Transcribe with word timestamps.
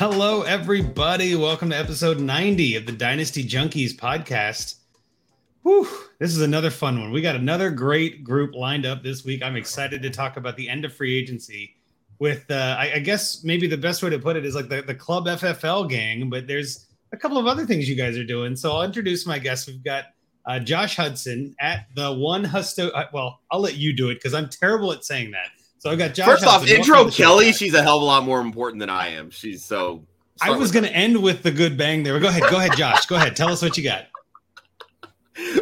Hello, 0.00 0.40
everybody. 0.40 1.36
Welcome 1.36 1.68
to 1.68 1.76
episode 1.76 2.20
90 2.20 2.76
of 2.76 2.86
the 2.86 2.92
Dynasty 2.92 3.44
Junkies 3.44 3.92
podcast. 3.92 4.76
Whew, 5.62 5.86
this 6.18 6.34
is 6.34 6.40
another 6.40 6.70
fun 6.70 6.98
one. 6.98 7.12
We 7.12 7.20
got 7.20 7.36
another 7.36 7.68
great 7.70 8.24
group 8.24 8.54
lined 8.54 8.86
up 8.86 9.02
this 9.02 9.26
week. 9.26 9.42
I'm 9.42 9.56
excited 9.56 10.00
to 10.00 10.08
talk 10.08 10.38
about 10.38 10.56
the 10.56 10.70
end 10.70 10.86
of 10.86 10.94
free 10.94 11.14
agency 11.18 11.76
with, 12.18 12.50
uh, 12.50 12.76
I, 12.78 12.92
I 12.94 12.98
guess 13.00 13.44
maybe 13.44 13.66
the 13.66 13.76
best 13.76 14.02
way 14.02 14.08
to 14.08 14.18
put 14.18 14.36
it 14.36 14.46
is 14.46 14.54
like 14.54 14.70
the, 14.70 14.80
the 14.80 14.94
Club 14.94 15.26
FFL 15.26 15.86
gang, 15.90 16.30
but 16.30 16.46
there's 16.46 16.86
a 17.12 17.18
couple 17.18 17.36
of 17.36 17.46
other 17.46 17.66
things 17.66 17.86
you 17.86 17.94
guys 17.94 18.16
are 18.16 18.24
doing. 18.24 18.56
So 18.56 18.72
I'll 18.72 18.84
introduce 18.84 19.26
my 19.26 19.38
guests. 19.38 19.66
We've 19.66 19.84
got 19.84 20.04
uh, 20.46 20.60
Josh 20.60 20.96
Hudson 20.96 21.54
at 21.60 21.88
the 21.94 22.10
one 22.10 22.42
Husto. 22.42 22.90
Uh, 22.94 23.04
well, 23.12 23.40
I'll 23.50 23.60
let 23.60 23.76
you 23.76 23.92
do 23.92 24.08
it 24.08 24.14
because 24.14 24.32
I'm 24.32 24.48
terrible 24.48 24.92
at 24.92 25.04
saying 25.04 25.32
that. 25.32 25.48
So 25.80 25.90
I 25.90 25.96
got 25.96 26.12
Josh. 26.12 26.26
First 26.26 26.44
off, 26.44 26.68
intro 26.68 27.08
show, 27.08 27.10
Kelly. 27.10 27.52
She's 27.52 27.72
a 27.72 27.82
hell 27.82 27.96
of 27.96 28.02
a 28.02 28.04
lot 28.04 28.22
more 28.22 28.42
important 28.42 28.80
than 28.80 28.90
I 28.90 29.08
am. 29.08 29.30
She's 29.30 29.64
so. 29.64 30.04
I 30.42 30.50
was 30.50 30.70
going 30.70 30.84
to 30.84 30.92
end 30.92 31.22
with 31.22 31.42
the 31.42 31.50
good 31.50 31.78
bang 31.78 32.02
there. 32.02 32.20
Go 32.20 32.28
ahead. 32.28 32.42
Go 32.50 32.58
ahead, 32.58 32.76
Josh. 32.76 33.06
Go 33.06 33.16
ahead. 33.16 33.34
Tell 33.34 33.48
us 33.48 33.62
what 33.62 33.76
you 33.76 33.84
got. 33.84 34.06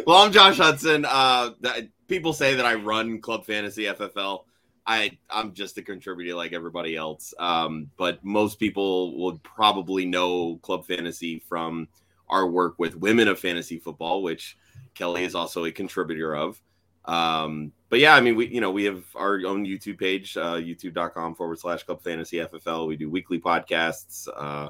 Well, 0.05 0.17
I'm 0.17 0.33
Josh 0.33 0.57
Hudson. 0.57 1.05
Uh, 1.05 1.51
that, 1.61 1.87
people 2.09 2.33
say 2.33 2.55
that 2.55 2.65
I 2.65 2.73
run 2.73 3.21
Club 3.21 3.45
Fantasy 3.45 3.83
FFL. 3.83 4.43
I 4.85 5.17
I'm 5.29 5.53
just 5.53 5.77
a 5.77 5.81
contributor 5.81 6.35
like 6.35 6.51
everybody 6.51 6.97
else. 6.97 7.33
Um, 7.39 7.89
but 7.95 8.21
most 8.25 8.59
people 8.59 9.17
would 9.23 9.41
probably 9.41 10.05
know 10.05 10.57
Club 10.63 10.85
Fantasy 10.85 11.39
from 11.47 11.87
our 12.27 12.45
work 12.45 12.77
with 12.77 12.97
Women 12.97 13.29
of 13.29 13.39
Fantasy 13.39 13.79
Football, 13.79 14.21
which 14.21 14.57
Kelly 14.95 15.23
is 15.23 15.33
also 15.33 15.63
a 15.63 15.71
contributor 15.71 16.35
of. 16.35 16.61
Um, 17.05 17.71
but 17.89 17.99
yeah, 17.99 18.15
I 18.15 18.21
mean, 18.21 18.35
we 18.35 18.47
you 18.47 18.61
know 18.61 18.71
we 18.71 18.83
have 18.85 19.03
our 19.15 19.39
own 19.45 19.65
YouTube 19.65 19.99
page, 19.99 20.37
uh, 20.37 20.55
youtube.com 20.55 21.35
forward 21.35 21.59
slash 21.59 21.83
Club 21.83 22.01
Fantasy 22.03 22.37
FFL. 22.37 22.87
We 22.87 22.95
do 22.95 23.09
weekly 23.09 23.39
podcasts, 23.39 24.27
uh, 24.35 24.69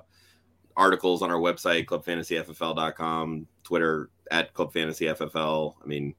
articles 0.76 1.22
on 1.22 1.30
our 1.30 1.40
website, 1.40 1.86
clubfantasyffl.com, 1.86 3.48
Twitter 3.64 4.10
at 4.32 4.54
Club 4.54 4.74
Fantasy 4.74 5.06
FFL. 5.06 5.76
I 5.84 5.86
mean, 5.86 6.16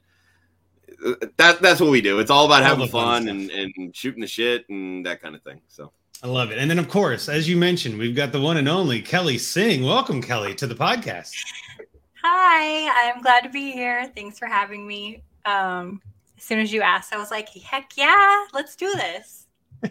uh, 1.04 1.14
that 1.38 1.62
that's 1.62 1.80
what 1.80 1.90
we 1.90 2.00
do. 2.00 2.18
It's 2.18 2.30
all 2.30 2.46
about 2.46 2.62
All 2.62 2.68
having 2.68 2.88
fun 2.88 3.24
fun 3.24 3.28
and, 3.28 3.50
and 3.50 3.96
shooting 3.96 4.20
the 4.20 4.26
shit 4.26 4.68
and 4.68 5.04
that 5.06 5.22
kind 5.22 5.34
of 5.34 5.42
thing. 5.42 5.60
So 5.68 5.92
I 6.22 6.26
love 6.26 6.50
it. 6.50 6.58
And 6.58 6.70
then, 6.70 6.78
of 6.78 6.88
course, 6.88 7.30
as 7.30 7.48
you 7.48 7.56
mentioned, 7.56 7.98
we've 7.98 8.14
got 8.14 8.32
the 8.32 8.40
one 8.40 8.58
and 8.58 8.68
only 8.68 9.00
Kelly 9.00 9.38
Singh. 9.38 9.82
Welcome, 9.82 10.20
Kelly, 10.20 10.54
to 10.56 10.66
the 10.66 10.74
podcast. 10.74 11.32
Hi, 12.22 13.08
I'm 13.08 13.22
glad 13.22 13.40
to 13.40 13.48
be 13.48 13.72
here. 13.72 14.12
Thanks 14.14 14.38
for 14.38 14.44
having 14.44 14.86
me. 14.86 15.22
Um, 15.46 16.02
as 16.40 16.44
soon 16.44 16.58
as 16.58 16.72
you 16.72 16.80
asked, 16.80 17.12
I 17.12 17.18
was 17.18 17.30
like, 17.30 17.50
heck 17.50 17.96
yeah, 17.96 18.46
let's 18.52 18.74
do 18.74 18.92
this. 18.92 19.46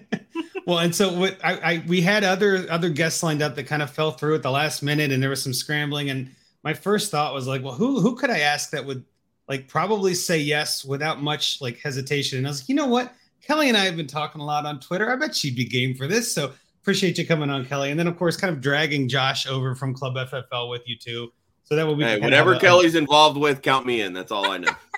Well, 0.70 0.78
and 0.78 0.94
so 0.94 1.12
what 1.12 1.40
I, 1.44 1.54
I 1.58 1.84
we 1.88 2.00
had 2.00 2.24
other 2.24 2.68
other 2.70 2.90
guests 2.90 3.24
lined 3.24 3.42
up 3.42 3.56
that 3.56 3.64
kind 3.64 3.82
of 3.82 3.90
fell 3.90 4.12
through 4.12 4.36
at 4.36 4.44
the 4.44 4.52
last 4.52 4.84
minute, 4.84 5.12
and 5.12 5.22
there 5.22 5.32
was 5.32 5.42
some 5.42 5.52
scrambling. 5.52 6.12
And 6.12 6.30
my 6.62 6.76
first 6.76 7.10
thought 7.10 7.34
was 7.34 7.48
like, 7.48 7.64
well, 7.64 7.74
who 7.74 8.00
who 8.00 8.16
could 8.16 8.30
I 8.30 8.42
ask 8.42 8.70
that 8.70 8.86
would 8.86 9.04
like 9.48 9.68
probably 9.68 10.14
say 10.14 10.38
yes 10.38 10.86
without 10.86 11.24
much 11.24 11.60
like 11.60 11.80
hesitation? 11.80 12.38
And 12.38 12.46
I 12.46 12.52
was 12.52 12.62
like, 12.62 12.70
you 12.70 12.76
know 12.76 12.86
what, 12.86 13.12
Kelly 13.42 13.68
and 13.68 13.76
I 13.76 13.86
have 13.86 13.98
been 13.98 14.06
talking 14.06 14.42
a 14.42 14.46
lot 14.46 14.68
on 14.68 14.80
Twitter. 14.80 15.12
I 15.12 15.16
bet 15.16 15.36
she'd 15.36 15.56
be 15.56 15.66
game 15.66 15.96
for 15.96 16.06
this. 16.06 16.32
So 16.32 16.52
appreciate 16.84 17.18
you 17.18 17.26
coming 17.26 17.50
on, 17.50 17.66
Kelly. 17.66 17.90
And 17.90 18.00
then 18.00 18.06
of 18.06 18.16
course, 18.16 18.38
kind 18.38 18.54
of 18.54 18.62
dragging 18.62 19.10
Josh 19.10 19.48
over 19.48 19.74
from 19.74 19.96
Club 19.96 20.18
FFL 20.18 20.70
with 20.70 20.88
you 20.88 20.98
too. 21.00 21.34
So 21.64 21.76
that 21.76 21.88
will 21.88 21.96
be 21.96 22.04
hey, 22.04 22.20
whatever 22.20 22.60
Kelly's 22.60 22.94
involved 22.94 23.38
with, 23.40 23.64
count 23.64 23.88
me 23.88 24.02
in. 24.02 24.14
That's 24.14 24.32
all 24.32 24.52
I 24.52 24.60
know. 24.60 24.72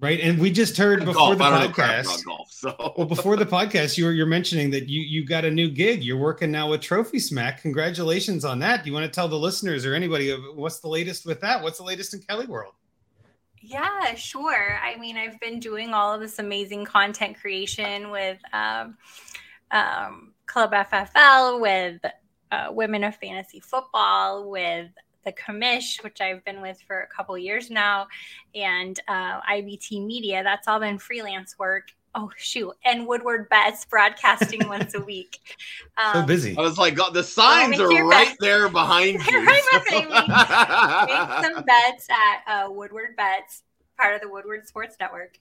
right. 0.00 0.20
And 0.20 0.38
we 0.38 0.50
just 0.50 0.76
heard 0.76 1.00
before 1.00 1.14
golf. 1.14 1.38
the 1.38 1.44
I 1.44 1.50
don't 1.50 1.68
know 1.68 1.74
crap 1.74 2.04
podcast. 2.04 2.24
golf. 2.24 2.50
So 2.50 2.94
Well, 2.96 3.06
before 3.06 3.36
the 3.36 3.46
podcast, 3.46 3.96
you 3.96 4.04
were 4.04 4.12
you're 4.12 4.26
mentioning 4.26 4.70
that 4.70 4.88
you 4.88 5.00
you 5.00 5.24
got 5.24 5.44
a 5.44 5.50
new 5.50 5.70
gig. 5.70 6.02
You're 6.02 6.16
working 6.18 6.50
now 6.50 6.70
with 6.70 6.80
Trophy 6.80 7.18
Smack. 7.18 7.62
Congratulations 7.62 8.44
on 8.44 8.58
that. 8.60 8.82
Do 8.84 8.90
you 8.90 8.94
want 8.94 9.06
to 9.06 9.10
tell 9.12 9.28
the 9.28 9.38
listeners 9.38 9.84
or 9.86 9.94
anybody 9.94 10.32
what's 10.54 10.80
the 10.80 10.88
latest 10.88 11.26
with 11.26 11.40
that? 11.40 11.62
What's 11.62 11.78
the 11.78 11.84
latest 11.84 12.14
in 12.14 12.20
Kelly 12.20 12.46
World? 12.46 12.74
Yeah, 13.60 14.14
sure. 14.14 14.78
I 14.82 14.96
mean, 14.96 15.16
I've 15.16 15.38
been 15.40 15.60
doing 15.60 15.92
all 15.92 16.14
of 16.14 16.20
this 16.20 16.38
amazing 16.38 16.84
content 16.84 17.38
creation 17.40 18.10
with 18.10 18.38
um, 18.52 18.96
um, 19.70 20.32
Club 20.46 20.72
FFL, 20.72 21.60
with 21.60 22.00
uh, 22.50 22.68
Women 22.70 23.04
of 23.04 23.16
Fantasy 23.16 23.60
Football, 23.60 24.48
with 24.50 24.90
the 25.28 25.42
Commish, 25.42 26.02
which 26.02 26.20
I've 26.20 26.44
been 26.44 26.60
with 26.62 26.80
for 26.86 27.00
a 27.02 27.06
couple 27.06 27.36
years 27.36 27.70
now, 27.70 28.06
and 28.54 28.98
uh, 29.08 29.40
IBT 29.42 30.04
Media. 30.06 30.42
That's 30.42 30.66
all 30.68 30.80
been 30.80 30.98
freelance 30.98 31.58
work. 31.58 31.88
Oh 32.14 32.30
shoot! 32.38 32.72
And 32.86 33.06
Woodward 33.06 33.48
Bets 33.50 33.84
broadcasting 33.84 34.66
once 34.68 34.94
a 34.94 35.00
week. 35.00 35.38
So 36.12 36.20
Um, 36.20 36.26
busy. 36.26 36.56
I 36.56 36.62
was 36.62 36.78
like, 36.78 36.94
God, 36.94 37.12
the 37.12 37.22
signs 37.22 37.78
are 37.78 37.88
right 38.06 38.28
bet. 38.28 38.36
there 38.40 38.68
behind 38.70 39.20
you. 39.30 39.46
right 39.46 39.62
behind 39.72 40.08
me. 40.08 40.16
make 41.14 41.54
some 41.54 41.64
bets 41.64 42.08
at 42.10 42.42
uh, 42.66 42.70
Woodward 42.70 43.14
Bets, 43.16 43.62
part 43.98 44.14
of 44.14 44.22
the 44.22 44.28
Woodward 44.28 44.66
Sports 44.66 44.96
Network. 44.98 45.36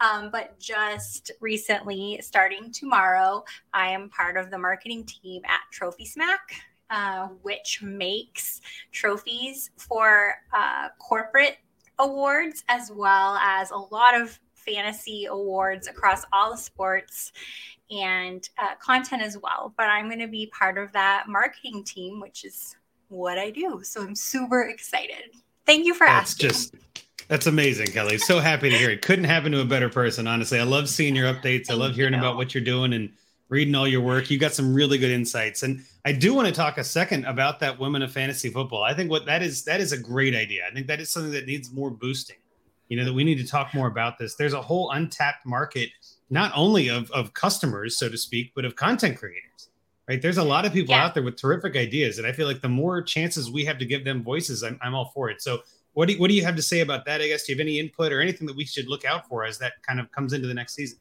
Um, 0.00 0.30
but 0.30 0.58
just 0.58 1.30
recently, 1.40 2.18
starting 2.22 2.72
tomorrow, 2.72 3.44
I 3.72 3.90
am 3.90 4.10
part 4.10 4.36
of 4.36 4.50
the 4.50 4.58
marketing 4.58 5.04
team 5.06 5.42
at 5.44 5.60
Trophy 5.72 6.04
Smack, 6.04 6.52
uh, 6.90 7.28
which 7.42 7.82
makes 7.82 8.60
trophies 8.92 9.70
for 9.76 10.34
uh, 10.52 10.88
corporate 10.98 11.58
awards 11.98 12.64
as 12.68 12.90
well 12.94 13.36
as 13.36 13.70
a 13.70 13.76
lot 13.76 14.18
of 14.18 14.38
fantasy 14.54 15.26
awards 15.26 15.88
across 15.88 16.24
all 16.32 16.50
the 16.50 16.56
sports 16.56 17.32
and 17.90 18.48
uh, 18.58 18.74
content 18.80 19.22
as 19.22 19.38
well. 19.42 19.72
But 19.76 19.84
I'm 19.84 20.06
going 20.06 20.18
to 20.18 20.28
be 20.28 20.46
part 20.46 20.78
of 20.78 20.92
that 20.92 21.24
marketing 21.28 21.84
team, 21.84 22.20
which 22.20 22.44
is 22.44 22.76
what 23.08 23.38
I 23.38 23.50
do. 23.50 23.80
So 23.82 24.02
I'm 24.02 24.14
super 24.14 24.62
excited. 24.62 25.34
Thank 25.66 25.86
you 25.86 25.94
for 25.94 26.06
That's 26.06 26.32
asking. 26.32 26.48
just 26.48 26.74
that's 27.28 27.46
amazing, 27.46 27.88
Kelly. 27.88 28.16
So 28.16 28.40
happy 28.40 28.70
to 28.70 28.76
hear 28.76 28.90
it. 28.90 29.02
Couldn't 29.02 29.26
happen 29.26 29.52
to 29.52 29.60
a 29.60 29.64
better 29.64 29.90
person, 29.90 30.26
honestly. 30.26 30.58
I 30.58 30.62
love 30.62 30.88
seeing 30.88 31.14
your 31.14 31.32
updates. 31.32 31.70
I 31.70 31.74
love 31.74 31.94
hearing 31.94 32.14
you. 32.14 32.18
about 32.18 32.36
what 32.36 32.54
you're 32.54 32.64
doing 32.64 32.94
and 32.94 33.12
reading 33.48 33.74
all 33.74 33.88
your 33.88 34.00
work. 34.02 34.30
You 34.30 34.38
got 34.38 34.52
some 34.52 34.74
really 34.74 34.98
good 34.98 35.10
insights. 35.10 35.62
And 35.62 35.82
I 36.04 36.12
do 36.12 36.34
want 36.34 36.48
to 36.48 36.52
talk 36.54 36.78
a 36.78 36.84
second 36.84 37.24
about 37.24 37.60
that 37.60 37.78
women 37.78 38.02
of 38.02 38.12
fantasy 38.12 38.50
football. 38.50 38.82
I 38.82 38.94
think 38.94 39.10
what 39.10 39.26
that 39.26 39.42
is 39.42 39.64
that 39.64 39.80
is 39.80 39.92
a 39.92 39.98
great 39.98 40.34
idea. 40.34 40.66
I 40.70 40.74
think 40.74 40.86
that 40.86 41.00
is 41.00 41.10
something 41.10 41.32
that 41.32 41.46
needs 41.46 41.72
more 41.72 41.90
boosting. 41.90 42.36
You 42.88 42.96
know, 42.96 43.04
that 43.04 43.12
we 43.12 43.24
need 43.24 43.36
to 43.38 43.46
talk 43.46 43.74
more 43.74 43.86
about 43.86 44.18
this. 44.18 44.34
There's 44.34 44.54
a 44.54 44.62
whole 44.62 44.90
untapped 44.92 45.44
market, 45.44 45.90
not 46.30 46.52
only 46.54 46.88
of, 46.88 47.10
of 47.10 47.34
customers, 47.34 47.98
so 47.98 48.08
to 48.08 48.16
speak, 48.16 48.52
but 48.54 48.64
of 48.64 48.76
content 48.76 49.18
creators. 49.18 49.68
Right. 50.08 50.22
There's 50.22 50.38
a 50.38 50.44
lot 50.44 50.64
of 50.64 50.72
people 50.72 50.94
Yeah. 50.94 51.04
out 51.04 51.12
there 51.12 51.22
with 51.22 51.36
terrific 51.36 51.76
ideas. 51.76 52.16
And 52.16 52.26
I 52.26 52.32
feel 52.32 52.46
like 52.46 52.62
the 52.62 52.68
more 52.68 53.02
chances 53.02 53.50
we 53.50 53.66
have 53.66 53.76
to 53.78 53.84
give 53.84 54.04
them 54.06 54.22
voices, 54.22 54.62
I'm, 54.62 54.78
I'm 54.80 54.94
all 54.94 55.10
for 55.14 55.28
it. 55.28 55.42
So 55.42 55.60
what 55.92 56.08
do, 56.08 56.14
you, 56.14 56.18
what 56.18 56.28
do 56.28 56.34
you 56.34 56.44
have 56.46 56.56
to 56.56 56.62
say 56.62 56.80
about 56.80 57.04
that? 57.04 57.20
I 57.20 57.26
guess 57.26 57.44
do 57.44 57.52
you 57.52 57.58
have 57.58 57.60
any 57.60 57.78
input 57.78 58.10
or 58.10 58.22
anything 58.22 58.46
that 58.46 58.56
we 58.56 58.64
should 58.64 58.88
look 58.88 59.04
out 59.04 59.28
for 59.28 59.44
as 59.44 59.58
that 59.58 59.74
kind 59.86 60.00
of 60.00 60.10
comes 60.12 60.32
into 60.32 60.48
the 60.48 60.54
next 60.54 60.74
season? 60.74 60.98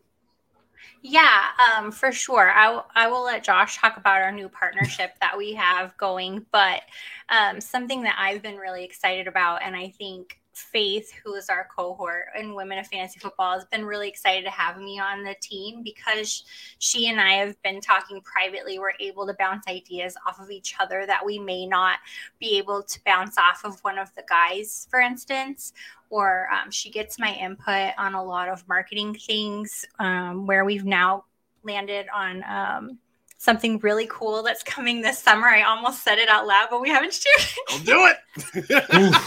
Yeah, 1.09 1.43
um, 1.77 1.91
for 1.91 2.11
sure. 2.11 2.49
I, 2.51 2.65
w- 2.65 2.83
I 2.93 3.07
will 3.07 3.23
let 3.23 3.43
Josh 3.43 3.77
talk 3.77 3.95
about 3.97 4.21
our 4.21 4.31
new 4.31 4.49
partnership 4.49 5.11
that 5.21 5.37
we 5.37 5.53
have 5.53 5.95
going. 5.97 6.45
But 6.51 6.81
um, 7.29 7.61
something 7.61 8.03
that 8.03 8.17
I've 8.19 8.41
been 8.41 8.57
really 8.57 8.83
excited 8.83 9.25
about, 9.27 9.61
and 9.63 9.75
I 9.75 9.89
think 9.97 10.37
Faith, 10.57 11.11
who 11.23 11.35
is 11.35 11.49
our 11.49 11.67
cohort 11.75 12.25
in 12.37 12.55
Women 12.55 12.79
of 12.79 12.87
Fantasy 12.87 13.19
Football, 13.19 13.53
has 13.53 13.65
been 13.65 13.85
really 13.85 14.07
excited 14.07 14.43
to 14.45 14.51
have 14.51 14.77
me 14.77 14.99
on 14.99 15.23
the 15.23 15.35
team 15.41 15.83
because 15.83 16.43
she 16.79 17.09
and 17.09 17.19
I 17.19 17.33
have 17.33 17.61
been 17.61 17.79
talking 17.79 18.21
privately. 18.21 18.79
We're 18.79 18.93
able 18.99 19.27
to 19.27 19.33
bounce 19.33 19.67
ideas 19.67 20.15
off 20.27 20.39
of 20.39 20.49
each 20.49 20.75
other 20.79 21.05
that 21.05 21.25
we 21.25 21.39
may 21.39 21.65
not 21.65 21.99
be 22.39 22.57
able 22.57 22.83
to 22.83 22.99
bounce 23.05 23.37
off 23.37 23.65
of 23.65 23.79
one 23.83 23.97
of 23.97 24.13
the 24.15 24.23
guys, 24.27 24.87
for 24.89 24.99
instance. 24.99 25.73
Or 26.09 26.49
um, 26.51 26.71
she 26.71 26.89
gets 26.89 27.19
my 27.19 27.33
input 27.33 27.93
on 27.97 28.13
a 28.13 28.23
lot 28.23 28.49
of 28.49 28.67
marketing 28.67 29.13
things 29.13 29.85
um, 29.99 30.45
where 30.47 30.65
we've 30.65 30.85
now 30.85 31.25
landed 31.63 32.07
on 32.13 32.43
um, 32.43 32.99
something 33.37 33.79
really 33.79 34.07
cool 34.09 34.43
that's 34.43 34.63
coming 34.63 35.01
this 35.01 35.19
summer. 35.19 35.47
I 35.47 35.61
almost 35.61 36.03
said 36.03 36.17
it 36.17 36.29
out 36.29 36.47
loud, 36.47 36.67
but 36.69 36.81
we 36.81 36.89
haven't 36.89 37.13
shared 37.13 37.39
it. 37.39 37.57
I'll 37.69 37.79
do 37.79 38.11
it. 38.11 39.21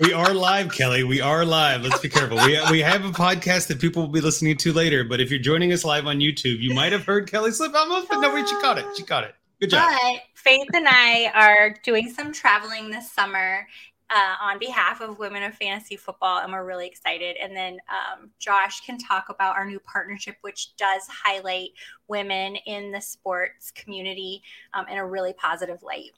we 0.00 0.12
are 0.12 0.32
live, 0.34 0.72
Kelly. 0.72 1.04
We 1.04 1.20
are 1.20 1.44
live. 1.44 1.82
Let's 1.82 2.00
be 2.00 2.08
careful. 2.08 2.36
We 2.38 2.60
we 2.70 2.80
have 2.80 3.04
a 3.04 3.10
podcast 3.10 3.68
that 3.68 3.80
people 3.80 4.02
will 4.02 4.12
be 4.12 4.20
listening 4.20 4.56
to 4.58 4.72
later. 4.72 5.04
But 5.04 5.20
if 5.20 5.30
you're 5.30 5.40
joining 5.40 5.72
us 5.72 5.84
live 5.84 6.06
on 6.06 6.18
YouTube, 6.18 6.60
you 6.60 6.74
might 6.74 6.92
have 6.92 7.04
heard 7.04 7.30
Kelly 7.30 7.50
slip 7.50 7.74
almost, 7.74 8.08
but 8.08 8.20
no, 8.20 8.32
wait, 8.34 8.48
she 8.48 8.54
caught 8.60 8.78
it. 8.78 8.86
She 8.96 9.02
caught 9.02 9.24
it. 9.24 9.34
Good 9.60 9.70
job. 9.70 9.92
But 10.02 10.22
Faith 10.34 10.68
and 10.74 10.86
I 10.86 11.30
are 11.34 11.74
doing 11.82 12.10
some 12.10 12.32
traveling 12.32 12.90
this 12.90 13.10
summer, 13.10 13.66
uh, 14.14 14.36
on 14.40 14.58
behalf 14.58 15.00
of 15.00 15.18
Women 15.18 15.42
of 15.42 15.54
Fantasy 15.54 15.96
Football, 15.96 16.38
and 16.38 16.52
we're 16.52 16.64
really 16.64 16.86
excited. 16.86 17.36
And 17.42 17.56
then 17.56 17.78
um, 17.88 18.30
Josh 18.38 18.80
can 18.80 18.96
talk 18.96 19.26
about 19.28 19.56
our 19.56 19.64
new 19.64 19.80
partnership, 19.80 20.36
which 20.42 20.76
does 20.76 21.02
highlight 21.08 21.70
women 22.06 22.56
in 22.66 22.92
the 22.92 23.00
sports 23.00 23.72
community 23.72 24.42
um, 24.72 24.86
in 24.88 24.98
a 24.98 25.06
really 25.06 25.32
positive 25.32 25.82
light. 25.82 26.12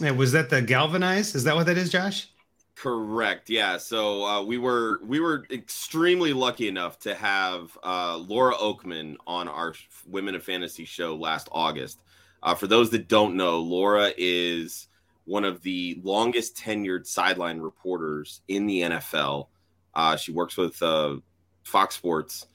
Yeah, 0.00 0.12
was 0.12 0.30
that 0.32 0.50
the 0.50 0.62
galvanized? 0.62 1.34
Is 1.34 1.44
that 1.44 1.56
what 1.56 1.66
that 1.66 1.76
is, 1.76 1.90
Josh? 1.90 2.28
Correct. 2.76 3.48
Yeah. 3.48 3.78
So 3.78 4.24
uh, 4.24 4.42
we 4.42 4.58
were 4.58 5.00
we 5.02 5.18
were 5.18 5.46
extremely 5.50 6.34
lucky 6.34 6.68
enough 6.68 6.98
to 7.00 7.14
have 7.14 7.76
uh, 7.82 8.18
Laura 8.18 8.54
Okmin 8.54 9.16
on 9.26 9.48
our 9.48 9.74
Women 10.06 10.34
of 10.34 10.44
Fantasy 10.44 10.84
show 10.84 11.16
last 11.16 11.48
August. 11.50 12.02
Uh, 12.42 12.54
for 12.54 12.66
those 12.66 12.90
that 12.90 13.08
don't 13.08 13.34
know, 13.34 13.58
Laura 13.60 14.12
is 14.18 14.88
one 15.26 15.44
of 15.44 15.60
the 15.62 16.00
longest 16.02 16.56
tenured 16.56 17.06
sideline 17.06 17.60
reporters 17.60 18.40
in 18.48 18.66
the 18.66 18.82
NFL. 18.82 19.48
Uh, 19.94 20.16
she 20.16 20.32
works 20.32 20.56
with 20.56 20.80
uh, 20.82 21.16
Fox 21.64 21.96
Sports 21.96 22.46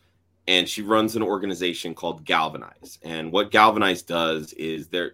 and 0.47 0.67
she 0.67 0.81
runs 0.81 1.15
an 1.15 1.21
organization 1.21 1.93
called 1.93 2.25
Galvanize. 2.25 2.97
And 3.03 3.31
what 3.31 3.51
Galvanize 3.51 4.01
does 4.01 4.53
is 4.53 4.87
they 4.87 5.09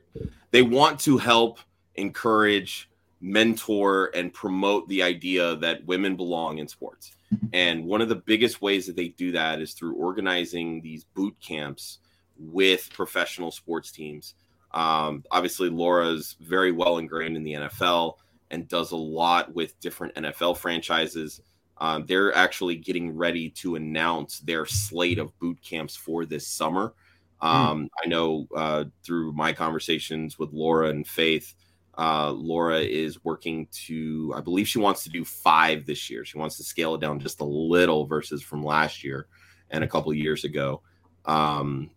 they 0.51 0.61
want 0.61 0.99
to 1.01 1.17
help 1.17 1.59
encourage, 1.95 2.89
mentor, 3.19 4.11
and 4.13 4.33
promote 4.33 4.87
the 4.87 5.03
idea 5.03 5.55
that 5.57 5.85
women 5.85 6.15
belong 6.15 6.59
in 6.59 6.67
sports. 6.67 7.11
And 7.51 7.85
one 7.85 8.01
of 8.01 8.07
the 8.07 8.15
biggest 8.15 8.61
ways 8.61 8.87
that 8.87 8.95
they 8.95 9.09
do 9.09 9.31
that 9.33 9.59
is 9.59 9.73
through 9.73 9.95
organizing 9.95 10.81
these 10.81 11.03
boot 11.03 11.35
camps 11.41 11.99
with 12.39 12.89
professional 12.93 13.51
sports 13.51 13.91
teams 13.91 14.35
um, 14.77 15.23
obviously, 15.31 15.69
Laura's 15.69 16.35
very 16.39 16.71
well 16.71 16.99
ingrained 16.99 17.35
in 17.35 17.43
the 17.43 17.53
NFL 17.53 18.17
and 18.51 18.67
does 18.67 18.91
a 18.91 18.95
lot 18.95 19.55
with 19.55 19.79
different 19.79 20.13
NFL 20.13 20.57
franchises. 20.57 21.41
Um, 21.79 22.05
they're 22.05 22.33
actually 22.35 22.75
getting 22.75 23.17
ready 23.17 23.49
to 23.49 23.73
announce 23.73 24.39
their 24.41 24.67
slate 24.67 25.17
of 25.17 25.37
boot 25.39 25.57
camps 25.63 25.95
for 25.95 26.25
this 26.25 26.47
summer. 26.47 26.93
Hmm. 27.41 27.47
Um, 27.47 27.83
mm. 27.83 27.87
I 28.05 28.07
know 28.07 28.47
uh, 28.55 28.83
through 29.03 29.33
my 29.33 29.51
conversations 29.51 30.37
with 30.37 30.53
Laura 30.53 30.89
and 30.89 31.07
Faith, 31.07 31.55
uh, 31.97 32.29
Laura 32.29 32.79
is 32.79 33.23
working 33.23 33.67
to, 33.87 34.31
I 34.35 34.41
believe 34.41 34.67
she 34.67 34.77
wants 34.77 35.03
to 35.05 35.09
do 35.09 35.25
five 35.25 35.87
this 35.87 36.07
year. 36.07 36.23
She 36.23 36.37
wants 36.37 36.55
to 36.57 36.63
scale 36.63 36.93
it 36.93 37.01
down 37.01 37.19
just 37.19 37.41
a 37.41 37.45
little 37.45 38.05
versus 38.05 38.43
from 38.43 38.63
last 38.63 39.03
year 39.03 39.25
and 39.71 39.83
a 39.83 39.87
couple 39.87 40.13
years 40.13 40.43
ago. 40.43 40.83
Um, 41.25 41.89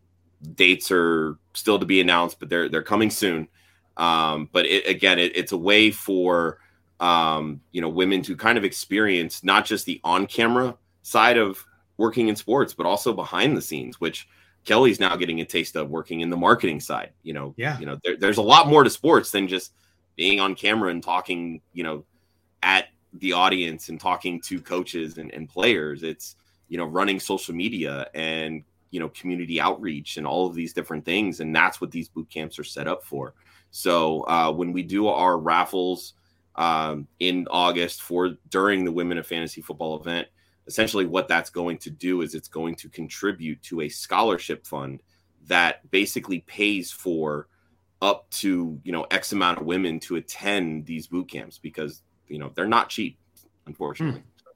dates 0.54 0.90
are 0.90 1.36
still 1.54 1.78
to 1.78 1.86
be 1.86 2.00
announced, 2.00 2.40
but 2.40 2.48
they're 2.48 2.68
they're 2.68 2.82
coming 2.82 3.10
soon. 3.10 3.48
Um, 3.96 4.48
but 4.52 4.66
it, 4.66 4.86
again, 4.86 5.18
it, 5.18 5.36
it's 5.36 5.52
a 5.52 5.58
way 5.58 5.90
for 5.90 6.58
um, 6.98 7.60
you 7.72 7.80
know 7.80 7.88
women 7.88 8.22
to 8.22 8.36
kind 8.36 8.58
of 8.58 8.64
experience 8.64 9.44
not 9.44 9.64
just 9.64 9.86
the 9.86 10.00
on 10.04 10.26
camera 10.26 10.76
side 11.02 11.38
of 11.38 11.64
working 11.96 12.28
in 12.28 12.36
sports, 12.36 12.74
but 12.74 12.86
also 12.86 13.12
behind 13.12 13.56
the 13.56 13.62
scenes, 13.62 14.00
which 14.00 14.28
Kelly's 14.64 15.00
now 15.00 15.16
getting 15.16 15.40
a 15.40 15.44
taste 15.44 15.76
of 15.76 15.90
working 15.90 16.20
in 16.20 16.30
the 16.30 16.36
marketing 16.36 16.80
side. 16.80 17.12
You 17.22 17.34
know, 17.34 17.54
yeah, 17.56 17.78
you 17.78 17.86
know, 17.86 17.98
there, 18.04 18.16
there's 18.16 18.38
a 18.38 18.42
lot 18.42 18.68
more 18.68 18.84
to 18.84 18.90
sports 18.90 19.30
than 19.30 19.48
just 19.48 19.72
being 20.16 20.40
on 20.40 20.54
camera 20.54 20.90
and 20.90 21.02
talking. 21.02 21.60
You 21.72 21.84
know, 21.84 22.04
at 22.62 22.88
the 23.14 23.32
audience 23.32 23.88
and 23.88 24.00
talking 24.00 24.40
to 24.42 24.60
coaches 24.60 25.18
and, 25.18 25.32
and 25.32 25.48
players. 25.48 26.02
It's 26.02 26.36
you 26.68 26.78
know 26.78 26.84
running 26.84 27.20
social 27.20 27.54
media 27.54 28.08
and 28.14 28.62
you 28.90 29.00
know 29.00 29.08
community 29.10 29.60
outreach 29.60 30.16
and 30.16 30.26
all 30.26 30.46
of 30.46 30.54
these 30.54 30.72
different 30.72 31.04
things 31.04 31.40
and 31.40 31.54
that's 31.54 31.80
what 31.80 31.90
these 31.90 32.08
boot 32.08 32.28
camps 32.30 32.58
are 32.58 32.64
set 32.64 32.88
up 32.88 33.04
for. 33.04 33.34
So 33.70 34.22
uh, 34.22 34.52
when 34.52 34.72
we 34.72 34.82
do 34.82 35.08
our 35.08 35.38
raffles 35.38 36.14
um, 36.56 37.06
in 37.20 37.46
august 37.50 38.02
for 38.02 38.36
during 38.48 38.84
the 38.84 38.92
women 38.92 39.18
of 39.18 39.26
fantasy 39.26 39.60
football 39.60 39.98
event 40.00 40.26
essentially 40.66 41.06
what 41.06 41.28
that's 41.28 41.50
going 41.50 41.78
to 41.78 41.90
do 41.90 42.22
is 42.22 42.34
it's 42.34 42.48
going 42.48 42.74
to 42.76 42.88
contribute 42.88 43.60
to 43.62 43.82
a 43.82 43.88
scholarship 43.88 44.66
fund 44.66 45.02
that 45.46 45.88
basically 45.90 46.40
pays 46.40 46.92
for 46.92 47.48
up 48.02 48.28
to 48.30 48.80
you 48.84 48.92
know 48.92 49.04
x 49.10 49.32
amount 49.32 49.58
of 49.58 49.66
women 49.66 49.98
to 50.00 50.16
attend 50.16 50.86
these 50.86 51.06
boot 51.06 51.28
camps 51.28 51.58
because 51.58 52.02
you 52.28 52.38
know 52.38 52.50
they're 52.54 52.66
not 52.66 52.88
cheap 52.88 53.18
unfortunately. 53.66 54.20
Hmm. 54.20 54.50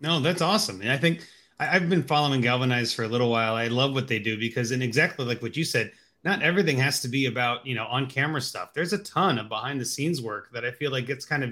no 0.00 0.20
that's 0.20 0.42
awesome. 0.42 0.80
And 0.80 0.90
i 0.90 0.96
think 0.96 1.26
I've 1.60 1.88
been 1.88 2.04
following 2.04 2.40
Galvanize 2.40 2.92
for 2.92 3.02
a 3.02 3.08
little 3.08 3.30
while. 3.30 3.54
I 3.54 3.66
love 3.66 3.92
what 3.92 4.06
they 4.06 4.18
do 4.18 4.38
because, 4.38 4.70
in 4.70 4.80
exactly 4.80 5.24
like 5.24 5.42
what 5.42 5.56
you 5.56 5.64
said, 5.64 5.92
not 6.24 6.42
everything 6.42 6.76
has 6.78 7.00
to 7.02 7.08
be 7.08 7.26
about 7.26 7.66
you 7.66 7.74
know 7.74 7.86
on 7.86 8.06
camera 8.06 8.40
stuff. 8.40 8.72
There's 8.74 8.92
a 8.92 8.98
ton 8.98 9.38
of 9.38 9.48
behind 9.48 9.80
the 9.80 9.84
scenes 9.84 10.22
work 10.22 10.50
that 10.52 10.64
I 10.64 10.70
feel 10.70 10.92
like 10.92 11.06
gets 11.06 11.24
kind 11.24 11.42
of 11.42 11.50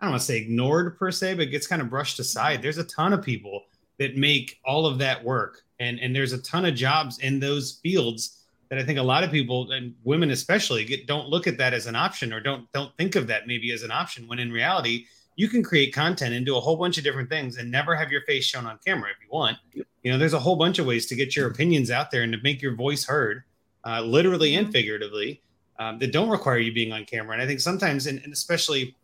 I 0.00 0.04
don't 0.04 0.12
want 0.12 0.20
to 0.20 0.26
say 0.26 0.38
ignored 0.38 0.96
per 0.96 1.10
se, 1.10 1.34
but 1.34 1.50
gets 1.50 1.66
kind 1.66 1.82
of 1.82 1.90
brushed 1.90 2.18
aside. 2.20 2.54
Mm-hmm. 2.54 2.62
There's 2.62 2.78
a 2.78 2.84
ton 2.84 3.12
of 3.12 3.22
people 3.22 3.64
that 3.98 4.16
make 4.16 4.60
all 4.64 4.86
of 4.86 4.98
that 4.98 5.24
work, 5.24 5.62
and 5.80 5.98
and 5.98 6.14
there's 6.14 6.32
a 6.32 6.42
ton 6.42 6.64
of 6.64 6.74
jobs 6.74 7.18
in 7.18 7.40
those 7.40 7.80
fields 7.82 8.44
that 8.70 8.78
I 8.78 8.84
think 8.84 8.98
a 8.98 9.02
lot 9.02 9.24
of 9.24 9.30
people 9.30 9.72
and 9.72 9.94
women 10.04 10.30
especially 10.30 10.84
get 10.84 11.06
don't 11.06 11.28
look 11.28 11.46
at 11.46 11.58
that 11.58 11.74
as 11.74 11.86
an 11.86 11.96
option 11.96 12.32
or 12.32 12.40
don't 12.40 12.70
don't 12.72 12.94
think 12.96 13.16
of 13.16 13.26
that 13.26 13.46
maybe 13.46 13.72
as 13.72 13.82
an 13.82 13.90
option 13.90 14.28
when 14.28 14.38
in 14.38 14.52
reality 14.52 15.06
you 15.38 15.48
can 15.48 15.62
create 15.62 15.94
content 15.94 16.34
and 16.34 16.44
do 16.44 16.56
a 16.56 16.60
whole 16.60 16.76
bunch 16.76 16.98
of 16.98 17.04
different 17.04 17.30
things 17.30 17.58
and 17.58 17.70
never 17.70 17.94
have 17.94 18.10
your 18.10 18.22
face 18.22 18.44
shown 18.44 18.66
on 18.66 18.76
camera 18.84 19.08
if 19.08 19.16
you 19.22 19.28
want. 19.30 19.56
You 19.72 20.10
know, 20.10 20.18
there's 20.18 20.32
a 20.34 20.38
whole 20.40 20.56
bunch 20.56 20.80
of 20.80 20.86
ways 20.86 21.06
to 21.06 21.14
get 21.14 21.36
your 21.36 21.48
opinions 21.48 21.92
out 21.92 22.10
there 22.10 22.24
and 22.24 22.32
to 22.32 22.40
make 22.42 22.60
your 22.60 22.74
voice 22.74 23.04
heard, 23.04 23.44
uh, 23.84 24.02
literally 24.02 24.56
and 24.56 24.72
figuratively, 24.72 25.40
um, 25.78 26.00
that 26.00 26.10
don't 26.10 26.28
require 26.28 26.58
you 26.58 26.72
being 26.72 26.92
on 26.92 27.04
camera. 27.04 27.34
And 27.34 27.40
I 27.40 27.46
think 27.46 27.60
sometimes, 27.60 28.08
and, 28.08 28.20
and 28.24 28.32
especially, 28.32 28.96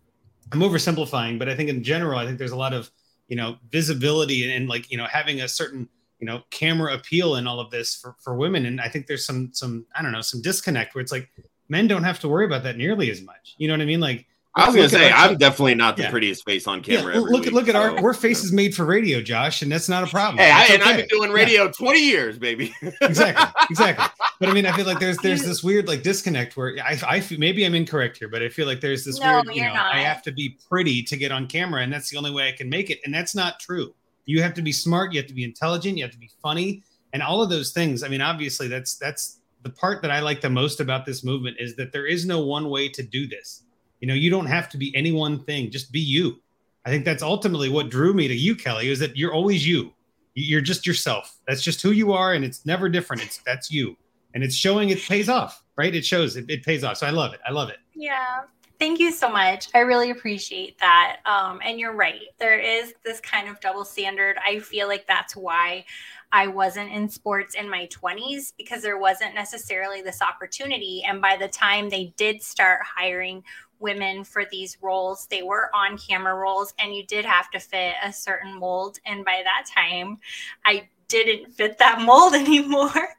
I'm 0.50 0.58
oversimplifying, 0.58 1.38
but 1.38 1.48
I 1.48 1.54
think 1.54 1.70
in 1.70 1.84
general, 1.84 2.18
I 2.18 2.26
think 2.26 2.38
there's 2.38 2.50
a 2.50 2.56
lot 2.56 2.72
of 2.72 2.90
you 3.28 3.36
know 3.36 3.56
visibility 3.70 4.42
and, 4.42 4.52
and 4.52 4.68
like 4.68 4.90
you 4.90 4.98
know 4.98 5.06
having 5.06 5.40
a 5.40 5.48
certain 5.48 5.88
you 6.18 6.26
know 6.26 6.42
camera 6.50 6.94
appeal 6.94 7.36
in 7.36 7.46
all 7.46 7.60
of 7.60 7.70
this 7.70 7.94
for 7.94 8.16
for 8.18 8.34
women. 8.34 8.66
And 8.66 8.80
I 8.80 8.88
think 8.88 9.06
there's 9.06 9.24
some 9.24 9.50
some 9.52 9.86
I 9.94 10.02
don't 10.02 10.10
know 10.10 10.20
some 10.20 10.42
disconnect 10.42 10.96
where 10.96 11.02
it's 11.02 11.12
like 11.12 11.30
men 11.68 11.86
don't 11.86 12.02
have 12.02 12.18
to 12.20 12.28
worry 12.28 12.44
about 12.44 12.64
that 12.64 12.76
nearly 12.76 13.08
as 13.08 13.22
much. 13.22 13.54
You 13.56 13.68
know 13.68 13.74
what 13.74 13.82
I 13.82 13.86
mean? 13.86 14.00
Like 14.00 14.26
I 14.56 14.66
was 14.66 14.76
gonna 14.76 14.88
say 14.88 15.10
I'm 15.10 15.36
definitely 15.36 15.74
not 15.74 15.96
the 15.96 16.04
yeah. 16.04 16.10
prettiest 16.10 16.44
face 16.44 16.68
on 16.68 16.80
camera. 16.80 17.14
Yeah, 17.14 17.20
look 17.20 17.46
at 17.46 17.52
look 17.52 17.68
at 17.68 17.74
our 17.74 18.00
we're 18.00 18.14
faces 18.14 18.52
made 18.52 18.72
for 18.72 18.84
radio, 18.84 19.20
Josh, 19.20 19.62
and 19.62 19.72
that's 19.72 19.88
not 19.88 20.04
a 20.04 20.06
problem. 20.06 20.38
Hey, 20.38 20.50
I, 20.52 20.66
and 20.66 20.82
I've 20.82 20.96
been 20.96 21.08
doing 21.08 21.32
radio 21.32 21.64
yeah. 21.64 21.72
20 21.72 21.98
years, 21.98 22.38
baby. 22.38 22.72
exactly, 23.00 23.66
exactly. 23.68 24.06
But 24.38 24.48
I 24.48 24.52
mean, 24.52 24.64
I 24.64 24.72
feel 24.76 24.86
like 24.86 25.00
there's 25.00 25.18
there's 25.18 25.42
this 25.42 25.64
weird 25.64 25.88
like 25.88 26.04
disconnect 26.04 26.56
where 26.56 26.76
I 26.84 26.96
I 27.04 27.20
feel, 27.20 27.40
maybe 27.40 27.64
I'm 27.64 27.74
incorrect 27.74 28.16
here, 28.18 28.28
but 28.28 28.42
I 28.42 28.48
feel 28.48 28.66
like 28.66 28.80
there's 28.80 29.04
this 29.04 29.18
no, 29.18 29.42
weird 29.44 29.56
you 29.56 29.62
know 29.62 29.74
not. 29.74 29.92
I 29.92 29.98
have 29.98 30.22
to 30.22 30.32
be 30.32 30.56
pretty 30.68 31.02
to 31.02 31.16
get 31.16 31.32
on 31.32 31.48
camera, 31.48 31.82
and 31.82 31.92
that's 31.92 32.10
the 32.10 32.16
only 32.16 32.30
way 32.30 32.48
I 32.48 32.52
can 32.52 32.68
make 32.68 32.90
it, 32.90 33.00
and 33.04 33.12
that's 33.12 33.34
not 33.34 33.58
true. 33.58 33.92
You 34.24 34.40
have 34.42 34.54
to 34.54 34.62
be 34.62 34.72
smart, 34.72 35.12
you 35.12 35.20
have 35.20 35.28
to 35.28 35.34
be 35.34 35.44
intelligent, 35.44 35.98
you 35.98 36.04
have 36.04 36.12
to 36.12 36.18
be 36.18 36.30
funny, 36.40 36.84
and 37.12 37.24
all 37.24 37.42
of 37.42 37.50
those 37.50 37.72
things. 37.72 38.04
I 38.04 38.08
mean, 38.08 38.20
obviously, 38.20 38.68
that's 38.68 38.94
that's 38.94 39.40
the 39.64 39.70
part 39.70 40.00
that 40.02 40.12
I 40.12 40.20
like 40.20 40.40
the 40.40 40.50
most 40.50 40.78
about 40.78 41.06
this 41.06 41.24
movement 41.24 41.56
is 41.58 41.74
that 41.74 41.90
there 41.90 42.06
is 42.06 42.24
no 42.24 42.44
one 42.44 42.70
way 42.70 42.88
to 42.90 43.02
do 43.02 43.26
this 43.26 43.62
you 44.00 44.08
know, 44.08 44.14
you 44.14 44.30
don't 44.30 44.46
have 44.46 44.68
to 44.70 44.78
be 44.78 44.94
any 44.94 45.12
one 45.12 45.42
thing, 45.44 45.70
just 45.70 45.92
be 45.92 46.00
you. 46.00 46.40
I 46.84 46.90
think 46.90 47.04
that's 47.04 47.22
ultimately 47.22 47.68
what 47.68 47.88
drew 47.88 48.12
me 48.12 48.28
to 48.28 48.34
you, 48.34 48.54
Kelly, 48.54 48.90
is 48.90 48.98
that 48.98 49.16
you're 49.16 49.32
always 49.32 49.66
you. 49.66 49.92
You're 50.34 50.60
just 50.60 50.86
yourself. 50.86 51.38
That's 51.46 51.62
just 51.62 51.80
who 51.80 51.92
you 51.92 52.12
are, 52.12 52.34
and 52.34 52.44
it's 52.44 52.66
never 52.66 52.88
different. 52.88 53.22
It's 53.22 53.38
that's 53.46 53.70
you, 53.70 53.96
and 54.34 54.42
it's 54.42 54.54
showing. 54.54 54.90
It 54.90 55.00
pays 55.00 55.28
off, 55.28 55.62
right? 55.76 55.94
It 55.94 56.04
shows. 56.04 56.36
It, 56.36 56.50
it 56.50 56.64
pays 56.64 56.84
off. 56.84 56.98
So 56.98 57.06
I 57.06 57.10
love 57.10 57.32
it. 57.32 57.40
I 57.46 57.52
love 57.52 57.68
it. 57.68 57.78
Yeah. 57.94 58.42
Thank 58.80 58.98
you 58.98 59.12
so 59.12 59.30
much. 59.30 59.68
I 59.72 59.78
really 59.78 60.10
appreciate 60.10 60.78
that. 60.80 61.18
Um, 61.24 61.60
and 61.64 61.78
you're 61.78 61.94
right. 61.94 62.20
There 62.38 62.58
is 62.58 62.92
this 63.04 63.20
kind 63.20 63.48
of 63.48 63.60
double 63.60 63.84
standard. 63.84 64.36
I 64.44 64.58
feel 64.58 64.88
like 64.88 65.06
that's 65.06 65.36
why 65.36 65.84
I 66.32 66.48
wasn't 66.48 66.90
in 66.90 67.08
sports 67.08 67.54
in 67.54 67.70
my 67.70 67.86
20s 67.86 68.52
because 68.58 68.82
there 68.82 68.98
wasn't 68.98 69.36
necessarily 69.36 70.02
this 70.02 70.20
opportunity. 70.20 71.04
And 71.06 71.22
by 71.22 71.36
the 71.36 71.46
time 71.46 71.88
they 71.88 72.12
did 72.16 72.42
start 72.42 72.80
hiring 72.82 73.44
women 73.84 74.24
for 74.24 74.44
these 74.50 74.78
roles, 74.80 75.26
they 75.26 75.42
were 75.42 75.70
on 75.74 75.98
camera 75.98 76.34
roles, 76.34 76.72
and 76.78 76.94
you 76.94 77.04
did 77.04 77.26
have 77.26 77.50
to 77.50 77.60
fit 77.60 77.94
a 78.02 78.10
certain 78.10 78.58
mold. 78.58 78.98
And 79.04 79.24
by 79.24 79.42
that 79.44 79.66
time, 79.72 80.18
I 80.64 80.88
didn't 81.08 81.52
fit 81.52 81.76
that 81.78 82.00
mold 82.00 82.34
anymore. 82.34 83.10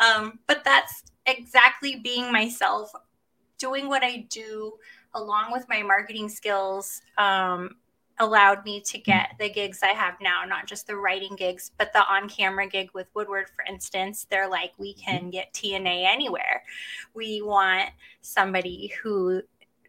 Um, 0.00 0.40
but 0.48 0.64
that's 0.64 1.04
exactly 1.24 2.00
being 2.02 2.32
myself, 2.32 2.90
doing 3.58 3.88
what 3.88 4.02
I 4.02 4.26
do 4.28 4.74
along 5.14 5.52
with 5.52 5.66
my 5.68 5.82
marketing 5.82 6.28
skills. 6.28 7.00
Um, 7.16 7.76
allowed 8.20 8.64
me 8.64 8.80
to 8.80 8.98
get 8.98 9.34
the 9.38 9.48
gigs 9.48 9.80
I 9.82 9.92
have 9.92 10.14
now, 10.20 10.42
not 10.44 10.66
just 10.66 10.88
the 10.88 10.96
writing 10.96 11.36
gigs, 11.36 11.70
but 11.78 11.92
the 11.92 12.04
on 12.12 12.28
camera 12.28 12.66
gig 12.66 12.90
with 12.92 13.06
Woodward, 13.14 13.46
for 13.54 13.64
instance. 13.68 14.26
They're 14.28 14.48
like, 14.48 14.72
we 14.76 14.94
can 14.94 15.30
get 15.30 15.52
TNA 15.52 16.04
anywhere. 16.04 16.64
We 17.14 17.42
want 17.42 17.90
somebody 18.20 18.92
who 19.00 19.42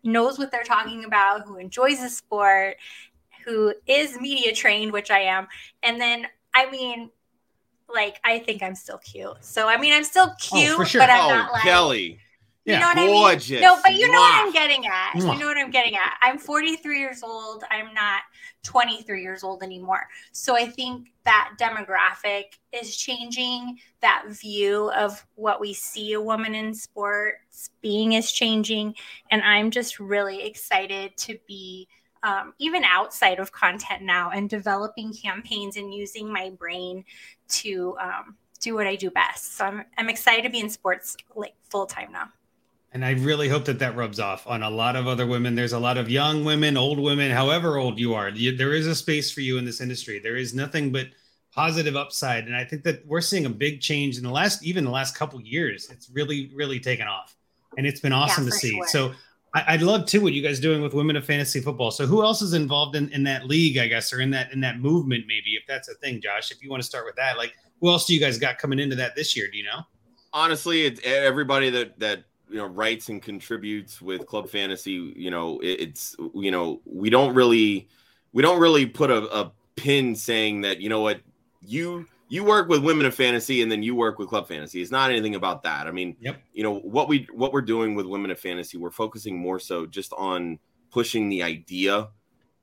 knows 0.03 0.37
what 0.37 0.51
they're 0.51 0.63
talking 0.63 1.05
about, 1.05 1.45
who 1.45 1.57
enjoys 1.57 2.01
the 2.01 2.09
sport, 2.09 2.77
who 3.45 3.73
is 3.87 4.19
media 4.19 4.53
trained, 4.53 4.91
which 4.91 5.11
I 5.11 5.19
am. 5.21 5.47
And 5.83 5.99
then, 5.99 6.27
I 6.53 6.69
mean, 6.69 7.09
like 7.93 8.19
I 8.23 8.39
think 8.39 8.61
I'm 8.61 8.75
still 8.75 8.99
cute. 8.99 9.37
So 9.41 9.67
I 9.67 9.77
mean, 9.77 9.93
I'm 9.93 10.03
still 10.03 10.29
oh, 10.29 10.35
cute, 10.39 10.79
oh, 10.79 10.83
sure. 10.83 11.01
but 11.01 11.09
I'm 11.09 11.25
oh, 11.25 11.29
not 11.29 11.51
like 11.51 11.63
Kelly. 11.63 12.19
You 12.69 12.75
Yeah. 12.75 12.79
know 12.81 12.87
what 12.87 12.97
I 12.99 13.05
mean? 13.07 13.23
No, 13.61 13.79
but 13.81 13.93
you 13.95 14.11
know 14.11 14.19
what 14.19 14.45
I'm 14.45 14.53
getting 14.53 14.85
at. 14.85 15.15
You 15.33 15.39
know 15.39 15.47
what 15.47 15.57
I'm 15.57 15.71
getting 15.71 15.95
at. 15.95 16.17
I'm 16.21 16.37
43 16.37 16.99
years 16.99 17.23
old. 17.23 17.63
I'm 17.71 17.93
not 17.95 18.21
23 18.63 19.23
years 19.23 19.43
old 19.43 19.63
anymore. 19.63 20.07
So 20.33 20.55
I 20.55 20.67
think 20.67 21.11
that 21.23 21.55
demographic 21.59 22.59
is 22.71 22.95
changing. 22.95 23.79
That 24.01 24.25
view 24.27 24.91
of 24.91 25.25
what 25.35 25.59
we 25.59 25.73
see 25.73 26.13
a 26.13 26.21
woman 26.21 26.53
in 26.53 26.73
sports 26.75 27.71
being 27.81 28.13
is 28.13 28.31
changing. 28.31 28.93
And 29.31 29.41
I'm 29.41 29.71
just 29.71 29.99
really 29.99 30.43
excited 30.45 31.17
to 31.17 31.39
be 31.47 31.87
um, 32.21 32.53
even 32.59 32.83
outside 32.83 33.39
of 33.39 33.51
content 33.51 34.03
now 34.03 34.29
and 34.29 34.49
developing 34.49 35.13
campaigns 35.13 35.75
and 35.77 35.93
using 35.93 36.31
my 36.31 36.51
brain 36.51 37.03
to 37.49 37.97
um, 37.99 38.35
do 38.59 38.75
what 38.75 38.85
I 38.87 38.95
do 38.95 39.09
best. 39.09 39.55
So 39.55 39.65
I'm, 39.65 39.85
I'm 39.97 40.09
excited 40.09 40.43
to 40.43 40.49
be 40.49 40.59
in 40.59 40.69
sports 40.69 41.17
like 41.35 41.55
full 41.69 41.85
time 41.85 42.11
now. 42.11 42.29
And 42.91 43.05
I 43.05 43.11
really 43.11 43.47
hope 43.47 43.65
that 43.65 43.79
that 43.79 43.95
rubs 43.95 44.19
off 44.19 44.47
on 44.47 44.63
a 44.63 44.69
lot 44.69 44.95
of 44.95 45.07
other 45.07 45.27
women. 45.27 45.53
There's 45.53 45.73
a 45.73 45.79
lot 45.79 45.97
of 45.97 46.09
young 46.09 46.43
women, 46.43 46.75
old 46.75 46.99
women, 46.99 47.31
however 47.31 47.77
old 47.77 47.99
you 47.99 48.15
are. 48.15 48.29
You, 48.29 48.55
there 48.55 48.73
is 48.73 48.87
a 48.87 48.95
space 48.95 49.31
for 49.31 49.41
you 49.41 49.59
in 49.59 49.65
this 49.65 49.79
industry. 49.79 50.19
There 50.19 50.37
is 50.37 50.55
nothing 50.55 50.91
but 50.91 51.07
positive 51.53 51.95
upside, 51.95 52.45
and 52.45 52.55
I 52.55 52.63
think 52.63 52.83
that 52.83 53.05
we're 53.05 53.21
seeing 53.21 53.45
a 53.45 53.49
big 53.49 53.79
change 53.79 54.17
in 54.17 54.23
the 54.23 54.31
last, 54.31 54.63
even 54.63 54.85
the 54.85 54.91
last 54.91 55.15
couple 55.15 55.39
years. 55.41 55.87
It's 55.91 56.09
really, 56.09 56.51
really 56.55 56.79
taken 56.79 57.07
off, 57.07 57.35
and 57.77 57.85
it's 57.85 57.99
been 57.99 58.13
awesome 58.13 58.45
to 58.45 58.51
see. 58.51 58.71
sure. 58.71 58.87
So 58.87 59.13
I, 59.53 59.65
I'd 59.67 59.81
love 59.83 60.07
too 60.07 60.21
what 60.21 60.33
you 60.33 60.41
guys 60.41 60.59
doing 60.59 60.81
with 60.81 60.95
women 60.95 61.15
of 61.15 61.25
fantasy 61.25 61.59
football. 61.59 61.91
So 61.91 62.07
who 62.07 62.23
else 62.23 62.41
is 62.41 62.53
involved 62.53 62.95
in, 62.95 63.11
in 63.11 63.23
that 63.25 63.45
league, 63.45 63.77
I 63.77 63.87
guess, 63.87 64.11
or 64.11 64.19
in 64.19 64.31
that 64.31 64.51
in 64.51 64.61
that 64.61 64.79
movement, 64.79 65.25
maybe 65.27 65.51
if 65.51 65.63
that's 65.67 65.89
a 65.89 65.95
thing, 65.95 66.21
Josh. 66.21 66.49
If 66.49 66.63
you 66.63 66.71
want 66.71 66.81
to 66.81 66.87
start 66.87 67.05
with 67.05 67.15
that, 67.17 67.37
like 67.37 67.53
who 67.81 67.89
else 67.89 68.05
do 68.05 68.15
you 68.15 68.19
guys 68.19 68.39
got 68.39 68.57
coming 68.57 68.79
into 68.79 68.95
that 68.95 69.15
this 69.15 69.35
year? 69.37 69.47
Do 69.51 69.57
you 69.59 69.65
know? 69.65 69.83
honestly 70.33 70.85
it's 70.85 71.01
everybody 71.03 71.69
that 71.69 71.97
that 71.99 72.23
you 72.49 72.57
know 72.57 72.65
writes 72.65 73.09
and 73.09 73.21
contributes 73.21 74.01
with 74.01 74.25
club 74.25 74.49
fantasy 74.49 75.13
you 75.15 75.29
know 75.31 75.59
it, 75.59 75.79
it's 75.81 76.15
you 76.33 76.51
know 76.51 76.81
we 76.85 77.09
don't 77.09 77.33
really 77.35 77.87
we 78.33 78.41
don't 78.41 78.59
really 78.59 78.85
put 78.85 79.09
a, 79.09 79.23
a 79.37 79.51
pin 79.75 80.15
saying 80.15 80.61
that 80.61 80.79
you 80.81 80.89
know 80.89 81.01
what 81.01 81.21
you 81.61 82.05
you 82.27 82.43
work 82.43 82.67
with 82.69 82.83
women 82.83 83.05
of 83.05 83.15
fantasy 83.15 83.61
and 83.61 83.71
then 83.71 83.81
you 83.81 83.95
work 83.95 84.19
with 84.19 84.29
club 84.29 84.47
fantasy 84.47 84.81
it's 84.81 84.91
not 84.91 85.09
anything 85.09 85.35
about 85.35 85.63
that 85.63 85.87
i 85.87 85.91
mean 85.91 86.15
Yep. 86.19 86.41
you 86.53 86.63
know 86.63 86.75
what 86.79 87.07
we 87.07 87.27
what 87.33 87.53
we're 87.53 87.61
doing 87.61 87.95
with 87.95 88.05
women 88.05 88.31
of 88.31 88.39
fantasy 88.39 88.77
we're 88.77 88.91
focusing 88.91 89.37
more 89.37 89.59
so 89.59 89.85
just 89.85 90.13
on 90.13 90.59
pushing 90.91 91.29
the 91.29 91.43
idea 91.43 92.09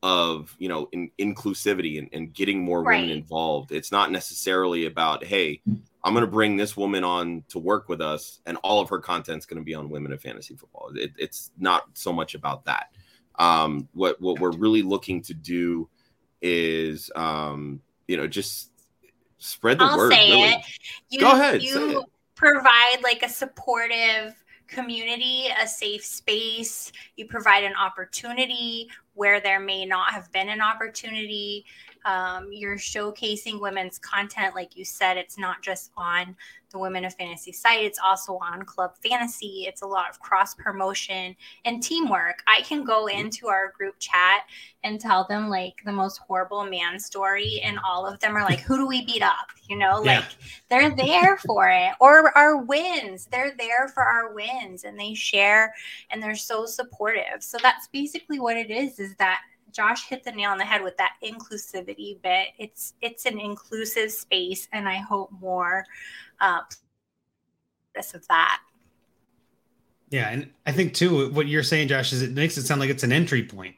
of 0.07 0.55
you 0.61 0.69
know 0.69 0.89
in, 0.93 1.11
inclusivity 1.19 1.99
and, 1.99 2.09
and 2.13 2.33
getting 2.33 2.61
more 2.61 2.81
women 2.85 3.11
involved. 3.11 3.73
It's 3.73 3.91
not 3.91 4.13
necessarily 4.13 4.87
about 4.87 5.25
hey 5.25 5.61
i'm 6.05 6.15
going 6.15 6.25
to 6.25 6.31
bring 6.31 6.57
this 6.57 6.77
woman 6.77 7.03
on 7.03 7.43
to 7.49 7.59
work 7.59 7.89
with 7.89 8.01
us 8.01 8.39
and 8.47 8.57
all 8.63 8.81
of 8.81 8.89
her 8.89 9.01
content's 9.01 9.45
going 9.45 9.59
to 9.59 9.65
be 9.65 9.75
on 9.75 9.91
women 9.91 10.13
of 10.13 10.23
fantasy 10.23 10.55
football. 10.55 10.93
It, 10.95 11.11
it's 11.19 11.51
not 11.59 11.87
so 11.95 12.13
much 12.13 12.37
about 12.37 12.65
that. 12.67 12.93
Um 13.35 13.89
what 13.95 14.21
what 14.21 14.39
we're 14.39 14.53
really 14.53 14.83
looking 14.83 15.23
to 15.23 15.35
do 15.35 15.89
is 16.41 17.11
um 17.17 17.81
you 18.07 18.17
know 18.17 18.29
just 18.29 18.71
spread 19.39 19.81
the 19.81 19.87
I'll 19.87 19.97
word 19.97 20.13
say 20.13 20.31
really. 20.31 20.43
it. 20.53 20.61
You, 21.11 21.19
Go 21.19 21.33
ahead, 21.33 21.65
You 21.65 22.05
provide 22.37 23.03
like 23.03 23.25
a 23.25 23.29
supportive 23.29 24.37
community, 24.67 25.49
a 25.63 25.67
safe 25.67 26.05
space. 26.05 26.93
You 27.17 27.27
provide 27.27 27.65
an 27.65 27.75
opportunity 27.75 28.89
where 29.15 29.41
there 29.41 29.61
may 29.61 29.87
not 29.87 30.13
have 30.13 30.31
been 30.33 30.49
an 30.49 30.61
opportunity. 30.61 31.65
Um, 32.07 32.49
you're 32.53 32.77
showcasing 32.77 33.61
women's 33.61 33.99
content, 33.99 34.55
like 34.55 34.77
you 34.77 34.85
said. 34.85 35.17
It's 35.17 35.37
not 35.39 35.61
just 35.61 35.91
on 35.97 36.37
the 36.71 36.79
Women 36.79 37.05
of 37.05 37.15
Fantasy 37.15 37.53
site; 37.53 37.83
it's 37.85 37.99
also 38.03 38.39
on 38.39 38.63
Club 38.65 38.93
Fantasy. 39.03 39.65
It's 39.67 39.83
a 39.83 39.87
lot 39.87 40.09
of 40.09 40.21
cross 40.21 40.55
promotion 40.55 41.35
and 41.65 41.83
teamwork. 41.83 42.43
I 42.47 42.63
can 42.63 42.85
go 42.85 43.07
Mm-hmm. 43.07 43.19
into 43.27 43.49
our 43.49 43.73
group 43.77 43.95
chat 43.99 44.43
and 44.85 45.01
tell 45.01 45.25
them 45.29 45.49
like 45.49 45.75
the 45.85 45.93
most 45.93 46.19
horrible 46.19 46.65
man 46.65 46.99
story, 47.01 47.61
and 47.65 47.79
all 47.85 48.07
of 48.07 48.19
them 48.21 48.37
are 48.37 48.45
like, 48.45 48.61
"Who 48.61 48.77
do 48.77 48.87
we 48.87 49.05
beat 49.05 49.23
up?" 49.23 49.49
You 49.69 49.77
know, 49.77 50.03
Yeah. 50.05 50.19
like 50.21 50.25
they're 50.69 50.95
there 50.95 51.39
for 51.39 51.69
it. 51.69 51.93
Or 52.01 52.37
our 52.39 52.57
wins, 52.59 53.27
they're 53.27 53.55
there 53.59 53.89
for 53.89 54.03
our 54.05 54.33
wins, 54.33 54.85
and 54.85 54.99
they 54.99 55.15
share 55.15 55.75
and 56.11 56.23
they're 56.23 56.37
so 56.37 56.67
supportive. 56.67 57.41
So 57.43 57.59
that's 57.61 57.89
basically 57.89 58.39
what 58.39 58.57
it 58.57 58.71
is. 58.71 59.01
Is 59.01 59.15
that 59.17 59.41
Josh 59.73 60.09
hit 60.09 60.25
the 60.25 60.33
nail 60.33 60.51
on 60.51 60.59
the 60.59 60.65
head 60.65 60.83
with 60.83 60.97
that 60.97 61.15
inclusivity 61.23 62.21
bit. 62.23 62.49
It's 62.59 62.95
it's 63.01 63.27
an 63.27 63.39
inclusive 63.39 64.11
space, 64.11 64.69
and 64.73 64.89
I 64.89 64.97
hope 64.97 65.31
more 65.41 65.85
uh, 66.41 66.61
of 68.15 68.29
that. 68.29 68.61
Yeah, 70.11 70.29
and 70.29 70.51
I 70.67 70.73
think 70.73 70.95
too 70.95 71.31
what 71.33 71.47
you're 71.47 71.63
saying, 71.63 71.89
Josh, 71.89 72.13
is 72.13 72.23
it 72.23 72.33
makes 72.33 72.57
it 72.57 72.65
sound 72.65 72.81
like 72.81 72.91
it's 72.91 73.03
an 73.03 73.13
entry 73.13 73.43
point. 73.43 73.77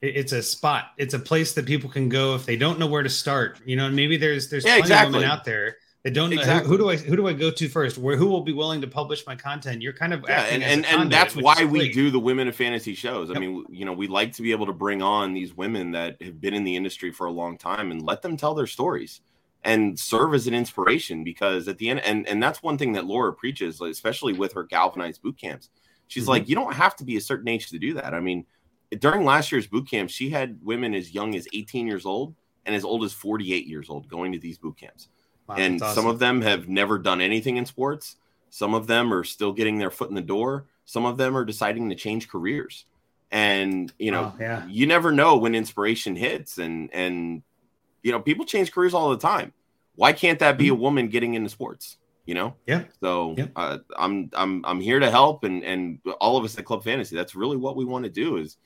It's 0.00 0.32
a 0.32 0.42
spot. 0.42 0.86
It's 0.98 1.14
a 1.14 1.18
place 1.18 1.54
that 1.54 1.64
people 1.64 1.88
can 1.88 2.08
go 2.08 2.34
if 2.34 2.44
they 2.44 2.56
don't 2.56 2.78
know 2.78 2.88
where 2.88 3.04
to 3.04 3.08
start. 3.08 3.60
You 3.64 3.76
know, 3.76 3.86
and 3.86 3.96
maybe 3.96 4.16
there's 4.16 4.50
there's 4.50 4.64
Yeah, 4.64 4.78
plenty 4.78 4.94
of 4.94 5.12
women 5.12 5.24
out 5.30 5.44
there 5.44 5.76
that 6.04 6.14
don't 6.14 6.32
Exactly. 6.32 6.68
who, 6.68 6.72
who 6.72 6.78
do 6.78 6.90
I 6.90 6.96
who 6.96 7.16
do 7.16 7.28
I 7.28 7.32
go 7.32 7.50
to 7.50 7.68
first? 7.68 7.96
Where 7.98 8.16
who 8.16 8.26
will 8.26 8.40
be 8.40 8.52
willing 8.52 8.80
to 8.80 8.86
publish 8.88 9.24
my 9.26 9.36
content? 9.36 9.82
You're 9.82 9.92
kind 9.92 10.12
of 10.12 10.24
yeah 10.28 10.42
and 10.44 10.62
and, 10.62 10.84
and 10.86 11.10
that's 11.12 11.36
why 11.36 11.64
we 11.64 11.92
do 11.92 12.10
the 12.10 12.18
women 12.18 12.48
of 12.48 12.56
fantasy 12.56 12.94
shows 12.94 13.30
i 13.30 13.34
Yep. 13.34 13.40
mean 13.40 13.64
you 13.70 13.84
know 13.84 13.92
we 13.92 14.08
like 14.08 14.32
to 14.32 14.42
be 14.42 14.50
able 14.50 14.66
to 14.66 14.72
bring 14.72 15.00
on 15.02 15.32
these 15.32 15.54
women 15.56 15.92
that 15.92 16.20
have 16.20 16.40
been 16.40 16.54
in 16.54 16.64
the 16.64 16.74
industry 16.76 17.12
for 17.12 17.26
a 17.26 17.30
long 17.30 17.56
time 17.56 17.90
and 17.92 18.02
let 18.02 18.20
them 18.22 18.36
tell 18.36 18.54
their 18.54 18.66
stories 18.66 19.20
and 19.64 19.96
serve 19.96 20.34
as 20.34 20.48
an 20.48 20.54
inspiration 20.54 21.22
because 21.22 21.68
at 21.68 21.78
the 21.78 21.88
end 21.88 22.00
and 22.00 22.26
and 22.26 22.42
that's 22.42 22.62
one 22.64 22.76
thing 22.76 22.92
that 22.94 23.04
laura 23.06 23.32
preaches 23.32 23.80
especially 23.80 24.32
with 24.32 24.52
her 24.54 24.64
galvanized 24.64 25.22
boot 25.22 25.38
camps 25.38 25.70
she's 26.08 26.24
Mhm. 26.24 26.28
like 26.28 26.48
you 26.48 26.56
don't 26.56 26.74
have 26.74 26.96
to 26.96 27.04
be 27.04 27.16
a 27.16 27.20
certain 27.20 27.46
age 27.48 27.68
to 27.70 27.78
do 27.78 27.94
that 27.94 28.12
i 28.12 28.18
mean 28.18 28.44
during 28.98 29.24
last 29.24 29.52
year's 29.52 29.68
boot 29.68 29.88
camp 29.88 30.10
she 30.10 30.30
had 30.30 30.58
women 30.62 30.94
as 30.94 31.14
young 31.14 31.36
as 31.36 31.46
18 31.52 31.86
years 31.86 32.04
old 32.04 32.34
and 32.66 32.74
as 32.74 32.84
old 32.84 33.04
as 33.04 33.12
48 33.12 33.66
years 33.68 33.88
old 33.88 34.08
going 34.08 34.32
to 34.32 34.38
these 34.40 34.58
boot 34.58 34.76
camps 34.76 35.08
Wow, 35.56 35.62
and 35.64 35.80
that's 35.80 35.94
some 35.94 36.06
of 36.06 36.18
them 36.18 36.40
have 36.42 36.68
never 36.68 36.98
done 36.98 37.20
anything 37.20 37.56
in 37.56 37.66
sports 37.66 38.16
some 38.50 38.74
of 38.74 38.86
them 38.86 39.12
are 39.14 39.24
still 39.24 39.52
getting 39.52 39.78
their 39.78 39.90
foot 39.90 40.08
in 40.10 40.14
the 40.14 40.20
door 40.20 40.66
some 40.84 41.04
of 41.06 41.16
them 41.16 41.36
are 41.36 41.44
deciding 41.44 41.88
to 41.88 41.94
change 41.94 42.28
careers 42.28 42.84
and 43.30 43.92
you 43.98 44.10
know 44.10 44.22
Wow, 44.24 44.34
yeah. 44.40 44.66
you 44.68 44.86
never 44.86 45.10
know 45.12 45.36
when 45.36 45.54
inspiration 45.54 46.16
hits 46.16 46.58
and 46.58 46.90
and 46.92 47.42
you 48.02 48.12
know 48.12 48.20
people 48.20 48.44
change 48.44 48.72
careers 48.72 48.94
all 48.94 49.10
the 49.10 49.16
time 49.18 49.52
why 49.94 50.12
can't 50.12 50.38
that 50.40 50.58
be 50.58 50.68
a 50.68 50.74
woman 50.74 51.08
getting 51.08 51.34
into 51.34 51.48
sports 51.48 51.96
you 52.26 52.34
know 52.34 52.54
Mm-hmm. 52.68 52.70
Yeah. 52.70 52.84
so 53.00 53.34
Yeah. 53.38 53.46
uh, 53.56 53.78
i'm 53.96 54.30
i'm 54.34 54.64
i'm 54.64 54.80
here 54.80 55.00
to 55.00 55.10
help 55.10 55.44
and 55.44 55.64
and 55.64 55.98
all 56.20 56.36
of 56.36 56.44
us 56.44 56.58
at 56.58 56.64
club 56.64 56.84
fantasy 56.84 57.16
that's 57.16 57.34
really 57.34 57.56
what 57.56 57.76
we 57.76 57.84
want 57.84 58.04
to 58.04 58.10
do 58.10 58.36
is 58.36 58.56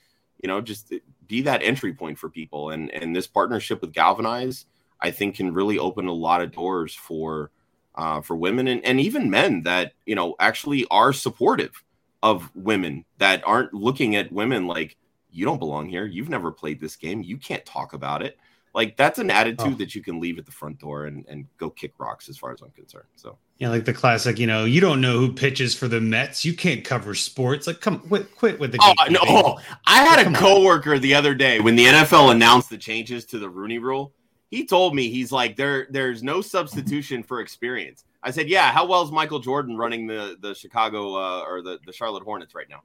you 0.42 0.48
know 0.48 0.60
just 0.60 0.92
be 1.28 1.42
that 1.42 1.62
entry 1.62 1.92
point 1.94 2.18
for 2.18 2.28
people 2.28 2.70
and 2.70 2.90
and 2.90 3.14
this 3.14 3.26
partnership 3.26 3.80
with 3.80 3.92
galvanize 3.92 4.66
i 5.00 5.10
think 5.10 5.36
can 5.36 5.52
really 5.52 5.78
open 5.78 6.06
a 6.06 6.12
lot 6.12 6.40
of 6.42 6.52
doors 6.52 6.94
for 6.94 7.50
uh, 7.96 8.20
for 8.20 8.36
women 8.36 8.68
and, 8.68 8.84
and 8.84 9.00
even 9.00 9.30
men 9.30 9.62
that 9.62 9.92
you 10.04 10.14
know 10.14 10.34
actually 10.38 10.86
are 10.90 11.12
supportive 11.12 11.82
of 12.22 12.50
women 12.54 13.04
that 13.18 13.42
aren't 13.46 13.72
looking 13.72 14.16
at 14.16 14.30
women 14.32 14.66
like 14.66 14.96
you 15.30 15.44
don't 15.44 15.58
belong 15.58 15.88
here 15.88 16.04
you've 16.06 16.28
never 16.28 16.50
played 16.52 16.80
this 16.80 16.96
game 16.96 17.22
you 17.22 17.38
can't 17.38 17.64
talk 17.64 17.92
about 17.94 18.22
it 18.22 18.36
Like 18.74 18.96
that's 18.96 19.18
an 19.18 19.30
attitude 19.30 19.74
Oh. 19.74 19.78
that 19.78 19.94
you 19.94 20.02
can 20.02 20.20
leave 20.20 20.38
at 20.38 20.44
the 20.44 20.52
front 20.52 20.78
door 20.78 21.06
and, 21.06 21.24
and 21.28 21.46
go 21.56 21.70
kick 21.70 21.92
rocks 21.98 22.28
as 22.28 22.36
far 22.36 22.52
as 22.52 22.60
I'm 22.60 22.70
concerned. 22.72 23.08
So 23.16 23.38
Yeah, 23.56 23.70
like 23.70 23.86
the 23.86 23.94
classic, 23.94 24.38
you 24.38 24.46
know, 24.46 24.66
you 24.66 24.82
don't 24.82 25.00
know 25.00 25.18
who 25.18 25.32
pitches 25.32 25.74
for 25.74 25.88
the 25.88 25.98
Mets. 26.00 26.44
You 26.44 26.52
can't 26.52 26.84
cover 26.84 27.14
sports. 27.14 27.66
Like, 27.66 27.80
come 27.80 28.00
quit, 28.00 28.36
quit 28.36 28.60
with 28.60 28.72
the. 28.72 28.78
Oh 28.82 28.94
no! 29.08 29.58
I 29.86 30.04
had 30.04 30.18
a 30.18 30.26
on. 30.28 30.34
coworker 30.34 30.98
the 30.98 31.14
other 31.14 31.34
day 31.34 31.58
when 31.60 31.74
the 31.76 31.86
NFL 31.86 32.32
announced 32.32 32.68
the 32.68 32.76
changes 32.76 33.24
to 33.26 33.38
the 33.38 33.48
Rooney 33.48 33.78
Rule. 33.78 34.12
He 34.56 34.64
told 34.64 34.94
me 34.94 35.10
he's 35.10 35.30
like 35.32 35.54
there. 35.54 35.86
There's 35.90 36.22
no 36.22 36.40
substitution 36.40 37.22
for 37.22 37.42
experience. 37.42 38.06
I 38.22 38.30
said, 38.30 38.48
yeah. 38.48 38.72
How 38.72 38.86
well 38.86 39.02
is 39.02 39.12
Michael 39.12 39.38
Jordan 39.38 39.76
running 39.76 40.06
the 40.06 40.38
the 40.40 40.54
Chicago 40.54 41.14
uh, 41.14 41.44
or 41.46 41.60
the 41.60 41.78
the 41.84 41.92
Charlotte 41.92 42.22
Hornets 42.22 42.54
right 42.54 42.66
now? 42.70 42.80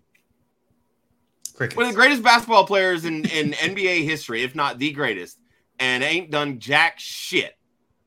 Crickets. 1.55 1.77
One 1.77 1.85
of 1.85 1.93
the 1.93 1.95
greatest 1.95 2.23
basketball 2.23 2.67
players 2.67 3.05
in 3.05 3.23
in 3.23 3.51
NBA 3.53 4.03
history, 4.03 4.43
if 4.43 4.53
not 4.53 4.79
the 4.79 4.91
greatest, 4.91 5.39
and 5.79 6.03
ain't 6.03 6.29
done 6.29 6.59
jack 6.59 6.99
shit 6.99 7.53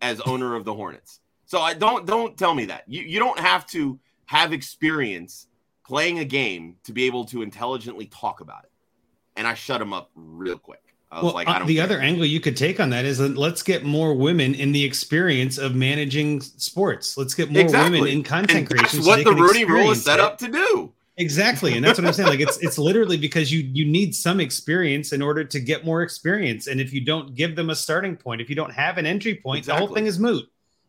as 0.02 0.20
owner 0.20 0.56
of 0.56 0.66
the 0.66 0.74
Hornets. 0.74 1.20
So 1.46 1.62
I 1.62 1.72
don't 1.72 2.04
don't 2.04 2.36
tell 2.36 2.54
me 2.54 2.66
that. 2.66 2.84
You 2.86 3.00
you 3.00 3.18
don't 3.18 3.38
have 3.38 3.66
to 3.68 3.98
have 4.26 4.52
experience 4.52 5.46
playing 5.86 6.18
a 6.18 6.24
game 6.26 6.76
to 6.84 6.92
be 6.92 7.04
able 7.04 7.24
to 7.24 7.40
intelligently 7.40 8.08
talk 8.08 8.42
about 8.42 8.64
it. 8.64 8.72
And 9.36 9.46
I 9.46 9.54
shut 9.54 9.80
him 9.80 9.94
up 9.94 10.10
real 10.14 10.58
quick. 10.58 10.83
Well, 11.22 11.34
like, 11.34 11.48
uh, 11.48 11.64
the 11.64 11.76
care. 11.76 11.84
other 11.84 11.98
angle 12.00 12.24
you 12.26 12.40
could 12.40 12.56
take 12.56 12.80
on 12.80 12.90
that 12.90 13.04
is 13.04 13.18
that 13.18 13.36
let's 13.36 13.62
get 13.62 13.84
more 13.84 14.14
women 14.14 14.54
in 14.54 14.72
the 14.72 14.82
experience 14.84 15.58
of 15.58 15.74
managing 15.74 16.40
sports. 16.40 17.16
Let's 17.16 17.34
get 17.34 17.50
more 17.50 17.62
Exactly. 17.62 18.00
women 18.00 18.12
in 18.12 18.22
content 18.22 18.58
and 18.58 18.66
creation. 18.68 18.98
that's 19.00 19.04
so 19.04 19.10
what 19.10 19.24
the 19.24 19.34
Rooney 19.34 19.64
Rule 19.64 19.90
is 19.90 20.04
set 20.04 20.18
it. 20.18 20.24
up 20.24 20.38
to 20.38 20.48
do. 20.48 20.92
Exactly, 21.16 21.74
and 21.76 21.84
that's 21.84 21.96
what 21.96 22.06
I'm 22.08 22.12
saying. 22.12 22.28
Like 22.28 22.40
it's 22.40 22.56
it's 22.58 22.76
literally 22.76 23.16
because 23.16 23.52
you 23.52 23.60
you 23.72 23.84
need 23.84 24.16
some 24.16 24.40
experience 24.40 25.12
in 25.12 25.22
order 25.22 25.44
to 25.44 25.60
get 25.60 25.84
more 25.84 26.02
experience, 26.02 26.66
and 26.66 26.80
if 26.80 26.92
you 26.92 27.04
don't 27.04 27.36
give 27.36 27.54
them 27.54 27.70
a 27.70 27.74
starting 27.76 28.16
point, 28.16 28.40
if 28.40 28.50
you 28.50 28.56
don't 28.56 28.72
have 28.72 28.98
an 28.98 29.06
entry 29.06 29.36
point, 29.36 29.64
the 29.66 29.76
whole 29.76 29.94
thing 29.94 30.06
is 30.06 30.18
moot. 30.18 30.44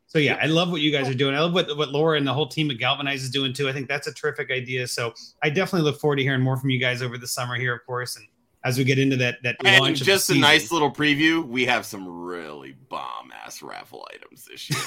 So 0.08 0.18
yeah, 0.18 0.40
I 0.42 0.48
love 0.48 0.72
what 0.72 0.82
you 0.82 0.92
guys 0.92 1.08
are 1.08 1.14
doing. 1.14 1.36
I 1.36 1.42
love 1.42 1.54
what 1.54 1.78
what 1.78 1.90
Laura 1.90 2.18
and 2.18 2.26
the 2.26 2.34
whole 2.34 2.48
team 2.48 2.72
at 2.72 2.80
Galvanize 2.80 3.22
is 3.24 3.30
doing 3.30 3.54
too. 3.54 3.70
I 3.70 3.74
think 3.74 3.88
that's 3.88 4.08
a 4.08 4.14
terrific 4.14 4.50
idea. 4.50 4.88
So 4.88 5.14
I 5.44 5.50
definitely 5.52 5.82
look 5.82 6.00
forward 6.00 6.16
to 6.16 6.24
hearing 6.24 6.42
more 6.42 6.58
from 6.58 6.72
you 6.72 6.80
guys 6.80 7.04
over 7.04 7.20
the 7.20 7.28
summer 7.28 7.54
here, 7.56 7.76
of 7.76 7.86
course, 7.86 8.16
and 8.16 8.26
as 8.66 8.78
we 8.80 8.84
get 8.84 9.00
into 9.00 9.16
that 9.16 9.42
that 9.44 9.56
And 9.64 9.80
launch. 9.80 10.02
of 10.02 10.06
the 10.08 10.12
just 10.12 10.30
a 10.32 10.36
nice 10.36 10.72
little 10.72 10.92
preview. 10.92 11.48
We 11.48 11.66
have 11.66 11.86
some 11.86 12.06
really 12.08 12.76
bomb 12.90 13.32
ass 13.32 13.62
raffle 13.62 14.06
items 14.14 14.44
this 14.46 14.70
year. 14.70 14.80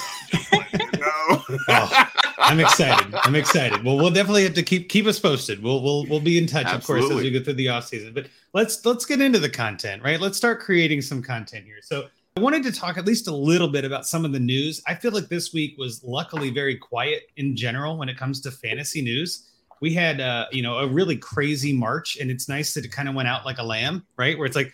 I'm 0.51 0.65
you 0.79 0.99
know. 0.99 1.43
Oh, 1.69 2.07
I'm 2.37 2.59
excited. 2.59 3.15
I'm 3.23 3.35
excited. 3.35 3.83
Well, 3.83 3.95
we'll 3.97 4.11
definitely 4.11 4.43
have 4.43 4.53
to 4.55 4.63
keep 4.63 4.89
keep 4.89 5.07
us 5.07 5.17
posted. 5.17 5.63
We'll 5.63 5.81
we'll 5.81 6.05
we'll 6.05 6.19
be 6.19 6.37
in 6.37 6.45
touch, 6.45 6.67
of 6.67 6.85
course, 6.85 7.05
as 7.09 7.15
we 7.17 7.31
go 7.31 7.41
through 7.41 7.53
the 7.53 7.69
off 7.69 7.87
season. 7.87 8.13
But 8.13 8.27
let's 8.53 8.85
let's 8.85 9.05
get 9.05 9.21
into 9.21 9.39
the 9.39 9.49
content, 9.49 10.03
right? 10.03 10.19
Let's 10.19 10.37
start 10.37 10.59
creating 10.59 11.01
some 11.01 11.23
content 11.23 11.65
here. 11.65 11.79
So 11.81 12.07
I 12.35 12.41
wanted 12.41 12.63
to 12.63 12.71
talk 12.71 12.97
at 12.97 13.05
least 13.05 13.27
a 13.27 13.35
little 13.35 13.67
bit 13.67 13.85
about 13.85 14.05
some 14.05 14.25
of 14.25 14.33
the 14.33 14.39
news. 14.39 14.81
I 14.87 14.95
feel 14.95 15.11
like 15.11 15.29
this 15.29 15.53
week 15.53 15.75
was 15.77 16.03
luckily 16.03 16.49
very 16.49 16.75
quiet 16.75 17.31
in 17.37 17.55
general 17.55 17.97
when 17.97 18.09
it 18.09 18.17
comes 18.17 18.41
to 18.41 18.51
fantasy 18.51 19.01
news. 19.01 19.48
We 19.81 19.93
had 19.93 20.19
uh, 20.21 20.45
you 20.51 20.61
know, 20.61 20.77
a 20.79 20.87
really 20.87 21.17
crazy 21.17 21.73
March, 21.73 22.17
and 22.17 22.29
it's 22.29 22.49
nice 22.49 22.73
that 22.73 22.85
it 22.85 22.91
kind 22.91 23.07
of 23.07 23.15
went 23.15 23.27
out 23.27 23.45
like 23.45 23.57
a 23.59 23.63
lamb, 23.63 24.05
right? 24.17 24.37
Where 24.37 24.45
it's 24.45 24.55
like, 24.55 24.73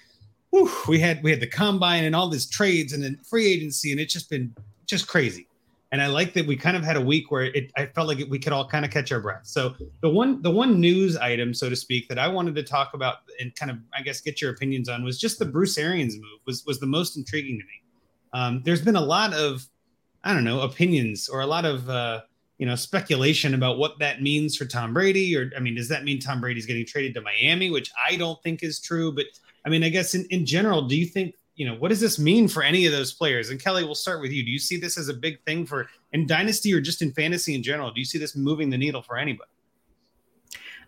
whew, 0.49 0.71
we 0.87 0.99
had 0.99 1.21
we 1.23 1.31
had 1.31 1.39
the 1.39 1.47
combine 1.47 2.05
and 2.05 2.15
all 2.15 2.29
these 2.29 2.47
trades 2.47 2.93
and 2.93 3.03
then 3.03 3.17
free 3.17 3.47
agency, 3.47 3.91
and 3.91 3.99
it's 3.99 4.13
just 4.13 4.29
been 4.29 4.55
just 4.85 5.07
crazy. 5.07 5.47
And 5.91 6.01
I 6.01 6.07
like 6.07 6.33
that 6.33 6.45
we 6.45 6.57
kind 6.57 6.75
of 6.75 6.83
had 6.83 6.97
a 6.97 7.01
week 7.01 7.31
where 7.31 7.45
it 7.45 7.71
I 7.77 7.85
felt 7.85 8.07
like 8.07 8.19
we 8.29 8.39
could 8.39 8.51
all 8.51 8.67
kind 8.67 8.83
of 8.83 8.91
catch 8.91 9.11
our 9.11 9.19
breath. 9.19 9.45
So 9.45 9.75
the 10.01 10.09
one 10.09 10.41
the 10.41 10.51
one 10.51 10.79
news 10.79 11.15
item, 11.15 11.53
so 11.53 11.69
to 11.69 11.75
speak, 11.75 12.09
that 12.09 12.19
I 12.19 12.27
wanted 12.27 12.55
to 12.55 12.63
talk 12.63 12.93
about 12.93 13.17
and 13.39 13.55
kind 13.55 13.71
of 13.71 13.77
I 13.93 14.01
guess 14.01 14.19
get 14.19 14.41
your 14.41 14.51
opinions 14.51 14.89
on 14.89 15.03
was 15.03 15.19
just 15.19 15.39
the 15.39 15.45
Bruce 15.45 15.77
Arians 15.77 16.15
move 16.15 16.39
was 16.45 16.65
was 16.65 16.79
the 16.79 16.87
most 16.87 17.15
intriguing 17.17 17.59
to 17.59 17.65
me. 17.65 17.81
Um, 18.33 18.61
there's 18.65 18.81
been 18.81 18.97
a 18.97 19.01
lot 19.01 19.33
of 19.33 19.67
I 20.23 20.33
don't 20.33 20.43
know 20.43 20.61
opinions 20.61 21.29
or 21.29 21.41
a 21.41 21.47
lot 21.47 21.65
of 21.65 21.89
uh, 21.89 22.21
you 22.57 22.65
know 22.65 22.75
speculation 22.75 23.53
about 23.53 23.77
what 23.77 23.99
that 23.99 24.21
means 24.21 24.55
for 24.55 24.65
Tom 24.65 24.93
Brady. 24.93 25.35
Or 25.35 25.51
I 25.55 25.59
mean, 25.59 25.75
does 25.75 25.89
that 25.89 26.03
mean 26.03 26.19
Tom 26.19 26.41
Brady's 26.41 26.65
getting 26.65 26.85
traded 26.85 27.13
to 27.15 27.21
Miami, 27.21 27.69
which 27.69 27.91
I 28.09 28.15
don't 28.15 28.41
think 28.43 28.63
is 28.63 28.79
true. 28.79 29.11
But 29.11 29.25
I 29.65 29.69
mean, 29.69 29.83
I 29.83 29.89
guess 29.89 30.15
in, 30.15 30.25
in 30.29 30.45
general, 30.45 30.87
do 30.87 30.95
you 30.95 31.05
think 31.05 31.35
you 31.55 31.65
know 31.65 31.75
what 31.75 31.89
does 31.89 31.99
this 31.99 32.19
mean 32.19 32.47
for 32.47 32.63
any 32.63 32.85
of 32.85 32.91
those 32.91 33.13
players? 33.13 33.49
And 33.49 33.59
Kelly, 33.59 33.83
we'll 33.83 33.95
start 33.95 34.21
with 34.21 34.31
you. 34.31 34.43
Do 34.43 34.51
you 34.51 34.59
see 34.59 34.77
this 34.77 34.97
as 34.97 35.09
a 35.09 35.13
big 35.13 35.41
thing 35.43 35.65
for 35.65 35.87
in 36.13 36.27
dynasty 36.27 36.73
or 36.73 36.81
just 36.81 37.01
in 37.01 37.11
fantasy 37.11 37.55
in 37.55 37.63
general? 37.63 37.91
Do 37.91 37.99
you 37.99 38.05
see 38.05 38.17
this 38.17 38.35
moving 38.35 38.69
the 38.69 38.77
needle 38.77 39.01
for 39.01 39.17
anybody? 39.17 39.49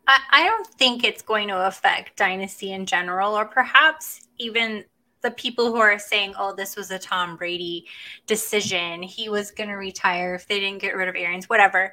I, 0.08 0.20
I 0.32 0.46
don't 0.46 0.68
think 0.68 1.04
it's 1.04 1.22
going 1.22 1.50
to 1.50 1.68
affect 1.68 2.18
dynasty 2.18 2.72
in 2.72 2.86
general, 2.86 3.38
or 3.38 3.46
perhaps 3.46 4.22
even 4.38 4.86
the 5.22 5.32
people 5.32 5.68
who 5.72 5.78
are 5.78 6.00
saying, 6.00 6.34
"Oh, 6.38 6.54
this 6.54 6.76
was 6.76 6.92
a 6.92 7.00
Tom 7.00 7.36
Brady 7.38 7.86
decision. 8.26 9.02
He 9.04 9.30
was 9.30 9.52
going 9.52 9.70
to 9.70 9.76
retire 9.76 10.36
if 10.36 10.48
they 10.48 10.60
didn't 10.60 10.82
get 10.82 10.96
rid 10.96 11.10
of 11.10 11.16
Arians." 11.16 11.50
Whatever. 11.50 11.92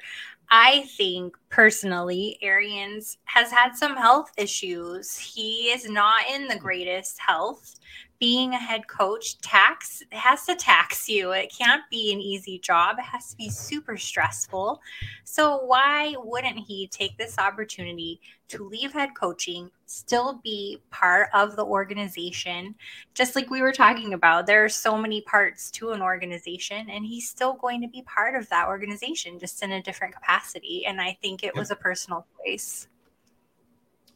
I 0.49 0.83
think 0.95 1.35
personally, 1.49 2.37
Arians 2.41 3.17
has 3.25 3.51
had 3.51 3.75
some 3.75 3.95
health 3.95 4.31
issues. 4.37 5.17
He 5.17 5.71
is 5.71 5.89
not 5.89 6.27
in 6.31 6.47
the 6.47 6.55
greatest 6.55 7.19
health. 7.19 7.79
Being 8.19 8.53
a 8.53 8.57
head 8.57 8.87
coach 8.87 9.37
tax 9.39 10.01
has 10.11 10.45
to 10.45 10.55
tax 10.55 11.09
you. 11.09 11.31
It 11.31 11.53
can't 11.55 11.83
be 11.91 12.13
an 12.13 12.21
easy 12.21 12.59
job. 12.59 12.95
It 12.97 13.03
has 13.03 13.31
to 13.31 13.37
be 13.37 13.49
super 13.49 13.97
stressful. 13.97 14.81
So 15.25 15.65
why 15.65 16.15
wouldn't 16.17 16.57
he 16.57 16.87
take 16.87 17.17
this 17.17 17.37
opportunity 17.37 18.21
to 18.47 18.63
leave 18.63 18.93
head 18.93 19.09
coaching, 19.15 19.69
still 19.85 20.39
be 20.43 20.81
part 20.91 21.29
of 21.33 21.55
the 21.55 21.65
organization? 21.65 22.75
Just 23.15 23.35
like 23.35 23.49
we 23.49 23.61
were 23.61 23.73
talking 23.73 24.13
about, 24.13 24.47
there 24.47 24.63
are 24.63 24.69
so 24.69 24.97
many 24.97 25.21
parts 25.21 25.69
to 25.71 25.91
an 25.91 26.01
organization, 26.01 26.89
and 26.89 27.05
he's 27.05 27.29
still 27.29 27.53
going 27.53 27.81
to 27.81 27.87
be 27.87 28.01
part 28.03 28.35
of 28.35 28.47
that 28.49 28.67
organization, 28.67 29.39
just 29.39 29.61
in 29.61 29.73
a 29.73 29.83
different 29.83 30.13
capacity. 30.13 30.85
And 30.85 31.01
I 31.01 31.17
think 31.21 31.43
it 31.43 31.55
was 31.55 31.69
a 31.69 31.75
personal 31.75 32.25
choice. 32.45 32.87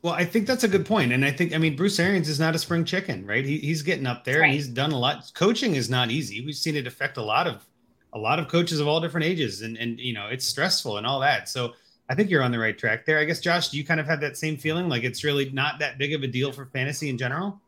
Well, 0.02 0.14
I 0.14 0.24
think 0.24 0.48
that's 0.48 0.64
a 0.64 0.68
good 0.70 0.86
point, 0.86 1.12
and 1.12 1.26
I 1.26 1.32
think 1.32 1.54
I 1.54 1.58
mean 1.58 1.76
Bruce 1.76 2.00
Arians 2.00 2.30
is 2.30 2.40
not 2.40 2.56
a 2.56 2.60
spring 2.60 2.86
chicken, 2.86 3.26
right? 3.26 3.44
He, 3.46 3.58
he's 3.58 3.82
getting 3.82 4.06
up 4.06 4.24
there, 4.24 4.40
Right. 4.40 4.46
and 4.46 4.54
he's 4.54 4.68
done 4.68 4.92
a 4.92 4.98
lot. 4.98 5.30
Coaching 5.34 5.76
is 5.76 5.90
not 5.90 6.10
easy. 6.10 6.44
We've 6.46 6.56
seen 6.56 6.76
it 6.78 6.88
affect 6.88 7.18
a 7.18 7.22
lot 7.22 7.48
of 7.48 7.66
a 8.14 8.18
lot 8.18 8.40
of 8.40 8.48
coaches 8.48 8.80
of 8.80 8.88
all 8.88 9.02
different 9.02 9.26
ages, 9.26 9.62
and 9.62 9.76
and 9.78 10.00
you 10.00 10.14
know 10.14 10.28
it's 10.28 10.46
stressful 10.46 10.98
and 10.98 11.06
all 11.06 11.20
that. 11.20 11.50
So 11.50 11.74
I 12.10 12.16
think 12.16 12.30
you're 12.30 12.42
on 12.42 12.52
the 12.52 12.60
right 12.60 12.78
track 12.78 13.06
there. 13.06 13.20
I 13.20 13.26
guess 13.26 13.42
Josh, 13.42 13.70
do 13.70 13.78
you 13.78 13.84
kind 13.86 14.00
of 14.00 14.06
have 14.06 14.22
that 14.22 14.38
same 14.38 14.56
feeling, 14.58 14.88
like 14.88 15.04
it's 15.04 15.24
really 15.26 15.50
not 15.52 15.80
that 15.80 15.98
big 15.98 16.14
of 16.14 16.24
a 16.24 16.28
deal 16.28 16.52
for 16.54 16.66
fantasy 16.68 17.10
in 17.10 17.18
general? 17.18 17.60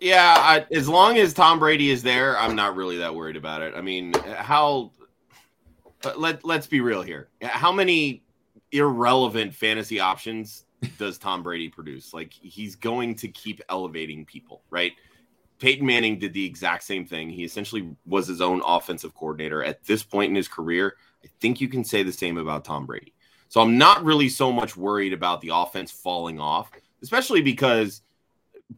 Yeah, 0.00 0.34
I, 0.38 0.66
as 0.72 0.88
long 0.88 1.18
as 1.18 1.34
Tom 1.34 1.58
Brady 1.58 1.90
is 1.90 2.02
there, 2.02 2.38
I'm 2.38 2.54
not 2.54 2.76
really 2.76 2.98
that 2.98 3.14
worried 3.14 3.36
about 3.36 3.62
it. 3.62 3.74
I 3.74 3.80
mean, 3.80 4.12
how? 4.36 4.92
Let 6.16 6.44
Let's 6.44 6.66
be 6.66 6.80
real 6.80 7.02
here. 7.02 7.28
How 7.42 7.72
many 7.72 8.22
irrelevant 8.72 9.54
fantasy 9.54 9.98
options 10.00 10.64
does 10.98 11.18
Tom 11.18 11.42
Brady 11.42 11.68
produce? 11.68 12.12
Like 12.14 12.32
he's 12.32 12.74
going 12.76 13.14
to 13.16 13.28
keep 13.28 13.60
elevating 13.68 14.24
people, 14.24 14.62
right? 14.70 14.92
Peyton 15.58 15.86
Manning 15.86 16.18
did 16.18 16.32
the 16.32 16.44
exact 16.44 16.84
same 16.84 17.04
thing. 17.04 17.28
He 17.28 17.44
essentially 17.44 17.94
was 18.06 18.26
his 18.26 18.40
own 18.40 18.62
offensive 18.64 19.14
coordinator 19.14 19.62
at 19.62 19.84
this 19.84 20.02
point 20.02 20.30
in 20.30 20.34
his 20.34 20.48
career. 20.48 20.96
I 21.22 21.28
think 21.40 21.60
you 21.60 21.68
can 21.68 21.84
say 21.84 22.02
the 22.02 22.12
same 22.12 22.38
about 22.38 22.64
Tom 22.64 22.86
Brady. 22.86 23.12
So 23.48 23.60
I'm 23.60 23.76
not 23.76 24.04
really 24.04 24.28
so 24.28 24.50
much 24.52 24.76
worried 24.76 25.12
about 25.12 25.40
the 25.42 25.50
offense 25.52 25.90
falling 25.90 26.40
off, 26.40 26.70
especially 27.02 27.42
because 27.42 28.00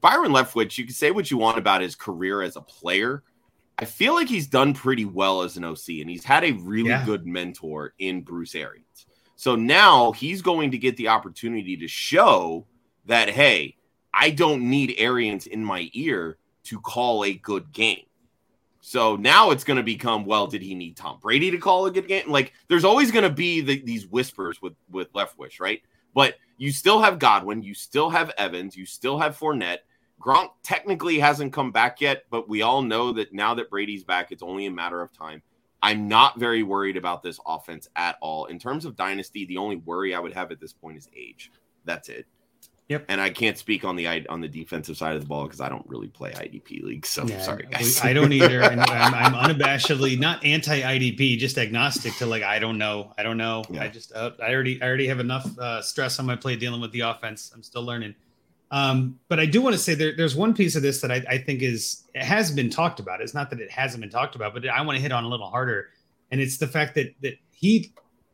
Byron 0.00 0.32
Leftwich, 0.32 0.78
you 0.78 0.84
can 0.84 0.94
say 0.94 1.10
what 1.10 1.30
you 1.30 1.36
want 1.36 1.58
about 1.58 1.82
his 1.82 1.94
career 1.94 2.42
as 2.42 2.56
a 2.56 2.62
player. 2.62 3.22
I 3.78 3.84
feel 3.84 4.14
like 4.14 4.28
he's 4.28 4.46
done 4.46 4.74
pretty 4.74 5.04
well 5.04 5.42
as 5.42 5.56
an 5.56 5.64
OC, 5.64 6.00
and 6.00 6.08
he's 6.10 6.24
had 6.24 6.44
a 6.44 6.52
really 6.52 6.90
Yeah. 6.90 7.04
good 7.04 7.26
mentor 7.26 7.94
in 7.98 8.22
Bruce 8.22 8.54
Arians. 8.54 9.06
So 9.42 9.56
now 9.56 10.12
he's 10.12 10.40
going 10.40 10.70
to 10.70 10.78
get 10.78 10.96
the 10.96 11.08
opportunity 11.08 11.76
to 11.78 11.88
show 11.88 12.64
that, 13.06 13.28
hey, 13.28 13.76
I 14.14 14.30
don't 14.30 14.70
need 14.70 14.94
Arians 14.98 15.48
in 15.48 15.64
my 15.64 15.90
ear 15.94 16.38
to 16.62 16.78
call 16.78 17.24
a 17.24 17.34
good 17.34 17.72
game. 17.72 18.04
So 18.82 19.16
now 19.16 19.50
it's 19.50 19.64
going 19.64 19.78
to 19.78 19.82
become, 19.82 20.24
well, 20.26 20.46
did 20.46 20.62
he 20.62 20.76
need 20.76 20.96
Tom 20.96 21.18
Brady 21.20 21.50
to 21.50 21.58
call 21.58 21.86
a 21.86 21.90
good 21.90 22.06
game? 22.06 22.30
Like, 22.30 22.52
there's 22.68 22.84
always 22.84 23.10
going 23.10 23.24
to 23.24 23.34
be 23.34 23.60
the, 23.60 23.82
these 23.82 24.06
whispers 24.06 24.62
with 24.62 24.74
with 24.92 25.12
Leftwich, 25.12 25.58
right? 25.58 25.82
But 26.14 26.36
you 26.56 26.70
still 26.70 27.02
have 27.02 27.18
Godwin, 27.18 27.64
you 27.64 27.74
still 27.74 28.10
have 28.10 28.30
Evans, 28.38 28.76
you 28.76 28.86
still 28.86 29.18
have 29.18 29.36
Fournette. 29.36 29.78
Gronk 30.20 30.50
technically 30.62 31.18
hasn't 31.18 31.52
come 31.52 31.72
back 31.72 32.00
yet, 32.00 32.26
but 32.30 32.48
we 32.48 32.62
all 32.62 32.80
know 32.80 33.10
that 33.14 33.32
now 33.34 33.54
that 33.54 33.70
Brady's 33.70 34.04
back, 34.04 34.30
it's 34.30 34.44
only 34.44 34.66
a 34.66 34.70
matter 34.70 35.02
of 35.02 35.12
time. 35.12 35.42
I'm 35.82 36.08
not 36.08 36.38
very 36.38 36.62
worried 36.62 36.96
about 36.96 37.22
this 37.22 37.40
offense 37.44 37.88
at 37.96 38.16
all. 38.20 38.46
In 38.46 38.58
terms 38.58 38.84
of 38.84 38.96
dynasty, 38.96 39.44
the 39.46 39.56
only 39.56 39.76
worry 39.76 40.14
I 40.14 40.20
would 40.20 40.32
have 40.32 40.52
at 40.52 40.60
this 40.60 40.72
point 40.72 40.96
is 40.96 41.08
age. 41.16 41.50
That's 41.84 42.08
it. 42.08 42.26
Yep. 42.88 43.06
And 43.08 43.20
I 43.20 43.30
can't 43.30 43.56
speak 43.56 43.84
on 43.84 43.96
the 43.96 44.28
on 44.28 44.40
the 44.40 44.48
defensive 44.48 44.96
side 44.96 45.14
of 45.14 45.22
the 45.22 45.26
ball 45.26 45.44
because 45.44 45.60
I 45.60 45.68
don't 45.68 45.88
really 45.88 46.08
play 46.08 46.32
IDP 46.32 46.82
leagues. 46.82 47.08
So 47.08 47.24
Yeah, 47.26 47.40
sorry, 47.40 47.66
guys. 47.70 48.00
I 48.02 48.12
don't 48.12 48.32
either, 48.32 48.62
I'm, 48.64 48.80
I'm 48.80 49.32
unabashedly 49.32 50.18
not 50.18 50.44
anti 50.44 50.80
IDP, 50.80 51.38
just 51.38 51.56
agnostic 51.56 52.14
to 52.16 52.26
like 52.26 52.42
I 52.42 52.58
don't 52.58 52.76
know, 52.76 53.12
I 53.16 53.22
don't 53.22 53.38
know. 53.38 53.64
Yeah. 53.70 53.84
I 53.84 53.88
just 53.88 54.12
uh, 54.12 54.32
I 54.42 54.52
already 54.52 54.82
I 54.82 54.86
already 54.86 55.06
have 55.06 55.20
enough 55.20 55.58
uh, 55.58 55.80
stress 55.80 56.18
on 56.18 56.26
my 56.26 56.36
plate 56.36 56.60
dealing 56.60 56.80
with 56.80 56.92
the 56.92 57.00
offense. 57.00 57.50
I'm 57.54 57.62
still 57.62 57.82
learning. 57.82 58.14
Um, 58.72 59.20
but 59.28 59.38
I 59.38 59.44
do 59.44 59.60
want 59.60 59.74
to 59.74 59.78
say 59.78 59.94
there, 59.94 60.16
there's 60.16 60.34
one 60.34 60.54
piece 60.54 60.74
of 60.74 60.82
this 60.82 61.02
that 61.02 61.12
I, 61.12 61.22
I 61.28 61.38
think 61.38 61.60
is 61.60 62.04
has 62.14 62.50
been 62.50 62.70
talked 62.70 63.00
about. 63.00 63.20
It's 63.20 63.34
not 63.34 63.50
that 63.50 63.60
it 63.60 63.70
hasn't 63.70 64.00
been 64.00 64.10
talked 64.10 64.34
about, 64.34 64.54
but 64.54 64.66
I 64.66 64.80
want 64.80 64.96
to 64.96 65.02
hit 65.02 65.12
on 65.12 65.24
a 65.24 65.28
little 65.28 65.50
harder, 65.50 65.90
and 66.30 66.40
it's 66.40 66.56
the 66.56 66.66
fact 66.66 66.94
that 66.94 67.14
that 67.20 67.34
he 67.50 67.92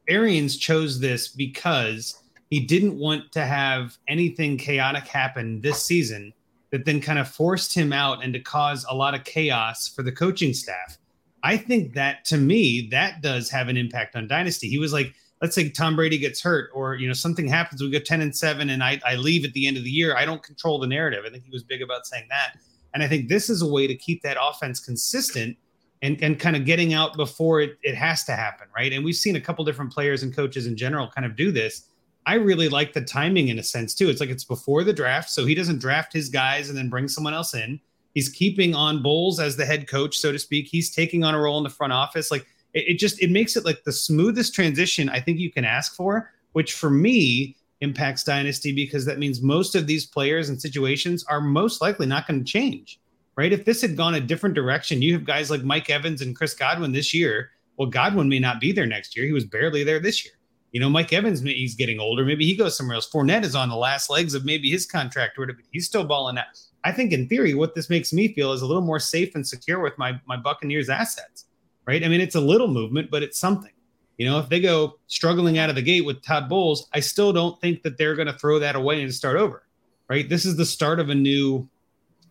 Arians 0.09 0.57
chose 0.57 1.01
this 1.01 1.27
because 1.27 2.22
he 2.51 2.61
didn't 2.61 2.96
want 2.96 3.33
to 3.33 3.44
have 3.44 3.98
anything 4.07 4.57
chaotic 4.57 5.09
happen 5.09 5.61
this 5.61 5.83
season 5.83 6.33
that 6.70 6.85
then 6.85 7.01
kind 7.01 7.18
of 7.18 7.29
forced 7.29 7.74
him 7.74 7.92
out 7.92 8.22
and 8.22 8.33
to 8.33 8.40
cause 8.40 8.87
a 8.88 8.94
lot 8.94 9.14
of 9.14 9.24
chaos 9.24 9.88
for 9.88 10.03
the 10.03 10.12
coaching 10.12 10.55
staff. 10.55 10.98
I 11.42 11.57
think 11.57 11.94
that 11.94 12.24
to 12.27 12.37
me, 12.37 12.88
that 12.90 13.22
does 13.22 13.51
have 13.51 13.68
an 13.68 13.77
impact 13.77 14.16
on 14.16 14.29
dynasty. 14.29 14.68
He 14.68 14.79
was 14.79 14.92
like, 14.92 15.14
let's 15.40 15.55
say 15.55 15.68
Tom 15.68 15.96
Brady 15.96 16.18
gets 16.18 16.42
hurt 16.42 16.70
or 16.74 16.96
you 16.96 17.07
know 17.07 17.14
something 17.14 17.46
happens, 17.46 17.83
we 17.83 17.90
go 17.90 17.98
10 17.98 18.20
and 18.20 18.35
7 18.35 18.70
and 18.70 18.83
I, 18.83 19.01
I 19.07 19.16
leave 19.16 19.44
at 19.44 19.53
the 19.53 19.66
end 19.66 19.77
of 19.77 19.85
the 19.85 19.90
year. 19.90 20.16
I 20.16 20.24
don't 20.24 20.42
control 20.42 20.79
the 20.79 20.87
narrative. 20.87 21.24
I 21.27 21.31
think 21.31 21.44
he 21.44 21.51
was 21.51 21.62
big 21.62 21.83
about 21.83 22.07
saying 22.07 22.27
that. 22.31 22.59
And 22.94 23.03
I 23.03 23.09
think 23.09 23.29
this 23.29 23.51
is 23.51 23.62
a 23.62 23.66
way 23.66 23.87
to 23.87 23.94
keep 23.94 24.22
that 24.22 24.37
offense 24.40 24.81
consistent 24.81 25.57
and, 26.03 26.20
and 26.22 26.38
kind 26.38 26.57
of 26.57 26.64
getting 26.64 26.94
out 26.94 27.16
before 27.16 27.61
it, 27.61 27.79
it 27.83 27.94
has 27.94 28.24
to 28.24 28.33
happen, 28.33 28.68
right? 28.74 28.92
And 28.92 29.05
we've 29.05 29.16
seen 29.16 29.37
a 29.37 29.40
couple 29.40 29.64
different 29.64 29.92
players 29.92 30.22
and 30.22 30.35
coaches 30.35 30.66
in 30.66 30.77
general 30.77 31.09
kind 31.09 31.27
of 31.27 31.37
do 31.37 31.51
this. 31.53 31.88
I 32.27 32.35
really 32.35 32.68
like 32.68 32.92
the 32.92 33.01
timing 33.01 33.48
in 33.48 33.59
a 33.59 33.62
sense 33.62 33.94
too. 33.94 34.09
It's 34.09 34.20
like 34.20 34.31
it's 34.31 34.44
before 34.44 34.85
the 34.85 34.92
draft, 34.92 35.31
so 35.31 35.46
he 35.46 35.55
doesn't 35.55 35.81
draft 35.81 36.12
his 36.12 36.29
guys 36.29 36.68
and 36.68 36.77
then 36.77 36.90
bring 36.90 37.09
someone 37.09 37.35
else 37.35 37.55
in. 37.55 37.81
He's 38.14 38.29
keeping 38.29 38.74
on 38.74 39.03
Bowles 39.03 39.40
as 39.40 39.57
the 39.57 39.64
head 39.64 39.88
coach, 39.88 40.18
so 40.18 40.33
to 40.33 40.38
speak. 40.38 40.66
He's 40.66 40.94
taking 40.94 41.24
on 41.24 41.35
a 41.35 41.40
role 41.40 41.59
in 41.59 41.64
the 41.64 41.70
front 41.70 41.92
office. 41.92 42.31
Like 42.31 42.46
it, 42.74 42.88
it 42.88 42.98
just 42.98 43.20
it 43.22 43.31
makes 43.31 43.57
it 43.57 43.64
like 43.64 43.85
the 43.85 43.92
smoothest 43.92 44.54
transition 44.54 45.09
I 45.09 45.20
think 45.20 45.38
you 45.38 45.50
can 45.50 45.64
ask 45.64 45.94
for, 45.94 46.33
which 46.52 46.74
for 46.74 46.90
me 46.90 47.57
impacts 47.81 48.24
dynasty 48.24 48.72
because 48.72 49.04
that 49.04 49.18
means 49.18 49.40
most 49.40 49.74
of 49.74 49.87
these 49.87 50.04
players 50.07 50.48
and 50.48 50.61
situations 50.61 51.24
are 51.24 51.40
most 51.40 51.81
likely 51.81 52.07
not 52.07 52.26
going 52.26 52.44
to 52.44 52.50
change. 52.50 53.00
Right? 53.37 53.52
If 53.52 53.64
this 53.64 53.81
had 53.83 53.96
gone 53.96 54.16
a 54.16 54.20
different 54.20 54.57
direction, 54.57 55.00
you 55.00 55.12
have 55.12 55.24
guys 55.24 55.48
like 55.48 55.62
Mike 55.62 55.90
Evans 55.90 56.22
and 56.22 56.35
Chris 56.35 56.54
Godwin 56.54 56.90
this 56.90 57.14
year. 57.14 57.50
Well, 57.76 57.88
Godwin 57.88 58.28
may 58.28 58.40
not 58.40 58.61
be 58.61 58.72
there 58.72 58.87
next 58.87 59.16
year. 59.16 59.26
He 59.26 59.33
was 59.33 59.44
barely 59.44 59.85
there 59.85 60.00
this 60.00 60.24
year. 60.24 60.35
You 60.72 60.81
know, 60.81 60.90
Mike 60.90 61.12
Evans, 61.12 61.40
he's 61.40 61.76
getting 61.76 62.00
older. 62.00 62.24
Maybe 62.24 62.44
he 62.44 62.57
goes 62.57 62.76
somewhere 62.76 62.96
else. 62.96 63.09
Fournette 63.09 63.44
is 63.44 63.54
on 63.54 63.68
the 63.68 63.76
last 63.76 64.11
legs 64.11 64.35
of 64.35 64.44
maybe 64.44 64.68
his 64.70 64.87
contract 64.87 65.38
or 65.38 65.42
whatever. 65.42 65.61
He's 65.70 65.87
still 65.87 66.04
balling 66.04 66.37
out. 66.37 66.46
I 66.85 66.92
think 66.92 67.12
in 67.12 67.28
theory, 67.28 67.54
what 67.54 67.74
this 67.74 67.88
makes 67.88 68.12
me 68.12 68.33
feel 68.35 68.52
is 68.52 68.62
a 68.62 68.66
little 68.66 68.83
more 68.83 69.00
safe 69.00 69.35
and 69.35 69.46
secure 69.46 69.81
with 69.81 69.96
my 69.98 70.20
my 70.26 70.37
Buccaneers 70.37 70.88
assets, 70.88 71.46
right? 71.88 72.05
I 72.05 72.09
mean, 72.09 72.20
it's 72.20 72.37
a 72.37 72.40
little 72.40 72.68
movement, 72.68 73.11
but 73.11 73.22
it's 73.22 73.38
something. 73.38 73.72
You 74.18 74.27
know, 74.27 74.38
if 74.38 74.48
they 74.48 74.61
go 74.61 74.98
struggling 75.07 75.59
out 75.59 75.70
of 75.70 75.77
the 75.77 75.83
gate 75.83 76.05
with 76.05 76.22
Todd 76.22 76.48
Bowles, 76.48 76.88
I 76.92 77.01
still 77.01 77.33
don't 77.33 77.59
think 77.61 77.83
that 77.83 77.96
they're 77.96 78.14
going 78.14 78.27
to 78.27 78.35
throw 78.35 78.59
that 78.59 78.77
away 78.77 79.03
and 79.03 79.14
start 79.14 79.37
over, 79.37 79.64
right? 80.09 80.29
This 80.29 80.44
is 80.44 80.57
the 80.57 80.66
start 80.66 81.01
of 81.01 81.09
a 81.09 81.14
new 81.14 81.68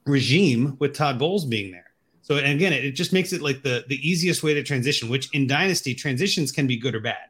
regime 0.06 0.78
with 0.80 0.93
Todd 0.93 1.17
Bowles 1.17 1.43
being 1.43 1.72
there. 1.72 1.91
So, 2.22 2.38
and 2.38 2.54
again, 2.54 2.72
it, 2.72 2.86
it 2.86 2.91
just 2.91 3.13
makes 3.13 3.34
it 3.34 3.41
like 3.41 3.63
the 3.63 3.86
the 3.88 3.96
easiest 4.08 4.43
way 4.43 4.54
to 4.54 4.63
transition. 4.63 5.10
Which 5.10 5.34
in 5.34 5.48
dynasty 5.48 5.96
transitions 5.96 6.52
can 6.52 6.67
be 6.67 6.78
good 6.78 6.93
or 6.93 7.00
bad 7.00 7.30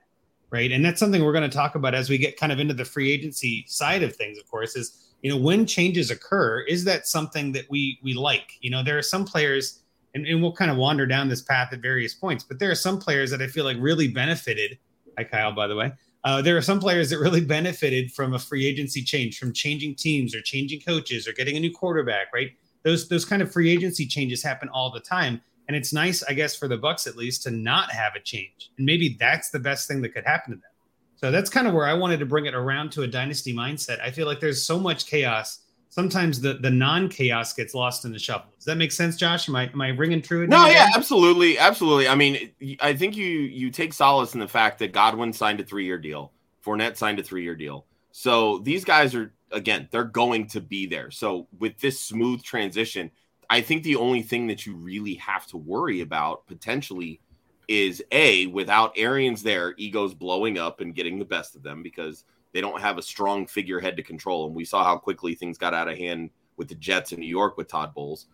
right? 0.49 0.71
And 0.71 0.83
that's 0.83 0.99
something 0.99 1.23
we're 1.23 1.33
going 1.33 1.49
to 1.49 1.55
talk 1.55 1.75
about 1.75 1.93
as 1.93 2.09
we 2.09 2.17
get 2.17 2.37
kind 2.37 2.51
of 2.51 2.59
into 2.59 2.73
the 2.73 2.85
free 2.85 3.11
agency 3.11 3.65
side 3.67 4.03
of 4.03 4.15
things. 4.15 4.37
Of 4.37 4.49
course, 4.49 4.75
is 4.75 5.13
you 5.21 5.31
know 5.31 5.37
when 5.37 5.65
changes 5.65 6.11
occur, 6.11 6.61
is 6.61 6.83
that 6.85 7.07
something 7.07 7.51
that 7.53 7.65
we 7.69 7.99
we 8.03 8.13
like? 8.13 8.53
You 8.61 8.69
know, 8.69 8.83
there 8.83 8.97
are 8.97 9.03
some 9.03 9.25
players, 9.25 9.81
and, 10.17 10.27
and 10.27 10.41
we'll 10.41 10.51
kind 10.51 10.71
of 10.71 10.77
wander 10.77 11.05
down 11.05 11.29
this 11.29 11.41
path 11.41 11.71
at 11.71 11.79
various 11.79 12.13
points, 12.13 12.43
but 12.43 12.57
there 12.57 12.71
are 12.71 12.75
some 12.75 12.99
players 12.99 13.29
that 13.31 13.41
I 13.41 13.47
feel 13.47 13.63
like 13.63 13.77
really 13.79 14.07
benefited. 14.07 14.79
Hi, 15.17 15.23
Kyle, 15.23 15.51
by 15.51 15.67
the 15.67 15.75
way. 15.75 15.93
Uh, 16.23 16.41
there 16.41 16.57
are 16.57 16.61
some 16.61 16.79
players 16.79 17.09
that 17.11 17.19
really 17.19 17.41
benefited 17.41 18.11
from 18.11 18.33
a 18.33 18.39
free 18.39 18.65
agency 18.65 19.03
change, 19.03 19.37
from 19.37 19.53
changing 19.53 19.95
teams 19.95 20.35
or 20.35 20.41
changing 20.41 20.81
coaches 20.81 21.27
or 21.27 21.33
getting 21.33 21.55
a 21.55 21.59
new 21.59 21.71
quarterback, 21.71 22.33
right? 22.33 22.51
Those 22.83 23.07
those 23.07 23.25
kind 23.25 23.41
of 23.41 23.51
free 23.51 23.69
agency 23.69 24.05
changes 24.07 24.43
happen 24.43 24.69
all 24.69 24.91
the 24.91 24.99
time. 24.99 25.41
And 25.67 25.75
it's 25.75 25.93
nice, 25.93 26.23
I 26.23 26.33
guess, 26.33 26.55
for 26.55 26.67
the 26.67 26.77
Bucs 26.77 27.07
at 27.07 27.15
least 27.15 27.43
to 27.43 27.51
not 27.51 27.91
have 27.91 28.15
a 28.15 28.19
change. 28.19 28.71
And 28.77 28.85
maybe 28.85 29.17
that's 29.19 29.49
the 29.49 29.59
best 29.59 29.87
thing 29.87 30.01
that 30.01 30.09
could 30.13 30.25
happen 30.25 30.53
to 30.53 30.57
them. 30.57 30.71
So 31.17 31.31
that's 31.31 31.49
kind 31.49 31.67
of 31.67 31.73
where 31.73 31.85
I 31.85 31.93
wanted 31.93 32.19
to 32.19 32.25
bring 32.25 32.45
it 32.45 32.53
around 32.53 32.91
to 32.93 33.03
a 33.03 33.07
dynasty 33.07 33.53
mindset. 33.53 33.99
I 34.01 34.11
feel 34.11 34.27
like 34.27 34.39
there's 34.39 34.63
so 34.63 34.79
much 34.79 35.05
chaos. 35.07 35.59
Sometimes 35.89 36.41
the 36.41 36.55
the 36.55 36.69
non 36.69 37.09
chaos 37.09 37.53
gets 37.53 37.73
lost 37.73 38.05
in 38.05 38.11
the 38.11 38.19
shuffle. 38.19 38.51
Does 38.55 38.65
that 38.65 38.77
make 38.77 38.91
sense, 38.91 39.15
Josh? 39.15 39.49
Am 39.49 39.55
I 39.55 39.69
am 39.69 39.81
I 39.81 39.89
ringing 39.89 40.21
true? 40.21 40.45
No, 40.47 40.67
yeah, 40.67 40.89
absolutely, 40.95 41.57
absolutely. 41.57 42.07
I 42.07 42.15
mean, 42.15 42.51
I 42.79 42.93
think 42.93 43.15
you 43.15 43.25
you 43.25 43.71
take 43.71 43.93
solace 43.93 44.33
in 44.33 44.39
the 44.39 44.47
fact 44.47 44.79
that 44.79 44.91
Godwin 44.91 45.33
signed 45.33 45.59
a 45.59 45.63
three 45.63 45.85
year 45.85 45.97
deal, 45.97 46.33
Fournette 46.65 46.97
signed 46.97 47.19
a 47.19 47.23
three 47.23 47.43
year 47.43 47.55
deal. 47.55 47.85
So 48.11 48.59
these 48.59 48.83
guys 48.83 49.15
are 49.15 49.33
again, 49.51 49.87
they're 49.91 50.03
going 50.03 50.47
to 50.47 50.61
be 50.61 50.85
there. 50.85 51.11
So 51.11 51.47
with 51.57 51.79
this 51.79 51.99
smooth 51.99 52.43
transition, 52.43 53.11
I 53.49 53.61
think 53.61 53.83
the 53.83 53.95
only 53.95 54.21
thing 54.21 54.47
that 54.47 54.65
you 54.65 54.75
really 54.75 55.15
have 55.15 55.47
to 55.47 55.57
worry 55.57 56.01
about 56.01 56.45
potentially 56.47 57.21
is 57.67 58.03
a 58.11 58.47
without 58.47 58.93
Arians 58.97 59.43
there, 59.43 59.73
egos 59.77 60.13
blowing 60.13 60.57
up 60.57 60.79
and 60.79 60.95
getting 60.95 61.19
the 61.19 61.25
best 61.25 61.55
of 61.55 61.63
them 61.63 61.83
because 61.83 62.23
they 62.53 62.61
don't 62.61 62.81
have 62.81 62.97
a 62.97 63.01
strong 63.01 63.45
figurehead 63.45 63.97
to 63.97 64.03
control. 64.03 64.47
And 64.47 64.55
we 64.55 64.65
saw 64.65 64.83
how 64.83 64.97
quickly 64.97 65.35
things 65.35 65.57
got 65.57 65.73
out 65.73 65.87
of 65.87 65.97
hand 65.97 66.29
with 66.55 66.67
the 66.67 66.75
Jets 66.75 67.11
in 67.11 67.19
New 67.19 67.27
York 67.27 67.57
with 67.57 67.67
Todd 67.67 67.93
Bowles. 67.93 68.27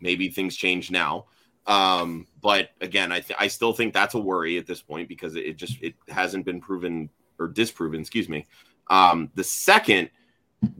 Maybe 0.00 0.28
things 0.28 0.56
change 0.56 0.90
now. 0.90 1.26
Um, 1.66 2.26
but 2.40 2.70
again, 2.80 3.12
I 3.12 3.20
th- 3.20 3.38
I 3.38 3.46
still 3.48 3.72
think 3.72 3.92
that's 3.92 4.14
a 4.14 4.18
worry 4.18 4.56
at 4.56 4.66
this 4.66 4.80
point 4.80 5.08
because 5.08 5.36
it 5.36 5.56
just 5.56 5.80
it 5.82 5.94
hasn't 6.08 6.46
been 6.46 6.60
proven 6.60 7.10
or 7.38 7.46
disproven, 7.48 8.00
excuse 8.00 8.28
me. 8.28 8.46
Um, 8.88 9.30
the 9.34 9.44
second, 9.44 10.08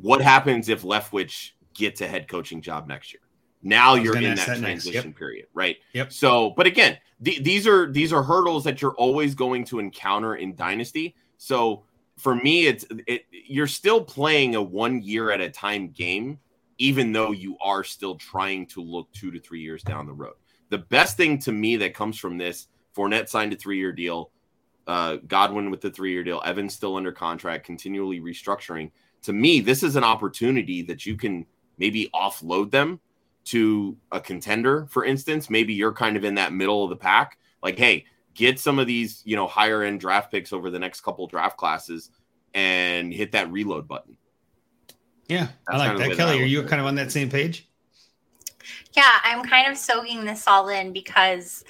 what 0.00 0.22
happens 0.22 0.68
if 0.68 0.82
Leftwich 0.82 1.50
gets 1.74 2.00
a 2.00 2.08
head 2.08 2.26
coaching 2.26 2.62
job 2.62 2.88
next 2.88 3.12
year? 3.12 3.20
Now 3.62 3.94
you're 3.94 4.16
in 4.16 4.34
that 4.36 4.58
transition 4.58 5.08
yep. 5.08 5.16
period, 5.16 5.46
right? 5.52 5.76
Yep. 5.92 6.12
So, 6.12 6.50
but 6.50 6.66
again, 6.66 6.96
th- 7.22 7.42
these 7.42 7.66
are 7.66 7.90
these 7.90 8.12
are 8.12 8.22
hurdles 8.22 8.64
that 8.64 8.80
you're 8.80 8.94
always 8.94 9.34
going 9.34 9.64
to 9.66 9.78
encounter 9.80 10.36
in 10.36 10.54
dynasty. 10.54 11.16
So 11.36 11.84
for 12.18 12.34
me, 12.34 12.66
it's 12.66 12.84
it, 13.06 13.24
you're 13.30 13.66
still 13.66 14.02
playing 14.02 14.56
a 14.56 14.62
one 14.62 15.02
year 15.02 15.30
at 15.30 15.40
a 15.40 15.48
time 15.48 15.88
game, 15.90 16.38
even 16.78 17.12
though 17.12 17.32
you 17.32 17.56
are 17.62 17.84
still 17.84 18.16
trying 18.16 18.66
to 18.66 18.82
look 18.82 19.10
two 19.12 19.30
to 19.30 19.40
three 19.40 19.60
years 19.60 19.82
down 19.82 20.06
the 20.06 20.12
road. 20.12 20.34
The 20.70 20.78
best 20.78 21.16
thing 21.16 21.38
to 21.40 21.52
me 21.52 21.76
that 21.76 21.94
comes 21.94 22.18
from 22.18 22.36
this, 22.36 22.68
Fournette 22.94 23.28
signed 23.28 23.52
a 23.52 23.56
three 23.56 23.78
year 23.78 23.92
deal, 23.92 24.30
uh, 24.86 25.16
Godwin 25.26 25.70
with 25.70 25.80
the 25.80 25.90
three 25.90 26.12
year 26.12 26.24
deal, 26.24 26.42
Evans 26.44 26.74
still 26.74 26.96
under 26.96 27.12
contract, 27.12 27.64
continually 27.64 28.20
restructuring. 28.20 28.90
To 29.22 29.32
me, 29.32 29.60
this 29.60 29.82
is 29.82 29.96
an 29.96 30.04
opportunity 30.04 30.82
that 30.82 31.06
you 31.06 31.16
can 31.16 31.46
maybe 31.78 32.10
offload 32.14 32.70
them 32.70 33.00
to 33.44 33.96
a 34.12 34.20
contender, 34.20 34.86
for 34.90 35.04
instance, 35.06 35.48
maybe 35.48 35.72
you're 35.72 35.92
kind 35.92 36.16
of 36.16 36.24
in 36.24 36.34
that 36.34 36.52
middle 36.52 36.84
of 36.84 36.90
the 36.90 36.96
pack. 36.96 37.38
Like, 37.62 37.78
hey, 37.78 38.04
get 38.34 38.58
some 38.58 38.78
of 38.78 38.86
these, 38.86 39.22
you 39.24 39.36
know, 39.36 39.46
higher 39.46 39.82
end 39.82 40.00
draft 40.00 40.30
picks 40.30 40.52
over 40.52 40.70
the 40.70 40.78
next 40.78 41.00
couple 41.00 41.26
draft 41.26 41.56
classes 41.56 42.10
and 42.54 43.12
hit 43.12 43.32
that 43.32 43.50
reload 43.50 43.88
button. 43.88 44.16
Yeah, 45.28 45.48
That's 45.66 45.80
I 45.80 45.88
like 45.88 45.98
that. 45.98 46.16
Kelly, 46.16 46.40
are 46.40 46.46
you 46.46 46.62
kind 46.62 46.80
of 46.80 46.86
on 46.86 46.94
that 46.94 47.12
same 47.12 47.28
page? 47.28 47.68
Yeah, 48.92 49.18
I'm 49.22 49.44
kind 49.44 49.70
of 49.70 49.76
soaking 49.76 50.24
this 50.24 50.46
all 50.46 50.68
in 50.68 50.92
because 50.92 51.64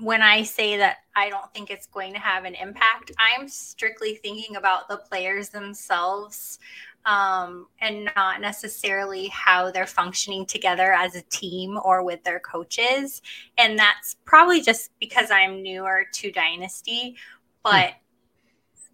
when 0.00 0.22
I 0.22 0.42
say 0.42 0.76
that 0.78 0.98
I 1.14 1.28
don't 1.28 1.52
think 1.52 1.70
it's 1.70 1.86
going 1.86 2.12
to 2.14 2.18
have 2.18 2.44
an 2.44 2.54
impact, 2.54 3.12
I'm 3.18 3.48
strictly 3.48 4.16
thinking 4.16 4.56
about 4.56 4.88
the 4.88 4.96
players 4.96 5.50
themselves 5.50 6.58
um, 7.06 7.66
and 7.80 8.10
not 8.16 8.40
necessarily 8.40 9.28
how 9.28 9.70
they're 9.70 9.86
functioning 9.86 10.46
together 10.46 10.92
as 10.92 11.14
a 11.14 11.22
team 11.22 11.78
or 11.84 12.02
with 12.02 12.22
their 12.24 12.40
coaches. 12.40 13.20
And 13.58 13.78
that's 13.78 14.16
probably 14.24 14.62
just 14.62 14.90
because 15.00 15.30
I'm 15.30 15.62
newer 15.62 16.06
to 16.12 16.30
Dynasty, 16.30 17.16
but 17.62 17.90
hmm. 17.90 17.96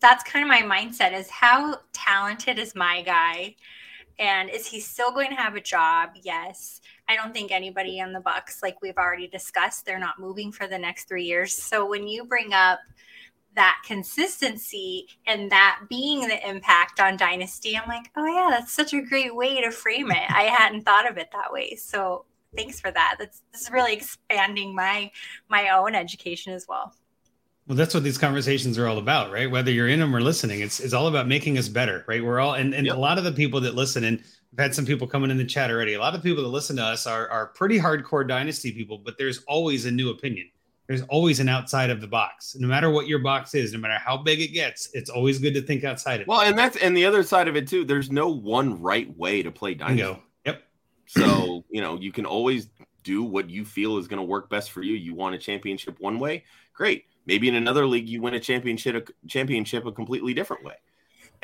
that's 0.01 0.25
kind 0.25 0.42
of 0.42 0.49
my 0.49 0.62
mindset 0.62 1.12
is 1.12 1.31
how 1.31 1.79
talented 1.92 2.59
is 2.59 2.75
my 2.75 3.03
guy? 3.03 3.55
And 4.18 4.51
is 4.51 4.66
he 4.66 4.81
still 4.81 5.12
going 5.12 5.31
to 5.31 5.37
have 5.37 5.55
a 5.55 5.61
job? 5.62 6.11
Yes. 6.23 6.83
I 7.09 7.16
don't 7.16 7.33
think 7.33 7.51
anybody 7.51 8.03
on 8.03 8.12
the 8.12 8.20
Bucs, 8.20 8.62
like 8.62 8.83
we've 8.83 8.99
already 8.99 9.27
discussed, 9.27 9.87
they're 9.87 9.99
not 9.99 10.18
moving 10.18 10.53
for 10.53 10.66
the 10.66 10.77
next 10.77 11.09
three 11.09 11.25
years. 11.25 11.55
So 11.55 11.88
when 11.88 12.07
you 12.07 12.25
bring 12.25 12.53
up 12.53 12.81
that 13.61 13.83
consistency 13.87 15.07
and 15.27 15.51
that 15.53 15.81
being 15.88 16.27
the 16.27 16.49
impact 16.49 16.99
on 17.01 17.16
dynasty 17.16 17.77
i'm 17.77 17.88
like 17.88 18.11
oh 18.16 18.27
yeah 18.27 18.49
that's 18.51 18.73
such 18.73 18.94
a 18.94 19.03
great 19.03 19.35
way 19.35 19.61
to 19.61 19.70
frame 19.70 20.11
it. 20.11 20.31
I 20.31 20.44
hadn't 20.44 20.83
thought 20.83 21.11
of 21.11 21.16
it 21.16 21.29
that 21.33 21.53
way. 21.53 21.75
So 21.77 22.25
thanks 22.57 22.81
for 22.81 22.90
that. 22.90 23.16
That's 23.18 23.42
this 23.53 23.62
is 23.62 23.70
really 23.70 23.92
expanding 23.92 24.75
my 24.75 25.11
my 25.49 25.70
own 25.70 25.94
education 25.94 26.53
as 26.53 26.66
well. 26.68 26.94
Well 27.66 27.77
that's 27.77 27.94
what 27.94 28.03
these 28.03 28.18
conversations 28.18 28.79
are 28.79 28.87
all 28.87 28.99
about 28.99 29.33
right? 29.33 29.51
Whether 29.51 29.70
you're 29.70 29.88
in 29.88 30.01
them 30.01 30.14
or 30.14 30.20
listening 30.20 30.61
it's, 30.61 30.81
it's 30.81 30.94
all 30.94 31.09
about 31.09 31.29
making 31.29 31.59
us 31.59 31.68
better 31.68 32.05
right? 32.07 32.25
We're 32.25 32.40
all 32.40 32.55
and, 32.55 32.75
and 32.75 32.87
yep. 32.87 32.96
a 32.96 32.99
lot 32.99 33.18
of 33.18 33.25
the 33.25 33.33
people 33.33 33.61
that 33.62 33.75
listen 33.75 34.05
and 34.05 34.23
I've 34.53 34.59
had 34.59 34.75
some 34.75 34.87
people 34.87 35.07
coming 35.07 35.31
in 35.31 35.37
the 35.37 35.44
chat 35.44 35.70
already. 35.70 35.94
A 35.94 36.01
lot 36.01 36.16
of 36.16 36.25
people 36.25 36.42
that 36.42 36.49
listen 36.49 36.77
to 36.77 36.83
us 36.83 37.07
are, 37.07 37.29
are 37.29 37.46
pretty 37.49 37.79
hardcore 37.79 38.27
dynasty 38.27 38.73
people, 38.73 38.99
but 38.99 39.16
there's 39.16 39.44
always 39.46 39.87
a 39.87 39.92
new 39.92 40.11
opinion 40.11 40.51
there's 40.90 41.03
always 41.03 41.38
an 41.38 41.48
outside 41.48 41.88
of 41.88 42.00
the 42.00 42.09
box. 42.09 42.57
No 42.59 42.66
matter 42.66 42.90
what 42.90 43.07
your 43.07 43.20
box 43.20 43.55
is, 43.55 43.72
no 43.72 43.79
matter 43.79 43.94
how 44.05 44.16
big 44.16 44.40
it 44.40 44.48
gets, 44.48 44.90
it's 44.92 45.09
always 45.09 45.38
good 45.38 45.55
to 45.55 45.62
think 45.62 45.85
outside 45.85 46.14
of 46.16 46.22
it. 46.22 46.26
Well, 46.26 46.40
and 46.40 46.59
that's 46.59 46.76
and 46.79 46.96
the 46.96 47.07
other 47.07 47.22
side 47.22 47.46
of 47.46 47.55
it 47.55 47.68
too. 47.68 47.85
There's 47.85 48.11
no 48.11 48.29
one 48.29 48.83
right 48.83 49.16
way 49.16 49.40
to 49.44 49.53
play 49.53 49.74
dynasty. 49.74 50.20
Yep. 50.44 50.62
So 51.07 51.64
you 51.70 51.81
know 51.81 51.96
you 52.00 52.11
can 52.11 52.26
always 52.26 52.70
do 53.05 53.22
what 53.22 53.48
you 53.48 53.64
feel 53.64 53.98
is 53.98 54.09
going 54.09 54.18
to 54.18 54.24
work 54.24 54.50
best 54.50 54.72
for 54.72 54.83
you. 54.83 54.94
You 54.94 55.14
want 55.14 55.37
a 55.37 55.38
championship 55.38 56.00
one 56.00 56.18
way, 56.18 56.42
great. 56.72 57.05
Maybe 57.24 57.46
in 57.46 57.55
another 57.55 57.87
league 57.87 58.09
you 58.09 58.20
win 58.20 58.35
a 58.35 58.40
championship 58.40 59.09
a 59.09 59.29
championship 59.29 59.87
a 59.87 59.92
completely 59.92 60.35
different 60.35 60.64
way. 60.64 60.74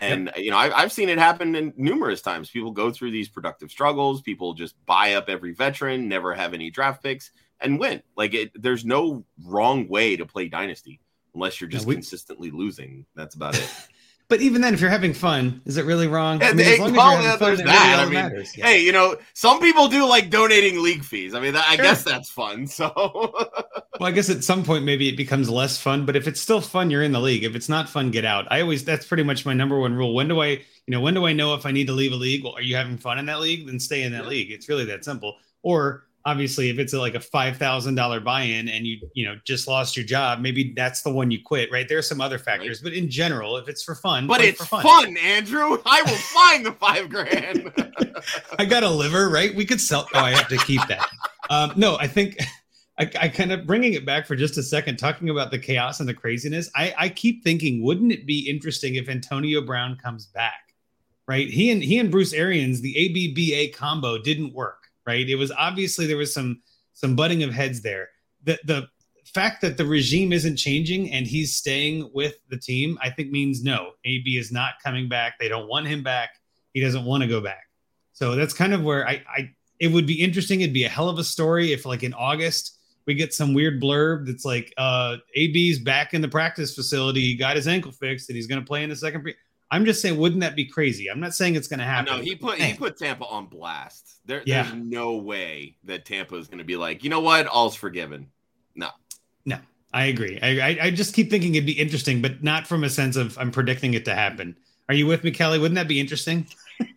And 0.00 0.32
you 0.36 0.50
know 0.50 0.58
I, 0.58 0.76
I've 0.76 0.90
seen 0.90 1.08
it 1.08 1.18
happen 1.18 1.54
in 1.54 1.72
numerous 1.76 2.20
times. 2.20 2.50
People 2.50 2.72
go 2.72 2.90
through 2.90 3.12
these 3.12 3.28
productive 3.28 3.70
struggles. 3.70 4.22
People 4.22 4.54
just 4.54 4.74
buy 4.86 5.14
up 5.14 5.28
every 5.28 5.52
veteran, 5.52 6.08
never 6.08 6.34
have 6.34 6.52
any 6.52 6.68
draft 6.68 7.00
picks, 7.00 7.30
and 7.60 7.78
win. 7.78 8.02
Like 8.16 8.34
it, 8.34 8.50
there's 8.60 8.84
no 8.84 9.24
wrong 9.44 9.88
way 9.88 10.16
to 10.16 10.26
play 10.26 10.48
dynasty 10.48 11.00
unless 11.34 11.60
you're 11.60 11.70
just 11.70 11.84
Yeah, 11.84 11.88
we- 11.88 11.94
consistently 11.96 12.50
losing. 12.50 13.06
That's 13.14 13.34
about 13.34 13.56
it. 13.56 13.68
But 14.28 14.40
even 14.40 14.60
then, 14.60 14.74
if 14.74 14.80
you're 14.80 14.90
having 14.90 15.14
fun, 15.14 15.62
is 15.66 15.76
it 15.76 15.84
really 15.84 16.08
wrong? 16.08 16.40
Yeah, 16.40 16.48
as 16.48 16.56
they- 16.56 16.78
long 16.80 16.88
as 16.90 16.96
well, 16.96 17.12
you're 17.12 17.22
having 17.22 17.24
yeah, 17.30 17.36
fun, 17.36 17.46
there's 17.46 17.60
it 17.60 17.64
really 17.66 17.76
all 17.76 18.00
I 18.00 18.04
mean. 18.38 18.46
Yeah. 18.56 18.66
hey, 18.66 18.82
you 18.82 18.90
know, 18.90 19.16
some 19.34 19.60
people 19.60 19.86
do 19.86 20.04
like 20.04 20.30
donating 20.30 20.82
league 20.82 21.04
fees. 21.04 21.32
I 21.32 21.38
mean, 21.38 21.52
that, 21.52 21.64
I 21.68 21.76
Sure. 21.76 21.84
guess 21.84 22.02
that's 22.02 22.28
fun. 22.28 22.66
So 22.66 22.90
Well, 24.00 24.08
I 24.08 24.10
guess 24.10 24.28
at 24.28 24.42
some 24.42 24.64
point 24.64 24.82
maybe 24.82 25.08
it 25.08 25.16
becomes 25.16 25.48
less 25.48 25.78
fun, 25.78 26.06
but 26.06 26.16
if 26.16 26.26
it's 26.26 26.40
still 26.40 26.60
fun, 26.60 26.90
you're 26.90 27.04
in 27.04 27.12
the 27.12 27.20
league. 27.20 27.44
If 27.44 27.54
it's 27.54 27.68
not 27.68 27.88
fun, 27.88 28.10
get 28.10 28.24
out. 28.24 28.48
I 28.50 28.62
always 28.62 28.84
that's 28.84 29.06
pretty 29.06 29.22
much 29.22 29.46
my 29.46 29.52
number 29.52 29.78
one 29.78 29.94
rule. 29.94 30.12
When 30.12 30.26
do 30.26 30.40
I, 30.42 30.46
you 30.48 30.60
know, 30.88 31.00
when 31.00 31.14
do 31.14 31.24
I 31.24 31.32
know 31.32 31.54
if 31.54 31.64
I 31.64 31.70
need 31.70 31.86
to 31.86 31.92
leave 31.92 32.10
a 32.10 32.16
league? 32.16 32.42
Well, 32.42 32.54
are 32.56 32.62
you 32.62 32.74
having 32.74 32.98
fun 32.98 33.20
in 33.20 33.26
that 33.26 33.38
league? 33.38 33.64
Then 33.68 33.78
stay 33.78 34.02
in 34.02 34.10
that 34.10 34.26
league. 34.26 34.50
It's 34.50 34.68
really 34.68 34.86
that 34.86 35.04
simple. 35.04 35.36
Or 35.62 36.05
obviously, 36.26 36.68
if 36.68 36.78
it's 36.78 36.92
like 36.92 37.14
a 37.14 37.20
five 37.20 37.56
thousand 37.56 37.94
dollar 37.94 38.20
buy-in 38.20 38.68
and 38.68 38.86
you 38.86 39.08
you 39.14 39.24
know 39.24 39.36
just 39.44 39.66
lost 39.66 39.96
your 39.96 40.04
job, 40.04 40.40
maybe 40.40 40.74
that's 40.76 41.00
the 41.00 41.10
one 41.10 41.30
you 41.30 41.38
quit. 41.42 41.70
Right? 41.72 41.88
There 41.88 41.96
are 41.96 42.02
some 42.02 42.20
other 42.20 42.38
factors, 42.38 42.82
but 42.82 42.92
in 42.92 43.08
general, 43.08 43.56
if 43.56 43.68
it's 43.68 43.82
for 43.82 43.94
fun, 43.94 44.26
but 44.26 44.42
it's 44.42 44.66
for 44.66 44.82
fun. 44.82 45.16
Andrew. 45.16 45.78
I 45.86 46.02
will 46.02 46.18
find 46.18 46.66
the 46.66 46.72
five 46.72 47.08
grand. 47.08 47.72
I 48.58 48.64
got 48.66 48.82
a 48.82 48.90
liver, 48.90 49.30
right? 49.30 49.54
We 49.54 49.64
could 49.64 49.80
sell. 49.80 50.06
Oh, 50.12 50.18
I 50.18 50.32
have 50.32 50.48
to 50.48 50.58
keep 50.58 50.86
that. 50.88 51.08
Um, 51.48 51.72
no, 51.76 51.96
I 51.96 52.08
think 52.08 52.36
I, 52.98 53.10
I 53.20 53.28
kind 53.28 53.52
of 53.52 53.66
bringing 53.66 53.94
it 53.94 54.04
back 54.04 54.26
for 54.26 54.36
just 54.36 54.58
a 54.58 54.62
second, 54.62 54.96
talking 54.96 55.30
about 55.30 55.50
the 55.50 55.58
chaos 55.58 56.00
and 56.00 56.08
the 56.08 56.14
craziness. 56.14 56.70
I, 56.74 56.94
I 56.98 57.08
keep 57.08 57.44
thinking, 57.44 57.82
wouldn't 57.82 58.12
it 58.12 58.26
be 58.26 58.48
interesting 58.48 58.96
if 58.96 59.08
Antonio 59.08 59.62
Brown 59.62 59.96
comes 60.02 60.26
back? 60.26 60.74
Right? 61.28 61.48
He 61.48 61.70
and 61.72 61.82
he 61.82 61.98
and 61.98 62.10
Bruce 62.10 62.32
Arians, 62.32 62.80
the 62.80 62.94
ABBA 62.96 63.76
combo 63.76 64.16
didn't 64.16 64.54
work. 64.54 64.85
Right? 65.06 65.28
It 65.28 65.36
was 65.36 65.52
obviously 65.52 66.06
there 66.06 66.16
was 66.16 66.34
some 66.34 66.62
some 66.94 67.14
butting 67.14 67.42
of 67.42 67.52
heads 67.52 67.82
there. 67.82 68.08
The 68.44 68.58
the 68.64 68.88
fact 69.34 69.60
that 69.60 69.76
the 69.76 69.84
regime 69.84 70.32
isn't 70.32 70.56
changing 70.56 71.12
and 71.12 71.26
he's 71.26 71.54
staying 71.54 72.10
with 72.14 72.36
the 72.48 72.56
team, 72.56 72.98
I 73.02 73.10
think 73.10 73.30
means 73.30 73.62
no. 73.62 73.90
AB 74.04 74.36
is 74.36 74.50
not 74.50 74.74
coming 74.82 75.08
back. 75.08 75.34
They 75.38 75.48
don't 75.48 75.68
want 75.68 75.86
him 75.86 76.02
back. 76.02 76.30
He 76.72 76.80
doesn't 76.80 77.04
want 77.04 77.22
to 77.22 77.28
go 77.28 77.40
back. 77.40 77.64
So 78.12 78.34
that's 78.34 78.54
kind 78.54 78.72
of 78.72 78.82
where 78.82 79.06
I, 79.06 79.22
I 79.28 79.50
it 79.78 79.88
would 79.88 80.06
be 80.06 80.22
interesting. 80.22 80.62
It'd 80.62 80.72
be 80.72 80.84
a 80.84 80.88
hell 80.88 81.08
of 81.08 81.18
a 81.18 81.24
story 81.24 81.72
if 81.72 81.84
like 81.84 82.02
in 82.02 82.14
August 82.14 82.78
we 83.06 83.14
get 83.14 83.34
some 83.34 83.54
weird 83.54 83.80
blurb 83.80 84.26
that's 84.26 84.44
like 84.44 84.72
uh 84.78 85.16
AB's 85.36 85.78
back 85.78 86.14
in 86.14 86.22
the 86.22 86.28
practice 86.28 86.74
facility, 86.74 87.20
he 87.20 87.34
got 87.36 87.56
his 87.56 87.68
ankle 87.68 87.92
fixed 87.92 88.30
and 88.30 88.36
he's 88.36 88.46
gonna 88.46 88.62
play 88.62 88.82
in 88.82 88.90
the 88.90 88.96
second. 88.96 89.26
I'm 89.70 89.84
just 89.84 90.00
saying, 90.00 90.16
wouldn't 90.16 90.40
that 90.42 90.54
be 90.54 90.64
crazy? 90.64 91.08
I'm 91.10 91.20
not 91.20 91.34
saying 91.34 91.56
it's 91.56 91.68
gonna 91.68 91.84
happen. 91.84 92.16
no, 92.16 92.22
he 92.22 92.36
put 92.36 92.58
he 92.58 92.74
put 92.74 92.96
Tampa 92.96 93.24
on 93.24 93.46
blast. 93.46 94.20
There, 94.24 94.42
Yeah. 94.44 94.62
There's 94.64 94.74
no 94.74 95.16
way 95.16 95.76
that 95.84 96.04
Tampa 96.04 96.36
is 96.36 96.48
going 96.48 96.58
to 96.58 96.64
be 96.64 96.76
like, 96.76 97.04
you 97.04 97.10
know 97.10 97.20
what, 97.20 97.46
all's 97.46 97.76
forgiven. 97.76 98.28
No, 98.74 98.90
no, 99.44 99.58
I 99.92 100.06
agree. 100.06 100.38
I, 100.42 100.48
I 100.60 100.78
I 100.82 100.90
just 100.90 101.14
keep 101.14 101.30
thinking 101.30 101.54
it'd 101.54 101.66
be 101.66 101.72
interesting, 101.72 102.20
but 102.22 102.42
not 102.42 102.66
from 102.66 102.84
a 102.84 102.90
sense 102.90 103.16
of 103.16 103.36
I'm 103.38 103.50
predicting 103.50 103.94
it 103.94 104.04
to 104.06 104.14
happen. 104.14 104.56
Are 104.88 104.94
you 104.94 105.06
with 105.06 105.24
me, 105.24 105.30
Kelly? 105.30 105.58
Wouldn't 105.58 105.76
that 105.76 105.88
be 105.88 106.00
interesting? 106.00 106.46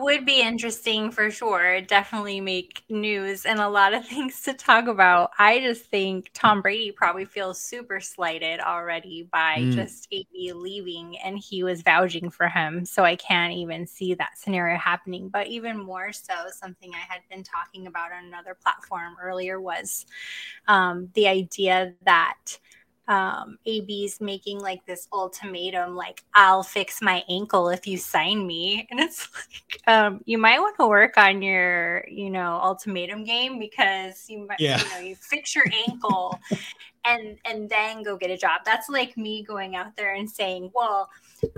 It 0.00 0.04
would 0.04 0.24
be 0.24 0.40
interesting 0.40 1.10
for 1.10 1.30
sure. 1.30 1.74
It'd 1.74 1.86
Definitely 1.88 2.40
make 2.40 2.84
news 2.88 3.44
and 3.44 3.60
a 3.60 3.68
lot 3.68 3.92
of 3.92 4.06
things 4.08 4.40
to 4.42 4.54
talk 4.54 4.86
about. 4.86 5.30
I 5.38 5.60
just 5.60 5.84
think 5.86 6.30
Tom 6.32 6.62
Brady 6.62 6.90
probably 6.90 7.26
feels 7.26 7.60
super 7.60 8.00
slighted 8.00 8.60
already 8.60 9.28
by 9.30 9.66
Mm. 9.66 9.74
just 9.74 10.08
AB 10.10 10.52
leaving, 10.54 11.18
and 11.18 11.38
he 11.38 11.62
was 11.64 11.82
vouching 11.82 12.30
for 12.30 12.48
him. 12.48 12.86
So 12.86 13.04
I 13.04 13.16
can't 13.16 13.52
even 13.52 13.86
see 13.86 14.14
that 14.14 14.38
scenario 14.38 14.78
happening. 14.78 15.28
But 15.28 15.48
even 15.48 15.78
more 15.78 16.12
so, 16.14 16.32
something 16.50 16.92
I 16.94 17.12
had 17.12 17.20
been 17.28 17.44
talking 17.44 17.86
about 17.86 18.10
on 18.12 18.24
another 18.24 18.54
platform 18.54 19.16
earlier 19.22 19.60
was 19.60 20.06
um, 20.68 21.10
the 21.14 21.28
idea 21.28 21.94
that 22.04 22.36
um, 23.08 23.58
AB's 23.66 24.20
making 24.20 24.60
like 24.60 24.84
this 24.86 25.08
ultimatum, 25.12 25.96
like 25.96 26.22
I'll 26.34 26.62
fix 26.62 27.02
my 27.02 27.24
ankle 27.28 27.68
if 27.70 27.86
you 27.86 27.96
sign 27.98 28.46
me, 28.46 28.86
and 28.90 29.00
it's 29.00 29.28
like 29.34 29.82
um, 29.88 30.20
you 30.26 30.38
might 30.38 30.60
want 30.60 30.76
to 30.78 30.86
work 30.86 31.16
on 31.16 31.42
your, 31.42 32.04
you 32.08 32.30
know, 32.30 32.60
ultimatum 32.62 33.24
game 33.24 33.58
because 33.58 34.26
you 34.28 34.46
might, 34.46 34.60
Yeah. 34.60 34.80
you 34.82 34.90
know, 34.90 34.98
you 35.00 35.16
fix 35.16 35.54
your 35.56 35.64
ankle, 35.88 36.38
and 37.04 37.38
and 37.44 37.68
then 37.68 38.02
go 38.02 38.16
get 38.16 38.30
a 38.30 38.36
job. 38.36 38.60
That's 38.64 38.88
like 38.88 39.16
me 39.16 39.42
going 39.42 39.74
out 39.76 39.96
there 39.96 40.14
and 40.14 40.30
saying, 40.30 40.70
well. 40.74 41.08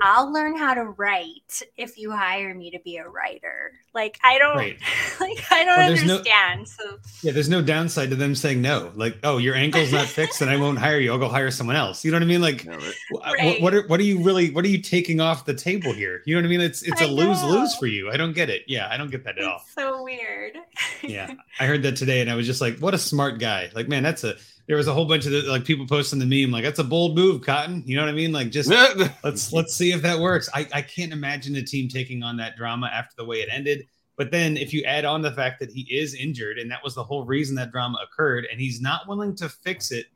I'll 0.00 0.32
learn 0.32 0.56
how 0.56 0.74
to 0.74 0.84
write 0.84 1.62
if 1.76 1.98
you 1.98 2.10
hire 2.12 2.54
me 2.54 2.70
to 2.70 2.78
be 2.84 2.96
a 2.96 3.08
writer. 3.08 3.72
Like 3.94 4.18
I 4.24 4.38
don't 4.38 4.56
Right. 4.56 4.78
like 5.20 5.44
I 5.50 5.64
don't 5.64 5.76
Well, 5.78 5.88
there's 5.88 6.04
no- 6.04 6.16
understand. 6.16 6.68
so 6.68 6.98
Yeah, 7.22 7.32
there's 7.32 7.48
no 7.48 7.60
downside 7.62 8.10
to 8.10 8.16
them 8.16 8.34
saying 8.34 8.62
no. 8.62 8.90
Like, 8.94 9.18
oh, 9.22 9.38
your 9.38 9.54
ankle's 9.54 9.92
not 9.92 10.06
fixed, 10.18 10.40
and 10.40 10.50
I 10.50 10.56
won't 10.56 10.78
hire 10.78 10.98
you. 10.98 11.12
I'll 11.12 11.18
go 11.18 11.28
hire 11.28 11.50
someone 11.50 11.76
else. 11.76 12.04
You 12.04 12.10
know 12.10 12.16
what 12.16 12.22
I 12.22 12.26
mean? 12.26 12.40
Like, 12.42 12.64
Yeah, 12.64 12.76
right. 13.24 13.60
what, 13.60 13.62
what 13.62 13.74
are 13.74 13.86
what 13.88 14.00
are 14.00 14.04
you 14.04 14.22
really 14.22 14.50
what 14.50 14.64
are 14.64 14.68
you 14.68 14.80
taking 14.80 15.20
off 15.20 15.44
the 15.44 15.54
table 15.54 15.92
here? 15.92 16.22
You 16.26 16.34
know 16.34 16.40
what 16.40 16.46
I 16.46 16.50
mean? 16.50 16.60
It's 16.60 16.82
it's 16.82 17.00
a 17.00 17.04
I 17.04 17.08
lose 17.08 17.42
lose 17.42 17.74
for 17.76 17.86
you. 17.86 18.10
I 18.10 18.16
don't 18.16 18.32
get 18.32 18.48
it. 18.50 18.62
Yeah, 18.66 18.88
I 18.90 18.96
don't 18.96 19.10
get 19.10 19.24
that 19.24 19.38
at 19.38 19.44
all. 19.44 19.62
so 19.74 20.02
weird. 20.02 20.56
Yeah, 21.02 21.34
I 21.60 21.66
heard 21.66 21.82
that 21.82 21.96
today, 21.96 22.20
and 22.20 22.30
I 22.30 22.34
was 22.34 22.46
just 22.46 22.60
like, 22.60 22.78
what 22.78 22.94
a 22.94 22.98
smart 22.98 23.38
guy. 23.40 23.70
Like, 23.74 23.88
man, 23.88 24.02
that's 24.02 24.24
a. 24.24 24.36
There 24.68 24.76
was 24.76 24.86
a 24.86 24.94
whole 24.94 25.06
bunch 25.06 25.26
of 25.26 25.32
the, 25.32 25.42
like 25.42 25.64
people 25.64 25.86
posting 25.86 26.18
the 26.20 26.26
meme 26.26 26.52
like 26.52 26.62
that's 26.64 26.78
a 26.78 26.84
bold 26.84 27.16
move, 27.16 27.42
Cotton. 27.42 27.82
You 27.84 27.96
know 27.96 28.02
what 28.02 28.08
I 28.08 28.12
mean? 28.14 28.32
Like, 28.32 28.50
just 28.50 28.70
let's 29.24 29.52
let's 29.52 29.74
see 29.74 29.92
if 29.92 30.02
that 30.02 30.18
works. 30.20 30.48
I 30.54 30.66
I 30.72 30.82
can't 30.82 31.12
imagine 31.12 31.56
a 31.56 31.62
team 31.62 31.88
taking 31.88 32.22
on 32.22 32.36
that 32.36 32.56
drama 32.56 32.86
after 32.92 33.14
the 33.16 33.24
way 33.24 33.38
it 33.38 33.48
ended. 33.50 33.86
But 34.16 34.30
then 34.30 34.56
if 34.56 34.72
you 34.72 34.84
add 34.84 35.04
on 35.04 35.22
the 35.22 35.32
fact 35.32 35.58
that 35.60 35.70
he 35.70 35.80
is 35.90 36.14
injured, 36.14 36.58
and 36.58 36.70
that 36.70 36.84
was 36.84 36.94
the 36.94 37.02
whole 37.02 37.24
reason 37.24 37.56
that 37.56 37.72
drama 37.72 37.98
occurred, 38.04 38.46
and 38.50 38.60
he's 38.60 38.80
not 38.80 39.08
willing 39.08 39.34
to 39.36 39.48
fix 39.48 39.90
it 39.90 40.06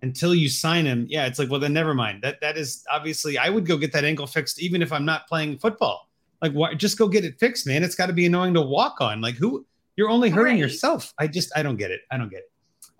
until 0.00 0.34
you 0.34 0.48
sign 0.48 0.84
him, 0.84 1.06
yeah, 1.08 1.26
it's 1.26 1.38
like, 1.38 1.48
well, 1.50 1.60
then 1.60 1.72
never 1.72 1.94
mind. 1.94 2.22
That 2.22 2.40
that 2.40 2.56
is 2.56 2.84
obviously 2.90 3.38
I 3.38 3.50
would 3.50 3.66
go 3.66 3.76
get 3.76 3.92
that 3.92 4.04
ankle 4.04 4.26
fixed 4.26 4.60
even 4.60 4.82
if 4.82 4.92
I'm 4.92 5.04
not 5.04 5.28
playing 5.28 5.58
football. 5.58 6.08
Like, 6.40 6.52
why? 6.52 6.74
Just 6.74 6.98
go 6.98 7.06
get 7.06 7.24
it 7.24 7.38
fixed, 7.38 7.68
man. 7.68 7.84
It's 7.84 7.94
got 7.94 8.06
to 8.06 8.12
be 8.12 8.26
annoying 8.26 8.54
to 8.54 8.62
walk 8.62 9.00
on. 9.00 9.20
Like, 9.20 9.36
who? 9.36 9.64
You're 9.94 10.08
only 10.10 10.28
hurting 10.30 10.54
Right. 10.54 10.58
yourself. 10.60 11.12
I 11.18 11.28
just 11.28 11.52
I 11.56 11.62
don't 11.62 11.76
get 11.76 11.90
it. 11.92 12.00
I 12.10 12.16
don't 12.16 12.30
get 12.30 12.40
it. 12.40 12.51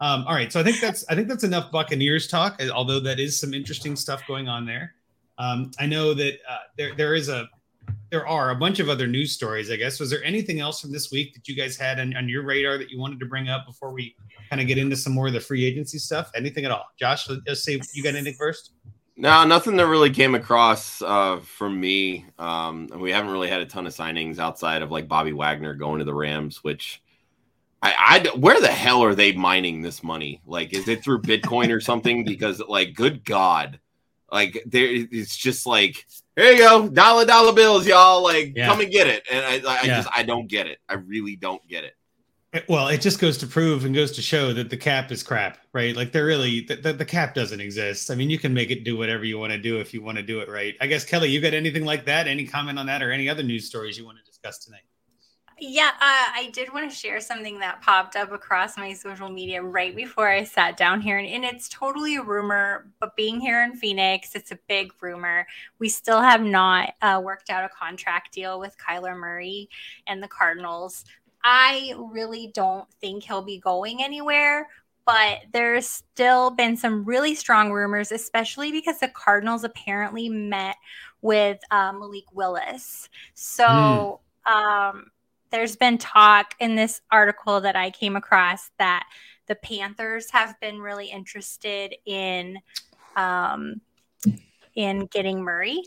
Um, 0.03 0.25
all 0.27 0.35
right, 0.35 0.53
so 0.53 0.59
I 0.59 0.65
think 0.65 0.81
that's 0.81 1.05
I 1.09 1.15
think 1.15 1.29
that's 1.29 1.45
enough 1.45 1.71
Buccaneers 1.71 2.27
talk. 2.27 2.61
uh, 2.61 2.71
Although 2.71 2.99
that 3.01 3.21
is 3.21 3.39
some 3.39 3.55
interesting 3.55 3.95
stuff 3.95 4.27
going 4.27 4.49
on 4.49 4.67
there. 4.67 4.97
Um, 5.39 5.71
I 5.79 5.87
know 5.87 6.13
that 6.13 6.41
uh, 6.49 6.57
there 6.77 6.93
there 6.97 7.15
is 7.15 7.29
a 7.29 7.49
there 8.11 8.27
are 8.27 8.51
a 8.51 8.57
bunch 8.57 8.81
of 8.81 8.89
other 8.89 9.07
news 9.07 9.31
stories. 9.31 9.71
I 9.71 9.77
guess 9.77 10.01
was 10.01 10.11
there 10.11 10.23
anything 10.25 10.59
else 10.59 10.81
from 10.81 10.91
this 10.91 11.13
week 11.13 11.35
that 11.35 11.47
you 11.47 11.55
guys 11.55 11.77
had 11.77 12.01
on, 12.01 12.17
on 12.17 12.29
your 12.29 12.43
radar 12.43 12.79
that 12.79 12.91
you 12.91 12.99
wanted 12.99 13.21
to 13.21 13.27
bring 13.27 13.49
up 13.49 13.65
before 13.65 13.93
we 13.93 14.17
kind 14.51 14.61
of 14.61 14.67
get 14.67 14.77
into 14.77 14.97
some 14.97 15.13
more 15.13 15.29
of 15.29 15.35
the 15.35 15.41
free 15.41 15.65
agency 15.65 15.99
stuff? 15.99 16.33
Anything 16.35 16.65
at 16.65 16.73
all? 16.73 16.87
Josh, 16.99 17.29
let's 17.47 17.63
say 17.63 17.81
you 17.95 18.03
got 18.03 18.17
anything 18.17 18.35
first. 18.35 18.73
No, 19.17 19.45
nothing 19.45 19.77
that 19.77 19.87
really 19.87 20.11
came 20.11 20.35
across 20.35 21.01
uh, 21.03 21.39
from 21.45 21.79
me. 21.81 22.27
Um, 22.41 22.89
we 22.99 23.13
haven't 23.13 23.31
really 23.31 23.49
had 23.49 23.61
a 23.61 23.67
ton 23.67 23.87
of 23.87 23.95
signings 23.95 24.41
outside 24.41 24.83
of 24.83 24.91
like 24.91 25.07
Bobby 25.07 25.33
Wagner 25.33 25.75
going 25.75 26.01
to 26.01 26.05
the 26.05 26.15
Rams, 26.15 26.65
which 26.65 27.02
I, 27.83 28.23
I 28.25 28.37
where 28.37 28.61
the 28.61 28.69
hell 28.69 29.03
are 29.03 29.15
they 29.15 29.33
mining 29.33 29.83
this 29.83 30.03
money? 30.05 30.41
Like, 30.47 30.73
is 30.73 30.87
it 30.89 31.03
through 31.03 31.23
Bitcoin 31.23 31.75
or 31.75 31.81
something? 31.81 32.25
Because 32.33 32.61
like, 32.61 32.95
good 32.95 33.25
God, 33.25 33.81
like 34.31 34.63
there, 34.67 34.89
it's 34.89 35.37
just 35.37 35.67
like 35.67 36.07
here 36.37 36.53
you 36.53 36.59
go, 36.59 36.89
dollar 36.89 37.27
dollar 37.27 37.53
bills, 37.53 37.87
y'all. 37.87 38.23
Like, 38.23 38.53
Yeah. 38.55 38.69
come 38.69 38.81
and 38.81 38.91
get 38.91 39.07
it. 39.09 39.25
And 39.31 39.45
I, 39.45 39.81
I 39.81 39.85
Yeah. 39.85 39.97
just 39.97 40.09
I 40.15 40.23
don't 40.23 40.47
get 40.47 40.67
it. 40.67 40.79
I 40.89 40.95
really 40.95 41.37
don't 41.37 41.67
get 41.69 41.85
it. 41.85 41.95
Well, 42.69 42.89
it 42.89 43.01
just 43.01 43.19
goes 43.19 43.39
to 43.39 43.47
prove 43.47 43.87
and 43.87 43.95
goes 43.95 44.13
to 44.13 44.23
show 44.23 44.53
that 44.53 44.69
the 44.69 44.77
cap 44.77 45.11
is 45.11 45.23
crap, 45.23 45.59
right? 45.73 45.97
Like 45.97 46.13
they're 46.13 46.27
really 46.27 46.61
the, 46.61 46.77
the, 46.77 46.93
the 46.93 47.05
cap 47.05 47.35
doesn't 47.35 47.61
exist. 47.61 48.11
I 48.11 48.15
mean, 48.15 48.29
you 48.29 48.39
can 48.39 48.53
make 48.53 48.71
it 48.71 48.85
do 48.85 48.97
whatever 48.97 49.25
you 49.25 49.39
want 49.39 49.53
to 49.53 49.59
do 49.59 49.81
if 49.81 49.95
you 49.95 50.03
want 50.03 50.19
to 50.19 50.23
do 50.23 50.41
it 50.41 50.51
right. 50.51 50.75
I 50.81 50.87
guess 50.87 51.03
Kelly, 51.05 51.31
you 51.31 51.41
got 51.41 51.55
anything 51.55 51.85
like 51.87 52.05
that? 52.05 52.29
Any 52.29 52.47
comment 52.47 52.79
on 52.79 52.87
that 52.87 53.03
or 53.03 53.11
any 53.11 53.29
other 53.29 53.43
news 53.43 53.67
stories 53.67 53.97
you 53.97 54.05
want 54.05 54.19
to 54.19 54.25
discuss 54.25 54.59
tonight? 54.59 54.83
Yeah, 55.65 55.91
uh, 55.91 55.95
I 56.01 56.51
did 56.53 56.75
want 56.75 56.91
to 56.91 56.97
share 56.97 57.21
something 57.21 57.61
that 57.61 57.83
popped 57.83 58.17
up 58.17 58.33
across 58.33 58.77
my 58.77 58.93
social 58.93 59.29
media 59.29 59.63
right 59.63 59.95
before 59.95 60.29
I 60.29 60.43
sat 60.43 60.77
down 60.77 61.01
here. 61.01 61.19
And, 61.19 61.29
and 61.29 61.45
it's 61.45 61.69
totally 61.69 62.17
a 62.17 62.23
rumor, 62.23 62.91
but 62.99 63.15
being 63.15 63.41
here 63.41 63.63
in 63.63 63.77
Phoenix, 63.77 64.35
it's 64.35 64.51
a 64.51 64.59
big 64.67 64.93
rumor. 65.01 65.47
We 65.79 65.89
still 65.89 66.21
have 66.21 66.43
not 66.43 66.95
uh, 67.01 67.21
worked 67.23 67.49
out 67.49 67.65
a 67.65 67.69
contract 67.69 68.35
deal 68.35 68.59
with 68.59 68.77
Kyler 68.77 69.17
Murray 69.17 69.69
and 70.09 70.21
the 70.21 70.27
Cardinals. 70.27 71.05
I 71.45 71.95
really 71.97 72.51
don't 72.53 72.91
think 73.01 73.23
he'll 73.23 73.41
be 73.41 73.61
going 73.61 74.03
anywhere, 74.03 74.69
but 75.07 75.43
there's 75.53 75.87
still 75.87 76.51
been 76.51 76.77
some 76.77 77.05
really 77.05 77.37
strong 77.37 77.71
rumors, 77.71 78.11
especially 78.11 78.73
because 78.73 78.99
the 78.99 79.07
Cardinals 79.07 79.63
apparently 79.63 80.29
met 80.29 80.75
with 81.21 81.61
uh, 81.71 81.93
Malik 81.93 82.25
Willis. 82.33 83.09
So 83.35 84.21
mm. 84.45 84.53
um, 84.53 85.07
there's 85.53 85.77
been 85.77 85.99
talk 85.99 86.55
in 86.59 86.75
this 86.75 87.01
article 87.13 87.61
that 87.61 87.77
I 87.77 87.91
came 87.91 88.17
across 88.17 88.71
that 88.79 89.05
the 89.47 89.55
Panthers 89.55 90.31
have 90.31 90.59
been 90.61 90.81
really 90.81 91.07
interested 91.07 91.95
in 92.07 92.59
um, 93.15 93.81
in 94.75 95.07
getting 95.07 95.43
Murray. 95.43 95.83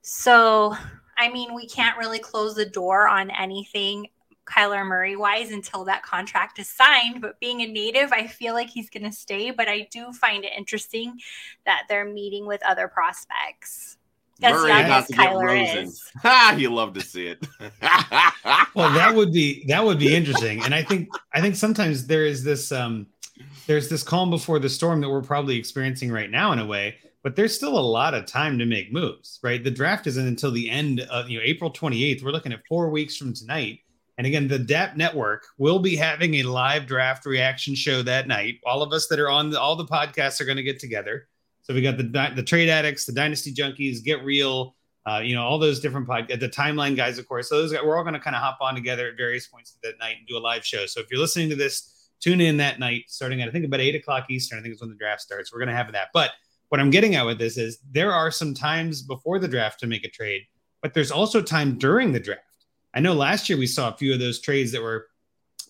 So 0.00 0.74
I 1.18 1.30
mean, 1.30 1.54
we 1.54 1.68
can't 1.68 1.98
really 1.98 2.18
close 2.18 2.54
the 2.54 2.64
door 2.64 3.06
on 3.06 3.30
anything 3.30 4.08
Kyler 4.44 4.84
Murray 4.84 5.16
wise 5.16 5.52
until 5.52 5.84
that 5.84 6.02
contract 6.02 6.58
is 6.58 6.68
signed. 6.68 7.20
But 7.20 7.38
being 7.40 7.60
a 7.60 7.66
native, 7.66 8.12
I 8.12 8.26
feel 8.26 8.54
like 8.54 8.70
he's 8.70 8.90
going 8.90 9.04
to 9.04 9.12
stay. 9.12 9.50
But 9.50 9.68
I 9.68 9.88
do 9.90 10.12
find 10.12 10.44
it 10.44 10.52
interesting 10.56 11.20
that 11.64 11.84
they're 11.88 12.04
meeting 12.04 12.46
with 12.46 12.64
other 12.66 12.88
prospects. 12.88 13.98
As 14.42 14.52
Murray 14.52 14.70
got 14.70 15.06
to 15.06 15.12
Kyler 15.12 15.64
get 15.64 15.76
Rosen. 15.76 15.92
Ha! 16.22 16.54
You 16.58 16.74
love 16.74 16.94
to 16.94 17.00
see 17.00 17.26
it. 17.26 17.46
well, 18.74 18.92
that 18.92 19.12
would 19.14 19.32
be 19.32 19.64
that 19.66 19.84
would 19.84 19.98
be 19.98 20.14
interesting, 20.14 20.62
and 20.64 20.74
I 20.74 20.82
think 20.82 21.08
I 21.32 21.40
think 21.40 21.56
sometimes 21.56 22.06
there 22.06 22.26
is 22.26 22.44
this 22.44 22.72
um 22.72 23.06
there's 23.66 23.88
this 23.88 24.02
calm 24.02 24.30
before 24.30 24.58
the 24.58 24.68
storm 24.68 25.00
that 25.00 25.10
we're 25.10 25.22
probably 25.22 25.56
experiencing 25.56 26.10
right 26.10 26.30
now 26.30 26.52
in 26.52 26.58
a 26.58 26.66
way 26.66 26.96
but 27.22 27.36
there's 27.36 27.54
still 27.54 27.78
a 27.78 27.80
lot 27.80 28.14
of 28.14 28.26
time 28.26 28.58
to 28.58 28.66
make 28.66 28.92
moves, 28.92 29.38
right? 29.42 29.62
The 29.62 29.70
draft 29.70 30.06
isn't 30.08 30.26
until 30.26 30.50
the 30.50 30.68
end 30.68 31.00
of 31.00 31.30
you 31.30 31.38
know 31.38 31.44
April 31.44 31.72
28th. 31.72 32.22
We're 32.22 32.32
looking 32.32 32.52
at 32.52 32.66
four 32.68 32.90
weeks 32.90 33.16
from 33.16 33.32
tonight. 33.32 33.80
And 34.18 34.26
again, 34.26 34.46
the 34.46 34.58
DAP 34.58 34.96
network 34.96 35.46
will 35.56 35.78
be 35.78 35.96
having 35.96 36.34
a 36.34 36.42
live 36.42 36.86
draft 36.86 37.24
reaction 37.24 37.74
show 37.74 38.02
that 38.02 38.28
night. 38.28 38.60
All 38.64 38.82
of 38.82 38.92
us 38.92 39.06
that 39.06 39.18
are 39.18 39.30
on 39.30 39.50
the, 39.50 39.60
all 39.60 39.74
the 39.74 39.86
podcasts 39.86 40.40
are 40.40 40.44
going 40.44 40.58
to 40.58 40.62
get 40.62 40.78
together. 40.78 41.28
So 41.72 41.76
we 41.76 41.80
got 41.80 41.96
the 41.96 42.32
the 42.36 42.42
trade 42.42 42.68
addicts, 42.68 43.06
the 43.06 43.12
dynasty 43.12 43.50
junkies, 43.50 44.04
get 44.04 44.22
real, 44.22 44.76
uh, 45.06 45.22
you 45.24 45.34
know, 45.34 45.42
all 45.42 45.58
those 45.58 45.80
different 45.80 46.06
podcasts, 46.06 46.38
the 46.38 46.48
timeline 46.50 46.94
guys, 46.94 47.18
of 47.18 47.26
course. 47.26 47.48
So 47.48 47.62
those 47.62 47.72
we're 47.72 47.96
all 47.96 48.04
going 48.04 48.12
to 48.12 48.20
kind 48.20 48.36
of 48.36 48.42
hop 48.42 48.58
on 48.60 48.74
together 48.74 49.08
at 49.08 49.16
various 49.16 49.46
points 49.46 49.74
of 49.74 49.80
that 49.80 49.98
night 49.98 50.16
and 50.18 50.28
do 50.28 50.36
a 50.36 50.38
live 50.38 50.66
show. 50.66 50.84
So 50.84 51.00
if 51.00 51.06
you're 51.10 51.18
listening 51.18 51.48
to 51.48 51.56
this, 51.56 52.10
tune 52.20 52.42
in 52.42 52.58
that 52.58 52.78
night, 52.78 53.04
starting 53.08 53.40
at 53.40 53.48
I 53.48 53.52
think 53.52 53.64
about 53.64 53.80
eight 53.80 53.94
o'clock 53.94 54.26
Eastern. 54.28 54.58
I 54.58 54.62
think 54.62 54.74
is 54.74 54.82
when 54.82 54.90
the 54.90 54.96
draft 54.96 55.22
starts. 55.22 55.50
We're 55.50 55.60
going 55.60 55.70
to 55.70 55.74
have 55.74 55.90
that, 55.92 56.08
but 56.12 56.32
what 56.68 56.78
I'm 56.78 56.90
getting 56.90 57.14
at 57.14 57.24
with 57.24 57.38
this 57.38 57.56
is 57.56 57.78
there 57.90 58.12
are 58.12 58.30
some 58.30 58.52
times 58.52 59.00
before 59.00 59.38
the 59.38 59.48
draft 59.48 59.80
to 59.80 59.86
make 59.86 60.04
a 60.04 60.10
trade, 60.10 60.42
but 60.82 60.92
there's 60.92 61.10
also 61.10 61.40
time 61.40 61.78
during 61.78 62.12
the 62.12 62.20
draft. 62.20 62.42
I 62.92 63.00
know 63.00 63.14
last 63.14 63.48
year 63.48 63.58
we 63.58 63.66
saw 63.66 63.88
a 63.88 63.96
few 63.96 64.12
of 64.12 64.20
those 64.20 64.40
trades 64.42 64.72
that 64.72 64.82
were 64.82 65.06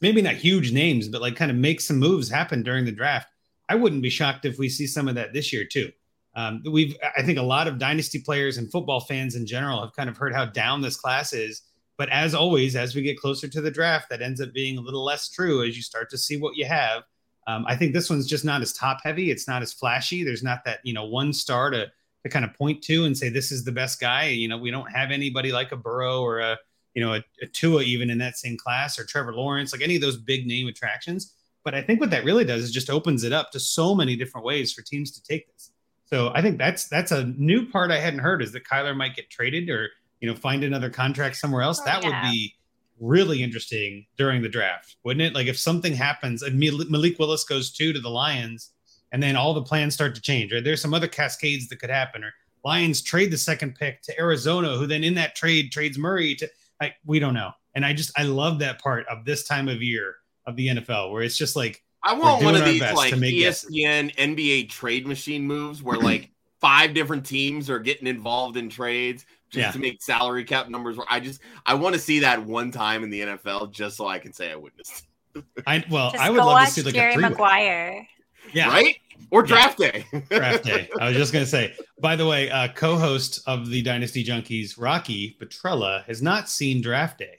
maybe 0.00 0.20
not 0.20 0.34
huge 0.34 0.72
names, 0.72 1.06
but 1.06 1.20
like 1.20 1.36
kind 1.36 1.52
of 1.52 1.56
make 1.56 1.80
some 1.80 1.98
moves 1.98 2.28
happen 2.28 2.64
during 2.64 2.84
the 2.84 2.90
draft. 2.90 3.28
I 3.72 3.74
wouldn't 3.74 4.02
be 4.02 4.10
shocked 4.10 4.44
if 4.44 4.58
we 4.58 4.68
see 4.68 4.86
some 4.86 5.08
of 5.08 5.14
that 5.14 5.32
this 5.32 5.52
year 5.52 5.64
too. 5.64 5.90
Um, 6.34 6.62
we've, 6.70 6.96
I 7.16 7.22
think, 7.22 7.38
a 7.38 7.42
lot 7.42 7.68
of 7.68 7.78
dynasty 7.78 8.20
players 8.20 8.56
and 8.56 8.70
football 8.70 9.00
fans 9.00 9.34
in 9.34 9.46
general 9.46 9.82
have 9.82 9.94
kind 9.94 10.08
of 10.08 10.16
heard 10.16 10.34
how 10.34 10.46
down 10.46 10.80
this 10.80 10.96
class 10.96 11.32
is. 11.32 11.62
But 11.98 12.08
as 12.08 12.34
always, 12.34 12.74
as 12.74 12.94
we 12.94 13.02
get 13.02 13.18
closer 13.18 13.48
to 13.48 13.60
the 13.60 13.70
draft, 13.70 14.08
that 14.08 14.22
ends 14.22 14.40
up 14.40 14.52
being 14.52 14.78
a 14.78 14.80
little 14.80 15.04
less 15.04 15.28
true 15.28 15.62
as 15.62 15.76
you 15.76 15.82
start 15.82 16.08
to 16.10 16.18
see 16.18 16.38
what 16.38 16.56
you 16.56 16.64
have 16.64 17.02
um, 17.46 17.64
I 17.66 17.76
think 17.76 17.92
this 17.92 18.08
one's 18.08 18.26
just 18.26 18.44
not 18.44 18.62
as 18.62 18.72
top 18.72 19.00
heavy. 19.02 19.30
It's 19.30 19.48
not 19.48 19.62
as 19.62 19.72
flashy. 19.72 20.22
There's 20.22 20.42
not 20.42 20.64
that 20.64 20.80
you 20.84 20.92
know 20.92 21.04
one 21.04 21.32
star 21.32 21.70
to 21.70 21.90
to 22.24 22.28
kind 22.28 22.44
of 22.44 22.54
point 22.54 22.82
to 22.82 23.04
and 23.04 23.18
say 23.18 23.28
this 23.28 23.50
is 23.50 23.64
the 23.64 23.72
best 23.72 24.00
guy. 24.00 24.26
You 24.26 24.48
know, 24.48 24.58
we 24.58 24.70
don't 24.70 24.90
have 24.90 25.10
anybody 25.10 25.50
like 25.50 25.72
a 25.72 25.76
Burrow 25.76 26.22
or 26.22 26.38
a 26.38 26.58
you 26.94 27.04
know 27.04 27.14
a, 27.14 27.24
a 27.42 27.46
Tua 27.46 27.82
even 27.82 28.10
in 28.10 28.18
that 28.18 28.38
same 28.38 28.56
class 28.56 28.98
or 28.98 29.04
Trevor 29.04 29.34
Lawrence, 29.34 29.72
like 29.72 29.82
any 29.82 29.96
of 29.96 30.02
those 30.02 30.16
big 30.16 30.46
name 30.46 30.68
attractions. 30.68 31.34
But 31.64 31.74
I 31.74 31.82
think 31.82 32.00
what 32.00 32.10
that 32.10 32.24
really 32.24 32.44
does 32.44 32.64
is 32.64 32.72
just 32.72 32.90
opens 32.90 33.24
it 33.24 33.32
up 33.32 33.50
to 33.52 33.60
so 33.60 33.94
many 33.94 34.16
different 34.16 34.44
ways 34.44 34.72
for 34.72 34.82
teams 34.82 35.12
to 35.12 35.22
take 35.22 35.46
this. 35.52 35.70
So 36.06 36.30
I 36.34 36.42
think 36.42 36.58
that's 36.58 36.88
that's 36.88 37.12
a 37.12 37.24
new 37.24 37.66
part 37.66 37.90
I 37.90 37.98
hadn't 37.98 38.20
heard 38.20 38.42
is 38.42 38.52
that 38.52 38.64
Kyler 38.64 38.96
might 38.96 39.16
get 39.16 39.30
traded 39.30 39.70
or 39.70 39.88
you 40.20 40.28
know 40.28 40.36
find 40.36 40.64
another 40.64 40.90
contract 40.90 41.36
somewhere 41.36 41.62
else. 41.62 41.80
Oh, 41.80 41.84
that 41.86 42.02
yeah. 42.02 42.08
would 42.08 42.30
be 42.30 42.54
really 43.00 43.42
interesting 43.42 44.06
during 44.16 44.42
the 44.42 44.48
draft, 44.48 44.96
wouldn't 45.04 45.22
it? 45.22 45.34
Like 45.34 45.46
if 45.46 45.58
something 45.58 45.94
happens 45.94 46.42
and 46.42 46.58
Malik 46.58 47.18
Willis 47.18 47.44
goes 47.44 47.72
two 47.72 47.92
to 47.92 48.00
the 48.00 48.10
Lions, 48.10 48.72
and 49.12 49.22
then 49.22 49.36
all 49.36 49.54
the 49.54 49.62
plans 49.62 49.94
start 49.94 50.14
to 50.14 50.20
change, 50.20 50.52
right? 50.52 50.62
There's 50.62 50.80
some 50.80 50.94
other 50.94 51.08
cascades 51.08 51.68
that 51.68 51.78
could 51.78 51.90
happen, 51.90 52.24
or 52.24 52.32
Lions 52.64 53.02
trade 53.02 53.30
the 53.30 53.38
second 53.38 53.74
pick 53.74 54.02
to 54.02 54.20
Arizona, 54.20 54.76
who 54.76 54.86
then 54.86 55.04
in 55.04 55.14
that 55.14 55.34
trade 55.34 55.72
trades 55.72 55.98
Murray 55.98 56.34
to 56.36 56.48
like 56.80 56.94
we 57.06 57.20
don't 57.20 57.34
know. 57.34 57.52
And 57.74 57.86
I 57.86 57.94
just 57.94 58.12
I 58.18 58.24
love 58.24 58.58
that 58.58 58.82
part 58.82 59.06
of 59.08 59.24
this 59.24 59.44
time 59.44 59.68
of 59.68 59.82
year 59.82 60.16
of 60.46 60.56
the 60.56 60.68
NFL 60.68 61.12
where 61.12 61.22
it's 61.22 61.36
just 61.36 61.56
like 61.56 61.82
I 62.02 62.14
want 62.14 62.44
one 62.44 62.56
of 62.56 62.64
these 62.64 62.80
like 62.80 63.14
ESPN 63.14 64.14
NBA 64.16 64.68
trade 64.70 65.06
machine 65.06 65.46
moves 65.46 65.82
where 65.82 65.98
like 65.98 66.30
five 66.60 66.94
different 66.94 67.24
teams 67.24 67.70
are 67.70 67.78
getting 67.78 68.06
involved 68.06 68.56
in 68.56 68.68
trades 68.68 69.24
just 69.50 69.66
yeah. 69.66 69.70
to 69.70 69.78
make 69.78 70.02
salary 70.02 70.44
cap 70.44 70.68
numbers. 70.68 70.98
I 71.08 71.20
just 71.20 71.40
I 71.66 71.74
want 71.74 71.94
to 71.94 72.00
see 72.00 72.20
that 72.20 72.44
one 72.44 72.70
time 72.70 73.04
in 73.04 73.10
the 73.10 73.20
NFL 73.20 73.70
just 73.70 73.96
so 73.96 74.06
I 74.06 74.18
can 74.18 74.32
say 74.32 74.50
I 74.50 74.56
witnessed. 74.56 75.06
I 75.66 75.84
well, 75.90 76.10
just 76.10 76.22
I 76.22 76.30
would 76.30 76.38
love 76.38 76.66
to 76.66 76.70
see 76.70 76.82
like 76.82 76.94
Jerry 76.94 77.14
a 77.14 77.18
Maguire. 77.18 78.06
Yeah, 78.52 78.68
right. 78.68 78.96
Or 79.30 79.42
draft 79.42 79.78
yeah. 79.78 79.92
day. 79.92 80.04
draft 80.30 80.64
day. 80.64 80.88
I 81.00 81.08
was 81.08 81.16
just 81.16 81.32
gonna 81.32 81.46
say. 81.46 81.74
By 82.00 82.16
the 82.16 82.26
way, 82.26 82.50
uh, 82.50 82.68
co-host 82.68 83.42
of 83.46 83.68
the 83.68 83.82
Dynasty 83.82 84.24
Junkies, 84.24 84.74
Rocky 84.78 85.36
Petrella, 85.40 86.04
has 86.04 86.20
not 86.20 86.48
seen 86.48 86.82
draft 86.82 87.18
day, 87.18 87.38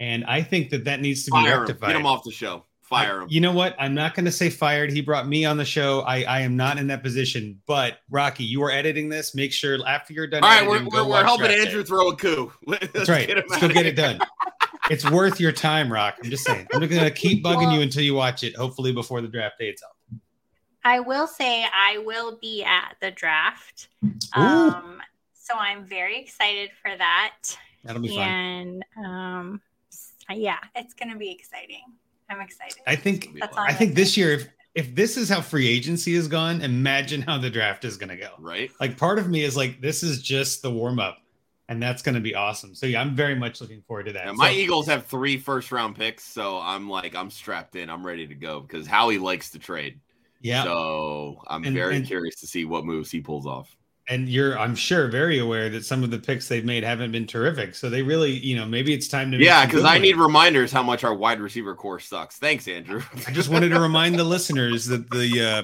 and 0.00 0.24
I 0.24 0.42
think 0.42 0.70
that 0.70 0.84
that 0.84 1.00
needs 1.00 1.24
to 1.24 1.30
be 1.30 1.38
Fire 1.38 1.60
rectified. 1.60 1.90
Him. 1.90 1.94
Get 1.94 2.00
him 2.00 2.06
off 2.06 2.24
the 2.24 2.30
show. 2.32 2.64
Fire 2.82 3.22
him. 3.22 3.28
You 3.30 3.40
know 3.40 3.52
what? 3.52 3.76
I'm 3.78 3.92
not 3.92 4.14
going 4.14 4.24
to 4.24 4.32
say 4.32 4.48
fired. 4.48 4.90
He 4.90 5.02
brought 5.02 5.28
me 5.28 5.44
on 5.44 5.58
the 5.58 5.64
show. 5.64 6.00
I, 6.00 6.22
I 6.22 6.40
am 6.40 6.56
not 6.56 6.78
in 6.78 6.86
that 6.86 7.02
position. 7.02 7.60
But 7.66 7.98
Rocky, 8.08 8.44
you 8.44 8.62
are 8.62 8.70
editing 8.70 9.10
this. 9.10 9.34
Make 9.34 9.52
sure 9.52 9.78
after 9.86 10.14
you're 10.14 10.26
done. 10.26 10.42
All 10.42 10.48
right, 10.48 10.66
editing, 10.66 10.88
we're, 10.90 11.04
we're, 11.04 11.10
we're 11.10 11.24
helping 11.24 11.50
Andrew 11.50 11.84
throw 11.84 12.08
a 12.08 12.16
coup. 12.16 12.50
Let's 12.66 12.90
That's 12.92 13.08
right. 13.10 13.28
Let's 13.28 13.60
go 13.60 13.68
get 13.68 13.84
it 13.84 13.94
done. 13.94 14.20
it's 14.90 15.08
worth 15.10 15.38
your 15.38 15.52
time, 15.52 15.92
Rock. 15.92 16.16
I'm 16.24 16.30
just 16.30 16.44
saying. 16.44 16.66
I'm 16.72 16.80
going 16.80 17.04
to 17.04 17.10
keep 17.10 17.44
bugging 17.44 17.74
you 17.74 17.82
until 17.82 18.02
you 18.02 18.14
watch 18.14 18.42
it. 18.42 18.56
Hopefully 18.56 18.92
before 18.92 19.20
the 19.20 19.28
draft 19.28 19.58
day 19.58 19.68
itself. 19.68 19.92
I 20.82 21.00
will 21.00 21.26
say 21.26 21.64
I 21.64 21.98
will 21.98 22.38
be 22.40 22.64
at 22.64 22.96
the 23.02 23.10
draft. 23.10 23.88
Um, 24.32 25.02
so 25.34 25.52
I'm 25.54 25.84
very 25.84 26.18
excited 26.18 26.70
for 26.80 26.96
that. 26.96 27.34
That'll 27.84 28.00
be 28.00 28.08
fun. 28.08 28.18
And 28.18 28.84
um, 28.96 29.60
yeah, 30.34 30.58
it's 30.74 30.94
going 30.94 31.12
to 31.12 31.18
be 31.18 31.30
exciting. 31.30 31.82
I'm 32.30 32.40
excited. 32.40 32.78
I 32.86 32.96
think 32.96 33.40
I 33.56 33.72
think 33.72 33.94
this 33.94 34.16
year, 34.16 34.32
if 34.32 34.48
if 34.74 34.94
this 34.94 35.16
is 35.16 35.28
how 35.28 35.40
free 35.40 35.66
agency 35.66 36.14
has 36.14 36.28
gone, 36.28 36.60
imagine 36.60 37.22
how 37.22 37.38
the 37.38 37.50
draft 37.50 37.84
is 37.84 37.96
going 37.96 38.10
to 38.10 38.16
go. 38.16 38.30
Right. 38.38 38.70
Like 38.80 38.96
part 38.96 39.18
of 39.18 39.28
me 39.28 39.42
is 39.42 39.56
like, 39.56 39.80
this 39.80 40.02
is 40.02 40.22
just 40.22 40.62
the 40.62 40.70
warm 40.70 41.00
up, 41.00 41.18
and 41.68 41.82
that's 41.82 42.02
going 42.02 42.14
to 42.14 42.20
be 42.20 42.34
awesome. 42.34 42.74
So 42.74 42.86
yeah, 42.86 43.00
I'm 43.00 43.16
very 43.16 43.34
much 43.34 43.60
looking 43.60 43.82
forward 43.82 44.06
to 44.06 44.12
that. 44.12 44.26
Yeah, 44.26 44.32
my 44.32 44.50
so, 44.52 44.56
Eagles 44.56 44.86
have 44.86 45.06
three 45.06 45.38
first 45.38 45.72
round 45.72 45.96
picks, 45.96 46.24
so 46.24 46.58
I'm 46.58 46.88
like, 46.88 47.16
I'm 47.16 47.30
strapped 47.30 47.76
in. 47.76 47.88
I'm 47.88 48.06
ready 48.06 48.26
to 48.26 48.34
go 48.34 48.60
because 48.60 48.86
Howie 48.86 49.18
likes 49.18 49.50
to 49.50 49.58
trade. 49.58 49.98
Yeah. 50.40 50.64
So 50.64 51.42
I'm 51.48 51.64
and, 51.64 51.74
very 51.74 51.96
and, 51.96 52.06
curious 52.06 52.36
to 52.40 52.46
see 52.46 52.64
what 52.64 52.84
moves 52.84 53.10
he 53.10 53.20
pulls 53.20 53.46
off 53.46 53.74
and 54.08 54.28
you're 54.28 54.58
i'm 54.58 54.74
sure 54.74 55.08
very 55.08 55.38
aware 55.38 55.68
that 55.68 55.84
some 55.84 56.02
of 56.02 56.10
the 56.10 56.18
picks 56.18 56.48
they've 56.48 56.64
made 56.64 56.82
haven't 56.82 57.12
been 57.12 57.26
terrific. 57.26 57.74
So 57.74 57.90
they 57.90 58.02
really 58.02 58.32
you 58.32 58.56
know 58.56 58.66
maybe 58.66 58.92
it's 58.94 59.08
time 59.08 59.30
to 59.32 59.38
yeah 59.38 59.66
because 59.66 59.84
i 59.84 59.98
need 59.98 60.16
reminders 60.16 60.72
how 60.72 60.82
much 60.82 61.04
our 61.04 61.14
wide 61.14 61.40
receiver 61.40 61.74
core 61.74 62.00
sucks. 62.00 62.38
Thanks 62.38 62.66
andrew. 62.66 63.02
I 63.26 63.30
just 63.30 63.50
wanted 63.50 63.70
to 63.70 63.80
remind 63.80 64.18
the 64.18 64.24
listeners 64.24 64.86
that 64.86 65.10
the 65.10 65.44
uh 65.44 65.62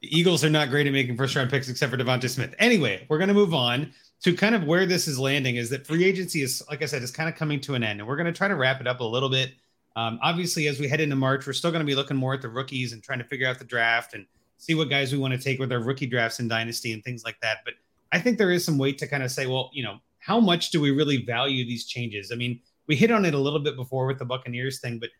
eagles 0.00 0.44
are 0.44 0.50
not 0.50 0.68
great 0.68 0.86
at 0.86 0.92
making 0.92 1.16
first 1.16 1.36
round 1.36 1.50
picks 1.50 1.68
except 1.68 1.92
for 1.92 1.98
devonta 1.98 2.28
smith. 2.28 2.54
Anyway 2.58 3.06
we're 3.08 3.18
going 3.18 3.28
to 3.28 3.34
move 3.34 3.54
on 3.54 3.92
to 4.22 4.34
kind 4.34 4.54
of 4.54 4.64
where 4.64 4.86
this 4.86 5.06
is 5.06 5.18
landing 5.18 5.56
is 5.56 5.68
that 5.70 5.86
free 5.86 6.04
agency 6.04 6.42
is 6.42 6.62
like 6.70 6.82
i 6.82 6.86
said 6.86 7.02
is 7.02 7.10
kind 7.10 7.28
of 7.28 7.34
coming 7.34 7.60
to 7.60 7.74
an 7.74 7.82
end 7.82 8.00
and 8.00 8.08
we're 8.08 8.16
going 8.16 8.26
to 8.26 8.32
try 8.32 8.48
to 8.48 8.56
wrap 8.56 8.80
it 8.80 8.86
up 8.86 9.00
a 9.00 9.04
little 9.04 9.28
bit. 9.28 9.52
Um, 9.94 10.18
obviously 10.22 10.68
as 10.68 10.80
we 10.80 10.88
head 10.88 11.02
into 11.02 11.16
march 11.16 11.46
we're 11.46 11.52
still 11.52 11.70
going 11.70 11.80
to 11.80 11.86
be 11.86 11.94
looking 11.94 12.16
more 12.16 12.32
at 12.32 12.40
the 12.40 12.48
rookies 12.48 12.94
and 12.94 13.02
trying 13.02 13.18
to 13.18 13.26
figure 13.26 13.46
out 13.46 13.58
the 13.58 13.64
draft 13.66 14.14
and 14.14 14.24
see 14.62 14.76
what 14.76 14.88
guys 14.88 15.12
we 15.12 15.18
want 15.18 15.34
to 15.34 15.40
take 15.40 15.58
with 15.58 15.72
our 15.72 15.80
rookie 15.80 16.06
drafts 16.06 16.38
and 16.38 16.48
dynasty 16.48 16.92
and 16.92 17.02
things 17.02 17.24
like 17.24 17.36
that. 17.40 17.58
But 17.64 17.74
I 18.12 18.20
think 18.20 18.38
there 18.38 18.52
is 18.52 18.64
some 18.64 18.78
weight 18.78 18.96
to 18.98 19.08
kind 19.08 19.24
of 19.24 19.32
say, 19.32 19.46
well, 19.46 19.70
you 19.74 19.82
know, 19.82 19.98
how 20.20 20.38
much 20.38 20.70
do 20.70 20.80
we 20.80 20.92
really 20.92 21.24
value 21.24 21.66
these 21.66 21.84
changes? 21.84 22.30
I 22.30 22.36
mean, 22.36 22.60
we 22.86 22.94
hit 22.94 23.10
on 23.10 23.24
it 23.24 23.34
a 23.34 23.38
little 23.38 23.58
bit 23.58 23.74
before 23.74 24.06
with 24.06 24.20
the 24.20 24.24
Buccaneers 24.24 24.78
thing, 24.78 25.00
but 25.00 25.10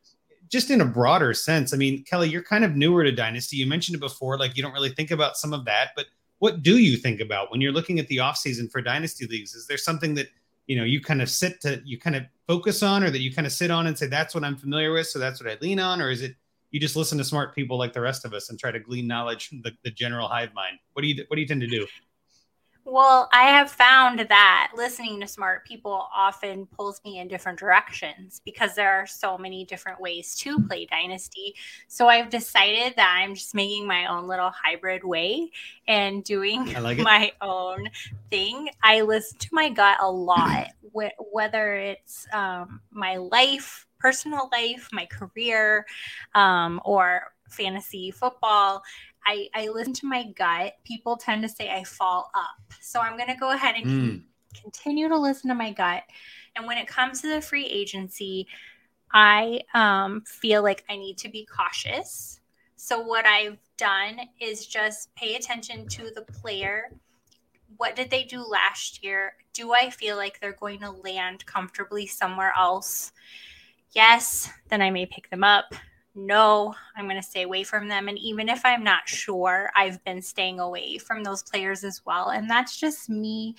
just 0.49 0.71
in 0.71 0.81
a 0.81 0.85
broader 0.85 1.35
sense, 1.35 1.75
I 1.75 1.77
mean, 1.77 2.05
Kelly, 2.05 2.29
you're 2.29 2.45
kind 2.45 2.65
of 2.65 2.77
newer 2.77 3.03
to 3.03 3.11
dynasty. 3.11 3.57
You 3.57 3.67
mentioned 3.67 3.97
it 3.97 4.01
before, 4.01 4.39
like 4.39 4.57
you 4.57 4.63
don't 4.63 4.75
really 4.75 4.91
think 4.91 5.11
about 5.11 5.37
some 5.37 5.53
of 5.53 5.65
that, 5.65 5.89
but 5.97 6.07
what 6.39 6.63
do 6.63 6.79
you 6.79 6.97
think 6.97 7.19
about 7.21 7.51
when 7.51 7.61
you're 7.61 7.73
looking 7.73 7.99
at 7.99 8.07
the 8.07 8.19
offseason 8.19 8.71
for 8.71 8.81
dynasty 8.81 9.27
leagues? 9.27 9.55
Is 9.55 9.67
there 9.67 9.79
something 9.79 10.15
that 10.15 10.29
you 10.69 10.77
know 10.77 10.85
you 10.85 11.01
kind 11.01 11.21
of 11.21 11.29
sit 11.29 11.61
to 11.63 11.83
you 11.85 11.99
kind 11.99 12.15
of 12.15 12.23
focus 12.47 12.83
on 12.83 13.03
or 13.03 13.11
that 13.11 13.21
you 13.21 13.35
kind 13.35 13.47
of 13.47 13.53
sit 13.53 13.71
on 13.71 13.89
and 13.89 13.99
say 13.99 14.07
that's 14.07 14.35
what 14.35 14.45
i'm 14.45 14.57
familiar 14.57 14.93
with 14.93 15.07
so 15.07 15.19
that's 15.19 15.43
what 15.43 15.51
i 15.51 15.59
lean 15.61 15.81
on 15.81 16.01
or 16.01 16.11
is 16.11 16.23
it 16.23 16.37
you 16.73 16.81
just 16.81 16.97
listen 16.97 17.19
to 17.19 17.25
smart 17.25 17.55
people 17.55 17.79
like 17.79 17.93
the 17.93 18.01
rest 18.01 18.25
of 18.25 18.33
us 18.33 18.51
and 18.51 18.59
try 18.59 18.73
to 18.73 18.81
glean 18.81 19.07
knowledge 19.07 19.49
from 19.49 19.63
the, 19.63 19.73
the 19.85 19.91
general 19.91 20.27
hive 20.27 20.53
mind. 20.55 20.79
What 20.95 21.03
do 21.03 21.09
you 21.09 21.25
what 21.29 21.37
do 21.37 21.41
you 21.41 21.47
tend 21.47 21.61
to 21.61 21.69
do? 21.69 21.87
Well, 22.85 23.29
I 23.33 23.45
have 23.45 23.71
found 23.71 24.19
that 24.19 24.73
listening 24.75 25.21
to 25.21 25.27
smart 25.29 25.65
people 25.65 26.09
often 26.15 26.67
pulls 26.67 27.01
me 27.05 27.21
in 27.21 27.29
different 27.29 27.59
directions 27.59 28.41
because 28.45 28.75
there 28.75 28.91
are 28.91 29.07
so 29.07 29.39
many 29.39 29.65
different 29.65 30.01
ways 30.01 30.35
to 30.39 30.59
play 30.67 30.87
Dynasty. 30.87 31.55
So 31.87 32.09
I've 32.09 32.29
decided 32.29 32.95
that 32.97 33.17
I'm 33.17 33.37
just 33.37 33.55
making 33.55 33.87
my 33.87 34.07
own 34.07 34.27
little 34.27 34.51
hybrid 34.51 35.05
way 35.05 35.51
and 35.87 36.25
doing 36.25 36.73
like 36.73 36.99
my 36.99 37.31
own 37.41 37.89
thing. 38.31 38.69
I 38.83 39.03
listen 39.03 39.39
to 39.39 39.49
my 39.53 39.69
gut 39.69 39.99
a 40.01 40.11
lot, 40.11 40.69
whether 40.93 41.77
it's 41.77 42.27
um, 42.33 42.81
my 42.91 43.17
life, 43.17 43.87
personal 44.03 44.49
life, 44.53 44.89
my 44.93 45.07
career, 45.07 45.87
um, 46.35 46.81
or 46.85 47.33
fantasy 47.49 48.11
football. 48.11 48.83
I, 49.25 49.49
I 49.55 49.69
listen 49.69 49.93
to 49.95 50.07
my 50.07 50.25
gut. 50.37 50.75
People 50.85 51.17
tend 51.17 51.43
to 51.43 51.49
say 51.49 51.71
I 51.71 51.85
fall 51.85 52.31
up. 52.35 52.75
So 52.81 53.01
I'm 53.01 53.17
going 53.17 53.29
to 53.29 53.37
go 53.37 53.53
ahead 53.53 53.77
and 53.77 53.87
mm. 53.87 54.23
continue 54.61 55.09
to 55.09 55.19
listen 55.19 55.49
to 55.49 55.55
my 55.55 55.71
gut. 55.71 56.03
And 56.57 56.67
when 56.67 56.79
it 56.79 56.89
comes 56.89 57.21
to 57.23 57.29
the 57.29 57.41
free 57.41 57.67
agency, 57.67 58.49
I 59.13 59.61
um, 59.75 60.23
feel 60.27 60.63
like 60.63 60.85
I 60.89 60.97
need 60.97 61.19
to 61.19 61.29
be 61.29 61.47
cautious. 61.47 62.41
So 62.77 63.01
what 63.01 63.27
I've 63.27 63.59
done 63.77 64.21
is 64.41 64.67
just 64.67 65.15
pay 65.15 65.37
attention 65.37 65.87
to 65.89 66.11
the 66.15 66.23
player. 66.23 66.91
What 67.77 67.95
did 67.95 68.11
they 68.11 68.25
do 68.25 68.45
last 68.45 69.05
year? 69.05 69.35
Do 69.53 69.73
I 69.73 69.91
feel 69.91 70.17
like 70.17 70.41
they're 70.41 70.53
going 70.53 70.81
to 70.81 70.91
land 70.91 71.47
comfortably 71.47 72.07
somewhere 72.07 72.53
else? 72.59 73.13
Yes, 73.93 74.51
then 74.69 74.83
I 74.83 74.91
may 74.91 75.07
pick 75.07 75.31
them 75.31 75.45
up 75.45 75.75
no, 76.15 76.75
I'm 76.97 77.07
going 77.07 77.21
to 77.21 77.27
stay 77.27 77.43
away 77.43 77.63
from 77.63 77.89
them. 77.89 78.09
And 78.09 78.19
even 78.19 78.49
if 78.49 78.65
I'm 78.65 78.85
not 78.85 79.09
sure, 79.09 79.71
I've 79.75 80.03
been 80.05 80.21
staying 80.21 80.61
away 80.61 80.99
from 80.99 81.25
those 81.25 81.43
players 81.43 81.85
as 81.85 82.03
well. 82.05 82.31
And 82.31 82.49
that's 82.51 82.77
just 82.77 83.09
me 83.09 83.57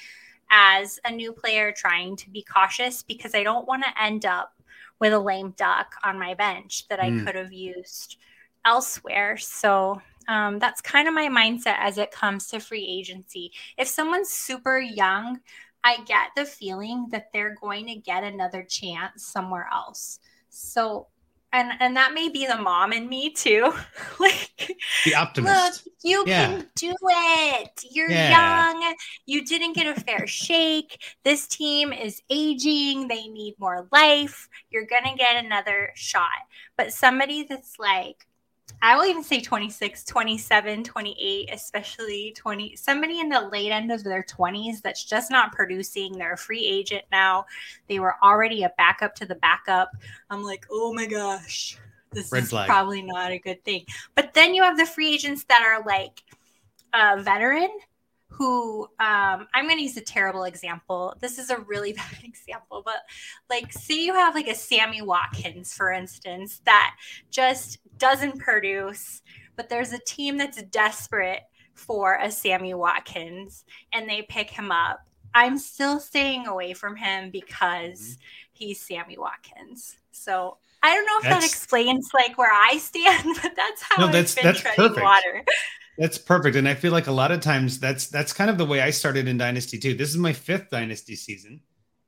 as 0.51 0.99
a 1.05 1.11
new 1.11 1.31
player 1.31 1.73
trying 1.75 2.15
to 2.17 2.29
be 2.29 2.43
cautious 2.43 3.01
because 3.01 3.33
I 3.33 3.43
don't 3.43 3.67
want 3.67 3.83
to 3.83 4.01
end 4.01 4.25
up 4.25 4.53
with 4.99 5.13
a 5.13 5.19
lame 5.19 5.53
duck 5.57 5.95
on 6.03 6.19
my 6.19 6.35
bench 6.35 6.87
that 6.89 6.99
I 6.99 7.09
mm. 7.09 7.25
could 7.25 7.35
have 7.35 7.51
used 7.51 8.17
elsewhere. 8.65 9.35
So 9.37 9.99
um, 10.27 10.59
that's 10.59 10.79
kind 10.79 11.07
of 11.07 11.13
my 11.13 11.27
mindset 11.27 11.77
as 11.79 11.97
it 11.97 12.11
comes 12.11 12.47
to 12.47 12.59
free 12.59 12.85
agency. 12.85 13.51
If 13.77 13.87
someone's 13.87 14.29
super 14.29 14.79
young, 14.79 15.39
I 15.83 15.97
get 16.05 16.29
the 16.35 16.45
feeling 16.45 17.07
that 17.11 17.31
they're 17.33 17.55
going 17.59 17.87
to 17.87 17.95
get 17.95 18.23
another 18.23 18.63
chance 18.63 19.25
somewhere 19.25 19.69
else. 19.73 20.19
So 20.49 21.07
and 21.53 21.71
and 21.79 21.95
that 21.95 22.13
may 22.13 22.29
be 22.29 22.47
the 22.47 22.57
mom 22.57 22.91
in 22.91 23.07
me 23.07 23.31
too. 23.31 23.71
Like 24.19 24.77
the 25.05 25.15
optimist. 25.15 25.85
look 25.85 25.93
you 26.03 26.23
yeah. 26.27 26.47
can 26.47 26.67
do 26.75 26.93
it. 27.03 27.83
You're 27.91 28.09
yeah. 28.09 28.71
young. 28.71 28.95
You 29.25 29.43
didn't 29.43 29.73
get 29.73 29.97
a 29.97 29.99
fair 29.99 30.27
shake. 30.27 31.01
This 31.23 31.47
team 31.47 31.91
is 31.91 32.21
aging. 32.29 33.07
They 33.07 33.27
need 33.27 33.55
more 33.59 33.87
life. 33.91 34.47
You're 34.69 34.85
gonna 34.85 35.15
get 35.17 35.43
another 35.43 35.91
shot. 35.95 36.29
But 36.77 36.93
somebody 36.93 37.43
that's 37.43 37.77
like 37.79 38.25
I 38.81 38.97
will 38.97 39.05
even 39.05 39.23
say 39.23 39.39
26, 39.39 40.03
27, 40.03 40.83
28, 40.83 41.49
especially 41.53 42.33
20, 42.35 42.75
somebody 42.75 43.19
in 43.19 43.29
the 43.29 43.49
late 43.51 43.71
end 43.71 43.91
of 43.91 44.03
their 44.03 44.23
20s 44.23 44.81
that's 44.81 45.03
just 45.03 45.31
not 45.31 45.53
producing. 45.53 46.17
They're 46.17 46.33
a 46.33 46.37
free 46.37 46.65
agent 46.65 47.05
now. 47.11 47.45
They 47.87 47.99
were 47.99 48.15
already 48.21 48.63
a 48.63 48.73
backup 48.77 49.15
to 49.15 49.25
the 49.25 49.35
backup. 49.35 49.89
I'm 50.29 50.43
like, 50.43 50.65
oh 50.69 50.93
my 50.93 51.05
gosh, 51.05 51.77
this 52.11 52.31
Red 52.31 52.43
is 52.43 52.49
flag. 52.49 52.67
probably 52.67 53.01
not 53.01 53.31
a 53.31 53.39
good 53.39 53.63
thing. 53.63 53.85
But 54.15 54.33
then 54.33 54.53
you 54.53 54.63
have 54.63 54.77
the 54.77 54.85
free 54.85 55.13
agents 55.13 55.45
that 55.45 55.61
are 55.61 55.83
like 55.85 56.21
a 56.93 57.21
veteran 57.21 57.69
who 58.33 58.83
um, 58.99 59.47
I'm 59.53 59.65
going 59.65 59.77
to 59.77 59.83
use 59.83 59.97
a 59.97 60.01
terrible 60.01 60.43
example. 60.45 61.15
This 61.19 61.37
is 61.37 61.51
a 61.51 61.59
really 61.59 61.93
bad 61.93 62.23
example, 62.23 62.81
but 62.83 62.97
like, 63.49 63.71
say 63.71 64.03
you 64.03 64.13
have 64.13 64.35
like 64.35 64.47
a 64.47 64.55
Sammy 64.55 65.01
Watkins, 65.01 65.73
for 65.73 65.91
instance, 65.91 66.61
that 66.65 66.95
just 67.29 67.77
doesn't 68.03 68.37
produce, 68.37 69.21
but 69.55 69.69
there's 69.69 69.93
a 69.93 69.99
team 69.99 70.37
that's 70.37 70.61
desperate 70.63 71.39
for 71.73 72.19
a 72.21 72.29
Sammy 72.29 72.73
Watkins 72.73 73.63
and 73.93 74.09
they 74.09 74.23
pick 74.23 74.49
him 74.49 74.73
up. 74.73 74.99
I'm 75.33 75.57
still 75.57 76.01
staying 76.01 76.45
away 76.45 76.73
from 76.73 76.97
him 76.97 77.31
because 77.31 78.01
mm-hmm. 78.01 78.21
he's 78.51 78.81
Sammy 78.81 79.17
Watkins. 79.17 79.95
So 80.11 80.57
I 80.83 80.93
don't 80.93 81.05
know 81.05 81.17
if 81.19 81.23
that's, 81.23 81.45
that 81.45 81.49
explains 81.49 82.09
like 82.13 82.37
where 82.37 82.51
I 82.51 82.77
stand, 82.77 83.37
but 83.41 83.53
that's 83.55 83.81
how 83.83 84.05
no, 84.05 84.11
that's, 84.11 84.37
I've 84.37 84.43
been 84.43 84.51
that's 84.51 84.59
treading 84.59 84.85
perfect. 84.85 85.01
water. 85.01 85.45
That's 85.97 86.17
perfect. 86.17 86.57
And 86.57 86.67
I 86.67 86.73
feel 86.73 86.91
like 86.91 87.07
a 87.07 87.11
lot 87.11 87.31
of 87.31 87.39
times 87.39 87.79
that's 87.79 88.07
that's 88.07 88.33
kind 88.33 88.49
of 88.49 88.57
the 88.57 88.65
way 88.65 88.81
I 88.81 88.89
started 88.89 89.29
in 89.29 89.37
Dynasty 89.37 89.79
too. 89.79 89.93
This 89.93 90.09
is 90.09 90.17
my 90.17 90.33
fifth 90.33 90.69
Dynasty 90.69 91.15
season. 91.15 91.61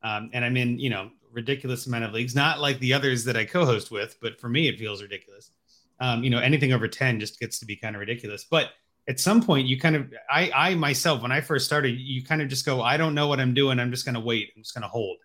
Um, 0.04 0.30
and 0.34 0.44
I'm 0.44 0.58
in, 0.58 0.78
you 0.78 0.90
know, 0.90 1.12
ridiculous 1.32 1.88
amount 1.88 2.04
of 2.04 2.12
leagues, 2.12 2.36
not 2.36 2.60
like 2.60 2.80
the 2.80 2.94
others 2.94 3.24
that 3.26 3.38
I 3.38 3.46
co-host 3.46 3.92
with, 3.92 4.18
but 4.22 4.42
for 4.42 4.50
me 4.50 4.68
it 4.68 4.78
feels 4.78 5.02
ridiculous. 5.02 5.52
Um, 6.00 6.24
you 6.24 6.30
know, 6.30 6.40
anything 6.40 6.74
over 6.74 6.88
10 6.88 7.20
just 7.20 7.40
gets 7.40 7.60
to 7.60 7.66
be 7.66 7.76
kind 7.76 7.96
of 7.96 8.00
ridiculous. 8.00 8.44
But 8.44 8.72
at 9.08 9.20
some 9.20 9.42
point 9.42 9.68
you 9.68 9.80
kind 9.80 9.96
of 9.96 10.12
I 10.30 10.52
I 10.54 10.76
myself 10.76 11.22
when 11.22 11.32
I 11.32 11.42
first 11.42 11.66
started, 11.66 12.00
you 12.00 12.24
kind 12.24 12.42
of 12.42 12.48
just 12.48 12.66
go, 12.66 12.82
I 12.82 12.98
don't 12.98 13.16
know 13.16 13.28
what 13.28 13.40
I'm 13.40 13.54
doing. 13.54 13.80
I'm 13.80 13.92
just 13.92 14.06
gonna 14.06 14.20
wait. 14.20 14.52
I'm 14.56 14.64
just 14.64 14.74
gonna 14.74 14.88
hold. 14.88 15.18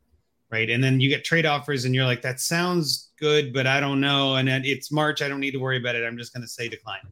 Right. 0.51 0.69
And 0.69 0.83
then 0.83 0.99
you 0.99 1.09
get 1.09 1.25
trade 1.25 1.47
offers 1.47 1.85
and 1.85 1.95
you're 1.95 2.05
like, 2.05 2.23
that 2.23 2.41
sounds 2.41 3.13
good, 3.21 3.53
but 3.53 3.69
I 3.69 3.79
don't 3.79 4.01
know. 4.01 4.35
And 4.35 4.49
it's 4.49 4.91
March. 4.91 5.23
I 5.23 5.29
don't 5.29 5.39
need 5.39 5.53
to 5.53 5.59
worry 5.59 5.79
about 5.79 5.95
it. 5.95 6.05
I'm 6.05 6.19
just 6.19 6.35
gonna 6.35 6.49
say 6.49 6.69
decline. 6.69 7.07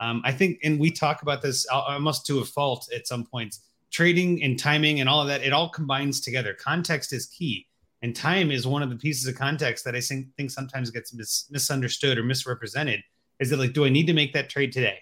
Um, 0.00 0.22
I 0.24 0.32
think, 0.32 0.58
and 0.62 0.78
we 0.78 0.90
talk 0.90 1.22
about 1.22 1.40
this 1.42 1.66
almost 1.66 2.26
to 2.26 2.40
a 2.40 2.44
fault 2.44 2.88
at 2.94 3.06
some 3.06 3.24
points. 3.24 3.60
Trading 3.90 4.42
and 4.42 4.58
timing 4.58 5.00
and 5.00 5.08
all 5.08 5.20
of 5.20 5.28
that, 5.28 5.42
it 5.42 5.52
all 5.52 5.68
combines 5.68 6.20
together. 6.20 6.52
Context 6.52 7.12
is 7.12 7.26
key, 7.26 7.66
and 8.04 8.14
time 8.14 8.52
is 8.52 8.66
one 8.66 8.82
of 8.82 8.90
the 8.90 8.96
pieces 8.96 9.26
of 9.26 9.34
context 9.34 9.84
that 9.84 9.96
I 9.96 10.00
think, 10.00 10.50
sometimes 10.50 10.90
gets 10.90 11.12
mis- 11.12 11.48
misunderstood 11.50 12.18
or 12.18 12.22
misrepresented. 12.22 13.00
Is 13.40 13.50
it 13.50 13.58
like, 13.58 13.72
do 13.72 13.84
I 13.84 13.88
need 13.88 14.06
to 14.06 14.12
make 14.12 14.32
that 14.34 14.48
trade 14.48 14.70
today? 14.70 14.98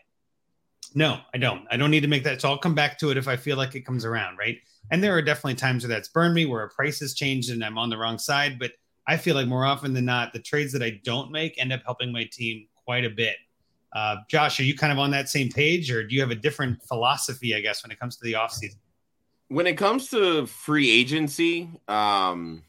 No, 0.94 1.18
I 1.34 1.38
don't. 1.38 1.66
I 1.70 1.76
don't 1.76 1.90
need 1.90 2.00
to 2.00 2.08
make 2.08 2.24
that. 2.24 2.40
So 2.40 2.48
I'll 2.48 2.58
come 2.58 2.74
back 2.74 2.98
to 3.00 3.10
it 3.10 3.16
if 3.18 3.28
I 3.28 3.36
feel 3.36 3.58
like 3.58 3.74
it 3.74 3.82
comes 3.82 4.04
around, 4.04 4.38
right? 4.38 4.56
And 4.90 5.02
there 5.02 5.14
are 5.14 5.22
definitely 5.22 5.56
times 5.56 5.82
where 5.82 5.88
that's 5.88 6.08
burned 6.08 6.34
me, 6.34 6.46
where 6.46 6.62
a 6.62 6.70
price 6.70 7.00
has 7.00 7.12
changed 7.14 7.50
and 7.50 7.62
I'm 7.64 7.76
on 7.76 7.90
the 7.90 7.98
wrong 7.98 8.18
side. 8.18 8.58
But 8.58 8.72
I 9.06 9.16
feel 9.16 9.34
like 9.34 9.48
more 9.48 9.66
often 9.66 9.92
than 9.92 10.06
not, 10.06 10.32
the 10.32 10.40
trades 10.40 10.72
that 10.72 10.82
I 10.82 11.00
don't 11.04 11.30
make 11.30 11.60
end 11.60 11.72
up 11.72 11.82
helping 11.84 12.12
my 12.12 12.24
team 12.32 12.66
quite 12.84 13.04
a 13.04 13.10
bit 13.10 13.36
uh, 13.92 14.16
Josh, 14.28 14.58
are 14.58 14.64
you 14.64 14.74
kind 14.76 14.92
of 14.92 14.98
on 14.98 15.10
that 15.10 15.28
same 15.28 15.50
page, 15.50 15.90
or 15.90 16.02
do 16.06 16.14
you 16.14 16.20
have 16.20 16.30
a 16.30 16.36
different 16.36 16.82
philosophy, 16.82 17.54
I 17.54 17.60
guess, 17.60 17.84
when 17.84 17.90
it 17.90 18.00
comes 18.00 18.16
to 18.16 18.24
the 18.24 18.34
offseason? 18.34 18.76
When 19.48 19.66
it 19.66 19.76
comes 19.76 20.08
to 20.10 20.46
free 20.46 20.90
agency, 20.90 21.68
um, 21.88 22.62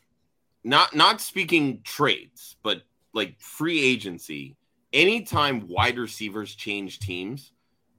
not 0.63 0.95
not 0.95 1.21
speaking 1.21 1.81
trades, 1.83 2.57
but 2.63 2.83
like 3.13 3.39
free 3.39 3.83
agency, 3.83 4.55
anytime 4.91 5.67
wide 5.67 5.97
receivers 5.97 6.55
change 6.55 6.99
teams, 6.99 7.51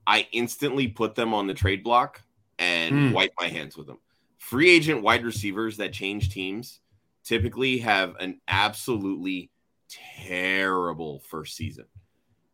I 0.07 0.27
instantly 0.31 0.87
put 0.87 1.15
them 1.15 1.33
on 1.33 1.47
the 1.47 1.53
trade 1.53 1.83
block 1.83 2.21
and 2.59 2.93
mm. 2.93 3.13
wipe 3.13 3.33
my 3.39 3.47
hands 3.47 3.77
with 3.77 3.87
them. 3.87 3.99
Free 4.37 4.69
agent 4.69 5.01
wide 5.01 5.23
receivers 5.23 5.77
that 5.77 5.93
change 5.93 6.29
teams 6.29 6.79
typically 7.23 7.79
have 7.79 8.15
an 8.19 8.39
absolutely 8.47 9.49
terrible 9.89 11.19
first 11.19 11.55
season 11.55 11.85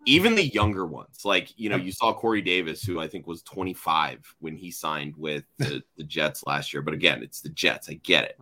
even 0.05 0.36
the 0.36 0.45
younger 0.45 0.86
ones, 0.86 1.24
like 1.24 1.53
you 1.57 1.70
know, 1.70 1.76
you 1.76 1.91
saw 1.91 2.14
Corey 2.14 2.41
Davis, 2.41 2.84
who 2.84 2.99
I 2.99 3.07
think 3.07 3.28
was 3.28 3.43
25 3.43 4.36
when 4.39 4.55
he 4.55 4.72
signed 4.72 5.16
with 5.16 5.43
the, 5.57 5.84
the 5.97 6.03
Jets 6.03 6.43
last 6.47 6.74
year. 6.74 6.82
But 6.82 6.93
again, 6.93 7.22
it's 7.22 7.41
the 7.41 7.49
Jets. 7.49 7.89
I 7.89 7.93
get 7.93 8.26
it. 8.26 8.39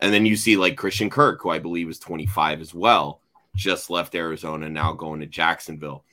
And 0.00 0.12
then 0.12 0.26
you 0.26 0.36
see 0.36 0.56
like 0.56 0.76
Christian 0.76 1.10
Kirk, 1.10 1.42
who 1.42 1.50
I 1.50 1.58
believe 1.58 1.88
is 1.88 1.98
25 1.98 2.60
as 2.60 2.74
well, 2.74 3.20
just 3.54 3.90
left 3.90 4.14
Arizona, 4.14 4.68
now 4.68 4.92
going 4.92 5.20
to 5.20 5.26
Jacksonville. 5.26 6.04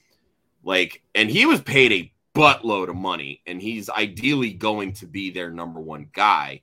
Like, 0.64 1.04
and 1.14 1.30
he 1.30 1.46
was 1.46 1.62
paid 1.62 1.92
a 1.92 2.14
buttload 2.34 2.90
of 2.90 2.96
money, 2.96 3.42
and 3.46 3.62
he's 3.62 3.90
ideally 3.90 4.54
going 4.54 4.94
to 4.94 5.06
be 5.06 5.30
their 5.30 5.52
number 5.52 5.82
one 5.82 6.08
guy. 6.14 6.62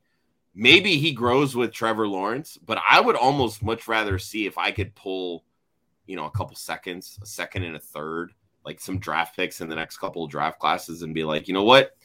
Maybe 0.55 0.97
he 0.97 1.13
grows 1.13 1.55
with 1.55 1.73
Trevor 1.73 2.09
Lawrence, 2.09 2.59
but 2.65 2.79
I 2.89 3.01
would 3.01 3.17
almost 3.17 3.63
much 3.63 3.87
rather 3.87 4.19
see 4.19 4.47
if 4.47 4.57
I 4.57 4.73
could 4.73 4.95
pull 4.95 5.45
you 6.11 6.17
know, 6.17 6.25
a 6.25 6.31
couple 6.31 6.57
seconds, 6.57 7.21
a 7.23 7.27
second 7.27 7.63
and 7.63 7.77
a 7.77 7.79
third, 7.79 8.33
like 8.65 8.81
some 8.81 8.99
draft 8.99 9.37
picks 9.37 9.61
in 9.61 9.69
the 9.69 9.77
next 9.77 9.99
couple 9.99 10.25
of 10.25 10.31
draft 10.31 10.59
classes 10.59 11.03
and 11.03 11.15
be 11.15 11.23
like, 11.23 11.47
you 11.47 11.55
know 11.55 11.63
what? 11.63 11.97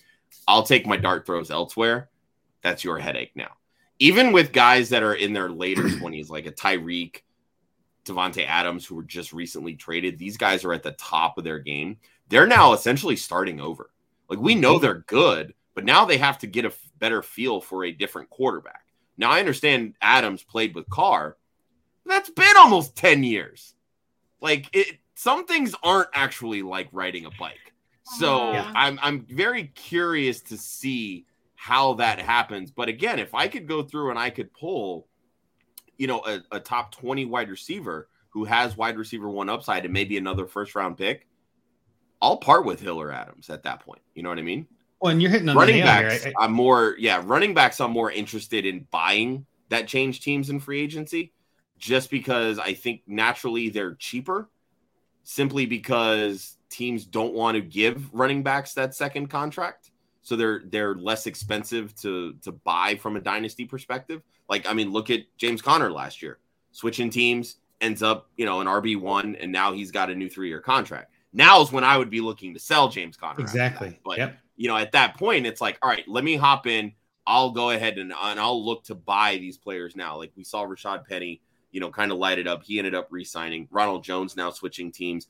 I'll 0.47 0.61
take 0.61 0.85
my 0.85 0.95
dart 0.95 1.25
throws 1.25 1.49
elsewhere. 1.49 2.09
That's 2.61 2.83
your 2.83 2.99
headache 2.99 3.31
now. 3.33 3.53
Even 3.99 4.31
with 4.31 4.51
guys 4.51 4.89
that 4.89 5.03
are 5.03 5.13
in 5.13 5.33
their 5.33 5.49
later 5.49 5.83
20s, 5.83 6.29
like 6.29 6.45
a 6.45 6.51
Tyreek, 6.51 7.21
Davante 8.05 8.45
Adams, 8.45 8.85
who 8.85 8.95
were 8.95 9.03
just 9.03 9.33
recently 9.33 9.75
traded, 9.75 10.17
these 10.17 10.37
guys 10.37 10.63
are 10.63 10.73
at 10.73 10.83
the 10.83 10.91
top 10.93 11.37
of 11.37 11.43
their 11.43 11.59
game. 11.59 11.97
They're 12.29 12.47
now 12.47 12.73
essentially 12.73 13.15
starting 13.15 13.59
over. 13.59 13.91
Like 14.29 14.39
we 14.39 14.55
know 14.55 14.77
mhm. 14.77 14.81
they're 14.81 15.03
good, 15.07 15.53
but 15.73 15.85
now 15.85 16.05
they 16.05 16.17
have 16.17 16.37
to 16.39 16.47
get 16.47 16.65
a 16.65 16.73
better 16.99 17.21
feel 17.21 17.61
for 17.61 17.83
a 17.83 17.91
different 17.91 18.29
quarterback. 18.29 18.85
Now 19.17 19.31
I 19.31 19.39
understand 19.39 19.95
Adams 20.01 20.43
played 20.43 20.75
with 20.75 20.89
Carr. 20.89 21.37
That's 22.05 22.29
been 22.29 22.57
almost 22.57 22.95
10 22.95 23.23
years. 23.23 23.73
Like 24.41 24.69
it, 24.73 24.99
some 25.15 25.45
things 25.45 25.73
aren't 25.81 26.09
actually 26.13 26.61
like 26.61 26.89
riding 26.91 27.25
a 27.25 27.31
bike. 27.39 27.73
So 28.17 28.51
yeah. 28.51 28.71
I'm 28.75 28.99
I'm 29.01 29.25
very 29.27 29.71
curious 29.73 30.41
to 30.43 30.57
see 30.57 31.25
how 31.65 31.95
that 31.95 32.19
happens. 32.19 32.69
But 32.69 32.89
again, 32.89 33.17
if 33.17 33.33
I 33.33 33.47
could 33.47 33.67
go 33.67 33.81
through 33.81 34.11
and 34.11 34.19
I 34.19 34.29
could 34.29 34.53
pull, 34.53 35.07
you 35.97 36.05
know, 36.05 36.19
a, 36.23 36.39
a 36.51 36.59
top 36.59 36.91
20 36.91 37.25
wide 37.25 37.49
receiver 37.49 38.07
who 38.29 38.45
has 38.45 38.77
wide 38.77 38.99
receiver 38.99 39.27
one 39.27 39.49
upside 39.49 39.83
and 39.83 39.91
maybe 39.91 40.15
another 40.15 40.45
first 40.45 40.75
round 40.75 40.95
pick, 40.95 41.25
I'll 42.21 42.37
part 42.37 42.65
with 42.65 42.79
Hill 42.79 43.01
or 43.01 43.11
Adams 43.11 43.49
at 43.49 43.63
that 43.63 43.79
point. 43.79 44.03
You 44.13 44.21
know 44.21 44.29
what 44.29 44.37
I 44.37 44.43
mean? 44.43 44.67
Well, 45.01 45.11
and 45.11 45.19
you're 45.19 45.31
hitting 45.31 45.49
on 45.49 45.57
running 45.57 45.77
the 45.77 45.81
backs. 45.81 46.23
here. 46.25 46.33
I- 46.39 46.43
I'm 46.43 46.51
more, 46.51 46.95
yeah, 46.99 47.23
running 47.25 47.55
backs. 47.55 47.81
I'm 47.81 47.89
more 47.89 48.11
interested 48.11 48.67
in 48.67 48.85
buying 48.91 49.47
that 49.69 49.87
change 49.87 50.21
teams 50.21 50.51
in 50.51 50.59
free 50.59 50.81
agency, 50.81 51.33
just 51.79 52.11
because 52.11 52.59
I 52.59 52.75
think 52.75 53.01
naturally 53.07 53.69
they're 53.69 53.95
cheaper, 53.95 54.51
simply 55.23 55.65
because 55.65 56.57
teams 56.69 57.05
don't 57.05 57.33
want 57.33 57.55
to 57.55 57.61
give 57.61 58.13
running 58.13 58.43
backs 58.43 58.75
that 58.75 58.93
second 58.93 59.31
contract, 59.31 59.89
so 60.25 60.35
they're 60.35 60.63
they're 60.65 60.95
less 60.95 61.27
expensive 61.27 61.95
to 61.97 62.33
to 62.41 62.51
buy 62.51 62.95
from 62.95 63.15
a 63.15 63.21
dynasty 63.21 63.63
perspective. 63.63 64.23
Like, 64.49 64.67
I 64.67 64.73
mean, 64.73 64.91
look 64.91 65.11
at 65.11 65.21
James 65.37 65.61
Conner 65.61 65.91
last 65.91 66.23
year, 66.23 66.39
switching 66.71 67.11
teams, 67.11 67.57
ends 67.79 68.01
up 68.01 68.27
you 68.35 68.45
know 68.45 68.59
an 68.59 68.65
RB 68.65 68.99
one, 68.99 69.35
and 69.35 69.51
now 69.51 69.71
he's 69.71 69.91
got 69.91 70.09
a 70.09 70.15
new 70.15 70.27
three 70.27 70.47
year 70.47 70.61
contract. 70.61 71.11
Now 71.31 71.61
is 71.61 71.71
when 71.71 71.83
I 71.83 71.95
would 71.95 72.09
be 72.09 72.21
looking 72.21 72.55
to 72.55 72.59
sell 72.59 72.89
James 72.89 73.15
Conner. 73.15 73.39
exactly. 73.39 73.99
But 74.03 74.17
yep. 74.17 74.37
you 74.57 74.67
know, 74.67 74.75
at 74.75 74.93
that 74.93 75.15
point, 75.15 75.45
it's 75.45 75.61
like, 75.61 75.77
all 75.83 75.89
right, 75.89 76.03
let 76.07 76.23
me 76.23 76.35
hop 76.35 76.65
in. 76.65 76.93
I'll 77.27 77.51
go 77.51 77.69
ahead 77.69 77.99
and, 77.99 78.11
and 78.11 78.39
I'll 78.39 78.63
look 78.63 78.83
to 78.85 78.95
buy 78.95 79.37
these 79.37 79.59
players 79.59 79.95
now. 79.95 80.17
Like 80.17 80.31
we 80.35 80.43
saw 80.43 80.65
Rashad 80.65 81.05
Penny, 81.07 81.41
you 81.71 81.79
know, 81.79 81.91
kind 81.91 82.11
of 82.11 82.17
light 82.17 82.39
it 82.39 82.47
up. 82.47 82.63
He 82.63 82.79
ended 82.79 82.95
up 82.95 83.07
re-signing. 83.11 83.67
Ronald 83.69 84.03
Jones 84.03 84.35
now 84.35 84.49
switching 84.49 84.91
teams. 84.91 85.27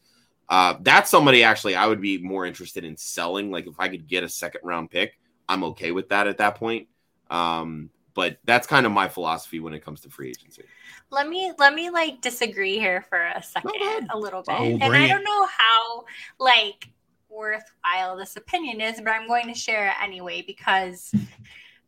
Uh, 0.48 0.76
that's 0.82 1.10
somebody 1.10 1.43
actually 1.43 1.76
I 1.76 1.88
would 1.88 2.02
be 2.02 2.18
more 2.18 2.46
interested 2.46 2.84
in 2.84 2.96
selling. 2.98 3.52
Like 3.52 3.68
if 3.68 3.80
I 3.80 3.88
could 3.89 4.08
get 4.08 4.24
a 4.24 4.30
second 4.30 4.62
round 4.64 4.91
pick, 4.91 5.18
I'm 5.50 5.64
okay 5.66 5.91
with 5.91 6.10
that 6.10 6.28
at 6.28 6.38
that 6.38 6.56
point. 6.56 6.88
Um, 7.30 7.89
but 8.14 8.38
that's 8.46 8.66
kind 8.66 8.86
of 8.86 8.91
my 8.91 9.08
philosophy 9.08 9.60
when 9.60 9.74
it 9.74 9.84
comes 9.84 10.02
to 10.02 10.10
free 10.10 10.30
agency. 10.30 10.64
let 11.12 11.28
me 11.28 11.52
let 11.60 11.74
me 11.74 11.89
like 11.89 12.22
disagree 12.22 12.80
here 12.80 13.02
for 13.10 13.20
a 13.20 13.43
second 13.43 13.72
ahead. 13.82 14.08
a 14.10 14.18
little 14.18 14.41
bit 14.41 14.56
Oh, 14.58 14.64
and 14.64 14.84
i 14.84 15.08
don't 15.08 15.24
know 15.24 15.46
how 15.46 16.06
like 16.39 16.89
worthwhile 17.30 18.16
this 18.16 18.38
opinion 18.38 18.80
is 18.82 19.00
but 19.02 19.10
i'm 19.10 19.28
going 19.28 19.48
to 19.48 19.54
share 19.54 19.88
it 19.88 19.93
anyway 20.02 20.41
because 20.46 21.14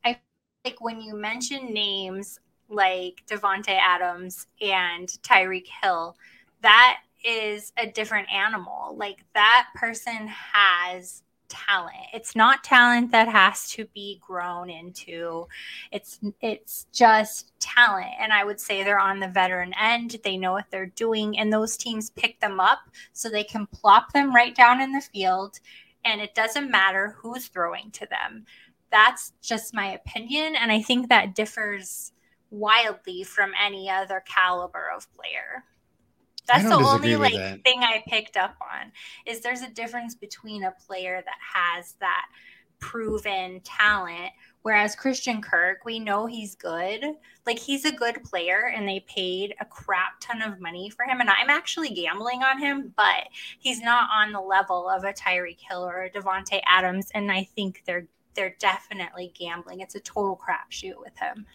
i 0.03 0.19
like 0.65 0.81
when 0.81 0.99
you 1.01 1.15
mention 1.15 1.73
names 1.73 2.39
like 2.69 3.23
davante 3.29 3.69
adams 3.79 4.47
and 4.61 5.07
tyreek 5.23 5.67
hill 5.81 6.17
that 6.61 6.99
is 7.23 7.73
a 7.77 7.87
different 7.87 8.31
animal. 8.31 8.95
Like 8.97 9.25
that 9.33 9.67
person 9.75 10.27
has 10.27 11.23
talent. 11.49 11.95
It's 12.13 12.35
not 12.35 12.63
talent 12.63 13.11
that 13.11 13.27
has 13.27 13.69
to 13.71 13.85
be 13.93 14.19
grown 14.25 14.69
into. 14.69 15.47
It's 15.91 16.19
it's 16.41 16.87
just 16.91 17.51
talent. 17.59 18.11
And 18.19 18.33
i 18.33 18.43
would 18.43 18.59
say 18.59 18.83
they're 18.83 18.99
on 18.99 19.19
the 19.19 19.27
veteran 19.27 19.73
end. 19.79 20.17
They 20.23 20.37
know 20.37 20.51
what 20.51 20.65
they're 20.71 20.87
doing. 20.87 21.37
And 21.39 21.51
those 21.51 21.77
teams 21.77 22.09
pick 22.11 22.39
them 22.39 22.59
up 22.59 22.79
so 23.13 23.29
they 23.29 23.43
can 23.43 23.67
plop 23.67 24.13
them 24.13 24.33
right 24.33 24.55
down 24.55 24.81
in 24.81 24.91
the 24.91 25.01
field. 25.01 25.59
And 26.05 26.21
it 26.21 26.35
doesn't 26.35 26.71
matter 26.71 27.15
who's 27.19 27.47
throwing 27.47 27.91
to 27.91 28.07
them. 28.07 28.45
That's 28.91 29.33
just 29.41 29.73
my 29.73 29.93
opinion. 29.93 30.55
And 30.55 30.71
i 30.71 30.81
think 30.81 31.09
that 31.09 31.35
differs 31.35 32.11
wildly 32.49 33.23
from 33.23 33.51
any 33.61 33.89
other 33.89 34.23
caliber 34.25 34.89
of 34.95 35.07
player 35.15 35.65
that's 36.47 36.63
the 36.63 36.75
only 36.75 37.15
like 37.15 37.33
that. 37.33 37.63
thing 37.63 37.79
i 37.81 38.03
picked 38.07 38.37
up 38.37 38.55
on 38.61 38.91
is 39.25 39.41
there's 39.41 39.61
a 39.61 39.69
difference 39.69 40.15
between 40.15 40.63
a 40.63 40.73
player 40.85 41.21
that 41.25 41.37
has 41.53 41.93
that 41.99 42.27
proven 42.79 43.59
talent 43.63 44.31
whereas 44.61 44.95
christian 44.95 45.41
kirk 45.41 45.83
we 45.83 45.99
know 45.99 46.25
he's 46.25 46.55
good. 46.55 47.03
Like 47.47 47.57
he's 47.57 47.85
a 47.85 47.91
good 47.91 48.23
player 48.23 48.71
and 48.75 48.87
they 48.87 48.99
paid 49.07 49.55
a 49.61 49.65
crap 49.65 50.19
ton 50.19 50.41
of 50.41 50.59
money 50.59 50.89
for 50.89 51.05
him 51.05 51.21
and 51.21 51.29
i'm 51.29 51.49
actually 51.49 51.89
gambling 51.89 52.43
on 52.43 52.59
him 52.59 52.93
but 52.95 53.27
he's 53.57 53.81
not 53.81 54.09
on 54.13 54.31
the 54.31 54.41
level 54.41 54.89
of 54.89 55.05
a 55.05 55.13
tyreek 55.13 55.59
hill 55.67 55.83
or 55.83 56.03
a 56.03 56.09
davante 56.11 56.61
adams 56.67 57.09
and 57.15 57.31
i 57.31 57.43
think 57.55 57.81
they're 57.87 58.07
they're 58.37 58.55
definitely 58.59 59.33
gambling. 59.37 59.81
It's 59.81 59.95
a 59.95 59.99
total 59.99 60.39
crapshoot 60.39 60.97
with 60.99 61.17
him 61.17 61.45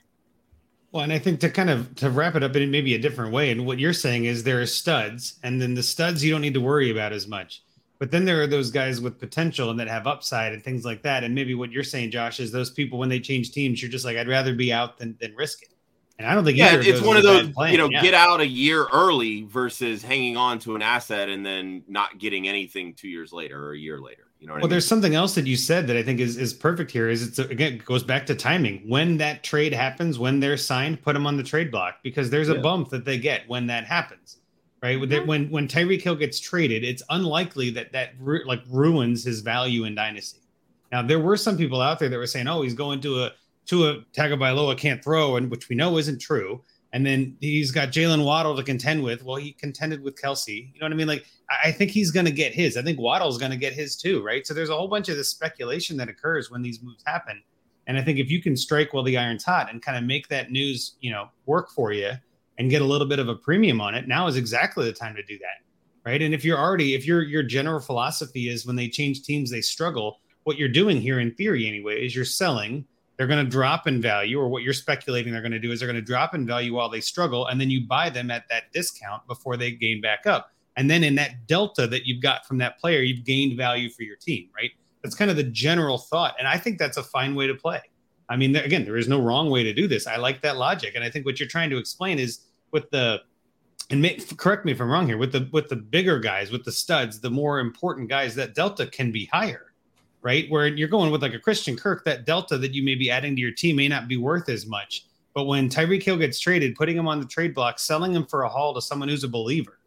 Well, 0.93 1.03
and 1.03 1.13
I 1.13 1.19
think 1.19 1.41
to 1.41 1.51
kind 1.51 1.71
of 1.71 1.95
to 1.97 2.11
wrap 2.11 2.35
it 2.37 2.43
up 2.43 2.55
in 2.55 2.71
maybe 2.71 2.95
a 2.95 2.99
different 2.99 3.33
way, 3.33 3.51
and 3.51 3.65
what 3.65 3.79
you're 3.81 3.95
saying 3.95 4.27
is 4.27 4.45
there 4.45 4.61
are 4.61 4.67
studs, 4.67 5.39
and 5.43 5.61
then 5.61 5.75
the 5.75 5.83
studs 5.83 6.23
you 6.23 6.31
don't 6.31 6.43
need 6.43 6.55
to 6.55 6.61
worry 6.61 6.91
about 6.91 7.13
as 7.13 7.27
much. 7.27 7.63
But 7.99 8.11
then 8.11 8.25
there 8.25 8.43
are 8.43 8.49
those 8.49 8.73
guys 8.73 9.01
with 9.01 9.21
potential 9.21 9.71
and 9.71 9.79
that 9.79 9.87
have 9.87 10.09
upside 10.09 10.53
and 10.53 10.63
things 10.63 10.85
like 10.85 11.03
that. 11.03 11.23
And 11.23 11.37
maybe 11.37 11.55
what 11.55 11.71
you're 11.71 11.85
saying, 11.85 12.11
Josh, 12.11 12.41
is 12.41 12.51
those 12.51 12.69
people 12.69 12.99
when 12.99 13.09
they 13.09 13.21
change 13.21 13.53
teams, 13.53 13.81
you're 13.81 13.93
just 13.93 14.05
like, 14.05 14.17
I'd 14.17 14.27
rather 14.27 14.57
be 14.57 14.73
out 14.73 14.99
than, 14.99 15.17
than 15.21 15.37
risk 15.37 15.63
it. 15.63 15.69
And 16.19 16.27
I 16.27 16.35
don't 16.35 16.45
think 16.45 16.59
Yeah, 16.59 16.71
either 16.71 16.81
of 16.81 16.87
it's 16.89 17.01
one 17.01 17.17
of 17.17 17.23
those, 17.23 17.47
you 17.71 17.79
know, 17.79 17.89
Yeah. 17.89 18.03
get 18.03 18.13
out 18.13 18.41
a 18.41 18.47
year 18.47 18.89
early 18.93 19.43
versus 19.45 20.03
hanging 20.03 20.37
on 20.37 20.59
to 20.59 20.75
an 20.75 20.83
asset 20.83 21.29
and 21.29 21.47
then 21.47 21.85
not 21.87 22.19
getting 22.19 22.49
anything 22.49 22.93
two 22.95 23.07
years 23.09 23.33
later 23.33 23.69
or 23.69 23.73
a 23.75 23.79
year 23.79 24.01
later. 24.01 24.32
You 24.43 24.49
know 24.49 24.55
Well, 24.55 24.63
I 24.63 24.65
mean? 24.65 24.71
there's 24.71 24.87
something 24.89 25.15
else 25.15 25.37
that 25.37 25.47
you 25.47 25.55
said 25.55 25.87
that 25.87 25.97
I 25.97 26.03
think 26.03 26.19
is, 26.19 26.37
is 26.37 26.53
perfect 26.53 26.91
here. 26.91 27.09
Is 27.09 27.23
it's 27.23 27.39
again 27.39 27.75
it 27.75 27.85
goes 27.85 28.03
back 28.03 28.27
to 28.27 28.35
timing. 28.35 28.83
When 28.89 29.17
that 29.19 29.45
trade 29.45 29.73
happens, 29.73 30.19
when 30.19 30.41
they're 30.41 30.57
signed, 30.57 31.01
put 31.01 31.13
them 31.13 31.29
on 31.29 31.37
the 31.37 31.45
trade 31.45 31.71
block 31.71 31.99
because 32.03 32.29
there's 32.29 32.49
a 32.49 32.55
Yeah. 32.57 32.61
bump 32.61 32.89
that 32.91 33.05
they 33.05 33.19
get 33.19 33.49
when 33.49 33.69
that 33.69 33.85
happens, 33.85 34.39
right? 34.83 34.99
When 34.99 35.09
they- 35.09 35.21
Mhm. 35.21 35.27
When 35.27 35.51
when 35.51 35.69
Tyreek 35.69 36.03
Hill 36.03 36.17
gets 36.17 36.41
traded, 36.41 36.83
it's 36.83 37.05
unlikely 37.09 37.71
that 37.71 37.93
that 37.93 38.15
ru- 38.19 38.45
like 38.45 38.63
ruins 38.69 39.23
his 39.23 39.43
value 39.43 39.85
in 39.85 39.95
dynasty. 39.95 40.41
Now 40.91 41.03
there 41.03 41.21
were 41.21 41.37
some 41.37 41.57
people 41.57 41.81
out 41.81 42.01
there 42.01 42.09
that 42.09 42.17
were 42.19 42.27
saying, 42.27 42.49
"Oh, 42.49 42.63
he's 42.63 42.75
going 42.75 43.01
to 43.03 43.23
a 43.23 43.33
to 43.67 43.87
a 43.91 44.01
Tagovailoa 44.13 44.77
can't 44.77 45.05
throw," 45.05 45.37
and 45.37 45.53
which 45.53 45.69
we 45.69 45.77
know 45.77 45.99
isn't 45.99 46.21
true. 46.21 46.63
And 46.95 47.07
then 47.07 47.37
he's 47.41 47.71
got 47.71 47.91
Jaylen 47.93 48.25
Waddle 48.25 48.55
to 48.57 48.63
contend 48.65 49.03
with. 49.05 49.23
Well, 49.25 49.37
he 49.37 49.53
contended 49.53 50.03
with 50.03 50.21
Kelce. 50.21 50.49
You 50.75 50.81
know 50.81 50.85
what 50.87 50.93
I 50.93 50.97
mean? 50.97 51.07
Like 51.07 51.25
I 51.65 51.73
think 51.73 51.91
he's 51.91 52.11
going 52.11 52.27
to 52.27 52.33
get 52.33 52.53
his. 52.53 52.77
I 52.77 52.83
think 52.83 52.99
Waddle's 52.99 53.39
going 53.39 53.51
to 53.51 53.57
get 53.57 53.73
his 53.73 53.97
too, 53.97 54.23
right? 54.23 54.47
So 54.47 54.55
there's 54.55 54.71
a 54.71 54.77
whole 54.77 54.89
bunch 54.89 55.09
of 55.09 55.17
this 55.17 55.29
speculation 55.29 55.97
that 55.97 56.09
occurs 56.09 56.51
when 56.51 56.63
these 56.63 56.83
moves 56.83 57.03
happen. 57.07 57.43
And 57.87 57.99
I 57.99 58.03
think 58.03 58.19
if 58.19 58.31
you 58.31 58.41
can 58.41 58.57
strike 58.57 58.93
while 58.93 59.03
the 59.03 59.19
iron's 59.19 59.45
hot 59.45 59.71
and 59.71 59.83
kind 59.83 59.99
of 59.99 60.05
make 60.05 60.29
that 60.29 60.53
news, 60.53 60.97
you 61.01 61.11
know, 61.11 61.29
work 61.47 61.71
for 61.71 61.93
you 61.93 62.13
and 62.59 62.71
get 62.71 62.83
a 62.83 62.85
little 62.85 63.09
bit 63.09 63.19
of 63.19 63.29
a 63.29 63.35
premium 63.35 63.81
on 63.81 63.95
it, 63.95 64.07
now 64.07 64.27
is 64.29 64.37
exactly 64.37 64.85
the 64.85 64.93
time 64.93 65.17
to 65.17 65.23
do 65.25 65.37
that, 65.39 66.09
right? 66.09 66.23
And 66.23 66.33
if 66.33 66.45
you're 66.45 66.59
already, 66.59 66.95
if 66.95 67.07
your 67.07 67.23
your 67.23 67.43
general 67.43 67.81
philosophy 67.81 68.49
is 68.49 68.65
when 68.67 68.77
they 68.77 68.89
change 68.89 69.23
teams 69.23 69.51
they 69.51 69.61
struggle, 69.61 70.21
what 70.45 70.59
you're 70.59 70.69
doing 70.69 71.01
here 71.01 71.19
in 71.19 71.35
theory 71.35 71.67
anyway 71.67 72.05
is 72.07 72.15
you're 72.15 72.25
selling. 72.25 72.87
They're 73.17 73.27
going 73.27 73.45
to 73.45 73.51
drop 73.51 73.87
in 73.87 74.01
value, 74.01 74.39
or 74.39 74.49
what 74.49 74.63
you're 74.63 74.73
speculating 74.73 75.33
they're 75.33 75.43
going 75.43 75.53
to 75.53 75.59
do 75.59 75.71
is 75.71 75.81
they're 75.81 75.89
going 75.89 76.01
to 76.01 76.03
drop 76.03 76.35
in 76.35 76.47
value 76.47 76.75
while 76.75 76.89
they 76.89 77.01
struggle, 77.01 77.47
and 77.49 77.61
then 77.61 77.69
you 77.69 77.87
buy 77.87 78.11
them 78.11 78.31
at 78.31 78.49
that 78.49 78.73
discount 78.73 79.27
before 79.27 79.57
they 79.57 79.73
gain 79.73 80.01
back 80.01 80.27
up. 80.27 80.52
And 80.77 80.91
then 80.91 81.05
in 81.05 81.15
that 81.17 81.47
delta 81.47 81.87
that 81.87 82.07
you've 82.07 82.23
got 82.23 82.47
from 82.47 82.59
that 82.59 82.79
player, 82.79 83.01
you've 83.03 83.25
gained 83.25 83.57
value 83.57 83.91
for 83.91 84.03
your 84.03 84.17
team, 84.17 84.49
right? 84.57 84.71
That's 85.03 85.15
kind 85.15 85.31
of 85.31 85.37
the 85.37 85.45
general 85.45 85.99
thought. 85.99 86.35
And 86.39 86.49
I 86.49 86.57
think 86.57 86.79
that's 86.79 86.97
a 86.97 87.03
fine 87.03 87.35
way 87.35 87.47
to 87.47 87.55
play. 87.55 87.81
I 88.29 88.37
mean, 88.37 88.57
again, 88.57 88.85
there 88.85 88.97
is 88.97 89.09
no 89.09 89.21
wrong 89.21 89.51
way 89.51 89.63
to 89.63 89.75
do 89.75 89.87
this. 89.87 90.07
I 90.07 90.17
like 90.17 90.41
that 90.43 90.57
logic. 90.57 90.93
And 90.95 91.05
I 91.05 91.11
think 91.11 91.27
what 91.27 91.39
you're 91.39 91.49
trying 91.49 91.71
to 91.71 91.77
explain 91.77 92.19
is 92.19 92.47
with 92.71 92.89
the, 92.91 93.21
and 93.91 94.01
make, 94.01 94.37
correct 94.39 94.65
me 94.65 94.73
if 94.73 94.81
I'm 94.81 94.91
wrong 94.91 95.07
here, 95.07 95.19
with 95.19 95.33
the 95.33 95.49
with 95.53 95.69
the 95.69 95.77
bigger 95.77 96.19
guys, 96.19 96.51
with 96.51 96.65
the 96.65 96.73
studs, 96.73 97.21
the 97.21 97.29
more 97.29 97.59
important 97.59 98.09
guys, 98.09 98.35
that 98.37 98.55
delta 98.55 98.87
can 98.87 99.13
be 99.13 99.27
higher, 99.27 99.75
right? 100.23 100.49
Where 100.49 100.67
you're 100.67 100.89
going 100.89 101.11
with 101.11 101.21
like 101.21 101.35
a 101.35 101.39
Christian 101.39 101.77
Kirk, 101.77 102.05
that 102.07 102.25
delta 102.25 102.57
that 102.57 102.73
you 102.73 102.83
may 102.83 102.95
be 102.95 103.11
adding 103.11 103.37
to 103.37 103.43
your 103.43 103.51
team 103.51 103.77
may 103.77 103.89
not 103.89 104.09
be 104.09 104.17
worth 104.17 104.49
as 104.49 104.67
much. 104.67 105.05
But 105.35 105.45
when 105.45 105.69
Tyreek 105.69 106.03
Hill 106.03 106.17
gets 106.17 106.39
traded, 106.41 106.75
putting 106.75 106.97
him 106.97 107.09
on 107.09 107.21
the 107.21 107.27
trade 107.27 107.55
block, 107.55 107.79
selling 107.79 108.15
him 108.15 108.25
for 108.25 108.45
a 108.45 108.49
haul 108.49 108.73
to 108.73 108.81
someone 108.81 109.11
who's 109.11 109.25
a 109.25 109.29
believer, 109.29 109.79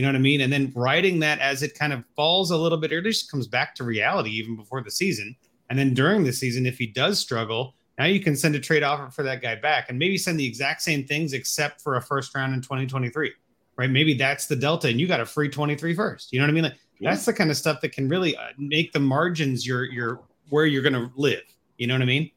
you 0.00 0.06
know 0.06 0.08
what 0.08 0.16
I 0.16 0.20
mean? 0.20 0.40
And 0.40 0.50
then 0.50 0.72
riding 0.74 1.18
that 1.20 1.40
as 1.40 1.62
it 1.62 1.74
kind 1.78 1.92
of 1.92 2.02
falls 2.16 2.50
a 2.50 2.56
little 2.56 2.78
bit, 2.78 2.90
or 2.90 2.96
at 2.96 3.04
least 3.04 3.30
comes 3.30 3.46
back 3.46 3.74
to 3.74 3.84
reality 3.84 4.30
even 4.30 4.56
before 4.56 4.80
the 4.82 4.90
season. 4.90 5.36
And 5.68 5.78
then 5.78 5.92
during 5.92 6.24
the 6.24 6.32
season, 6.32 6.64
if 6.64 6.78
he 6.78 6.86
does 6.86 7.18
struggle, 7.18 7.74
now 7.98 8.06
you 8.06 8.18
can 8.18 8.34
send 8.34 8.54
a 8.54 8.60
trade 8.60 8.82
offer 8.82 9.10
for 9.10 9.22
that 9.24 9.42
guy 9.42 9.56
back 9.56 9.90
and 9.90 9.98
maybe 9.98 10.16
send 10.16 10.40
the 10.40 10.46
exact 10.46 10.80
same 10.80 11.04
things 11.06 11.34
except 11.34 11.82
for 11.82 11.96
a 11.96 12.00
first 12.00 12.34
round 12.34 12.54
in 12.54 12.62
2023, 12.62 13.30
right? 13.76 13.90
Maybe 13.90 14.14
that's 14.14 14.46
the 14.46 14.56
delta 14.56 14.88
and 14.88 14.98
you 14.98 15.06
got 15.06 15.20
a 15.20 15.26
free 15.26 15.50
23 15.50 15.94
first. 15.94 16.32
You 16.32 16.38
know 16.40 16.46
what 16.46 16.50
I 16.50 16.54
mean? 16.54 16.64
Like 16.64 16.76
Yeah. 16.98 17.10
that's 17.10 17.26
the 17.26 17.34
kind 17.34 17.50
of 17.50 17.58
stuff 17.58 17.82
that 17.82 17.92
can 17.92 18.08
really 18.08 18.34
uh, 18.34 18.40
make 18.56 18.92
the 18.92 19.00
margins 19.00 19.66
your, 19.66 19.84
your, 19.84 20.22
where 20.48 20.64
you're 20.64 20.82
going 20.82 20.94
to 20.94 21.10
live. 21.14 21.42
You 21.76 21.88
know 21.88 21.94
what 21.94 22.00
I 22.02 22.06
mean? 22.06 22.30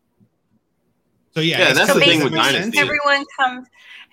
So 1.33 1.39
yeah, 1.39 1.59
Yeah, 1.59 1.73
that's 1.73 1.91
kinda- 1.91 1.93
the 1.93 1.99
thing 2.11 2.23
with 2.25 2.33
Dynasty. 2.33 2.77
everyone 2.77 3.23
come 3.39 3.65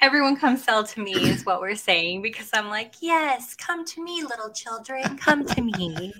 everyone 0.03 0.36
come 0.36 0.57
sell 0.57 0.82
to 0.84 1.01
me 1.01 1.12
is 1.12 1.44
what 1.44 1.61
we're 1.61 1.74
saying 1.74 2.22
because 2.22 2.51
i'm 2.55 2.68
like 2.68 2.94
yes 3.01 3.55
come 3.55 3.84
to 3.84 4.03
me 4.03 4.22
little 4.22 4.51
children 4.51 5.16
come 5.18 5.44
to 5.44 5.62
me 5.62 6.12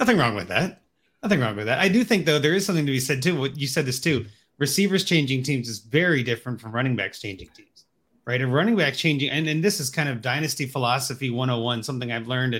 Nothing 0.00 0.16
wrong 0.16 0.34
with 0.34 0.48
that. 0.48 0.80
Nothing 1.22 1.40
wrong 1.40 1.56
with 1.56 1.66
that. 1.66 1.78
I 1.78 1.88
do 1.88 2.04
think 2.04 2.24
though 2.24 2.38
there 2.38 2.54
is 2.54 2.64
something 2.64 2.86
to 2.86 2.92
be 2.92 3.00
said 3.00 3.22
too. 3.22 3.38
What 3.38 3.58
you 3.58 3.66
said 3.66 3.84
this 3.84 4.00
too. 4.00 4.24
Receivers 4.58 5.04
changing 5.04 5.42
teams 5.42 5.68
is 5.68 5.80
very 5.80 6.22
different 6.22 6.58
from 6.58 6.72
running 6.72 6.96
backs 6.96 7.20
changing 7.20 7.48
teams, 7.48 7.84
right? 8.26 8.40
A 8.40 8.46
running 8.46 8.76
back 8.76 8.94
changing, 8.94 9.30
and, 9.30 9.46
and 9.46 9.62
this 9.62 9.78
is 9.78 9.90
kind 9.90 10.08
of 10.08 10.22
dynasty 10.22 10.66
philosophy 10.66 11.30
101, 11.30 11.82
something 11.82 12.10
I've 12.10 12.28
learned 12.28 12.54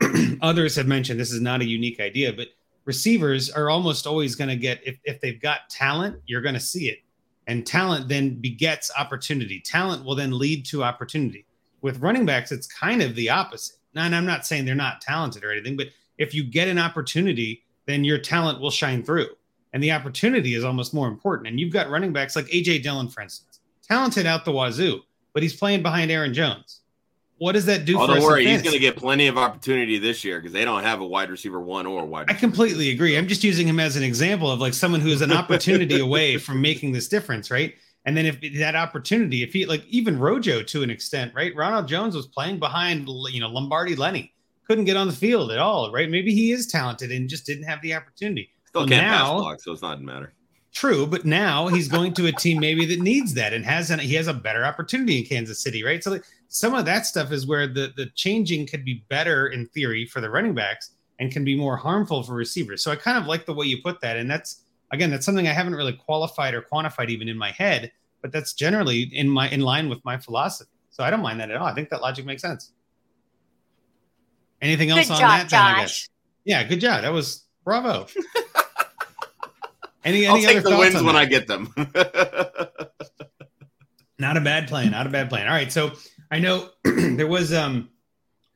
and 0.00 0.38
others 0.42 0.76
have 0.76 0.86
mentioned. 0.86 1.18
This 1.18 1.32
is 1.32 1.40
not 1.40 1.60
a 1.60 1.64
unique 1.64 2.00
idea, 2.00 2.32
but 2.32 2.48
receivers 2.84 3.50
are 3.50 3.70
almost 3.70 4.06
always 4.06 4.34
going 4.34 4.50
to 4.50 4.56
get 4.56 4.80
if, 4.84 4.98
if 5.04 5.20
they've 5.20 5.40
got 5.40 5.70
talent, 5.70 6.20
you're 6.26 6.42
going 6.42 6.54
to 6.54 6.60
see 6.60 6.88
it. 6.88 6.98
And 7.46 7.66
talent 7.66 8.08
then 8.08 8.40
begets 8.40 8.90
opportunity. 8.98 9.60
Talent 9.60 10.04
will 10.04 10.14
then 10.14 10.38
lead 10.38 10.64
to 10.66 10.82
opportunity. 10.82 11.46
With 11.82 12.00
running 12.00 12.24
backs, 12.24 12.52
it's 12.52 12.66
kind 12.66 13.02
of 13.02 13.14
the 13.14 13.28
opposite. 13.28 13.76
Now, 13.94 14.04
and 14.04 14.14
I'm 14.14 14.26
not 14.26 14.46
saying 14.46 14.64
they're 14.64 14.74
not 14.74 15.00
talented 15.00 15.44
or 15.44 15.52
anything, 15.52 15.76
but 15.76 15.88
if 16.18 16.34
you 16.34 16.44
get 16.44 16.68
an 16.68 16.78
opportunity, 16.78 17.64
then 17.86 18.04
your 18.04 18.18
talent 18.18 18.60
will 18.60 18.70
shine 18.70 19.02
through. 19.02 19.28
And 19.72 19.82
the 19.82 19.92
opportunity 19.92 20.54
is 20.54 20.64
almost 20.64 20.94
more 20.94 21.08
important. 21.08 21.48
And 21.48 21.60
you've 21.60 21.72
got 21.72 21.90
running 21.90 22.12
backs 22.12 22.36
like 22.36 22.46
AJ 22.46 22.82
Dillon, 22.82 23.08
for 23.08 23.20
instance, 23.20 23.60
talented 23.86 24.24
out 24.24 24.44
the 24.44 24.52
wazoo, 24.52 25.00
but 25.32 25.42
he's 25.42 25.56
playing 25.56 25.82
behind 25.82 26.10
Aaron 26.10 26.32
Jones. 26.32 26.80
What 27.38 27.52
does 27.52 27.66
that 27.66 27.84
do? 27.84 27.98
Oh, 27.98 28.06
for 28.06 28.14
don't 28.14 28.22
worry, 28.22 28.46
he's 28.46 28.62
going 28.62 28.74
to 28.74 28.78
get 28.78 28.96
plenty 28.96 29.26
of 29.26 29.36
opportunity 29.36 29.98
this 29.98 30.24
year 30.24 30.38
because 30.40 30.52
they 30.52 30.64
don't 30.64 30.84
have 30.84 31.00
a 31.00 31.06
wide 31.06 31.30
receiver 31.30 31.60
one 31.60 31.84
or 31.86 32.02
a 32.02 32.04
wide. 32.04 32.30
I 32.30 32.34
completely 32.34 32.90
agree. 32.90 33.18
I'm 33.18 33.26
just 33.26 33.42
using 33.42 33.66
him 33.66 33.80
as 33.80 33.96
an 33.96 34.02
example 34.04 34.50
of 34.50 34.60
like 34.60 34.72
someone 34.72 35.00
who 35.00 35.08
is 35.08 35.20
an 35.20 35.32
opportunity 35.40 35.98
away 36.00 36.38
from 36.38 36.60
making 36.60 36.92
this 36.92 37.08
difference, 37.08 37.50
right? 37.50 37.74
And 38.06 38.16
then 38.16 38.26
if 38.26 38.38
that 38.58 38.76
opportunity, 38.76 39.42
if 39.42 39.52
he 39.52 39.66
like 39.66 39.84
even 39.86 40.18
Rojo 40.18 40.62
to 40.62 40.82
an 40.82 40.90
extent, 40.90 41.32
right? 41.34 41.54
Ronald 41.56 41.88
Jones 41.88 42.14
was 42.14 42.26
playing 42.26 42.58
behind, 42.58 43.08
you 43.30 43.40
know, 43.40 43.48
Lombardi 43.48 43.96
Lenny, 43.96 44.32
couldn't 44.68 44.84
get 44.84 44.96
on 44.96 45.06
the 45.08 45.12
field 45.12 45.50
at 45.50 45.58
all, 45.58 45.90
right? 45.92 46.08
Maybe 46.08 46.32
he 46.34 46.52
is 46.52 46.66
talented 46.66 47.10
and 47.10 47.28
just 47.28 47.46
didn't 47.46 47.64
have 47.64 47.82
the 47.82 47.94
opportunity. 47.94 48.50
Still 48.66 48.82
Well, 48.82 48.88
can't 48.88 49.06
now- 49.06 49.24
pass 49.24 49.30
block, 49.40 49.60
so 49.60 49.72
it's 49.72 49.82
not 49.82 50.00
matter. 50.00 50.32
True, 50.74 51.06
but 51.06 51.24
now 51.24 51.68
he's 51.68 51.86
going 51.86 52.14
to 52.14 52.26
a 52.26 52.32
team 52.32 52.58
maybe 52.58 52.84
that 52.86 52.98
needs 52.98 53.32
that 53.34 53.52
and 53.52 53.64
has 53.64 53.92
an, 53.92 54.00
he 54.00 54.14
has 54.14 54.26
a 54.26 54.34
better 54.34 54.64
opportunity 54.64 55.18
in 55.18 55.24
Kansas 55.24 55.62
City, 55.62 55.84
right? 55.84 56.02
So 56.02 56.10
like, 56.10 56.24
some 56.48 56.74
of 56.74 56.84
that 56.84 57.06
stuff 57.06 57.30
is 57.32 57.46
where 57.46 57.66
the 57.68 57.92
the 57.96 58.06
changing 58.14 58.66
could 58.66 58.84
be 58.84 59.04
better 59.08 59.46
in 59.46 59.66
theory 59.68 60.04
for 60.04 60.20
the 60.20 60.28
running 60.28 60.54
backs 60.54 60.90
and 61.20 61.30
can 61.30 61.44
be 61.44 61.56
more 61.56 61.76
harmful 61.76 62.22
for 62.24 62.34
receivers. 62.34 62.82
So 62.82 62.90
I 62.90 62.96
kind 62.96 63.16
of 63.16 63.26
like 63.26 63.46
the 63.46 63.54
way 63.54 63.66
you 63.66 63.80
put 63.82 64.00
that, 64.00 64.16
and 64.16 64.28
that's 64.28 64.62
again 64.92 65.10
that's 65.10 65.24
something 65.24 65.46
I 65.46 65.52
haven't 65.52 65.74
really 65.76 65.92
qualified 65.92 66.54
or 66.54 66.62
quantified 66.62 67.08
even 67.08 67.28
in 67.28 67.38
my 67.38 67.52
head, 67.52 67.92
but 68.20 68.32
that's 68.32 68.52
generally 68.52 69.02
in 69.12 69.28
my 69.28 69.48
in 69.50 69.60
line 69.60 69.88
with 69.88 70.04
my 70.04 70.18
philosophy. 70.18 70.70
So 70.90 71.04
I 71.04 71.10
don't 71.10 71.22
mind 71.22 71.38
that 71.40 71.50
at 71.50 71.56
all. 71.56 71.66
I 71.66 71.74
think 71.74 71.88
that 71.90 72.02
logic 72.02 72.24
makes 72.24 72.42
sense. 72.42 72.72
Anything 74.60 74.90
else 74.90 75.06
Good 75.06 75.14
on 75.14 75.20
job, 75.20 75.30
that? 75.30 75.50
then, 75.50 75.60
I 75.60 75.72
Josh. 75.72 75.80
guess? 75.80 76.08
Yeah, 76.44 76.64
good 76.64 76.80
job. 76.80 77.02
That 77.02 77.12
was 77.12 77.44
bravo. 77.64 78.06
any 80.04 80.26
I'll 80.26 80.36
any 80.36 80.46
take 80.46 80.58
other 80.58 80.70
the 80.70 80.78
wins 80.78 80.94
when 80.94 81.06
that? 81.06 81.16
I 81.16 81.24
get 81.24 81.46
them. 81.46 81.72
Not 84.18 84.36
a 84.36 84.40
bad 84.40 84.68
plan. 84.68 84.92
Not 84.92 85.06
a 85.06 85.10
bad 85.10 85.28
plan. 85.28 85.48
All 85.48 85.54
right. 85.54 85.72
So 85.72 85.92
I 86.30 86.38
know 86.38 86.70
there 86.84 87.26
was 87.26 87.52
um 87.52 87.90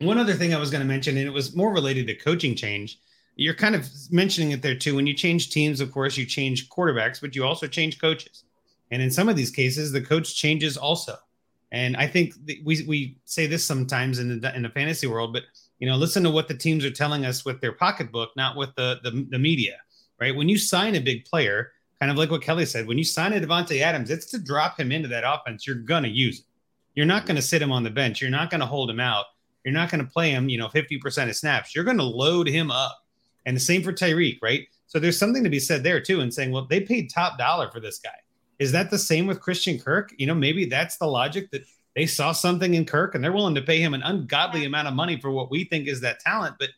one 0.00 0.18
other 0.18 0.34
thing 0.34 0.54
I 0.54 0.58
was 0.58 0.70
going 0.70 0.82
to 0.82 0.86
mention, 0.86 1.16
and 1.16 1.26
it 1.26 1.32
was 1.32 1.56
more 1.56 1.72
related 1.72 2.06
to 2.06 2.14
coaching 2.14 2.54
change. 2.54 2.98
You're 3.34 3.54
kind 3.54 3.74
of 3.74 3.88
mentioning 4.10 4.52
it 4.52 4.62
there 4.62 4.76
too. 4.76 4.94
When 4.94 5.06
you 5.06 5.14
change 5.14 5.50
teams, 5.50 5.80
of 5.80 5.92
course, 5.92 6.16
you 6.16 6.26
change 6.26 6.68
quarterbacks, 6.68 7.20
but 7.20 7.34
you 7.34 7.44
also 7.44 7.66
change 7.66 8.00
coaches. 8.00 8.44
And 8.90 9.02
in 9.02 9.10
some 9.10 9.28
of 9.28 9.36
these 9.36 9.50
cases, 9.50 9.92
the 9.92 10.00
coach 10.00 10.34
changes 10.34 10.76
also. 10.76 11.16
And 11.70 11.96
I 11.96 12.06
think 12.06 12.34
we 12.64 12.84
we 12.86 13.18
say 13.24 13.46
this 13.46 13.64
sometimes 13.64 14.18
in 14.18 14.40
the 14.40 14.56
in 14.56 14.62
the 14.62 14.70
fantasy 14.70 15.06
world, 15.06 15.32
but 15.32 15.42
you 15.78 15.88
know, 15.88 15.96
listen 15.96 16.22
to 16.24 16.30
what 16.30 16.48
the 16.48 16.54
teams 16.54 16.84
are 16.84 16.90
telling 16.90 17.26
us 17.26 17.44
with 17.44 17.60
their 17.60 17.72
pocketbook, 17.72 18.30
not 18.36 18.56
with 18.56 18.74
the 18.76 18.98
the, 19.02 19.26
the 19.30 19.38
media, 19.38 19.76
right? 20.20 20.34
When 20.34 20.48
you 20.48 20.58
sign 20.58 20.94
a 20.94 21.00
big 21.00 21.24
player, 21.24 21.72
kind 22.00 22.10
of 22.10 22.18
like 22.18 22.30
what 22.30 22.42
Kelly 22.42 22.66
said, 22.66 22.86
when 22.86 22.98
you 22.98 23.04
sign 23.04 23.32
a 23.32 23.40
Davante 23.40 23.80
Adams, 23.80 24.10
it's 24.10 24.26
to 24.26 24.38
drop 24.38 24.78
him 24.78 24.92
into 24.92 25.08
that 25.08 25.24
offense. 25.26 25.66
You're 25.66 25.76
gonna 25.76 26.08
use 26.08 26.40
it. 26.40 26.44
You're 26.94 27.06
not 27.06 27.20
mm-hmm. 27.20 27.28
gonna 27.28 27.42
sit 27.42 27.62
him 27.62 27.72
on 27.72 27.82
the 27.82 27.90
bench. 27.90 28.20
You're 28.20 28.30
not 28.30 28.50
gonna 28.50 28.66
hold 28.66 28.90
him 28.90 29.00
out. 29.00 29.26
You're 29.64 29.74
not 29.74 29.90
gonna 29.90 30.04
play 30.04 30.30
him, 30.30 30.48
you 30.48 30.58
know, 30.58 30.68
50% 30.68 31.28
of 31.28 31.36
snaps. 31.36 31.74
You're 31.74 31.84
gonna 31.84 32.02
load 32.02 32.48
him 32.48 32.70
up. 32.70 33.04
And 33.46 33.56
the 33.56 33.60
same 33.60 33.82
for 33.82 33.92
Tyreek, 33.92 34.38
right? 34.42 34.66
So 34.86 34.98
there's 34.98 35.18
something 35.18 35.44
to 35.44 35.50
be 35.50 35.60
said 35.60 35.82
there 35.82 36.00
too, 36.00 36.20
and 36.20 36.32
saying, 36.32 36.50
well, 36.50 36.66
they 36.66 36.80
paid 36.80 37.10
top 37.10 37.38
dollar 37.38 37.70
for 37.70 37.80
this 37.80 37.98
guy. 37.98 38.10
Is 38.58 38.72
that 38.72 38.90
the 38.90 38.98
same 38.98 39.26
with 39.26 39.40
Christian 39.40 39.78
Kirk? 39.78 40.12
You 40.18 40.26
know, 40.26 40.34
maybe 40.34 40.64
that's 40.64 40.96
the 40.96 41.06
logic 41.06 41.50
that 41.52 41.62
they 41.94 42.06
saw 42.06 42.32
something 42.32 42.74
in 42.74 42.84
Kirk 42.84 43.14
and 43.14 43.22
they're 43.22 43.32
willing 43.32 43.54
to 43.54 43.62
pay 43.62 43.80
him 43.80 43.94
an 43.94 44.02
ungodly 44.02 44.64
amount 44.64 44.88
of 44.88 44.94
money 44.94 45.20
for 45.20 45.30
what 45.30 45.50
we 45.50 45.64
think 45.64 45.88
is 45.88 46.00
that 46.00 46.20
talent. 46.20 46.56
But 46.58 46.70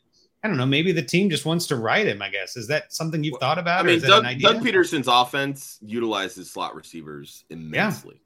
I 0.43 0.47
don't 0.47 0.57
know, 0.57 0.65
maybe 0.65 0.91
the 0.91 1.03
team 1.03 1.29
just 1.29 1.45
wants 1.45 1.67
to 1.67 1.75
ride 1.75 2.07
him, 2.07 2.21
I 2.21 2.29
guess. 2.29 2.57
Is 2.57 2.67
that 2.67 2.91
something 2.91 3.23
you've 3.23 3.39
thought 3.39 3.59
about? 3.59 3.79
I 3.79 3.81
or 3.81 3.83
mean, 3.85 3.95
is 3.97 4.01
that 4.01 4.07
Doug, 4.07 4.19
an 4.23 4.29
idea? 4.29 4.53
Doug 4.53 4.63
Pederson's 4.63 5.07
offense 5.07 5.77
utilizes 5.81 6.49
slot 6.49 6.75
receivers 6.75 7.45
immensely. 7.51 8.21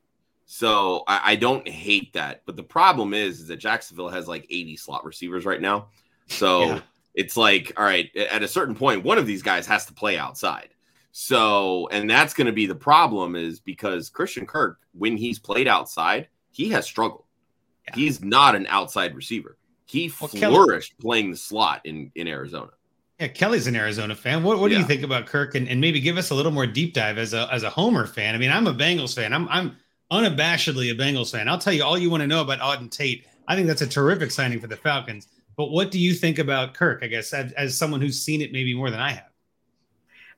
So 0.45 1.03
I, 1.07 1.32
I 1.32 1.36
don't 1.36 1.68
hate 1.68 2.13
that. 2.13 2.43
But 2.45 2.55
the 2.55 2.63
problem 2.63 3.13
is, 3.13 3.41
is 3.41 3.47
that 3.47 3.57
Jacksonville 3.57 4.09
has 4.09 4.28
like 4.28 4.45
80 4.49 4.78
slot 4.78 5.03
receivers 5.03 5.45
right 5.45 5.59
now. 5.59 5.88
So 6.28 6.63
Yeah. 6.66 6.80
it's 7.16 7.36
like, 7.36 7.74
all 7.78 7.84
right, 7.84 8.09
at 8.16 8.43
a 8.43 8.47
certain 8.47 8.76
point, 8.76 9.03
one 9.03 9.18
of 9.18 9.26
these 9.26 9.41
guys 9.41 9.68
has 9.68 9.86
to 9.88 9.93
play 9.93 10.18
outside. 10.18 10.70
So, 11.11 11.88
and 11.91 12.09
that's 12.09 12.34
going 12.34 12.47
to 12.47 12.53
be 12.53 12.66
the 12.66 12.76
problem 12.76 13.36
is 13.36 13.59
because 13.59 14.09
Christian 14.09 14.45
Kirk, 14.45 14.80
when 14.93 15.18
he's 15.18 15.39
played 15.39 15.68
outside, 15.68 16.28
he 16.51 16.70
has 16.70 16.86
struggled. 16.86 17.24
Yeah. 17.88 17.95
He's 17.95 18.24
not 18.24 18.55
an 18.55 18.68
outside 18.68 19.16
receiver. 19.16 19.57
He 19.86 20.11
Well, 20.19 20.29
Kelly- 20.29 20.55
flourished 20.55 20.99
playing 20.99 21.31
the 21.31 21.38
slot 21.38 21.81
in, 21.86 22.11
in 22.15 22.27
Arizona. 22.27 22.71
Yeah, 23.19 23.27
Kelly's 23.29 23.67
an 23.67 23.75
Arizona 23.77 24.13
fan. 24.13 24.43
What, 24.43 24.59
what 24.59 24.69
do 24.69 24.77
you 24.77 24.83
think 24.83 25.01
about 25.03 25.25
Kirk? 25.25 25.55
And, 25.55 25.69
and 25.69 25.79
maybe 25.79 26.01
give 26.01 26.17
us 26.17 26.31
a 26.31 26.36
little 26.36 26.51
more 26.51 26.67
deep 26.67 26.93
dive 26.93 27.17
as 27.17 27.33
a 27.33 27.47
as 27.49 27.63
a 27.63 27.69
Homer 27.69 28.05
fan. 28.05 28.36
I 28.36 28.38
mean, 28.38 28.51
I'm 28.51 28.67
a 28.67 28.73
Bengals 28.73 29.15
fan. 29.15 29.31
I'm 29.31 29.47
I'm 29.47 29.77
unabashedly 30.11 30.91
a 30.91 30.95
Bengals 30.95 31.31
fan. 31.31 31.47
I'll 31.47 31.57
tell 31.57 31.71
you 31.71 31.83
all 31.83 31.97
you 31.97 32.09
want 32.09 32.21
to 32.21 32.27
know 32.27 32.41
about 32.41 32.59
Auden 32.59 32.91
Tate. 32.91 33.25
I 33.47 33.55
think 33.55 33.67
that's 33.67 33.81
a 33.81 33.88
terrific 33.88 34.31
signing 34.31 34.59
for 34.59 34.67
the 34.67 34.75
Falcons. 34.75 35.27
But 35.55 35.71
what 35.71 35.91
do 35.91 35.99
you 35.99 36.13
think 36.13 36.39
about 36.39 36.73
Kirk? 36.73 37.03
I 37.03 37.07
guess 37.07 37.31
as, 37.31 37.53
as 37.53 37.77
someone 37.77 38.01
who's 38.01 38.21
seen 38.21 38.41
it 38.41 38.51
maybe 38.51 38.73
more 38.75 38.91
than 38.91 38.99
I 38.99 39.11
have. 39.11 39.29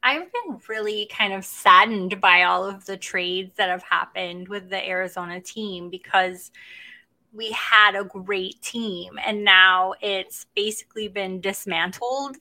I've 0.04 0.32
been 0.32 0.62
really 0.70 1.10
kind 1.12 1.34
of 1.34 1.44
saddened 1.44 2.22
by 2.22 2.44
all 2.44 2.64
of 2.64 2.86
the 2.86 2.96
trades 2.98 3.54
that 3.56 3.70
have 3.70 3.82
happened 3.82 4.48
with 4.48 4.70
the 4.70 4.88
Arizona 4.88 5.42
team 5.42 5.90
because 5.90 6.52
we 7.34 7.52
had 7.52 7.96
a 7.96 8.04
great 8.04 8.62
team 8.62 9.20
and 9.26 9.44
now 9.44 9.94
it's 10.02 10.46
basically 10.56 11.08
been 11.08 11.42
dismantled. 11.42 12.38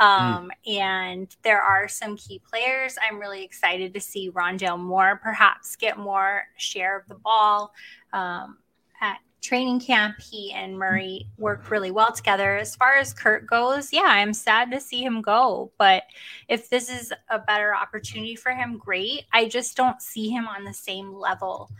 Um, 0.00 0.50
And 0.66 1.34
there 1.42 1.62
are 1.62 1.88
some 1.88 2.16
key 2.16 2.40
players. 2.48 2.96
I'm 3.06 3.18
really 3.18 3.44
excited 3.44 3.94
to 3.94 4.00
see 4.00 4.30
Rondale 4.30 4.78
Moore 4.78 5.20
perhaps 5.22 5.76
get 5.76 5.98
more 5.98 6.42
share 6.56 6.98
of 6.98 7.06
the 7.08 7.14
ball. 7.14 7.72
Um, 8.12 8.58
at 9.00 9.18
training 9.40 9.80
camp, 9.80 10.16
he 10.20 10.52
and 10.52 10.78
Murray 10.78 11.28
work 11.36 11.70
really 11.70 11.90
well 11.90 12.12
together. 12.12 12.56
As 12.56 12.74
far 12.74 12.96
as 12.96 13.12
Kirk 13.12 13.46
goes, 13.48 13.92
yeah, 13.92 14.06
I'm 14.06 14.32
sad 14.32 14.70
to 14.72 14.80
see 14.80 15.04
him 15.04 15.20
go. 15.20 15.70
But 15.78 16.04
if 16.48 16.68
this 16.70 16.88
is 16.88 17.12
a 17.28 17.38
better 17.38 17.74
opportunity 17.74 18.36
for 18.36 18.52
him, 18.52 18.78
great. 18.78 19.24
I 19.32 19.48
just 19.48 19.76
don't 19.76 20.00
see 20.00 20.30
him 20.30 20.48
on 20.48 20.64
the 20.64 20.72
same 20.74 21.12
level 21.12 21.70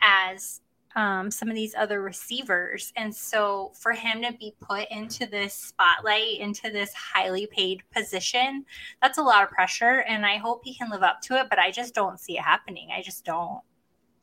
as 0.00 0.60
um, 0.96 1.30
some 1.30 1.48
of 1.48 1.54
these 1.54 1.74
other 1.74 2.02
receivers. 2.02 2.92
And 2.96 3.14
so 3.14 3.72
for 3.74 3.92
him 3.92 4.22
to 4.22 4.32
be 4.32 4.54
put 4.60 4.88
into 4.90 5.26
this 5.26 5.54
spotlight, 5.54 6.40
into 6.40 6.70
this 6.70 6.92
highly 6.94 7.46
paid 7.46 7.82
position, 7.92 8.64
that's 9.02 9.18
a 9.18 9.22
lot 9.22 9.42
of 9.42 9.50
pressure. 9.50 10.04
And 10.08 10.24
I 10.24 10.36
hope 10.36 10.62
he 10.64 10.74
can 10.74 10.90
live 10.90 11.02
up 11.02 11.20
to 11.22 11.38
it, 11.38 11.48
but 11.50 11.58
I 11.58 11.70
just 11.70 11.94
don't 11.94 12.18
see 12.18 12.38
it 12.38 12.42
happening. 12.42 12.88
I 12.96 13.02
just 13.02 13.24
don't. 13.24 13.60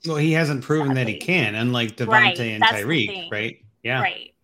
Well, 0.06 0.18
he 0.18 0.34
hasn't 0.34 0.64
proven 0.64 0.94
that 0.96 1.08
he 1.08 1.18
can, 1.18 1.56
unlike 1.56 1.96
Davante 1.96 2.08
Right, 2.08 2.40
and 2.40 2.64
Tyreek, 2.64 3.32
right? 3.32 3.58
Yeah, 3.84 4.02
Right. 4.02 4.36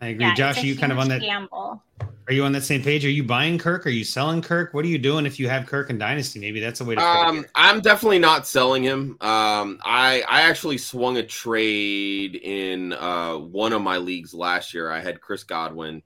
I 0.00 0.08
agree. 0.08 0.24
Yeah, 0.24 0.34
Josh, 0.34 0.62
you 0.62 0.76
kind 0.76 0.92
of 0.92 0.98
on 0.98 1.08
that? 1.08 1.20
gamble. 1.20 1.82
Are 2.30 2.32
you 2.32 2.44
on 2.44 2.52
that 2.52 2.62
same 2.62 2.80
page? 2.80 3.04
Are 3.04 3.10
you 3.10 3.24
buying 3.24 3.58
Kirk? 3.58 3.84
Are 3.84 3.90
you 3.90 4.04
selling 4.04 4.40
Kirk? 4.40 4.72
What 4.72 4.84
are 4.84 4.88
you 4.88 4.98
doing 4.98 5.26
if 5.26 5.40
you 5.40 5.48
have 5.48 5.66
Kirk 5.66 5.90
and 5.90 5.98
Dynasty? 5.98 6.38
Maybe 6.38 6.60
that's 6.60 6.80
a 6.80 6.84
way 6.84 6.94
to. 6.94 7.04
Um. 7.04 7.44
I'm 7.56 7.80
definitely 7.80 8.20
not 8.20 8.46
selling 8.46 8.84
him. 8.84 9.16
Um, 9.20 9.80
I 9.84 10.22
I 10.28 10.42
actually 10.42 10.78
swung 10.78 11.16
a 11.16 11.24
trade 11.24 12.36
in 12.36 12.92
uh, 12.92 13.34
one 13.36 13.72
of 13.72 13.82
my 13.82 13.96
leagues 13.96 14.32
last 14.32 14.72
year. 14.72 14.92
I 14.92 15.00
had 15.00 15.20
Chris 15.20 15.42
Godwin, 15.42 16.04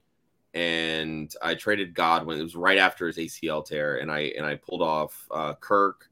and 0.55 1.31
I 1.43 1.57
traded 1.57 1.93
Godwin. 1.93 2.41
It 2.41 2.43
was 2.43 2.57
right 2.57 2.79
after 2.79 3.07
his 3.07 3.19
ACL 3.19 3.63
tear, 3.63 3.99
and 3.99 4.11
I 4.11 4.33
and 4.35 4.47
I 4.47 4.55
pulled 4.55 4.81
off 4.81 5.29
uh, 5.31 5.53
Kirk, 5.61 6.09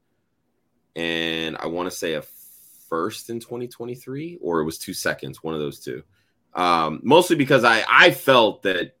and 0.95 1.57
I 1.57 1.65
want 1.65 1.89
to 1.89 1.97
say 1.97 2.13
a 2.13 2.21
first 2.87 3.31
in 3.31 3.39
2023, 3.39 4.37
or 4.43 4.59
it 4.59 4.65
was 4.65 4.77
two 4.77 4.93
seconds, 4.93 5.41
one 5.41 5.55
of 5.55 5.59
those 5.59 5.79
two. 5.79 6.03
Um, 6.53 6.99
mostly 7.01 7.35
because 7.35 7.63
I 7.63 7.83
I 7.89 8.11
felt 8.11 8.61
that 8.61 8.95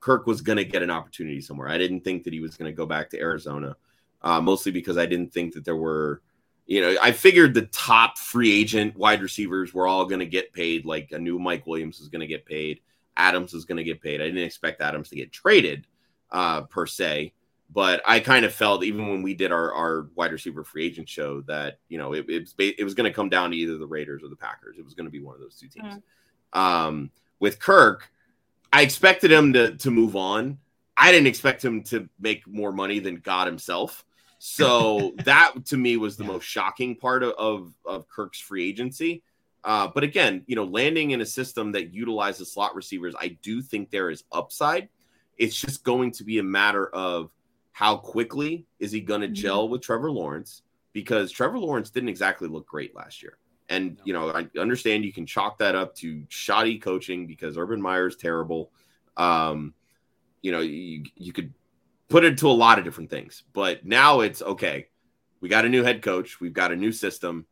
Kirk 0.00 0.26
was 0.26 0.40
going 0.40 0.56
to 0.56 0.64
get 0.64 0.82
an 0.82 0.90
opportunity 0.90 1.40
somewhere. 1.40 1.68
I 1.68 1.78
didn't 1.78 2.00
think 2.00 2.24
that 2.24 2.32
he 2.32 2.40
was 2.40 2.56
going 2.56 2.70
to 2.70 2.76
go 2.76 2.86
back 2.86 3.10
to 3.10 3.20
Arizona 3.20 3.76
uh, 4.22 4.40
mostly 4.40 4.72
because 4.72 4.98
I 4.98 5.06
didn't 5.06 5.32
think 5.32 5.54
that 5.54 5.64
there 5.64 5.76
were, 5.76 6.22
you 6.66 6.80
know, 6.80 6.96
I 7.00 7.12
figured 7.12 7.54
the 7.54 7.66
top 7.66 8.18
free 8.18 8.52
agent 8.52 8.96
wide 8.96 9.22
receivers 9.22 9.74
were 9.74 9.86
all 9.86 10.04
going 10.06 10.20
to 10.20 10.26
get 10.26 10.52
paid. 10.52 10.84
Like 10.84 11.12
a 11.12 11.18
new 11.18 11.38
Mike 11.38 11.66
Williams 11.66 11.98
was 11.98 12.08
going 12.08 12.20
to 12.20 12.26
get 12.26 12.46
paid, 12.46 12.80
Adams 13.16 13.52
was 13.52 13.64
going 13.64 13.78
to 13.78 13.84
get 13.84 14.02
paid. 14.02 14.20
I 14.20 14.24
didn't 14.26 14.44
expect 14.44 14.80
Adams 14.80 15.08
to 15.10 15.16
get 15.16 15.32
traded 15.32 15.86
uh, 16.30 16.62
per 16.62 16.86
se, 16.86 17.32
but 17.72 18.02
I 18.06 18.20
kind 18.20 18.44
of 18.44 18.54
felt 18.54 18.84
even 18.84 19.08
when 19.08 19.22
we 19.22 19.34
did 19.34 19.52
our, 19.52 19.72
our 19.72 20.08
wide 20.14 20.32
receiver 20.32 20.64
free 20.64 20.86
agent 20.86 21.08
show 21.08 21.40
that 21.42 21.78
you 21.88 21.98
know 21.98 22.12
it, 22.12 22.26
it 22.28 22.40
was 22.40 22.54
it 22.58 22.84
was 22.84 22.94
going 22.94 23.10
to 23.10 23.14
come 23.14 23.28
down 23.28 23.50
to 23.50 23.56
either 23.56 23.78
the 23.78 23.86
Raiders 23.86 24.22
or 24.22 24.28
the 24.28 24.36
Packers. 24.36 24.76
It 24.78 24.84
was 24.84 24.94
going 24.94 25.06
to 25.06 25.10
be 25.10 25.20
one 25.20 25.34
of 25.34 25.40
those 25.40 25.56
two 25.56 25.68
teams. 25.68 26.02
Um, 26.52 27.10
with 27.38 27.58
Kirk, 27.58 28.10
I 28.72 28.82
expected 28.82 29.30
him 29.30 29.52
to 29.54 29.76
to 29.76 29.90
move 29.90 30.16
on 30.16 30.58
I 31.00 31.12
didn't 31.12 31.28
expect 31.28 31.64
him 31.64 31.82
to 31.84 32.06
make 32.20 32.46
more 32.46 32.72
money 32.72 32.98
than 32.98 33.16
God 33.16 33.46
himself. 33.46 34.04
So 34.38 35.14
that 35.24 35.54
to 35.66 35.78
me 35.78 35.96
was 35.96 36.18
the 36.18 36.24
Yeah. 36.24 36.32
most 36.32 36.44
shocking 36.44 36.94
part 36.94 37.22
of, 37.22 37.32
of, 37.38 37.74
of 37.86 38.06
Kirk's 38.06 38.38
free 38.38 38.68
agency. 38.68 39.22
Uh, 39.64 39.88
but 39.94 40.04
again, 40.04 40.42
you 40.46 40.56
know, 40.56 40.64
landing 40.64 41.12
in 41.12 41.22
a 41.22 41.26
system 41.26 41.72
that 41.72 41.94
utilizes 41.94 42.52
slot 42.52 42.74
receivers, 42.74 43.14
I 43.18 43.38
do 43.40 43.62
think 43.62 43.90
there 43.90 44.10
is 44.10 44.24
upside. 44.30 44.90
It's 45.38 45.58
just 45.58 45.84
going 45.84 46.12
to 46.12 46.24
be 46.24 46.38
a 46.38 46.42
matter 46.42 46.88
of 46.88 47.30
how 47.72 47.96
quickly 47.96 48.66
is 48.78 48.92
he 48.92 49.00
going 49.00 49.22
to 49.22 49.28
Mhm. 49.28 49.32
gel 49.34 49.68
with 49.70 49.80
Trevor 49.80 50.10
Lawrence 50.10 50.62
because 50.92 51.32
Trevor 51.32 51.58
Lawrence 51.58 51.88
didn't 51.88 52.10
exactly 52.10 52.46
look 52.46 52.66
great 52.66 52.94
last 52.94 53.22
year. 53.22 53.38
And 53.70 53.98
you 54.04 54.12
know, 54.12 54.30
I 54.30 54.48
understand 54.58 55.04
you 55.04 55.12
can 55.12 55.24
chalk 55.24 55.58
that 55.58 55.76
up 55.76 55.94
to 55.96 56.24
shoddy 56.28 56.78
coaching 56.78 57.26
because 57.26 57.56
Urban 57.56 57.80
Meyer 57.80 58.08
is 58.08 58.16
terrible. 58.16 58.72
Um, 59.16 59.72
you 60.42 60.50
know, 60.50 60.58
you 60.58 61.04
you 61.16 61.32
could 61.32 61.54
put 62.08 62.24
it 62.24 62.36
to 62.38 62.48
a 62.48 62.52
lot 62.52 62.78
of 62.78 62.84
different 62.84 63.08
things, 63.08 63.44
but 63.52 63.86
now 63.86 64.20
it's 64.20 64.42
okay. 64.42 64.88
We 65.40 65.48
got 65.48 65.64
a 65.64 65.68
new 65.68 65.84
head 65.84 66.02
coach. 66.02 66.40
We've 66.40 66.52
got 66.52 66.72
a 66.72 66.76
new 66.76 66.90
system. 66.90 67.46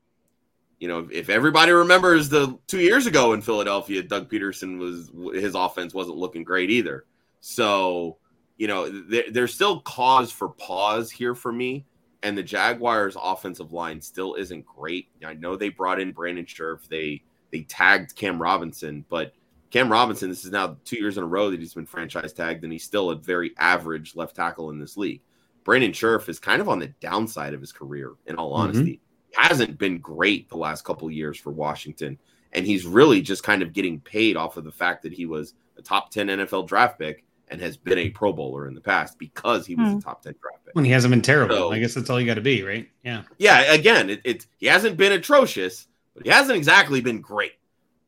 You 0.80 0.88
know, 0.88 1.08
if 1.10 1.30
everybody 1.30 1.72
remembers 1.72 2.28
the 2.28 2.58
two 2.66 2.80
years 2.80 3.06
ago 3.06 3.32
in 3.32 3.40
Philadelphia, 3.40 4.02
Doug 4.02 4.28
Pederson 4.30 4.78
was 4.78 5.10
his 5.40 5.54
offense 5.54 5.94
wasn't 5.94 6.18
looking 6.18 6.42
great 6.44 6.70
either. 6.70 7.04
So, 7.40 8.18
you 8.56 8.66
know, 8.66 8.88
there, 8.88 9.24
there's 9.30 9.54
still 9.54 9.80
cause 9.80 10.32
for 10.32 10.48
pause 10.48 11.10
here 11.10 11.36
for 11.36 11.52
me. 11.52 11.86
And 12.22 12.36
the 12.36 12.42
Jaguars' 12.42 13.16
offensive 13.20 13.72
line 13.72 14.00
still 14.00 14.34
isn't 14.34 14.66
great. 14.66 15.08
I 15.24 15.34
know 15.34 15.54
they 15.56 15.68
brought 15.68 16.00
in 16.00 16.12
Brandon 16.12 16.44
Scherff. 16.46 16.88
They 16.88 17.22
they 17.50 17.62
tagged 17.62 18.14
Cam 18.14 18.40
Robinson, 18.42 19.04
but 19.08 19.32
Cam 19.70 19.90
Robinson, 19.90 20.28
this 20.28 20.44
is 20.44 20.50
now 20.50 20.76
two 20.84 20.98
years 20.98 21.16
in 21.16 21.24
a 21.24 21.26
row 21.26 21.50
that 21.50 21.60
he's 21.60 21.74
been 21.74 21.86
franchise 21.86 22.32
tagged, 22.32 22.64
and 22.64 22.72
he's 22.72 22.84
still 22.84 23.10
a 23.10 23.16
very 23.16 23.54
average 23.58 24.16
left 24.16 24.36
tackle 24.36 24.70
in 24.70 24.78
this 24.78 24.96
league. 24.96 25.22
Brandon 25.64 25.92
Scherff 25.92 26.28
is 26.28 26.38
kind 26.38 26.60
of 26.60 26.68
on 26.68 26.78
the 26.78 26.88
downside 27.00 27.54
of 27.54 27.60
his 27.60 27.72
career, 27.72 28.14
in 28.26 28.36
all 28.36 28.52
Mhm. 28.52 28.58
honesty. 28.58 29.00
Hasn't 29.34 29.78
been 29.78 29.98
great 29.98 30.48
the 30.48 30.56
last 30.56 30.84
couple 30.84 31.06
of 31.08 31.14
years 31.14 31.38
for 31.38 31.50
Washington, 31.50 32.18
and 32.52 32.66
he's 32.66 32.84
really 32.86 33.20
just 33.20 33.42
kind 33.42 33.62
of 33.62 33.72
getting 33.72 34.00
paid 34.00 34.36
off 34.36 34.56
of 34.56 34.64
the 34.64 34.72
fact 34.72 35.02
that 35.02 35.12
he 35.12 35.26
was 35.26 35.54
a 35.76 35.82
top 35.82 36.10
10 36.10 36.28
NFL 36.28 36.64
draft 36.64 36.98
pick 36.98 37.24
and 37.51 37.61
has 37.61 37.76
been 37.76 37.99
a 37.99 38.11
Pro 38.11 38.32
Bowler 38.32 38.68
in 38.68 38.74
the 38.74 38.80
past 38.80 39.18
because 39.18 39.66
he 39.66 39.74
was 39.74 39.90
Hmm. 39.92 39.99
a 39.99 40.01
top 40.01 40.22
10 40.22 40.34
draft 40.40 40.64
pick. 40.64 40.74
When 40.74 40.84
he 40.84 40.90
hasn't 40.90 41.11
been 41.11 41.22
terrible, 41.22 41.57
So- 41.57 41.72
I 41.72 41.78
guess 41.78 41.94
that's 41.94 42.11
all 42.11 42.20
you 42.20 42.26
got 42.26 42.34
to 42.34 42.40
be, 42.40 42.62
right? 42.62 42.88
Yeah. 43.05 43.22
Yeah, 43.38 43.72
again, 43.72 44.11
it, 44.11 44.20
it 44.24 44.46
he 44.59 44.66
hasn't 44.66 44.96
been 44.96 45.12
atrocious, 45.12 45.86
but 46.14 46.24
he 46.24 46.30
hasn't 46.30 46.57
exactly 46.57 47.01
been 47.01 47.20
great. 47.20 47.53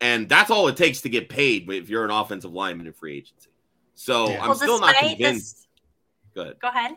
And 0.01 0.29
that's 0.29 0.51
all 0.51 0.69
it 0.69 0.77
takes 0.77 1.03
to 1.03 1.09
get 1.09 1.29
paid 1.29 1.71
if 1.71 1.89
you're 1.91 2.05
an 2.05 2.11
offensive 2.11 2.53
lineman 2.53 2.87
in 2.87 2.93
free 2.93 3.17
agency. 3.19 3.51
So 3.95 4.29
Yeah. 4.31 4.43
I'm 4.43 4.49
well, 4.49 4.55
still 4.57 4.81
not 4.81 4.95
convinced. 4.97 5.57
this, 5.57 5.67
Go 6.35 6.43
ahead. 6.43 6.57
go 6.61 6.69
ahead. 6.69 6.93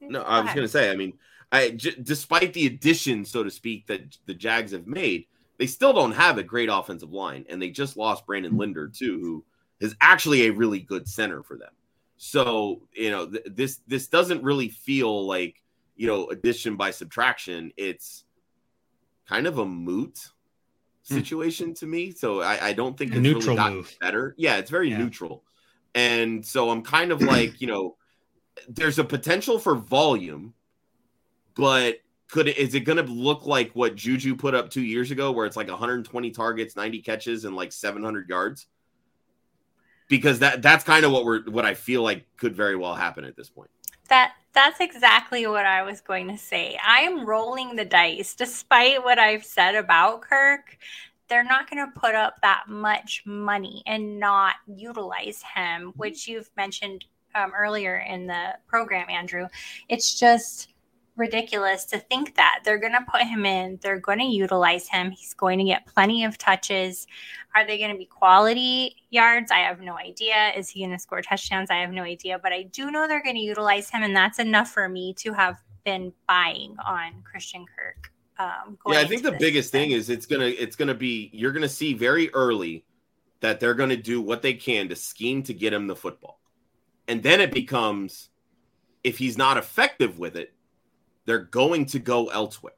No, 0.00 0.20
Go 0.20 0.24
I 0.24 0.38
was 0.38 0.44
ahead. 0.44 0.56
going 0.56 0.64
to 0.66 0.72
say, 0.72 0.90
I 0.90 0.96
mean, 0.96 1.14
I 1.50 1.70
j- 1.70 1.96
despite 2.02 2.52
the 2.52 2.66
addition, 2.66 3.24
so 3.24 3.42
to 3.42 3.50
speak, 3.50 3.86
that 3.88 4.16
the 4.26 4.34
Jags 4.34 4.70
have 4.72 4.86
made, 4.86 5.26
they 5.56 5.66
still 5.66 5.92
don't 5.92 6.12
have 6.12 6.38
a 6.38 6.42
great 6.44 6.68
offensive 6.70 7.12
line, 7.12 7.44
and 7.48 7.60
they 7.60 7.70
just 7.70 7.96
lost 7.96 8.24
Brandon 8.26 8.56
Linder 8.56 8.86
too, 8.86 9.18
who 9.20 9.44
is 9.80 9.94
actually 10.00 10.46
a 10.46 10.50
really 10.52 10.80
good 10.80 11.08
center 11.08 11.42
for 11.42 11.56
them. 11.56 11.72
So 12.16 12.82
you 12.92 13.10
know, 13.10 13.26
th- 13.28 13.44
this 13.46 13.80
this 13.86 14.08
doesn't 14.08 14.42
really 14.42 14.68
feel 14.68 15.26
like 15.26 15.62
you 15.96 16.06
know 16.06 16.26
addition 16.28 16.76
by 16.76 16.90
subtraction. 16.90 17.72
It's 17.76 18.24
kind 19.28 19.46
of 19.46 19.58
a 19.58 19.64
moot 19.64 20.18
Hmm. 21.08 21.14
situation 21.14 21.72
to 21.74 21.86
me. 21.86 22.10
So 22.10 22.42
I, 22.42 22.68
I 22.68 22.72
don't 22.74 22.96
think 22.98 23.12
it's 23.12 23.20
neutral 23.20 23.42
really 23.42 23.56
gotten 23.56 23.76
move. 23.78 23.96
better. 24.00 24.34
Yeah, 24.36 24.56
it's 24.58 24.70
very 24.70 24.90
Yeah. 24.90 24.98
neutral. 24.98 25.42
And 25.94 26.44
so 26.44 26.68
I'm 26.70 26.82
kind 26.82 27.12
of 27.12 27.22
like, 27.22 27.62
you 27.62 27.66
know, 27.66 27.96
there's 28.68 28.98
a 28.98 29.04
potential 29.04 29.58
for 29.58 29.74
volume, 29.74 30.52
but 31.54 32.00
could 32.28 32.48
it, 32.48 32.58
is 32.58 32.74
it 32.74 32.80
going 32.80 32.98
to 33.04 33.10
look 33.10 33.46
like 33.46 33.72
what 33.72 33.94
Juju 33.94 34.36
put 34.36 34.54
up 34.54 34.68
two 34.68 34.82
years 34.82 35.10
ago, 35.10 35.32
where 35.32 35.46
it's 35.46 35.56
like 35.56 35.68
120 35.68 36.30
targets, 36.30 36.76
90 36.76 37.00
catches, 37.00 37.44
and 37.46 37.56
like 37.56 37.72
700 37.72 38.28
yards? 38.28 38.66
Because 40.08 40.38
that 40.38 40.62
that's 40.62 40.84
kind 40.84 41.04
of 41.04 41.12
what 41.12 41.24
we're 41.24 41.42
what 41.44 41.66
I 41.66 41.74
feel 41.74 42.02
like 42.02 42.24
could 42.36 42.54
very 42.54 42.76
well 42.76 42.94
happen 42.94 43.24
at 43.24 43.36
this 43.36 43.50
point. 43.50 43.70
That 44.08 44.32
that's 44.54 44.80
exactly 44.80 45.46
what 45.46 45.66
I 45.66 45.82
was 45.82 46.00
going 46.00 46.28
to 46.28 46.38
say. 46.38 46.78
I 46.84 47.00
am 47.00 47.26
rolling 47.26 47.76
the 47.76 47.84
dice, 47.84 48.34
despite 48.34 49.04
what 49.04 49.18
I've 49.18 49.44
said 49.44 49.74
about 49.74 50.22
Kirk. 50.22 50.78
They're 51.28 51.44
not 51.44 51.68
going 51.68 51.84
to 51.84 52.00
put 52.00 52.14
up 52.14 52.40
that 52.40 52.64
much 52.68 53.22
money 53.26 53.82
and 53.84 54.18
not 54.18 54.54
utilize 54.66 55.44
him, 55.54 55.92
which 55.96 56.26
you've 56.26 56.50
mentioned 56.56 57.04
um, 57.34 57.52
earlier 57.54 57.98
in 57.98 58.26
the 58.26 58.54
program, 58.66 59.10
Andrew. 59.10 59.46
It's 59.90 60.18
just 60.18 60.72
ridiculous 61.16 61.84
to 61.84 61.98
think 61.98 62.36
that 62.36 62.60
they're 62.64 62.78
going 62.78 62.92
to 62.92 63.04
put 63.10 63.22
him 63.22 63.44
in, 63.44 63.78
they're 63.82 64.00
going 64.00 64.20
to 64.20 64.24
utilize 64.24 64.88
him. 64.88 65.10
He's 65.10 65.34
going 65.34 65.58
to 65.58 65.64
get 65.64 65.86
plenty 65.86 66.24
of 66.24 66.38
touches. 66.38 67.06
Are 67.58 67.66
they 67.66 67.76
going 67.76 67.90
to 67.90 67.98
be 67.98 68.06
quality 68.06 68.94
yards? 69.10 69.50
I 69.50 69.58
have 69.58 69.80
no 69.80 69.98
idea. 69.98 70.52
Is 70.56 70.68
he 70.68 70.78
going 70.78 70.92
to 70.92 70.98
score 70.98 71.20
touchdowns? 71.22 71.70
I 71.70 71.78
have 71.78 71.90
no 71.90 72.04
idea. 72.04 72.38
But 72.38 72.52
I 72.52 72.62
do 72.62 72.92
know 72.92 73.08
they're 73.08 73.22
going 73.22 73.34
to 73.34 73.42
utilize 73.42 73.90
him, 73.90 74.04
and 74.04 74.14
that's 74.14 74.38
enough 74.38 74.70
for 74.70 74.88
me 74.88 75.12
to 75.14 75.32
have 75.32 75.56
been 75.84 76.12
buying 76.28 76.76
on 76.86 77.20
Christian 77.24 77.66
Kirk. 77.66 78.12
Um, 78.38 78.78
going 78.84 78.94
yeah, 78.96 79.00
I 79.00 79.08
think 79.08 79.24
the 79.24 79.32
biggest 79.32 79.72
thing 79.72 79.90
is 79.90 80.08
it's 80.08 80.24
gonna 80.24 80.44
it's 80.44 80.76
gonna 80.76 80.94
be 80.94 81.28
you're 81.32 81.50
gonna 81.50 81.68
see 81.68 81.94
very 81.94 82.32
early 82.32 82.84
that 83.40 83.58
they're 83.58 83.74
gonna 83.74 83.96
do 83.96 84.20
what 84.22 84.40
they 84.42 84.54
can 84.54 84.88
to 84.90 84.94
scheme 84.94 85.42
to 85.42 85.52
get 85.52 85.72
him 85.72 85.88
the 85.88 85.96
football, 85.96 86.38
and 87.08 87.20
then 87.20 87.40
it 87.40 87.52
becomes 87.52 88.30
if 89.02 89.18
he's 89.18 89.36
not 89.36 89.56
effective 89.56 90.20
with 90.20 90.36
it, 90.36 90.54
they're 91.24 91.40
going 91.40 91.86
to 91.86 91.98
go 91.98 92.28
elsewhere, 92.28 92.74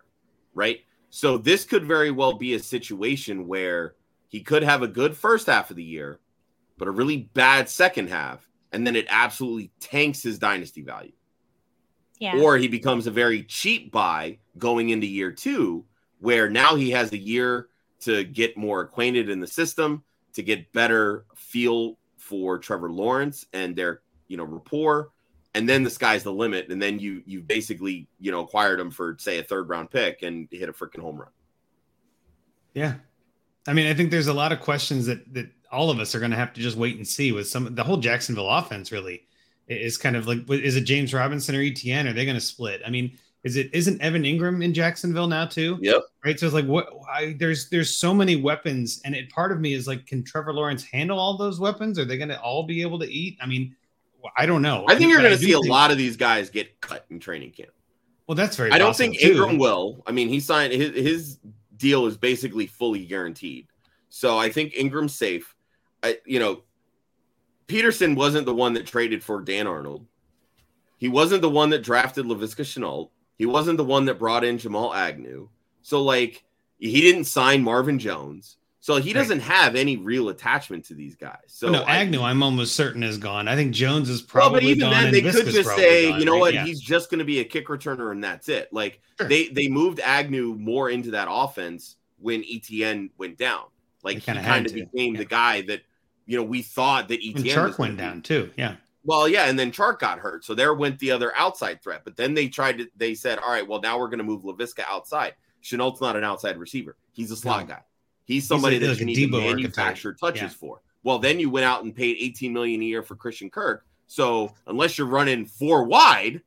right? 0.55 0.81
So 1.11 1.37
this 1.37 1.67
could 1.67 1.85
very 1.85 2.11
well 2.11 2.33
be 2.33 2.55
a 2.55 2.59
situation 2.59 3.47
where 3.47 3.97
he 4.31 4.41
could 4.41 4.63
have 4.63 4.83
a 4.83 4.89
good 4.89 5.15
first 5.15 5.49
half 5.49 5.69
of 5.69 5.77
the 5.77 5.85
year, 5.85 6.21
but 6.79 6.89
a 6.89 6.93
really 6.93 7.19
bad 7.19 7.69
second 7.69 8.09
half, 8.09 8.49
and 8.73 8.87
then 8.87 8.97
it 8.97 9.07
absolutely 9.11 9.71
tanks 9.81 10.23
his 10.23 10.39
dynasty 10.39 10.81
value 10.83 11.13
yeah. 12.21 12.39
or 12.39 12.57
he 12.57 12.69
becomes 12.69 13.09
a 13.09 13.11
very 13.11 13.43
cheap 13.43 13.91
buy 13.91 14.39
going 14.57 14.91
into 14.91 15.07
year 15.07 15.33
two, 15.33 15.85
where 16.21 16.49
now 16.49 16.77
he 16.77 16.91
has 16.91 17.13
a 17.13 17.19
year 17.19 17.69
to 18.01 18.23
get 18.23 18.57
more 18.57 18.83
acquainted 18.83 19.29
in 19.29 19.41
the 19.41 19.47
system, 19.47 20.05
to 20.35 20.43
get 20.43 20.73
better 20.73 21.25
feel 21.35 21.99
for 22.19 22.59
Trevor 22.59 22.93
Lawrence 22.93 23.47
and 23.53 23.75
their 23.75 24.03
you 24.29 24.37
know 24.37 24.45
rapport, 24.45 25.11
and 25.55 25.69
then 25.69 25.83
the 25.83 25.91
sky's 25.91 26.23
the 26.23 26.33
limit, 26.33 26.69
and 26.69 26.81
then 26.81 26.99
you 26.99 27.23
you 27.27 27.41
basically 27.41 28.07
you 28.21 28.31
know 28.31 28.41
acquired 28.41 28.79
him 28.79 28.91
for 28.91 29.17
say 29.19 29.39
a 29.39 29.43
third 29.43 29.69
round 29.69 29.91
pick 29.91 30.23
and 30.23 30.47
hit 30.51 30.69
a 30.69 30.73
freaking 30.73 31.01
home 31.01 31.17
run. 31.17 31.31
Yeah. 32.75 32.95
I 33.67 33.73
mean, 33.73 33.87
I 33.87 33.95
think 33.95 34.11
there's 34.11 34.29
a 34.29 34.35
lot 34.35 34.53
of 34.53 34.61
questions 34.61 35.07
that 35.07 35.33
that 35.35 35.51
all 35.71 35.91
of 35.91 36.01
us 36.01 36.15
are 36.15 36.19
going 36.19 36.31
to 36.31 36.37
have 36.37 36.53
to 36.55 36.61
just 36.61 36.77
wait 36.77 36.97
and 36.97 37.07
see 37.07 37.33
with 37.33 37.49
some 37.49 37.75
the 37.75 37.85
whole 37.85 37.97
Jacksonville 37.97 38.49
offense 38.49 38.91
really 38.91 39.23
is 39.69 39.97
kind 39.97 40.17
of 40.17 40.27
like 40.27 40.39
is 40.51 40.77
it 40.77 40.83
James 40.83 41.15
Robinson 41.15 41.55
or 41.55 41.61
ETN 41.61 42.09
are 42.09 42.13
they 42.13 42.25
going 42.25 42.37
to 42.37 42.41
split? 42.41 42.81
I 42.85 42.91
mean, 42.91 43.17
is 43.45 43.57
it 43.57 43.71
isn't 43.73 44.01
Evan 44.03 44.25
Engram 44.25 44.65
in 44.65 44.75
Jacksonville 44.75 45.29
now 45.29 45.47
too? 45.47 45.79
Yep. 45.81 46.03
Right? 46.25 46.39
So 46.39 46.47
it's 46.47 46.55
like 46.55 46.67
what 46.67 46.89
I, 47.11 47.37
there's 47.39 47.69
there's 47.71 47.97
so 47.97 48.13
many 48.13 48.37
weapons 48.37 49.01
and 49.05 49.15
it 49.15 49.31
part 49.31 49.53
of 49.53 49.61
me 49.61 49.75
is 49.75 49.87
like 49.87 50.07
can 50.07 50.25
Trevor 50.25 50.53
Lawrence 50.53 50.85
handle 50.85 51.19
all 51.19 51.37
those 51.37 51.61
weapons? 51.61 51.99
Are 51.99 52.05
they 52.05 52.17
going 52.17 52.29
to 52.31 52.41
all 52.41 52.65
be 52.65 52.83
able 52.83 52.99
to 52.99 53.11
eat? 53.11 53.39
I 53.41 53.47
mean, 53.47 53.77
I 54.37 54.47
don't 54.47 54.63
know. 54.63 54.85
I 54.89 54.97
think 54.97 55.11
you're 55.11 55.21
going 55.21 55.33
to 55.33 55.39
see 55.39 55.53
a 55.53 55.57
think- 55.57 55.69
lot 55.69 55.91
of 55.91 55.99
these 55.99 56.17
guys 56.17 56.51
get 56.51 56.81
cut 56.81 57.07
in 57.11 57.21
training 57.21 57.53
camp. 57.53 57.71
Well, 58.27 58.37
that's 58.37 58.57
very 58.57 58.71
I 58.71 58.79
don't 58.79 58.95
think 58.95 59.19
too. 59.19 59.31
Ingram 59.31 59.59
will. 59.59 60.05
I 60.07 60.13
mean, 60.13 60.29
he 60.29 60.39
signed 60.39 60.73
his 60.73 60.95
his 60.95 61.39
deal 61.81 62.07
is 62.07 62.17
basically 62.17 62.67
fully 62.67 63.05
guaranteed. 63.05 63.67
So 64.09 64.39
I 64.39 64.51
think 64.51 64.75
Engram's 64.75 65.15
safe. 65.15 65.57
I, 66.03 66.19
you 66.25 66.39
know, 66.39 66.63
Pederson 67.67 68.15
wasn't 68.17 68.47
the 68.47 68.55
one 68.55 68.75
that 68.75 68.87
traded 68.87 69.25
for 69.25 69.41
Dan 69.41 69.67
Arnold. 69.67 70.07
He 70.99 71.09
wasn't 71.09 71.43
the 71.43 71.51
one 71.51 71.71
that 71.71 71.83
drafted 71.83 72.27
Laviska 72.27 72.63
Shenault. 72.63 73.11
He 73.39 73.47
wasn't 73.47 73.79
the 73.79 73.85
one 73.85 74.05
that 74.05 74.19
brought 74.19 74.45
in 74.45 74.59
Jamal 74.59 74.93
Agnew. 74.93 75.49
So 75.83 76.03
like 76.03 76.45
he 76.79 77.01
didn't 77.01 77.25
sign 77.25 77.63
Marvin 77.63 77.99
Jones. 77.99 78.57
So 78.83 78.97
he 78.97 79.13
doesn't 79.13 79.41
have 79.41 79.77
any 79.77 79.99
real 79.99 80.31
attachment 80.31 80.87
to 80.87 80.95
these 80.95 81.15
guys. 81.15 81.37
So 81.49 81.69
no, 81.71 81.83
I- 81.83 81.97
Agnew, 81.99 82.23
I'm 82.23 82.43
almost 82.43 82.75
certain 82.75 83.03
is 83.03 83.19
gone. 83.19 83.47
I 83.47 83.55
think 83.55 83.75
Jones 83.75 84.09
is 84.09 84.23
well, 84.23 84.29
probably 84.29 84.61
but 84.61 84.67
even 84.69 84.81
gone. 84.91 84.91
then, 85.05 85.13
they 85.13 85.21
could 85.21 85.47
just 85.47 85.77
say, 85.77 86.11
gone, 86.11 86.19
you 86.19 86.25
know 86.25 86.33
right? 86.33 86.41
what, 86.41 86.55
Yeah. 86.55 86.65
he's 86.65 86.81
just 86.81 87.11
going 87.11 87.19
to 87.19 87.25
be 87.27 87.41
a 87.41 87.45
kick 87.45 87.67
returner, 87.69 88.11
and 88.11 88.25
that's 88.25 88.49
it. 88.49 88.73
Like 88.73 89.01
Sure. 89.19 89.29
they 89.29 89.49
they 89.49 89.69
moved 89.69 90.01
Agnew 90.01 90.55
more 90.55 90.89
into 90.89 91.11
that 91.11 91.29
offense 91.31 91.97
when 92.19 92.43
ETN 92.43 93.11
went 93.19 93.37
down. 93.37 93.65
Like 94.03 94.17
he 94.19 94.33
kind 94.33 94.65
of 94.67 94.73
became 94.73 95.15
yeah. 95.15 95.19
the 95.19 95.25
guy 95.27 95.61
that 95.63 95.83
you 96.25 96.39
know 96.39 96.43
we 96.45 96.63
thought 96.63 97.09
that 97.09 97.21
ETN 97.21 97.35
was 97.35 97.45
Chark 97.45 97.79
went 97.79 97.99
be. 97.99 98.03
down 98.03 98.23
too. 98.23 98.51
Yeah. 98.57 98.77
Well, 99.05 99.29
yeah, 99.29 99.45
and 99.45 99.59
then 99.59 99.73
Chark 99.73 99.99
got 99.99 100.19
hurt, 100.19 100.45
so 100.45 100.55
there 100.55 100.73
went 100.75 100.99
the 100.99 101.11
other 101.11 101.33
outside 101.37 101.83
threat. 101.83 102.01
But 102.05 102.17
then 102.17 102.33
they 102.33 102.49
tried 102.49 102.79
to. 102.79 102.89
They 102.97 103.15
said, 103.15 103.39
all 103.41 103.51
right, 103.51 103.67
well 103.67 103.81
now 103.83 103.99
we're 103.99 104.09
going 104.09 104.19
to 104.19 104.25
move 104.25 104.43
Laviska 104.43 104.85
outside. 104.89 105.35
Shenault's 105.63 106.01
not 106.01 106.17
an 106.17 106.25
outside 106.25 106.57
receiver; 106.57 106.97
he's 107.13 107.31
a 107.31 107.37
slot 107.37 107.69
No. 107.69 107.75
guy. 107.75 107.81
He's 108.35 108.47
somebody 108.47 108.77
like- 108.77 108.83
that 108.83 108.89
like 108.91 108.99
you 109.01 109.07
need 109.07 109.15
to 109.17 109.27
Deebo 109.29 109.41
manufacture 109.55 110.13
touches 110.15 110.43
Yeah. 110.43 110.49
for. 110.49 110.81
Well, 111.03 111.19
then 111.19 111.41
you 111.41 111.51
went 111.51 111.65
out 111.65 111.83
and 111.85 111.95
paid 111.95 112.17
18 112.21 112.53
million 112.53 112.81
a 112.83 112.85
year 112.85 113.03
for 113.03 113.17
Christian 113.17 113.51
Kirk. 113.51 113.85
So 114.07 114.55
unless 114.67 114.99
you're 114.99 115.07
running 115.07 115.47
four 115.47 115.85
wide, 115.85 116.43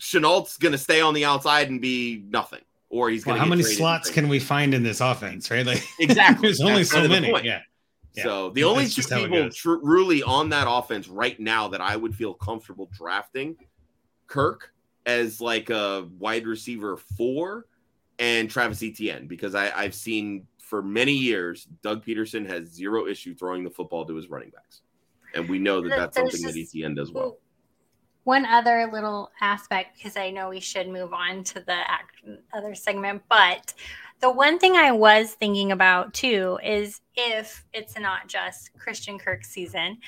Shenault's 0.00 0.56
going 0.58 0.72
to 0.72 0.78
stay 0.78 1.00
on 1.00 1.14
the 1.14 1.24
outside 1.24 1.70
and 1.70 1.80
be 1.80 2.24
nothing, 2.28 2.60
or 2.88 3.10
he's 3.10 3.24
going. 3.24 3.36
Well, 3.36 3.44
how 3.44 3.48
many 3.48 3.62
slots 3.62 4.10
can 4.10 4.28
we 4.28 4.38
find 4.38 4.74
in 4.74 4.82
this 4.82 5.00
offense? 5.00 5.50
Right, 5.50 5.64
like 5.64 5.82
exactly. 6.00 6.48
there's 6.48 6.60
only 6.60 6.84
so 6.84 7.06
many. 7.08 7.30
Yeah. 7.44 7.60
yeah. 8.14 8.22
So 8.22 8.50
the 8.50 8.64
only 8.64 8.86
two 8.88 9.02
people 9.02 9.50
truly 9.50 10.22
on 10.22 10.48
that 10.50 10.66
offense 10.68 11.08
right 11.08 11.38
now 11.38 11.68
that 11.68 11.80
I 11.80 11.96
would 11.96 12.14
feel 12.14 12.34
comfortable 12.34 12.90
drafting, 12.96 13.56
Kirk 14.26 14.72
as 15.06 15.40
like 15.40 15.70
a 15.70 16.08
wide 16.18 16.46
receiver 16.46 16.96
four, 16.96 17.66
and 18.18 18.50
Travis 18.50 18.82
Etienne 18.82 19.26
because 19.26 19.54
I, 19.54 19.70
I've 19.74 19.94
seen 19.94 20.46
for 20.58 20.82
many 20.82 21.12
years 21.12 21.66
Doug 21.82 22.04
Pederson 22.04 22.48
has 22.48 22.68
zero 22.68 23.06
issue 23.06 23.34
throwing 23.34 23.64
the 23.64 23.70
football 23.70 24.04
to 24.06 24.14
his 24.14 24.28
running 24.28 24.50
backs, 24.50 24.82
and 25.34 25.48
we 25.48 25.58
know 25.58 25.80
that 25.82 25.90
that's 25.90 26.16
something 26.16 26.42
that 26.42 26.56
Etienne 26.56 26.94
does 26.94 27.12
well 27.12 27.38
one 28.24 28.46
other 28.46 28.88
little 28.90 29.30
aspect 29.40 29.96
because 29.96 30.16
I 30.16 30.30
know 30.30 30.48
we 30.48 30.60
should 30.60 30.88
move 30.88 31.12
on 31.12 31.44
to 31.44 31.60
the 31.60 31.80
other 32.52 32.74
segment, 32.74 33.22
but 33.28 33.74
the 34.20 34.30
one 34.30 34.58
thing 34.58 34.76
I 34.76 34.90
was 34.90 35.34
thinking 35.34 35.72
about 35.72 36.14
too 36.14 36.58
is 36.64 37.02
if 37.14 37.64
it's 37.74 37.98
not 37.98 38.26
just 38.26 38.70
Christian 38.78 39.18
Kirk 39.18 39.44
season, 39.44 39.98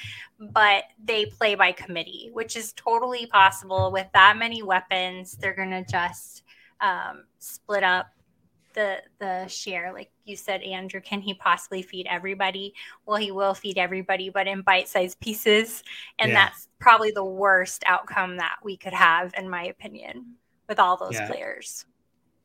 but 0.40 0.84
they 1.04 1.26
play 1.26 1.54
by 1.54 1.72
committee, 1.72 2.30
which 2.32 2.56
is 2.56 2.72
totally 2.72 3.26
possible 3.26 3.92
with 3.92 4.06
that 4.14 4.38
many 4.38 4.62
weapons. 4.62 5.36
They're 5.36 5.54
going 5.54 5.70
to 5.70 5.84
just 5.84 6.44
um, 6.80 7.24
split 7.38 7.82
up 7.82 8.06
the 8.76 8.98
the 9.18 9.46
share 9.48 9.90
like 9.92 10.10
you 10.26 10.36
said 10.36 10.60
andrew 10.60 11.00
can 11.00 11.20
he 11.20 11.32
possibly 11.32 11.80
feed 11.80 12.06
everybody 12.08 12.74
well 13.06 13.16
he 13.16 13.32
will 13.32 13.54
feed 13.54 13.78
everybody 13.78 14.28
but 14.28 14.46
in 14.46 14.60
bite-sized 14.60 15.18
pieces 15.18 15.82
and 16.18 16.30
yeah. 16.30 16.44
that's 16.44 16.68
probably 16.78 17.10
the 17.10 17.24
worst 17.24 17.82
outcome 17.86 18.36
that 18.36 18.56
we 18.62 18.76
could 18.76 18.92
have 18.92 19.32
in 19.38 19.48
my 19.48 19.64
opinion 19.64 20.34
with 20.68 20.78
all 20.78 20.96
those 20.98 21.14
yeah. 21.14 21.26
players 21.26 21.86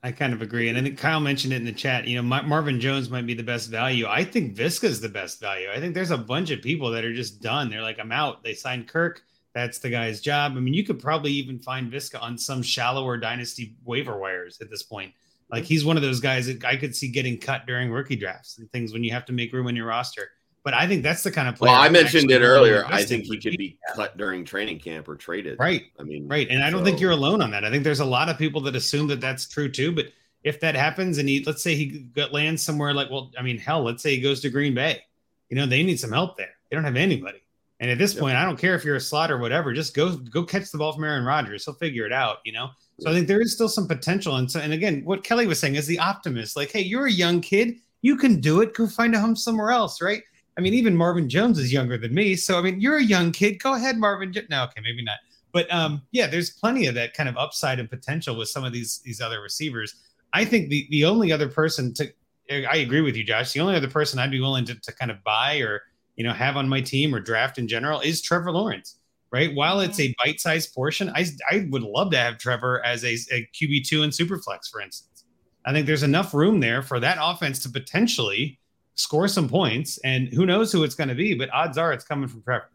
I 0.04 0.12
kind 0.12 0.34
of 0.34 0.42
agree. 0.42 0.68
And 0.68 0.78
I 0.78 0.82
think 0.82 0.98
Kyle 0.98 1.20
mentioned 1.20 1.54
it 1.54 1.58
in 1.58 1.66
the 1.66 1.72
chat. 1.72 2.08
You 2.08 2.20
know, 2.20 2.42
Marvin 2.42 2.80
Jones 2.80 3.12
might 3.12 3.28
be 3.28 3.36
the 3.36 3.44
best 3.44 3.70
value. 3.70 4.08
I 4.08 4.24
think 4.24 4.56
Viska's 4.56 5.00
the 5.00 5.10
best 5.10 5.40
value. 5.40 5.68
I 5.72 5.80
think 5.80 5.94
there's 5.94 6.10
a 6.10 6.18
bunch 6.18 6.50
of 6.50 6.62
people 6.62 6.90
that 6.92 7.06
are 7.06 7.14
just 7.14 7.40
done. 7.40 7.70
They're 7.70 7.84
like, 7.84 8.00
I'm 8.00 8.12
out. 8.12 8.44
They 8.44 8.56
signed 8.56 8.88
Kirk. 8.88 9.22
That's 9.54 9.80
the 9.80 9.90
guy's 9.90 10.22
job. 10.22 10.54
I 10.56 10.60
mean, 10.60 10.74
you 10.74 10.84
could 10.84 11.00
probably 11.00 11.32
even 11.34 11.60
find 11.60 11.92
Viska 11.92 12.22
on 12.22 12.38
some 12.38 12.62
shallower 12.62 13.18
dynasty 13.18 13.76
waiver 13.84 14.18
wires 14.18 14.60
at 14.62 14.70
this 14.70 14.84
point. 14.84 15.14
Like 15.52 15.66
he's 15.66 15.84
one 15.84 15.98
of 15.98 16.04
those 16.04 16.22
guys 16.22 16.48
that 16.48 16.64
I 16.64 16.78
could 16.78 16.96
see 16.96 17.10
getting 17.10 17.38
cut 17.38 17.66
during 17.66 17.92
rookie 17.92 18.16
drafts 18.16 18.58
and 18.58 18.72
things 18.72 18.94
when 18.94 19.04
you 19.04 19.12
have 19.12 19.26
to 19.26 19.34
make 19.34 19.52
room 19.52 19.68
in 19.68 19.76
your 19.76 19.88
roster. 19.88 20.30
But 20.64 20.74
I 20.74 20.88
think 20.88 21.04
that's 21.04 21.24
the 21.24 21.32
kind 21.32 21.50
of 21.50 21.56
player. 21.56 21.72
Well, 21.72 21.82
I 21.82 21.90
mentioned 21.90 22.30
it 22.30 22.42
earlier. 22.42 22.86
I 22.86 23.04
think 23.04 23.26
he 23.26 23.38
could 23.40 23.58
be 23.58 23.78
cut 23.96 24.16
during 24.16 24.46
training 24.46 24.80
camp 24.80 25.10
or 25.10 25.16
traded. 25.16 25.60
Right. 25.60 25.86
I 26.00 26.04
mean, 26.04 26.28
right. 26.28 26.48
And 26.50 26.64
I 26.64 26.70
don't 26.70 26.82
so. 26.82 26.86
think 26.86 27.02
you're 27.02 27.12
alone 27.12 27.42
on 27.42 27.50
that. 27.52 27.66
I 27.66 27.72
think 27.72 27.84
there's 27.84 28.00
a 28.00 28.06
lot 28.06 28.30
of 28.30 28.38
people 28.38 28.62
that 28.62 28.76
assume 28.76 29.08
that 29.08 29.20
that's 29.20 29.48
true 29.50 29.70
too. 29.70 29.92
But 29.92 30.08
if 30.44 30.60
that 30.60 30.76
happens 30.76 31.18
and 31.18 31.28
he, 31.28 31.44
let's 31.44 31.64
say 31.64 31.76
he 31.76 32.08
lands 32.32 32.62
somewhere 32.62 32.94
like, 32.94 33.10
well, 33.10 33.32
I 33.38 33.42
mean, 33.42 33.58
hell, 33.58 33.84
let's 33.84 34.04
say 34.04 34.16
he 34.16 34.22
goes 34.22 34.40
to 34.42 34.50
Green 34.50 34.76
Bay. 34.76 35.02
You 35.50 35.58
know, 35.58 35.66
they 35.66 35.84
need 35.84 36.00
some 36.00 36.12
help 36.12 36.38
there. 36.38 36.52
They 36.70 36.76
don't 36.76 36.86
have 36.86 36.96
anybody. 36.96 37.42
And 37.82 37.90
at 37.90 37.98
this 37.98 38.14
yep. 38.14 38.22
point, 38.22 38.38
I 38.38 38.46
don't 38.46 38.58
care 38.58 38.76
if 38.76 38.86
you're 38.86 38.96
a 38.96 39.02
slot 39.02 39.32
or 39.32 39.40
whatever. 39.40 39.74
Just 39.74 39.96
go 39.96 40.16
go 40.16 40.44
catch 40.44 40.72
the 40.72 40.78
ball 40.78 40.94
from 40.94 41.04
Aaron 41.04 41.26
Rodgers. 41.26 41.66
He'll 41.66 41.74
figure 41.74 42.06
it 42.06 42.14
out. 42.14 42.38
You 42.46 42.54
know. 42.54 42.70
So 43.00 43.10
I 43.10 43.14
think 43.14 43.28
there 43.28 43.42
is 43.42 43.54
still 43.54 43.68
some 43.68 43.88
potential. 43.88 44.36
And 44.36 44.50
so, 44.50 44.60
and 44.60 44.72
again, 44.72 45.02
what 45.04 45.24
Kelly 45.24 45.48
was 45.48 45.60
saying 45.60 45.76
is 45.76 45.88
the 45.88 45.98
optimist. 45.98 46.56
Like, 46.56 46.72
hey, 46.72 46.82
you're 46.82 47.08
a 47.08 47.12
young 47.12 47.42
kid. 47.42 47.76
You 48.04 48.16
can 48.16 48.40
do 48.40 48.62
it. 48.62 48.76
Go 48.76 48.88
find 48.88 49.16
a 49.16 49.20
home 49.20 49.36
somewhere 49.36 49.72
else, 49.72 50.00
right? 50.00 50.22
I 50.58 50.62
mean, 50.62 50.76
even 50.76 50.96
Marvin 50.96 51.28
Jones 51.28 51.58
is 51.58 51.74
younger 51.74 51.98
than 51.98 52.14
me. 52.14 52.36
So 52.36 52.60
I 52.60 52.62
mean, 52.62 52.80
you're 52.80 52.98
a 52.98 53.04
young 53.04 53.32
kid. 53.32 53.60
Go 53.60 53.74
ahead, 53.74 53.98
Marvin. 53.98 54.32
No, 54.50 54.64
okay, 54.66 54.82
maybe 54.82 55.04
not. 55.04 55.18
But 55.52 55.72
um, 55.74 56.04
yeah, 56.12 56.28
there's 56.28 56.52
plenty 56.52 56.86
of 56.86 56.94
that 56.96 57.16
kind 57.16 57.28
of 57.28 57.36
upside 57.36 57.80
and 57.80 57.90
potential 57.90 58.38
with 58.38 58.50
some 58.50 58.64
of 58.64 58.74
these 58.74 59.00
these 59.00 59.22
other 59.22 59.42
receivers. 59.42 59.96
I 60.34 60.46
think 60.46 60.70
the 60.70 60.88
the 60.92 61.06
only 61.06 61.32
other 61.32 61.50
person 61.50 61.96
to 61.96 62.14
I 62.52 62.78
agree 62.78 63.02
with 63.02 63.16
you, 63.16 63.24
Josh. 63.24 63.54
The 63.54 63.60
only 63.62 63.76
other 63.76 63.90
person 63.90 64.20
I'd 64.20 64.32
be 64.32 64.40
willing 64.40 64.66
to, 64.66 64.76
to 64.76 64.94
kind 64.94 65.10
of 65.10 65.24
buy 65.24 65.58
or 65.60 65.82
you 66.22 66.28
know 66.28 66.34
have 66.34 66.56
on 66.56 66.70
my 66.70 66.82
team 66.82 67.16
or 67.16 67.20
draft 67.20 67.58
in 67.58 67.68
general 67.68 68.00
is 68.00 68.22
Trevor 68.22 68.52
Lawrence. 68.52 69.00
Right. 69.32 69.56
While 69.56 69.80
it's 69.80 70.00
a 70.00 70.14
bite-sized 70.24 70.72
portion, 70.76 71.10
I 71.16 71.26
I 71.50 71.68
would 71.72 71.82
love 71.82 72.12
to 72.12 72.18
have 72.18 72.38
Trevor 72.38 72.86
as 72.86 73.04
a, 73.04 73.18
a 73.32 73.50
QB 73.56 73.88
two 73.88 74.04
and 74.04 74.14
Superflex, 74.14 74.70
for 74.72 74.82
instance. 74.82 75.26
I 75.66 75.74
think 75.74 75.88
there's 75.88 76.04
enough 76.04 76.36
room 76.36 76.60
there 76.60 76.84
for 76.84 77.00
that 77.00 77.18
offense 77.20 77.64
to 77.64 77.70
potentially 77.70 78.60
score 78.94 79.28
some 79.28 79.50
points, 79.50 79.98
and 80.04 80.28
who 80.28 80.46
knows 80.46 80.72
who 80.72 80.84
it's 80.84 80.94
going 80.94 81.10
to 81.10 81.16
be, 81.16 81.34
but 81.34 81.50
odds 81.52 81.80
are 81.80 81.92
it's 81.92 82.06
coming 82.06 82.28
from 82.28 82.44
Trevor. 82.44 82.70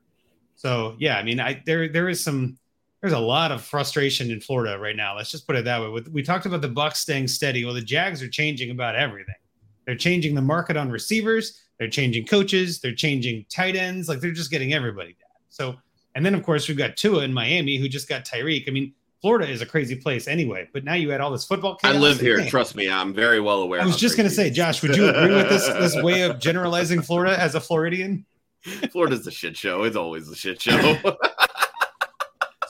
So 0.57 0.97
yeah, 0.99 1.18
I 1.18 1.22
mean, 1.22 1.38
I 1.38 1.62
there 1.66 1.88
there 1.88 2.09
is 2.09 2.24
some 2.24 2.59
there's 3.01 3.12
a 3.12 3.18
lot 3.20 3.53
of 3.53 3.62
frustration 3.62 4.32
in 4.32 4.40
Florida 4.40 4.76
right 4.76 4.97
now. 4.97 5.14
Let's 5.14 5.30
just 5.30 5.47
put 5.47 5.55
it 5.55 5.64
that 5.66 5.80
way. 5.80 6.03
We 6.11 6.24
talked 6.24 6.47
about 6.47 6.62
the 6.62 6.68
Bucs 6.68 6.97
staying 6.97 7.28
steady. 7.28 7.64
Well, 7.64 7.74
the 7.74 7.80
Jags 7.80 8.24
are 8.24 8.28
changing 8.28 8.72
about 8.72 8.97
everything. 8.97 9.36
They're 9.84 9.94
changing 9.94 10.34
the 10.34 10.42
market 10.42 10.76
on 10.76 10.90
receivers. 10.90 11.61
They're 11.79 11.89
changing 11.89 12.27
coaches. 12.27 12.81
They're 12.81 12.95
changing 12.95 13.47
tight 13.49 13.77
ends. 13.77 14.09
Like 14.09 14.20
they're 14.20 14.33
just 14.33 14.51
getting 14.51 14.72
everybody 14.72 15.11
down. 15.11 15.31
So, 15.49 15.77
and 16.14 16.24
then 16.24 16.35
of 16.35 16.43
course 16.43 16.68
we've 16.68 16.79
got 16.79 16.97
Tua 16.97 17.22
in 17.22 17.33
Miami 17.33 17.77
who 17.77 17.89
just 17.89 18.09
got 18.09 18.24
Tyreek. 18.24 18.68
I 18.68 18.70
mean, 18.70 18.93
Florida 19.20 19.49
is 19.49 19.61
a 19.61 19.66
crazy 19.66 19.97
place 19.97 20.29
anyway. 20.29 20.68
But 20.72 20.85
now 20.85 20.95
you 20.95 21.11
had 21.11 21.20
all 21.20 21.31
this 21.31 21.45
football. 21.45 21.77
Chaos. 21.77 21.95
I 21.95 21.99
live 21.99 22.20
here. 22.20 22.45
Trust 22.47 22.77
me, 22.77 22.89
I'm 22.89 23.12
very 23.12 23.41
well 23.41 23.61
aware. 23.62 23.81
I 23.81 23.87
was 23.87 23.97
just 23.97 24.16
going 24.16 24.29
to 24.29 24.35
say, 24.35 24.51
Josh, 24.51 24.83
would 24.83 24.97
you 24.97 25.09
agree 25.09 25.35
with 25.35 25.49
this 25.49 25.66
this 25.66 26.03
way 26.03 26.22
of 26.22 26.39
generalizing 26.39 27.03
Florida 27.03 27.39
as 27.39 27.55
a 27.55 27.61
Floridian? 27.61 28.24
Florida's 28.93 29.27
a 29.27 29.31
shit 29.31 29.57
show. 29.57 29.85
It's 29.85 29.97
always 29.97 30.29
a 30.29 30.37
shit 30.37 30.61
show. 30.61 30.97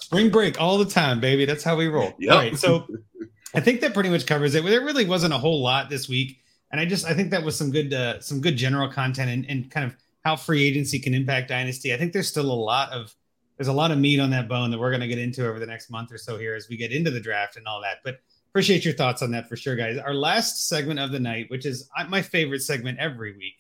Spring 0.01 0.31
break 0.31 0.61
all 0.61 0.79
the 0.79 0.85
time, 0.85 1.21
baby. 1.21 1.45
That's 1.47 1.65
how 1.65 1.77
we 1.77 1.89
roll. 1.89 2.15
Yep. 2.19 2.33
All 2.33 2.39
right. 2.39 2.57
So 2.57 2.87
I 3.55 3.61
think 3.61 3.81
that 3.81 3.93
pretty 3.93 4.09
much 4.09 4.27
covers 4.27 4.55
it. 4.55 4.65
There 4.65 4.85
really 4.85 5.05
wasn't 5.05 5.35
a 5.35 5.39
whole 5.39 5.63
lot 5.63 5.91
this 5.91 6.09
week 6.09 6.39
and 6.71 6.81
I 6.81 6.85
just 6.85 7.07
I 7.07 7.15
think 7.15 7.31
that 7.31 7.43
was 7.43 7.57
some 7.57 7.71
good 7.71 7.93
uh, 7.93 8.21
some 8.21 8.41
good 8.41 8.57
general 8.57 8.91
content 8.91 9.31
and, 9.31 9.47
and 9.49 9.71
kind 9.71 9.87
of 9.87 9.97
how 10.25 10.37
free 10.37 10.65
agency 10.65 10.99
can 10.99 11.15
impact 11.15 11.49
dynasty. 11.49 11.95
I 11.95 11.97
think 11.97 12.13
there's 12.13 12.29
still 12.29 12.51
a 12.51 12.53
lot 12.53 12.93
of 12.93 13.15
there's 13.57 13.69
a 13.69 13.73
lot 13.73 13.91
of 13.91 13.99
meat 13.99 14.21
on 14.21 14.31
that 14.31 14.49
bone 14.49 14.71
that 14.71 14.79
we're 14.79 14.91
going 14.91 15.01
to 15.01 15.07
get 15.07 15.19
into 15.19 15.49
over 15.49 15.59
the 15.59 15.67
next 15.67 15.91
month 15.91 16.13
or 16.13 16.19
so 16.19 16.37
here 16.37 16.55
as 16.55 16.69
we 16.69 16.77
get 16.77 16.93
into 16.93 17.11
the 17.11 17.21
draft 17.21 17.57
and 17.57 17.67
all 17.67 17.81
that. 17.83 17.99
But 18.05 18.19
appreciate 18.51 18.85
your 18.85 18.95
thoughts 18.95 19.23
on 19.23 19.31
that 19.31 19.49
for 19.49 19.57
sure, 19.57 19.77
guys. 19.77 19.99
Our 19.99 20.15
last 20.15 20.69
segment 20.69 21.01
of 21.01 21.13
the 21.13 21.21
night, 21.21 21.47
which 21.49 21.65
is 21.65 21.89
my 22.09 22.23
favorite 22.23 22.63
segment 22.63 22.99
every 22.99 23.37
week, 23.37 23.55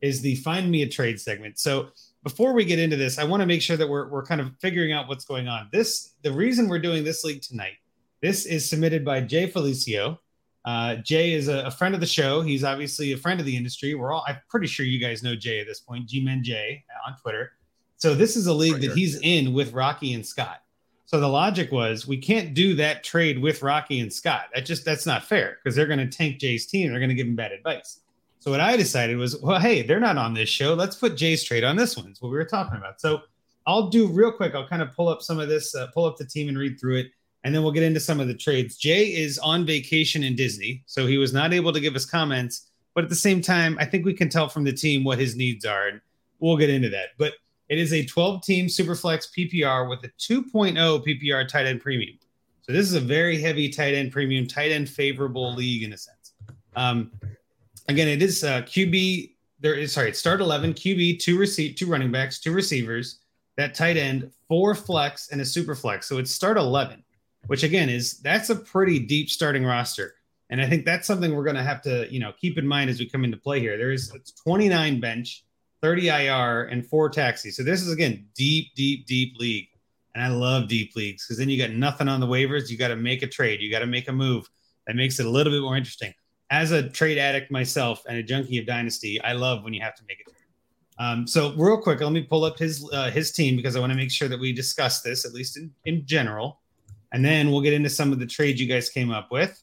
is 0.00 0.20
the 0.20 0.36
find 0.36 0.70
me 0.70 0.82
a 0.82 0.88
trade 0.88 1.20
segment. 1.20 1.58
So 1.58 1.88
before 2.22 2.52
we 2.52 2.64
get 2.64 2.78
into 2.78 2.96
this, 2.96 3.18
I 3.18 3.24
want 3.24 3.40
to 3.40 3.46
make 3.46 3.62
sure 3.62 3.76
that 3.76 3.88
we're 3.88 4.08
we're 4.08 4.24
kind 4.24 4.40
of 4.40 4.52
figuring 4.60 4.92
out 4.92 5.08
what's 5.08 5.24
going 5.24 5.48
on. 5.48 5.68
This 5.72 6.14
the 6.22 6.32
reason 6.32 6.68
we're 6.68 6.78
doing 6.78 7.02
this 7.04 7.24
league 7.24 7.42
tonight. 7.42 7.74
This 8.20 8.44
is 8.44 8.68
submitted 8.68 9.04
by 9.04 9.22
Jay 9.22 9.50
Felicio. 9.50 10.18
Uh, 10.64 10.96
Jay 10.96 11.32
is 11.32 11.48
a, 11.48 11.60
a, 11.64 11.70
friend 11.70 11.94
of 11.94 12.00
the 12.00 12.06
show. 12.06 12.42
He's 12.42 12.64
obviously 12.64 13.12
a 13.12 13.16
friend 13.16 13.40
of 13.40 13.46
the 13.46 13.56
industry. 13.56 13.94
We're 13.94 14.12
all, 14.12 14.24
I'm 14.28 14.36
pretty 14.48 14.66
sure 14.66 14.84
you 14.84 14.98
guys 14.98 15.22
know 15.22 15.34
Jay 15.34 15.60
at 15.60 15.66
this 15.66 15.80
point, 15.80 16.06
G 16.06 16.22
Men 16.22 16.44
Jay 16.44 16.84
on 17.06 17.16
Twitter. 17.16 17.52
So 17.96 18.14
this 18.14 18.36
is 18.36 18.46
a 18.46 18.52
league 18.52 18.74
right 18.74 18.82
that 18.82 18.92
he's 18.92 19.18
in 19.20 19.54
with 19.54 19.72
Rocky 19.72 20.12
and 20.12 20.26
Scott. 20.26 20.62
So 21.06 21.18
the 21.18 21.28
logic 21.28 21.72
was 21.72 22.06
we 22.06 22.18
can't 22.18 22.54
do 22.54 22.74
that 22.76 23.02
trade 23.02 23.40
with 23.40 23.62
Rocky 23.62 24.00
and 24.00 24.12
Scott. 24.12 24.44
That 24.54 24.64
just 24.64 24.84
that's 24.84 25.06
not 25.06 25.24
fair 25.24 25.58
because 25.62 25.74
they're 25.74 25.86
going 25.86 25.98
to 25.98 26.06
tank 26.06 26.38
Jay's 26.38 26.66
team. 26.66 26.90
They're 26.90 27.00
going 27.00 27.08
to 27.08 27.14
give 27.14 27.26
him 27.26 27.36
bad 27.36 27.52
advice. 27.52 28.00
So 28.38 28.50
what 28.50 28.60
I 28.60 28.76
decided 28.76 29.16
was, 29.16 29.38
well, 29.40 29.60
hey, 29.60 29.82
they're 29.82 30.00
not 30.00 30.16
on 30.16 30.34
this 30.34 30.48
show. 30.48 30.74
Let's 30.74 30.96
put 30.96 31.16
Jay's 31.16 31.42
trade 31.42 31.64
on 31.64 31.76
this 31.76 31.96
one. 31.96 32.06
It's 32.06 32.22
what 32.22 32.30
we 32.30 32.38
were 32.38 32.44
talking 32.44 32.78
about. 32.78 33.00
So 33.00 33.22
I'll 33.66 33.88
do 33.88 34.06
real 34.06 34.32
quick. 34.32 34.54
I'll 34.54 34.68
kind 34.68 34.82
of 34.82 34.94
pull 34.94 35.08
up 35.08 35.20
some 35.20 35.38
of 35.38 35.48
this, 35.48 35.74
uh, 35.74 35.88
pull 35.88 36.04
up 36.04 36.16
the 36.16 36.24
team 36.24 36.48
and 36.48 36.56
read 36.56 36.78
through 36.80 36.96
it 36.98 37.10
and 37.44 37.54
then 37.54 37.62
we'll 37.62 37.72
get 37.72 37.82
into 37.82 38.00
some 38.00 38.20
of 38.20 38.28
the 38.28 38.34
trades. 38.34 38.76
Jay 38.76 39.06
is 39.06 39.38
on 39.38 39.64
vacation 39.64 40.22
in 40.22 40.36
Disney, 40.36 40.82
so 40.86 41.06
he 41.06 41.16
was 41.16 41.32
not 41.32 41.52
able 41.52 41.72
to 41.72 41.80
give 41.80 41.96
us 41.96 42.04
comments. 42.04 42.70
But 42.94 43.04
at 43.04 43.10
the 43.10 43.16
same 43.16 43.40
time, 43.40 43.76
I 43.80 43.84
think 43.84 44.04
we 44.04 44.14
can 44.14 44.28
tell 44.28 44.48
from 44.48 44.64
the 44.64 44.72
team 44.72 45.04
what 45.04 45.18
his 45.18 45.36
needs 45.36 45.64
are, 45.64 45.88
and 45.88 46.00
we'll 46.38 46.56
get 46.56 46.70
into 46.70 46.90
that. 46.90 47.10
But 47.18 47.34
it 47.68 47.78
is 47.78 47.92
a 47.92 48.04
12 48.04 48.42
team 48.42 48.66
Superflex 48.66 49.28
PPR 49.36 49.88
with 49.88 50.04
a 50.04 50.08
2.0 50.18 50.74
PPR 50.76 51.48
tight 51.48 51.66
end 51.66 51.80
premium. 51.80 52.18
So 52.62 52.72
this 52.72 52.86
is 52.86 52.94
a 52.94 53.00
very 53.00 53.40
heavy 53.40 53.68
tight 53.68 53.94
end 53.94 54.12
premium, 54.12 54.46
tight 54.46 54.72
end 54.72 54.88
favorable 54.88 55.54
league 55.54 55.84
in 55.84 55.92
a 55.92 55.96
sense. 55.96 56.32
Um, 56.76 57.12
again, 57.88 58.08
it 58.08 58.22
is 58.22 58.44
uh, 58.44 58.62
QB. 58.62 59.34
There 59.60 59.74
is 59.74 59.92
sorry, 59.92 60.12
start 60.14 60.40
11 60.40 60.74
QB, 60.74 61.20
two 61.20 61.38
receive, 61.38 61.76
two 61.76 61.86
running 61.86 62.10
backs, 62.10 62.40
two 62.40 62.52
receivers, 62.52 63.20
that 63.56 63.74
tight 63.74 63.96
end, 63.96 64.30
four 64.48 64.74
flex, 64.74 65.28
and 65.30 65.40
a 65.40 65.44
super 65.44 65.74
flex. 65.74 66.08
So 66.08 66.18
it's 66.18 66.30
start 66.30 66.56
11 66.56 67.02
which 67.46 67.62
again 67.62 67.88
is 67.88 68.18
that's 68.20 68.50
a 68.50 68.56
pretty 68.56 68.98
deep 68.98 69.30
starting 69.30 69.64
roster. 69.64 70.14
And 70.50 70.60
I 70.60 70.66
think 70.66 70.84
that's 70.84 71.06
something 71.06 71.34
we're 71.34 71.44
going 71.44 71.56
to 71.56 71.62
have 71.62 71.80
to, 71.82 72.12
you 72.12 72.18
know, 72.18 72.32
keep 72.32 72.58
in 72.58 72.66
mind 72.66 72.90
as 72.90 72.98
we 72.98 73.08
come 73.08 73.24
into 73.24 73.36
play 73.36 73.60
here. 73.60 73.78
There 73.78 73.92
is 73.92 74.12
29 74.44 75.00
bench, 75.00 75.44
30 75.80 76.08
IR, 76.08 76.62
and 76.64 76.84
four 76.84 77.08
taxi. 77.08 77.52
So 77.52 77.62
this 77.62 77.82
is 77.82 77.92
again 77.92 78.26
deep, 78.34 78.74
deep, 78.74 79.06
deep 79.06 79.36
league. 79.38 79.68
And 80.14 80.24
I 80.24 80.28
love 80.28 80.66
deep 80.66 80.96
leagues 80.96 81.24
because 81.24 81.38
then 81.38 81.48
you 81.48 81.56
got 81.56 81.70
nothing 81.70 82.08
on 82.08 82.18
the 82.18 82.26
waivers. 82.26 82.68
You 82.68 82.76
got 82.76 82.88
to 82.88 82.96
make 82.96 83.22
a 83.22 83.28
trade. 83.28 83.60
You 83.60 83.70
got 83.70 83.78
to 83.78 83.86
make 83.86 84.08
a 84.08 84.12
move. 84.12 84.48
That 84.86 84.96
makes 84.96 85.20
it 85.20 85.26
a 85.26 85.30
little 85.30 85.52
bit 85.52 85.62
more 85.62 85.76
interesting. 85.76 86.12
As 86.50 86.72
a 86.72 86.88
trade 86.88 87.16
addict 87.16 87.52
myself 87.52 88.02
and 88.08 88.18
a 88.18 88.22
junkie 88.24 88.58
of 88.58 88.66
Dynasty, 88.66 89.20
I 89.22 89.34
love 89.34 89.62
when 89.62 89.72
you 89.72 89.80
have 89.82 89.94
to 89.94 90.02
make 90.08 90.20
a 90.20 90.24
trade. 90.24 90.36
Um, 90.98 91.26
so 91.26 91.54
real 91.56 91.80
quick, 91.80 92.00
let 92.00 92.12
me 92.12 92.22
pull 92.22 92.44
up 92.44 92.58
his 92.58 92.86
uh, 92.92 93.10
his 93.10 93.30
team 93.32 93.56
because 93.56 93.76
I 93.76 93.80
want 93.80 93.92
to 93.92 93.96
make 93.96 94.10
sure 94.10 94.28
that 94.28 94.38
we 94.38 94.52
discuss 94.52 95.00
this 95.00 95.24
at 95.24 95.32
least 95.32 95.56
in, 95.56 95.70
in 95.84 96.04
general, 96.04 96.59
and 97.12 97.24
then 97.24 97.50
we'll 97.50 97.60
get 97.60 97.72
into 97.72 97.90
some 97.90 98.12
of 98.12 98.18
the 98.18 98.26
trades 98.26 98.60
you 98.60 98.66
guys 98.66 98.88
came 98.88 99.10
up 99.10 99.30
with. 99.30 99.62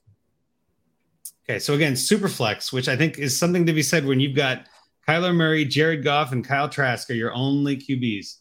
Okay, 1.50 1.60
so 1.60 1.74
again, 1.74 1.94
Superflex, 1.94 2.74
which 2.74 2.90
I 2.90 2.98
think 2.98 3.18
is 3.20 3.38
something 3.38 3.66
to 3.66 3.74
be 3.74 3.82
said 3.82 4.06
when 4.06 4.20
you've 4.20 4.36
got 4.36 4.66
Kyler 5.08 5.34
Murray, 5.34 5.64
Jared 5.64 6.04
Goff, 6.04 6.34
and 6.34 6.46
Kyle 6.46 6.68
Trask 6.68 7.10
are 7.10 7.14
your 7.14 7.34
only 7.34 7.78
QBs. 7.78 8.36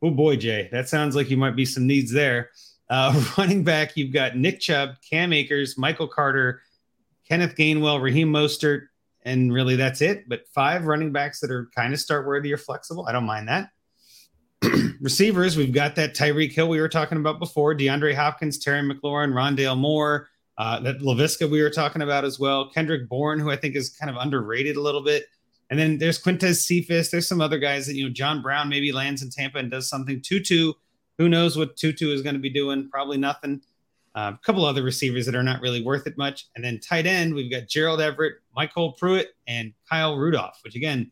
Oh 0.00 0.10
boy, 0.10 0.36
Jay, 0.36 0.68
that 0.70 0.88
sounds 0.88 1.16
like 1.16 1.30
you 1.30 1.36
might 1.36 1.56
be 1.56 1.64
some 1.64 1.86
needs 1.86 2.12
there. 2.12 2.50
Uh, 2.88 3.24
running 3.38 3.64
back, 3.64 3.96
you've 3.96 4.12
got 4.12 4.36
Nick 4.36 4.60
Chubb, 4.60 4.96
Cam 5.08 5.32
Akers, 5.32 5.76
Michael 5.76 6.06
Carter, 6.06 6.62
Kenneth 7.28 7.56
Gainwell, 7.56 8.00
Raheem 8.00 8.32
Mostert, 8.32 8.86
and 9.22 9.52
really 9.52 9.74
that's 9.74 10.00
it. 10.00 10.28
But 10.28 10.46
five 10.54 10.84
running 10.84 11.10
backs 11.10 11.40
that 11.40 11.50
are 11.50 11.68
kind 11.74 11.92
of 11.92 11.98
start 11.98 12.26
worthy 12.26 12.52
or 12.52 12.58
flexible. 12.58 13.06
I 13.08 13.12
don't 13.12 13.24
mind 13.24 13.48
that. 13.48 13.70
Receivers, 15.00 15.56
we've 15.56 15.72
got 15.72 15.96
that 15.96 16.14
Tyreek 16.14 16.52
Hill 16.52 16.68
we 16.68 16.80
were 16.80 16.88
talking 16.88 17.18
about 17.18 17.38
before, 17.38 17.74
DeAndre 17.74 18.14
Hopkins, 18.14 18.58
Terry 18.58 18.82
McLaurin, 18.82 19.32
Rondale 19.32 19.76
Moore, 19.76 20.28
uh, 20.58 20.78
that 20.80 20.98
Laviska 21.00 21.50
we 21.50 21.62
were 21.62 21.70
talking 21.70 22.02
about 22.02 22.24
as 22.24 22.38
well. 22.38 22.70
Kendrick 22.70 23.08
Bourne, 23.08 23.40
who 23.40 23.50
I 23.50 23.56
think 23.56 23.74
is 23.74 23.90
kind 23.90 24.10
of 24.10 24.16
underrated 24.20 24.76
a 24.76 24.80
little 24.80 25.02
bit. 25.02 25.26
And 25.70 25.78
then 25.78 25.98
there's 25.98 26.22
Quintez 26.22 26.60
Cephus. 26.62 27.10
There's 27.10 27.26
some 27.26 27.40
other 27.40 27.58
guys 27.58 27.86
that, 27.86 27.94
you 27.94 28.04
know, 28.04 28.12
John 28.12 28.42
Brown 28.42 28.68
maybe 28.68 28.92
lands 28.92 29.22
in 29.22 29.30
Tampa 29.30 29.58
and 29.58 29.70
does 29.70 29.88
something. 29.88 30.20
Tutu, 30.20 30.74
who 31.18 31.28
knows 31.28 31.56
what 31.56 31.76
Tutu 31.76 32.12
is 32.12 32.22
going 32.22 32.34
to 32.34 32.40
be 32.40 32.50
doing? 32.50 32.88
Probably 32.90 33.16
nothing. 33.16 33.62
Uh, 34.14 34.32
a 34.34 34.38
couple 34.44 34.66
other 34.66 34.82
receivers 34.82 35.24
that 35.24 35.34
are 35.34 35.42
not 35.42 35.62
really 35.62 35.82
worth 35.82 36.06
it 36.06 36.18
much. 36.18 36.46
And 36.54 36.64
then 36.64 36.78
tight 36.78 37.06
end, 37.06 37.34
we've 37.34 37.50
got 37.50 37.68
Gerald 37.68 38.02
Everett, 38.02 38.34
MyCole 38.56 38.98
Pruitt, 38.98 39.30
and 39.46 39.72
Kyle 39.88 40.18
Rudolph, 40.18 40.60
which 40.62 40.76
again, 40.76 41.10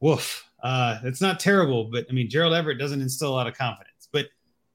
woof. 0.00 0.44
Uh, 0.66 0.98
it's 1.04 1.20
not 1.20 1.38
terrible, 1.38 1.84
but 1.84 2.06
I 2.10 2.12
mean, 2.12 2.28
Gerald 2.28 2.52
Everett 2.52 2.76
doesn't 2.76 3.00
instill 3.00 3.28
a 3.28 3.36
lot 3.36 3.46
of 3.46 3.56
confidence. 3.56 4.08
But 4.10 4.26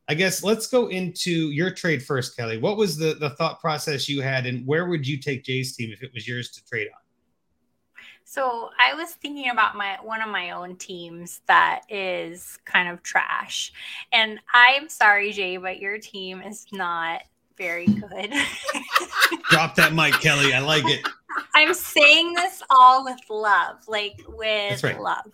I 0.08 0.14
guess 0.14 0.42
let's 0.42 0.68
go 0.68 0.88
into 0.88 1.52
your 1.52 1.70
trade 1.70 2.02
first, 2.02 2.38
Kelly. 2.38 2.58
What 2.58 2.78
was 2.78 2.98
the, 2.98 3.16
the 3.16 3.32
thought 3.32 3.60
process 3.60 4.08
you 4.08 4.22
had, 4.22 4.46
and 4.46 4.66
where 4.66 4.86
would 4.86 5.06
you 5.06 5.18
take 5.18 5.44
Jay's 5.44 5.76
team 5.76 5.92
if 5.92 6.02
it 6.02 6.12
was 6.14 6.26
yours 6.26 6.50
to 6.52 6.64
trade 6.64 6.88
on? 6.88 7.02
So 8.24 8.70
I 8.80 8.94
was 8.94 9.16
thinking 9.16 9.50
about 9.50 9.76
my 9.76 9.98
one 10.02 10.22
of 10.22 10.30
my 10.30 10.52
own 10.52 10.78
teams 10.78 11.42
that 11.48 11.82
is 11.89 12.58
kind 12.64 12.88
of 12.88 13.04
trash. 13.04 13.74
And 14.14 14.39
I'm 14.54 14.88
sorry, 14.88 15.34
Jay, 15.34 15.58
but 15.58 15.80
your 15.80 15.98
team 15.98 16.42
is 16.42 16.68
not 16.72 17.24
very 17.58 17.86
good. 17.86 18.34
Drop 19.50 19.76
that 19.76 19.92
mic, 19.94 20.14
Kelly. 20.22 20.54
I 20.54 20.60
like 20.60 20.86
it. 20.86 21.06
I'm 21.54 21.74
saying 21.74 22.34
this 22.34 22.64
all 22.70 23.04
with 23.04 23.20
love, 23.30 23.86
like 23.89 24.22
with 24.30 24.82
right. 24.86 24.98
love. 24.98 25.26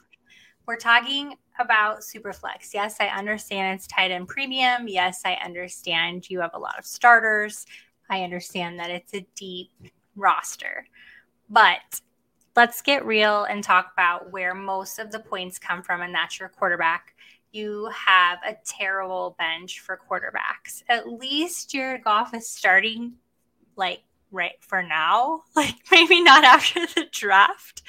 We're 0.67 0.75
talking 0.75 1.37
about 1.59 2.01
Superflex. 2.01 2.73
Yes, 2.73 2.97
I 2.99 3.07
understand 3.07 3.75
it's 3.75 3.87
tight 3.87 4.11
end 4.11 4.27
premium. 4.27 4.89
Yes, 4.89 5.21
I 5.23 5.35
understand 5.35 6.29
you 6.29 6.41
have 6.41 6.53
a 6.53 6.59
lot 6.59 6.77
of 6.77 6.85
starters. 6.85 7.65
I 8.09 8.23
understand 8.23 8.77
that 8.79 8.89
it's 8.89 9.13
a 9.13 9.25
deep 9.33 9.71
roster. 10.17 10.85
But 11.49 12.01
let's 12.57 12.81
get 12.81 13.05
real 13.05 13.45
and 13.45 13.63
talk 13.63 13.91
about 13.93 14.33
where 14.33 14.53
most 14.53 14.99
of 14.99 15.09
the 15.09 15.19
points 15.19 15.57
come 15.57 15.81
from, 15.81 16.01
and 16.01 16.13
that's 16.13 16.37
your 16.37 16.49
quarterback. 16.49 17.15
You 17.53 17.89
have 17.95 18.39
a 18.45 18.57
terrible 18.65 19.37
bench 19.39 19.79
for 19.79 19.97
quarterbacks. 20.09 20.83
At 20.89 21.07
least 21.07 21.73
your 21.73 21.97
Goff 21.97 22.33
is 22.33 22.49
starting 22.49 23.13
like 23.77 24.01
right 24.31 24.55
for 24.61 24.83
now, 24.83 25.43
like 25.55 25.75
maybe 25.91 26.21
not 26.21 26.43
after 26.43 26.85
the 26.85 27.05
draft. 27.11 27.81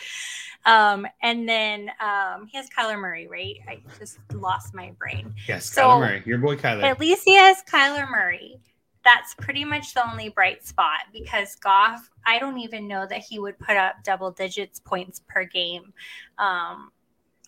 Um, 0.67 1.07
and 1.23 1.49
then 1.49 1.91
um, 2.01 2.47
he 2.47 2.59
has 2.59 2.69
Kyler 2.69 2.99
Murray, 3.01 3.27
right? 3.29 3.57
I 3.67 3.81
just 3.99 4.19
lost 4.35 4.75
my 4.75 4.93
brain. 4.99 5.35
Yes, 5.47 5.67
So- 5.67 5.83
Kyler 5.83 6.01
Murray, 6.01 6.23
your 6.27 6.39
boy 6.39 6.57
Kyler. 6.57 6.83
At 6.83 7.01
least 7.01 7.23
he 7.25 7.35
has 7.37 7.63
Kyler 7.71 8.09
Murray. 8.11 8.61
That's 9.05 9.35
pretty 9.37 9.65
much 9.65 9.95
the 9.95 10.07
only 10.07 10.29
bright 10.29 10.67
spot 10.67 11.01
because 11.13 11.55
Goff, 11.55 12.11
I 12.27 12.39
don't 12.39 12.59
even 12.59 12.87
know 12.87 13.07
that 13.07 13.21
he 13.21 13.39
would 13.39 13.59
put 13.59 13.77
up 13.77 14.03
double 14.05 14.31
digits 14.33 14.81
points 14.81 15.23
per 15.27 15.45
game 15.45 15.95
um, 16.37 16.91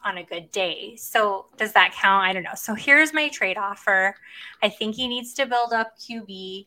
on 0.02 0.16
a 0.18 0.22
good 0.24 0.50
day. 0.52 0.96
So 0.96 1.46
does 1.58 1.72
that 1.72 1.92
count? 1.92 2.24
I 2.24 2.32
don't 2.32 2.44
know. 2.44 2.54
So 2.54 2.74
here's 2.74 3.12
my 3.12 3.28
trade 3.28 3.58
offer. 3.58 4.14
I 4.62 4.70
think 4.70 4.94
he 4.94 5.06
needs 5.08 5.34
to 5.34 5.44
build 5.44 5.74
up 5.74 5.98
QB. 5.98 6.66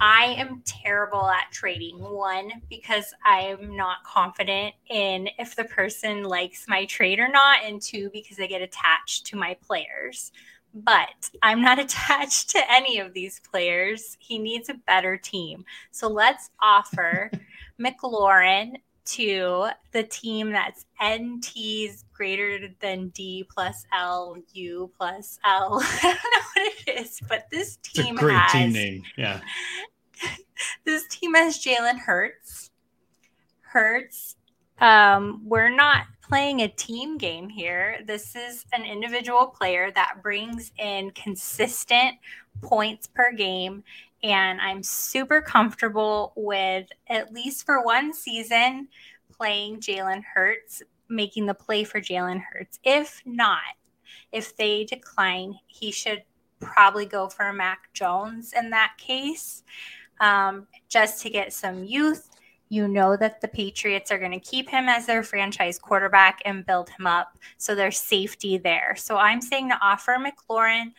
I 0.00 0.34
am 0.38 0.62
terrible 0.64 1.26
at 1.26 1.50
trading. 1.52 1.98
One, 1.98 2.50
because 2.68 3.14
I 3.24 3.40
am 3.40 3.76
not 3.76 4.04
confident 4.04 4.74
in 4.88 5.28
if 5.38 5.54
the 5.54 5.64
person 5.64 6.24
likes 6.24 6.66
my 6.68 6.84
trade 6.86 7.20
or 7.20 7.28
not. 7.28 7.62
And 7.64 7.80
two, 7.80 8.10
because 8.12 8.38
I 8.40 8.46
get 8.46 8.62
attached 8.62 9.26
to 9.26 9.36
my 9.36 9.56
players. 9.66 10.32
But 10.74 11.30
I'm 11.42 11.62
not 11.62 11.78
attached 11.80 12.50
to 12.50 12.70
any 12.70 12.98
of 12.98 13.14
these 13.14 13.40
players. 13.40 14.16
He 14.18 14.38
needs 14.38 14.68
a 14.68 14.74
better 14.74 15.16
team. 15.16 15.64
So 15.90 16.08
let's 16.08 16.50
offer 16.60 17.30
McLaurin 17.80 18.74
to 19.04 19.68
the 19.92 20.02
team 20.04 20.50
that's 20.50 20.86
NT's 21.02 22.04
greater 22.12 22.68
than 22.80 23.08
D 23.08 23.46
plus 23.52 23.86
L, 23.92 24.36
U 24.52 24.90
plus 24.96 25.38
L. 25.44 25.80
I 25.82 26.00
don't 26.02 26.14
know 26.14 26.42
what 26.54 26.72
it 26.86 27.00
is, 27.02 27.20
but 27.28 27.46
this 27.50 27.76
team 27.76 28.16
great 28.16 28.36
has 28.36 28.52
team 28.52 28.72
name. 28.72 29.02
Yeah. 29.16 29.40
this 30.84 31.06
team 31.08 31.34
has 31.34 31.58
Jalen 31.58 31.98
Hurts. 31.98 32.70
Hurts. 33.60 34.36
Um, 34.80 35.42
we're 35.44 35.74
not 35.74 36.06
playing 36.28 36.62
a 36.62 36.68
team 36.68 37.18
game 37.18 37.48
here. 37.48 38.00
This 38.06 38.34
is 38.34 38.64
an 38.72 38.84
individual 38.84 39.46
player 39.46 39.90
that 39.92 40.22
brings 40.22 40.72
in 40.78 41.10
consistent 41.12 42.16
points 42.62 43.06
per 43.06 43.32
game. 43.32 43.84
And 44.24 44.58
I'm 44.58 44.82
super 44.82 45.42
comfortable 45.42 46.32
with, 46.34 46.88
at 47.08 47.34
least 47.34 47.66
for 47.66 47.84
one 47.84 48.14
season, 48.14 48.88
playing 49.30 49.80
Jalen 49.80 50.22
Hurts, 50.24 50.82
making 51.10 51.44
the 51.44 51.52
play 51.52 51.84
for 51.84 52.00
Jalen 52.00 52.40
Hurts. 52.40 52.80
If 52.82 53.20
not, 53.26 53.60
if 54.32 54.56
they 54.56 54.84
decline, 54.84 55.56
he 55.66 55.92
should 55.92 56.22
probably 56.58 57.04
go 57.04 57.28
for 57.28 57.52
Mac 57.52 57.92
Jones 57.92 58.54
in 58.56 58.70
that 58.70 58.94
case 58.96 59.62
um, 60.20 60.68
just 60.88 61.20
to 61.22 61.28
get 61.28 61.52
some 61.52 61.84
youth. 61.84 62.30
You 62.70 62.88
know 62.88 63.18
that 63.18 63.42
the 63.42 63.48
Patriots 63.48 64.10
are 64.10 64.18
going 64.18 64.32
to 64.32 64.40
keep 64.40 64.70
him 64.70 64.88
as 64.88 65.04
their 65.04 65.22
franchise 65.22 65.78
quarterback 65.78 66.40
and 66.46 66.64
build 66.64 66.88
him 66.88 67.06
up. 67.06 67.38
So 67.58 67.74
there's 67.74 68.00
safety 68.00 68.56
there. 68.56 68.94
So 68.96 69.18
I'm 69.18 69.42
saying 69.42 69.68
to 69.68 69.78
offer 69.82 70.16
McLaurin. 70.18 70.92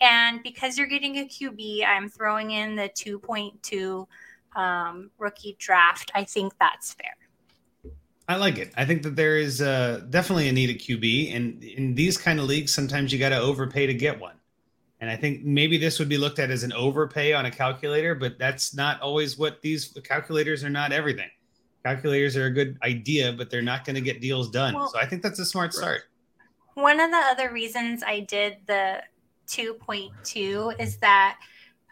And 0.00 0.42
because 0.42 0.78
you're 0.78 0.86
getting 0.86 1.16
a 1.18 1.24
QB, 1.24 1.84
I'm 1.84 2.08
throwing 2.08 2.52
in 2.52 2.76
the 2.76 2.88
2.2 2.90 4.06
um, 4.56 5.10
rookie 5.18 5.56
draft. 5.58 6.10
I 6.14 6.24
think 6.24 6.52
that's 6.60 6.94
fair. 6.94 7.92
I 8.28 8.36
like 8.36 8.58
it. 8.58 8.72
I 8.76 8.84
think 8.84 9.02
that 9.04 9.16
there 9.16 9.38
is 9.38 9.62
uh, 9.62 10.02
definitely 10.10 10.48
a 10.48 10.52
need 10.52 10.68
at 10.68 10.76
QB, 10.76 11.34
and 11.34 11.64
in 11.64 11.94
these 11.94 12.18
kind 12.18 12.38
of 12.38 12.44
leagues, 12.44 12.74
sometimes 12.74 13.10
you 13.10 13.18
got 13.18 13.30
to 13.30 13.38
overpay 13.38 13.86
to 13.86 13.94
get 13.94 14.20
one. 14.20 14.34
And 15.00 15.08
I 15.08 15.16
think 15.16 15.44
maybe 15.44 15.78
this 15.78 15.98
would 15.98 16.08
be 16.08 16.18
looked 16.18 16.38
at 16.38 16.50
as 16.50 16.62
an 16.62 16.72
overpay 16.72 17.32
on 17.32 17.46
a 17.46 17.50
calculator, 17.50 18.14
but 18.14 18.38
that's 18.38 18.74
not 18.74 19.00
always 19.00 19.38
what 19.38 19.62
these 19.62 19.96
calculators 20.04 20.62
are. 20.62 20.70
Not 20.70 20.92
everything. 20.92 21.30
Calculators 21.84 22.36
are 22.36 22.46
a 22.46 22.50
good 22.50 22.76
idea, 22.82 23.32
but 23.32 23.48
they're 23.48 23.62
not 23.62 23.84
going 23.84 23.94
to 23.94 24.02
get 24.02 24.20
deals 24.20 24.50
done. 24.50 24.74
Well- 24.74 24.90
so 24.90 24.98
I 24.98 25.06
think 25.06 25.22
that's 25.22 25.38
a 25.38 25.44
smart 25.44 25.72
start. 25.72 26.02
One 26.74 27.00
of 27.00 27.10
the 27.10 27.16
other 27.16 27.50
reasons 27.50 28.02
I 28.06 28.20
did 28.20 28.58
the 28.66 29.02
2.2 29.48 30.72
is 30.78 30.98
that 30.98 31.38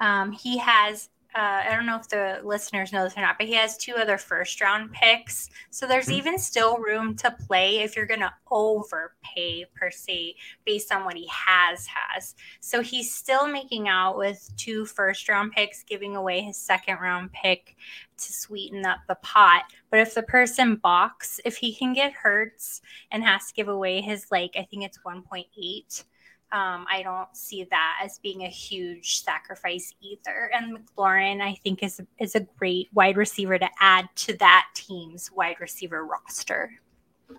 um, 0.00 0.32
he 0.32 0.58
has, 0.58 1.08
uh, 1.34 1.62
I 1.66 1.74
don't 1.74 1.86
know 1.86 1.96
if 1.96 2.08
the 2.08 2.40
listeners 2.44 2.92
know 2.92 3.04
this 3.04 3.16
or 3.16 3.22
not, 3.22 3.38
but 3.38 3.46
he 3.46 3.54
has 3.54 3.76
two 3.78 3.94
other 3.96 4.18
first 4.18 4.60
round 4.60 4.92
picks. 4.92 5.50
So 5.70 5.86
there's 5.86 6.08
Mhm. 6.08 6.12
even 6.12 6.38
still 6.38 6.78
room 6.78 7.16
to 7.16 7.30
play 7.30 7.78
if 7.80 7.96
you're 7.96 8.06
going 8.06 8.20
to 8.20 8.32
overpay 8.50 9.66
per 9.74 9.90
se 9.90 10.36
based 10.64 10.92
on 10.92 11.04
what 11.04 11.16
he 11.16 11.28
has 11.28 11.86
has. 11.86 12.34
So 12.60 12.82
he's 12.82 13.14
still 13.14 13.46
making 13.48 13.88
out 13.88 14.18
with 14.18 14.50
two 14.56 14.86
first 14.86 15.28
round 15.28 15.52
picks, 15.52 15.82
giving 15.82 16.16
away 16.16 16.40
his 16.42 16.56
second 16.58 16.98
round 17.00 17.32
pick 17.32 17.76
to 18.18 18.32
sweeten 18.32 18.86
up 18.86 19.00
the 19.08 19.16
pot. 19.16 19.64
But 19.90 20.00
if 20.00 20.14
the 20.14 20.22
person 20.22 20.76
balks, 20.76 21.40
if 21.44 21.56
he 21.58 21.74
can 21.74 21.92
get 21.92 22.12
hurts 22.12 22.80
and 23.10 23.24
has 23.24 23.48
to 23.48 23.54
give 23.54 23.68
away 23.68 24.00
his 24.00 24.26
like 24.30 24.52
I 24.58 24.64
think 24.64 24.84
it's 24.84 25.04
1.8 25.04 26.04
um, 26.52 26.86
I 26.88 27.02
don't 27.02 27.34
see 27.36 27.66
that 27.70 27.98
as 28.02 28.18
being 28.20 28.44
a 28.44 28.48
huge 28.48 29.22
sacrifice 29.22 29.92
either. 30.00 30.50
And 30.54 30.78
McLaurin, 30.78 31.40
I 31.40 31.54
think, 31.64 31.82
is 31.82 32.00
is 32.20 32.36
a 32.36 32.46
great 32.56 32.88
wide 32.94 33.16
receiver 33.16 33.58
to 33.58 33.68
add 33.80 34.08
to 34.16 34.36
that 34.38 34.66
team's 34.74 35.30
wide 35.32 35.56
receiver 35.60 36.04
roster. 36.04 36.70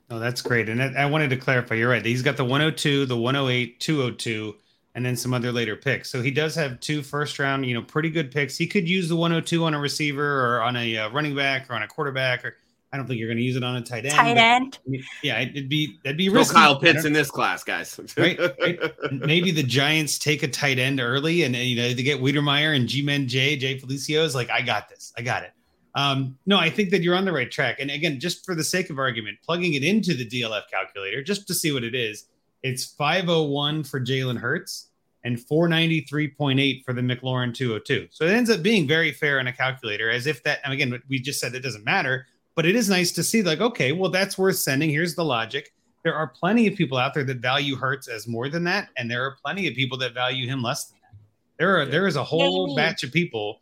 Oh, 0.10 0.20
that's 0.20 0.42
great. 0.42 0.68
And 0.68 0.84
I, 0.84 1.04
I 1.04 1.06
wanted 1.06 1.30
to 1.30 1.38
clarify. 1.38 1.76
You're 1.76 1.90
right. 1.90 2.06
He's 2.06 2.22
got 2.22 2.36
the 2.36 2.44
102, 2.44 3.06
the 3.06 3.16
108, 3.16 3.80
202, 3.80 4.56
and 4.96 5.06
then 5.06 5.16
some 5.16 5.34
other 5.34 5.54
later 5.54 5.78
picks. 5.78 6.10
So 6.10 6.22
he 6.22 6.32
does 6.32 6.56
have 6.56 6.82
two 6.82 7.02
first 7.02 7.40
round, 7.40 7.66
you 7.66 7.74
know, 7.74 7.82
pretty 7.84 8.10
good 8.10 8.30
picks. 8.30 8.58
He 8.58 8.68
could 8.68 8.90
use 8.90 9.08
the 9.08 9.16
102 9.16 9.64
on 9.64 9.74
a 9.74 9.80
receiver 9.80 10.46
or 10.46 10.62
on 10.62 10.76
a 10.76 10.98
uh, 10.98 11.10
running 11.12 11.34
back 11.34 11.70
or 11.70 11.76
on 11.76 11.84
a 11.84 11.88
quarterback 11.88 12.44
or 12.44 12.58
I 12.92 12.98
don't 12.98 13.06
think 13.06 13.20
you're 13.20 13.28
going 13.28 13.38
to 13.38 13.44
use 13.44 13.58
it 13.58 13.64
on 13.64 13.76
a 13.76 13.82
tight 13.82 14.06
end. 14.06 14.16
Tight 14.16 14.36
but- 14.36 14.42
end. 14.42 14.80
Yeah, 15.22 15.40
it'd 15.40 15.68
be 15.68 15.98
that'd 16.04 16.18
be 16.18 16.30
No 16.30 16.36
risky. 16.36 16.56
Kyle 16.56 16.78
I 16.78 16.80
Pitts 16.80 17.06
in 17.06 17.14
this 17.14 17.30
class, 17.30 17.64
guys. 17.64 18.00
Right, 18.18 18.40
right. 18.60 18.80
Maybe 19.12 19.52
the 19.52 19.64
Giants 19.64 20.18
take 20.18 20.44
a 20.44 20.48
tight 20.48 20.80
end 20.80 21.00
early, 21.00 21.44
and, 21.44 21.56
and, 21.56 21.66
you 21.66 21.76
know 21.76 21.94
they 21.94 22.04
get 22.04 22.22
Wydermyer 22.22 22.76
and 22.76 22.88
G-Men 22.88 23.28
J 23.28 23.58
Jay 23.58 23.78
Felicio 23.80 24.24
is 24.24 24.34
like, 24.36 24.50
I 24.50 24.62
got 24.62 24.90
this, 24.90 25.14
I 25.18 25.22
got 25.22 25.44
it. 25.44 25.52
Um, 25.96 26.38
no, 26.46 26.58
I 26.60 26.70
think 26.70 26.92
that 26.92 27.02
you're 27.02 27.16
on 27.16 27.26
the 27.26 27.32
right 27.32 27.50
track. 27.50 27.78
And 27.80 27.90
again, 27.90 28.20
just 28.20 28.46
for 28.46 28.54
the 28.54 28.64
sake 28.64 28.90
of 28.92 29.00
argument, 29.00 29.40
plugging 29.44 29.74
it 29.74 29.84
into 29.84 30.14
the 30.14 30.28
DLF 30.28 30.64
calculator 30.70 31.24
just 31.24 31.48
to 31.48 31.56
see 31.56 31.72
what 31.72 31.84
it 31.84 31.96
is, 31.96 32.26
it's 32.62 32.86
501 32.86 33.84
for 33.84 34.00
Jalen 34.00 34.38
Hurts 34.38 34.90
and 35.24 35.38
493.8 35.38 36.86
for 36.86 36.94
the 36.94 37.02
McLaurin 37.02 37.54
202. 37.54 38.08
So 38.12 38.26
it 38.26 38.32
ends 38.32 38.50
up 38.50 38.62
being 38.62 38.88
very 38.88 39.12
fair 39.12 39.40
in 39.40 39.48
a 39.48 39.54
calculator, 39.54 40.10
as 40.10 40.28
if 40.28 40.44
that. 40.44 40.60
And 40.64 40.72
again, 40.72 41.02
we 41.10 41.20
just 41.20 41.40
said 41.40 41.56
it 41.56 41.62
doesn't 41.62 41.84
matter, 41.84 42.28
but 42.58 42.66
it 42.66 42.76
is 42.76 42.90
nice 42.90 43.14
to 43.14 43.24
see 43.24 43.42
like, 43.42 43.62
okay, 43.62 43.94
well 43.94 44.12
that's 44.12 44.38
worth 44.38 44.58
sending. 44.58 44.90
Here's 44.90 45.16
the 45.16 45.24
logic 45.24 45.72
there 46.04 46.14
are 46.16 46.28
plenty 46.28 46.68
of 46.68 46.76
people 46.76 46.98
out 46.98 47.14
there 47.14 47.24
that 47.26 47.38
value 47.38 47.76
Hurts 47.76 48.08
as 48.08 48.28
more 48.28 48.48
than 48.50 48.64
that, 48.66 48.90
and 48.98 49.10
there 49.12 49.24
are 49.26 49.36
plenty 49.44 49.68
of 49.68 49.74
people 49.76 49.98
that 49.98 50.14
value 50.14 50.48
him 50.48 50.62
less 50.64 50.86
than 50.86 51.00
that. 51.02 51.18
There 51.60 51.76
are 51.78 51.84
Yeah. 51.84 51.90
there 51.92 52.08
is 52.08 52.16
a 52.16 52.24
whole 52.24 52.68
Maybe. 52.68 52.76
batch 52.78 53.04
of 53.04 53.12
people. 53.12 53.60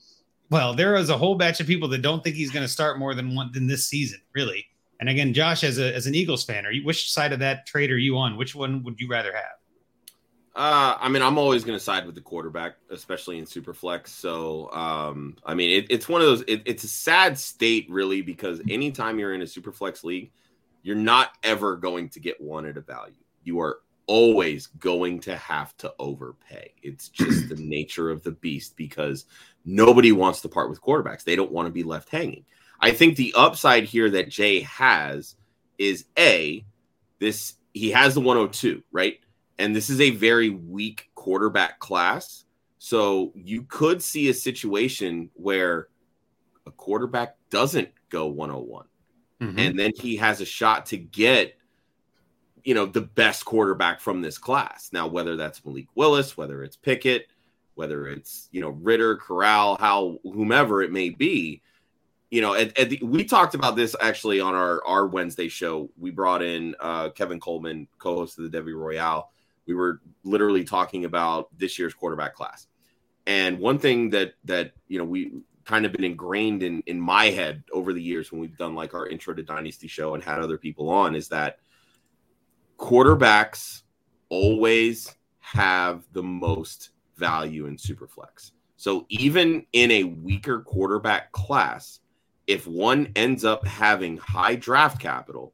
Well, 0.52 0.74
there 0.76 0.96
is 0.96 1.10
a 1.10 1.18
whole 1.18 1.36
batch 1.36 1.60
of 1.60 1.66
people 1.66 1.88
that 1.90 2.02
don't 2.04 2.24
think 2.24 2.36
he's 2.36 2.52
going 2.52 2.66
to 2.66 2.72
start 2.72 3.00
more 3.00 3.16
than 3.16 3.34
one 3.36 3.52
than 3.52 3.66
this 3.68 3.88
season, 3.88 4.22
really. 4.34 4.66
And 5.00 5.10
again, 5.10 5.34
Josh, 5.34 5.64
as 5.64 5.80
a 5.80 5.94
as 5.96 6.06
an 6.08 6.14
Eagles 6.16 6.44
fan, 6.44 6.66
are 6.66 6.72
you 6.72 6.84
which 6.86 7.12
side 7.12 7.34
of 7.34 7.40
that 7.40 7.66
trade 7.66 7.90
are 7.92 7.98
you 7.98 8.16
on? 8.18 8.38
Which 8.38 8.54
one 8.54 8.84
would 8.84 9.00
you 9.00 9.08
rather 9.08 9.34
have? 9.34 9.58
Uh, 10.56 10.96
I 11.00 11.10
mean, 11.10 11.22
I'm 11.22 11.38
always 11.38 11.66
going 11.66 11.78
to 11.78 11.84
side 11.84 12.06
with 12.06 12.16
the 12.16 12.22
quarterback, 12.22 12.76
especially 12.90 13.38
in 13.38 13.46
Superflex. 13.46 14.08
So, 14.08 14.72
um, 14.72 15.36
I 15.46 15.54
mean, 15.54 15.84
it, 15.84 15.88
it's 15.90 16.08
one 16.08 16.22
of 16.22 16.28
those. 16.28 16.44
It, 16.48 16.62
it's 16.66 16.86
a 16.86 16.88
sad 16.88 17.38
state, 17.38 17.88
really, 17.90 18.22
because 18.22 18.62
anytime 18.70 19.20
you're 19.20 19.34
in 19.34 19.42
a 19.42 19.46
Superflex 19.46 20.06
league, 20.06 20.32
you're 20.82 20.96
not 20.96 21.32
ever 21.44 21.76
going 21.76 22.08
to 22.10 22.22
get 22.22 22.40
one 22.40 22.66
at 22.66 22.78
a 22.78 22.82
value. 22.82 23.16
You 23.44 23.60
are 23.60 23.80
always 24.08 24.68
going 24.68 25.20
to 25.22 25.36
have 25.36 25.76
to 25.78 25.94
overpay. 26.00 26.74
It's 26.82 27.10
just 27.10 27.50
the 27.50 27.56
nature 27.60 28.10
of 28.10 28.24
the 28.24 28.32
beast 28.32 28.78
because 28.78 29.26
nobody 29.66 30.14
wants 30.14 30.40
to 30.42 30.50
part 30.50 30.70
with 30.70 30.82
quarterbacks. 30.82 31.26
They 31.26 31.36
don't 31.36 31.52
want 31.52 31.66
to 31.68 31.74
be 31.74 31.84
left 31.84 32.10
hanging. 32.10 32.46
I 32.80 32.92
think 32.92 33.18
the 33.18 33.34
upside 33.36 33.84
here 33.84 34.10
that 34.12 34.30
Jay 34.30 34.62
has 34.62 35.36
is 35.78 36.06
a 36.18 36.64
this 37.20 37.56
he 37.74 37.92
has 37.92 38.14
the 38.14 38.22
102, 38.22 38.84
right? 38.92 39.20
And 39.58 39.76
this 39.76 39.90
is 39.90 40.02
a 40.02 40.12
very 40.12 40.50
weak 40.50 41.10
quarterback 41.16 41.80
class. 41.80 42.46
So 42.78 43.32
you 43.36 43.64
could 43.64 44.02
see 44.02 44.30
a 44.30 44.34
situation 44.34 45.30
where 45.34 45.88
a 46.66 46.72
quarterback 46.72 47.36
doesn't 47.50 47.90
go 48.10 48.28
101 48.28 48.86
Mm-hmm. 49.42 49.60
and 49.60 49.78
then 49.78 49.92
he 49.94 50.16
has 50.16 50.40
a 50.40 50.46
shot 50.46 50.86
to 50.88 50.98
get 50.98 51.58
you 52.64 52.74
know 52.74 52.86
the 52.86 53.02
best 53.02 53.44
quarterback 53.44 54.00
from 54.00 54.22
this 54.22 54.38
class 54.38 54.90
now 54.94 55.08
whether 55.08 55.36
that's 55.36 55.66
malik 55.66 55.88
willis 55.94 56.38
whether 56.38 56.64
it's 56.64 56.78
pickett 56.78 57.28
whether 57.74 58.08
it's 58.08 58.48
you 58.54 58.62
know 58.62 58.70
ridder 58.70 59.18
corral 59.18 59.76
how 59.78 60.20
whomever 60.24 60.82
it 60.82 60.90
may 60.94 61.10
be 61.10 61.62
you 62.32 62.40
know 62.40 62.54
at, 62.54 62.80
at 62.80 62.90
the, 62.90 63.00
we 63.04 63.26
talked 63.26 63.56
about 63.56 63.76
this 63.76 63.94
actually 64.00 64.40
on 64.40 64.56
our 64.56 64.82
our 64.86 65.06
wednesday 65.06 65.50
show 65.50 65.90
we 65.98 66.12
brought 66.12 66.42
in 66.42 66.74
uh, 66.80 67.10
kevin 67.10 67.38
coleman 67.40 67.86
co-host 68.00 68.38
of 68.38 68.46
the 68.46 68.50
debbie 68.50 68.72
royale 68.72 69.32
we 69.66 69.74
were 69.74 70.02
literally 70.24 70.64
talking 70.64 71.06
about 71.06 71.50
this 71.58 71.78
year's 71.78 71.94
quarterback 71.94 72.34
class. 72.34 72.68
And 73.28 73.60
one 73.60 73.80
thing 73.80 74.12
that 74.12 74.34
that 74.46 74.72
you 74.88 74.98
know 74.98 75.06
we 75.06 75.32
kind 75.66 75.86
of 75.86 75.92
been 75.92 76.04
ingrained 76.04 76.62
in 76.64 76.84
in 76.86 77.00
my 77.00 77.26
head 77.26 77.64
over 77.72 77.92
the 77.92 78.02
years 78.02 78.32
when 78.32 78.40
we've 78.40 78.58
done 78.58 78.76
like 78.76 78.94
our 78.94 79.08
intro 79.08 79.34
to 79.34 79.44
dynasty 79.44 79.88
show 79.88 80.14
and 80.14 80.24
had 80.24 80.40
other 80.40 80.58
people 80.58 80.90
on 80.90 81.16
is 81.16 81.30
that 81.30 81.58
quarterbacks 82.78 83.82
always 84.30 85.16
have 85.40 86.06
the 86.14 86.24
most 86.24 86.92
value 87.18 87.66
in 87.66 87.78
superflex. 87.78 88.52
So 88.78 89.06
even 89.10 89.66
in 89.74 89.90
a 89.92 90.04
weaker 90.04 90.60
quarterback 90.60 91.32
class 91.32 92.00
if 92.48 92.68
one 92.68 93.12
ends 93.16 93.44
up 93.44 93.66
having 93.66 94.18
high 94.18 94.56
draft 94.56 95.00
capital 95.00 95.54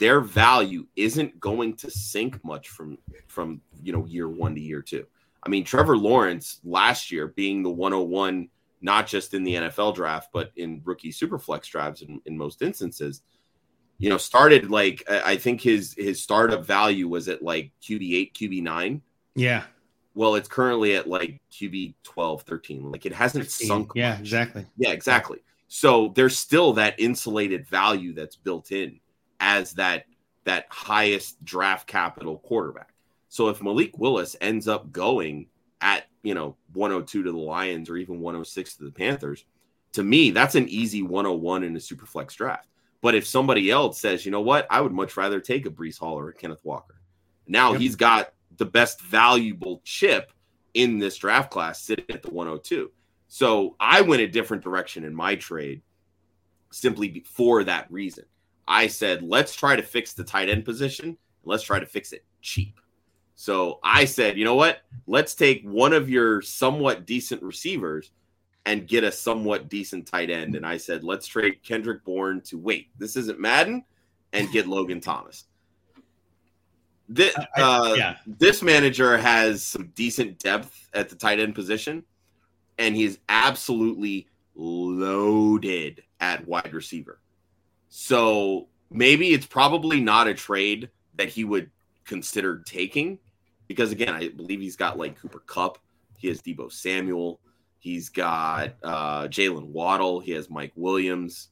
their 0.00 0.20
value 0.20 0.84
isn't 0.96 1.38
going 1.38 1.76
to 1.76 1.90
sink 1.90 2.42
much 2.44 2.68
from 2.68 2.98
from 3.28 3.60
you 3.82 3.92
know 3.92 4.04
year 4.06 4.28
1 4.28 4.54
to 4.56 4.60
year 4.60 4.82
2 4.82 5.06
i 5.44 5.48
mean 5.48 5.62
trevor 5.64 5.96
lawrence 5.96 6.60
last 6.64 7.12
year 7.12 7.28
being 7.28 7.62
the 7.62 7.70
101 7.70 8.48
not 8.80 9.06
just 9.06 9.34
in 9.34 9.44
the 9.44 9.54
NFL 9.54 9.94
draft, 9.94 10.30
but 10.32 10.52
in 10.56 10.80
rookie 10.84 11.12
superflex 11.12 11.68
drafts 11.68 12.02
in, 12.02 12.20
in 12.26 12.36
most 12.36 12.62
instances, 12.62 13.22
you 13.98 14.08
know, 14.08 14.16
started 14.16 14.70
like 14.70 15.04
I 15.08 15.32
I 15.32 15.36
think 15.36 15.60
his 15.60 15.94
his 15.96 16.22
startup 16.22 16.64
value 16.64 17.08
was 17.08 17.28
at 17.28 17.42
like 17.42 17.72
QB 17.82 18.14
eight, 18.14 18.34
QB 18.34 18.62
nine. 18.62 19.02
Yeah, 19.34 19.64
Well, 20.14 20.34
it's 20.34 20.48
currently 20.48 20.96
at 20.96 21.08
like 21.08 21.40
QB 21.52 21.94
12, 22.02 22.42
13. 22.42 22.90
Like 22.90 23.06
it 23.06 23.12
hasn't 23.12 23.50
sunk. 23.50 23.92
yeah, 23.94 24.12
much. 24.12 24.20
exactly. 24.20 24.66
Yeah, 24.76 24.90
exactly. 24.90 25.38
So 25.68 26.12
there's 26.16 26.36
still 26.36 26.72
that 26.74 26.98
insulated 26.98 27.66
value 27.68 28.12
that's 28.12 28.36
built 28.36 28.72
in 28.72 28.98
as 29.40 29.72
that 29.72 30.04
that 30.44 30.66
highest 30.70 31.42
draft 31.44 31.86
capital 31.86 32.38
quarterback. 32.38 32.94
So 33.28 33.48
if 33.48 33.62
Malik 33.62 33.98
Willis 33.98 34.36
ends 34.40 34.68
up 34.68 34.90
going 34.92 35.46
at 35.80 36.04
you 36.22 36.34
know 36.34 36.56
102 36.74 37.22
to 37.22 37.32
the 37.32 37.36
Lions 37.38 37.88
or 37.90 37.96
even 37.96 38.20
106 38.20 38.76
to 38.76 38.84
the 38.84 38.90
Panthers, 38.90 39.44
to 39.92 40.02
me 40.02 40.30
that's 40.30 40.54
an 40.54 40.68
easy 40.68 41.02
101 41.02 41.62
in 41.64 41.76
a 41.76 41.80
super 41.80 42.06
flex 42.06 42.34
draft. 42.34 42.68
But 43.02 43.14
if 43.14 43.26
somebody 43.26 43.70
else 43.70 43.98
says, 43.98 44.26
you 44.26 44.30
know 44.30 44.42
what, 44.42 44.66
I 44.68 44.80
would 44.82 44.92
much 44.92 45.16
rather 45.16 45.40
take 45.40 45.64
a 45.64 45.70
Breece 45.70 45.98
Hall 45.98 46.18
or 46.18 46.28
a 46.28 46.34
Kenneth 46.34 46.64
Walker. 46.64 47.00
Now 47.46 47.72
Yep. 47.72 47.80
he's 47.80 47.96
got 47.96 48.32
the 48.58 48.66
best 48.66 49.00
valuable 49.00 49.80
chip 49.84 50.32
in 50.74 50.98
this 50.98 51.16
draft 51.16 51.50
class 51.50 51.80
sitting 51.82 52.04
at 52.10 52.22
the 52.22 52.30
102. 52.30 52.90
So 53.28 53.76
I 53.80 54.02
went 54.02 54.22
a 54.22 54.26
different 54.28 54.62
direction 54.62 55.04
in 55.04 55.14
my 55.14 55.34
trade 55.36 55.82
simply 56.70 57.24
for 57.26 57.64
that 57.64 57.90
reason. 57.90 58.24
I 58.70 58.86
said, 58.86 59.22
let's 59.22 59.54
try 59.54 59.74
to 59.74 59.82
fix 59.82 60.12
the 60.12 60.22
tight 60.22 60.48
end 60.48 60.64
position. 60.64 61.18
Let's 61.42 61.64
try 61.64 61.80
to 61.80 61.86
fix 61.86 62.12
it 62.12 62.24
cheap. 62.40 62.78
So 63.34 63.80
I 63.82 64.04
said, 64.04 64.38
you 64.38 64.44
know 64.44 64.54
what? 64.54 64.82
Let's 65.08 65.34
take 65.34 65.64
one 65.64 65.92
of 65.92 66.08
your 66.08 66.40
somewhat 66.40 67.04
decent 67.04 67.42
receivers 67.42 68.12
and 68.66 68.86
get 68.86 69.02
a 69.02 69.10
somewhat 69.10 69.68
decent 69.68 70.06
tight 70.06 70.30
end. 70.30 70.54
And 70.54 70.64
I 70.64 70.76
said, 70.76 71.02
let's 71.02 71.26
trade 71.26 71.62
Kendrick 71.64 72.04
Bourne 72.04 72.42
to 72.42 72.58
wait. 72.58 72.90
This 72.96 73.16
isn't 73.16 73.40
Madden 73.40 73.84
and 74.32 74.52
get 74.52 74.68
Logan 74.68 75.00
Thomas. 75.00 75.46
This, 77.08 77.34
I- 77.36 77.46
I- 77.56 77.62
uh, 77.62 77.94
yeah, 77.94 78.16
this 78.38 78.62
manager 78.62 79.18
has 79.18 79.64
some 79.64 79.88
decent 79.96 80.38
depth 80.38 80.88
at 80.94 81.08
the 81.08 81.16
tight 81.16 81.40
end 81.40 81.56
position, 81.56 82.04
and 82.78 82.94
he's 82.94 83.18
absolutely 83.28 84.28
loaded 84.54 86.04
at 86.20 86.46
wide 86.46 86.72
receiver. 86.72 87.18
So 87.90 88.68
maybe 88.90 89.34
it's 89.34 89.46
probably 89.46 90.00
not 90.00 90.28
a 90.28 90.34
trade 90.34 90.88
that 91.16 91.28
he 91.28 91.44
would 91.44 91.70
consider 92.04 92.62
taking 92.64 93.18
because, 93.66 93.92
again, 93.92 94.14
I 94.14 94.28
believe 94.28 94.60
he's 94.60 94.76
got 94.76 94.98
like 94.98 95.20
Cooper 95.20 95.42
Kupp, 95.46 95.78
he 96.16 96.28
has 96.28 96.40
Deebo 96.40 96.72
Samuel, 96.72 97.40
he's 97.78 98.08
got 98.08 98.74
uh, 98.82 99.22
Jaylen 99.28 99.66
Waddle, 99.66 100.20
he 100.20 100.32
has 100.32 100.48
Mike 100.48 100.72
Williams, 100.76 101.48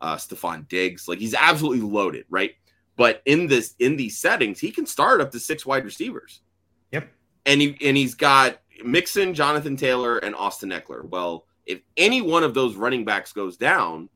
uh, 0.00 0.16
Stefon 0.16 0.68
Diggs. 0.68 1.08
Like 1.08 1.18
he's 1.18 1.34
absolutely 1.34 1.82
loaded, 1.82 2.26
right? 2.30 2.52
But 2.96 3.22
in 3.24 3.46
this 3.46 3.74
in 3.78 3.96
these 3.96 4.18
settings, 4.18 4.60
he 4.60 4.70
can 4.70 4.86
start 4.86 5.20
up 5.20 5.30
to 5.32 5.40
six 5.40 5.66
wide 5.66 5.84
receivers. 5.84 6.40
Yep. 6.92 7.08
And 7.46 7.60
he 7.60 7.76
and 7.82 7.96
he's 7.96 8.14
got 8.14 8.60
Mixon, 8.84 9.34
Jonathan 9.34 9.76
Taylor, 9.76 10.18
and 10.18 10.34
Austin 10.34 10.70
Ekeler. 10.70 11.08
Well, 11.08 11.46
if 11.66 11.80
any 11.96 12.20
one 12.20 12.44
of 12.44 12.54
those 12.54 12.76
running 12.76 13.04
backs 13.04 13.32
goes 13.32 13.56
down, 13.56 14.08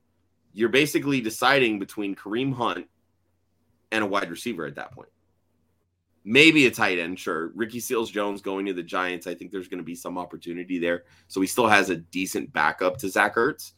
you're 0.56 0.70
basically 0.70 1.20
deciding 1.20 1.78
between 1.78 2.16
Kareem 2.16 2.50
Hunt 2.50 2.86
and 3.92 4.02
a 4.02 4.06
wide 4.06 4.30
receiver 4.30 4.64
at 4.64 4.76
that 4.76 4.90
point. 4.90 5.10
Maybe 6.24 6.66
a 6.66 6.70
tight 6.70 6.98
end, 6.98 7.20
sure. 7.20 7.52
Ricky 7.54 7.78
Seals 7.78 8.10
Jones 8.10 8.40
going 8.40 8.64
to 8.64 8.72
the 8.72 8.82
Giants. 8.82 9.26
I 9.26 9.34
think 9.34 9.52
there's 9.52 9.68
going 9.68 9.80
to 9.80 9.84
be 9.84 9.94
some 9.94 10.16
opportunity 10.16 10.78
there. 10.78 11.04
So 11.28 11.42
he 11.42 11.46
still 11.46 11.68
has 11.68 11.90
a 11.90 11.96
decent 11.96 12.54
backup 12.54 12.96
to 12.98 13.10
Zach 13.10 13.34
Ertz. 13.34 13.72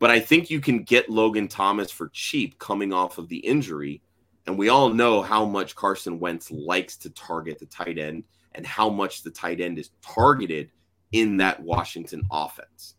But 0.00 0.10
I 0.10 0.18
think 0.18 0.50
you 0.50 0.60
can 0.60 0.82
get 0.82 1.08
Logan 1.08 1.46
Thomas 1.46 1.92
for 1.92 2.08
cheap 2.08 2.58
coming 2.58 2.92
off 2.92 3.18
of 3.18 3.28
the 3.28 3.38
injury. 3.38 4.02
And 4.48 4.58
we 4.58 4.68
all 4.68 4.88
know 4.88 5.22
how 5.22 5.44
much 5.44 5.76
Carson 5.76 6.18
Wentz 6.18 6.50
likes 6.50 6.96
to 6.98 7.10
target 7.10 7.60
the 7.60 7.66
tight 7.66 7.98
end 7.98 8.24
and 8.56 8.66
how 8.66 8.90
much 8.90 9.22
the 9.22 9.30
tight 9.30 9.60
end 9.60 9.78
is 9.78 9.90
targeted 10.02 10.72
in 11.12 11.36
that 11.36 11.62
Washington 11.62 12.22
offense. 12.32 12.96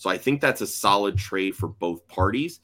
So 0.00 0.08
I 0.08 0.16
think 0.16 0.40
that's 0.40 0.62
a 0.62 0.66
solid 0.66 1.18
trade 1.18 1.54
for 1.54 1.68
both 1.68 2.08
parties. 2.08 2.60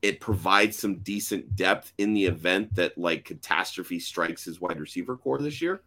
It 0.00 0.20
provides 0.20 0.78
some 0.78 1.00
decent 1.00 1.56
depth 1.56 1.92
in 1.98 2.14
the 2.14 2.24
event 2.26 2.72
that 2.76 2.96
like 2.96 3.24
catastrophe 3.24 3.98
strikes 3.98 4.44
his 4.44 4.60
wide 4.60 4.78
receiver 4.78 5.16
core 5.16 5.38
this 5.38 5.60
year. 5.60 5.82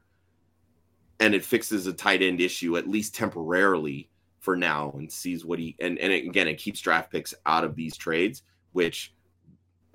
And 1.22 1.34
it 1.34 1.46
fixes 1.46 1.88
a 1.88 1.94
tight 1.94 2.22
end 2.22 2.42
issue 2.42 2.76
at 2.76 2.90
least 2.90 3.16
temporarily 3.16 4.10
for 4.42 4.58
now 4.58 4.92
and 4.98 5.10
sees 5.10 5.46
what 5.46 5.60
he 5.60 5.78
and, 5.80 5.98
and 5.98 6.12
again 6.12 6.50
it 6.50 6.58
keeps 6.58 6.82
draft 6.82 7.10
picks 7.10 7.34
out 7.46 7.64
of 7.64 7.78
these 7.78 7.96
trades 7.96 8.44
which 8.74 9.14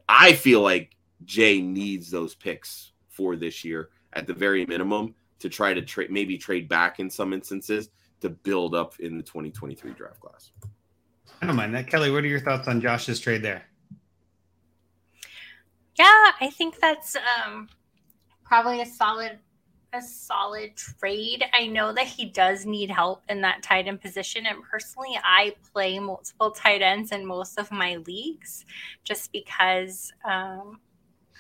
I 0.09 0.33
feel 0.33 0.63
like 0.63 0.97
Jay 1.27 1.61
needs 1.61 2.11
those 2.11 2.35
picks 2.35 2.93
for 3.11 3.37
this 3.37 3.67
year 3.67 3.91
at 4.15 4.27
the 4.27 4.33
very 4.33 4.65
minimum 4.65 5.15
to 5.41 5.51
try 5.51 5.75
to 5.75 5.83
trade, 5.83 6.11
maybe 6.11 6.39
trade 6.39 6.71
back 6.71 7.01
in 7.01 7.11
some 7.11 7.35
instances 7.35 7.91
to 8.21 8.31
build 8.31 8.75
up 8.75 8.99
in 9.01 9.17
the 9.17 9.23
2023 9.23 9.93
draft 9.93 10.21
class. 10.21 10.51
I 11.43 11.47
don't 11.47 11.57
mind 11.57 11.75
that. 11.75 11.87
Kelly, 11.87 12.11
what 12.11 12.25
are 12.25 12.29
your 12.29 12.41
thoughts 12.41 12.69
on 12.69 12.81
Josh's 12.81 13.21
trade 13.21 13.43
there? 13.43 13.65
Yeah, 15.97 16.33
I 16.41 16.51
think 16.51 16.79
that's 16.81 17.17
um, 17.17 17.69
probably 18.45 18.81
a 18.81 18.87
solid 18.87 19.39
a 19.93 20.01
solid 20.01 20.77
trade. 20.77 21.45
I 21.53 21.67
know 21.67 21.93
that 21.93 22.07
he 22.07 22.27
does 22.27 22.65
need 22.65 22.91
help 22.91 23.23
in 23.29 23.41
that 23.41 23.63
tight 23.63 23.89
end 23.89 24.01
position. 24.01 24.47
And 24.47 24.63
personally, 24.63 25.19
I 25.23 25.55
play 25.73 25.99
multiple 25.99 26.53
tight 26.53 26.81
ends 26.83 27.13
in 27.13 27.27
most 27.27 27.59
of 27.59 27.73
my 27.73 27.97
leagues 28.07 28.65
just 29.03 29.33
because 29.33 30.13
um, 30.25 30.79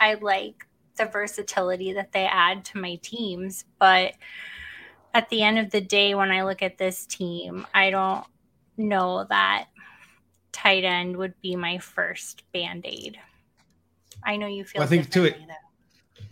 I 0.01 0.15
like 0.15 0.67
the 0.97 1.07
versatility 1.07 1.93
that 1.93 2.13
they 2.13 2.27
add 2.27 2.65
to 2.67 2.79
my 2.79 2.97
teams. 2.97 3.65
But 3.79 4.15
at 5.15 5.29
the 5.29 5.43
end 5.43 5.59
of 5.59 5.71
the 5.71 5.81
day, 5.81 6.15
when 6.15 6.31
I 6.31 6.43
look 6.45 6.63
at 6.63 6.79
this 6.79 7.07
team, 7.07 7.67
I 7.75 7.91
don't 7.91 8.25
know 8.77 9.27
that 9.29 9.67
tight 10.53 10.85
end 10.85 11.17
would 11.17 11.35
be 11.41 11.57
my 11.57 11.79
first 11.79 12.45
band 12.53 12.87
aid. 12.87 13.19
I 14.25 14.37
know 14.37 14.47
you 14.47 14.65
feel. 14.65 14.81
Well, 14.81 14.87
I 14.87 14.91
think 14.91 15.11
to 15.11 15.25
it. 15.25 15.37
Though. 15.39 15.55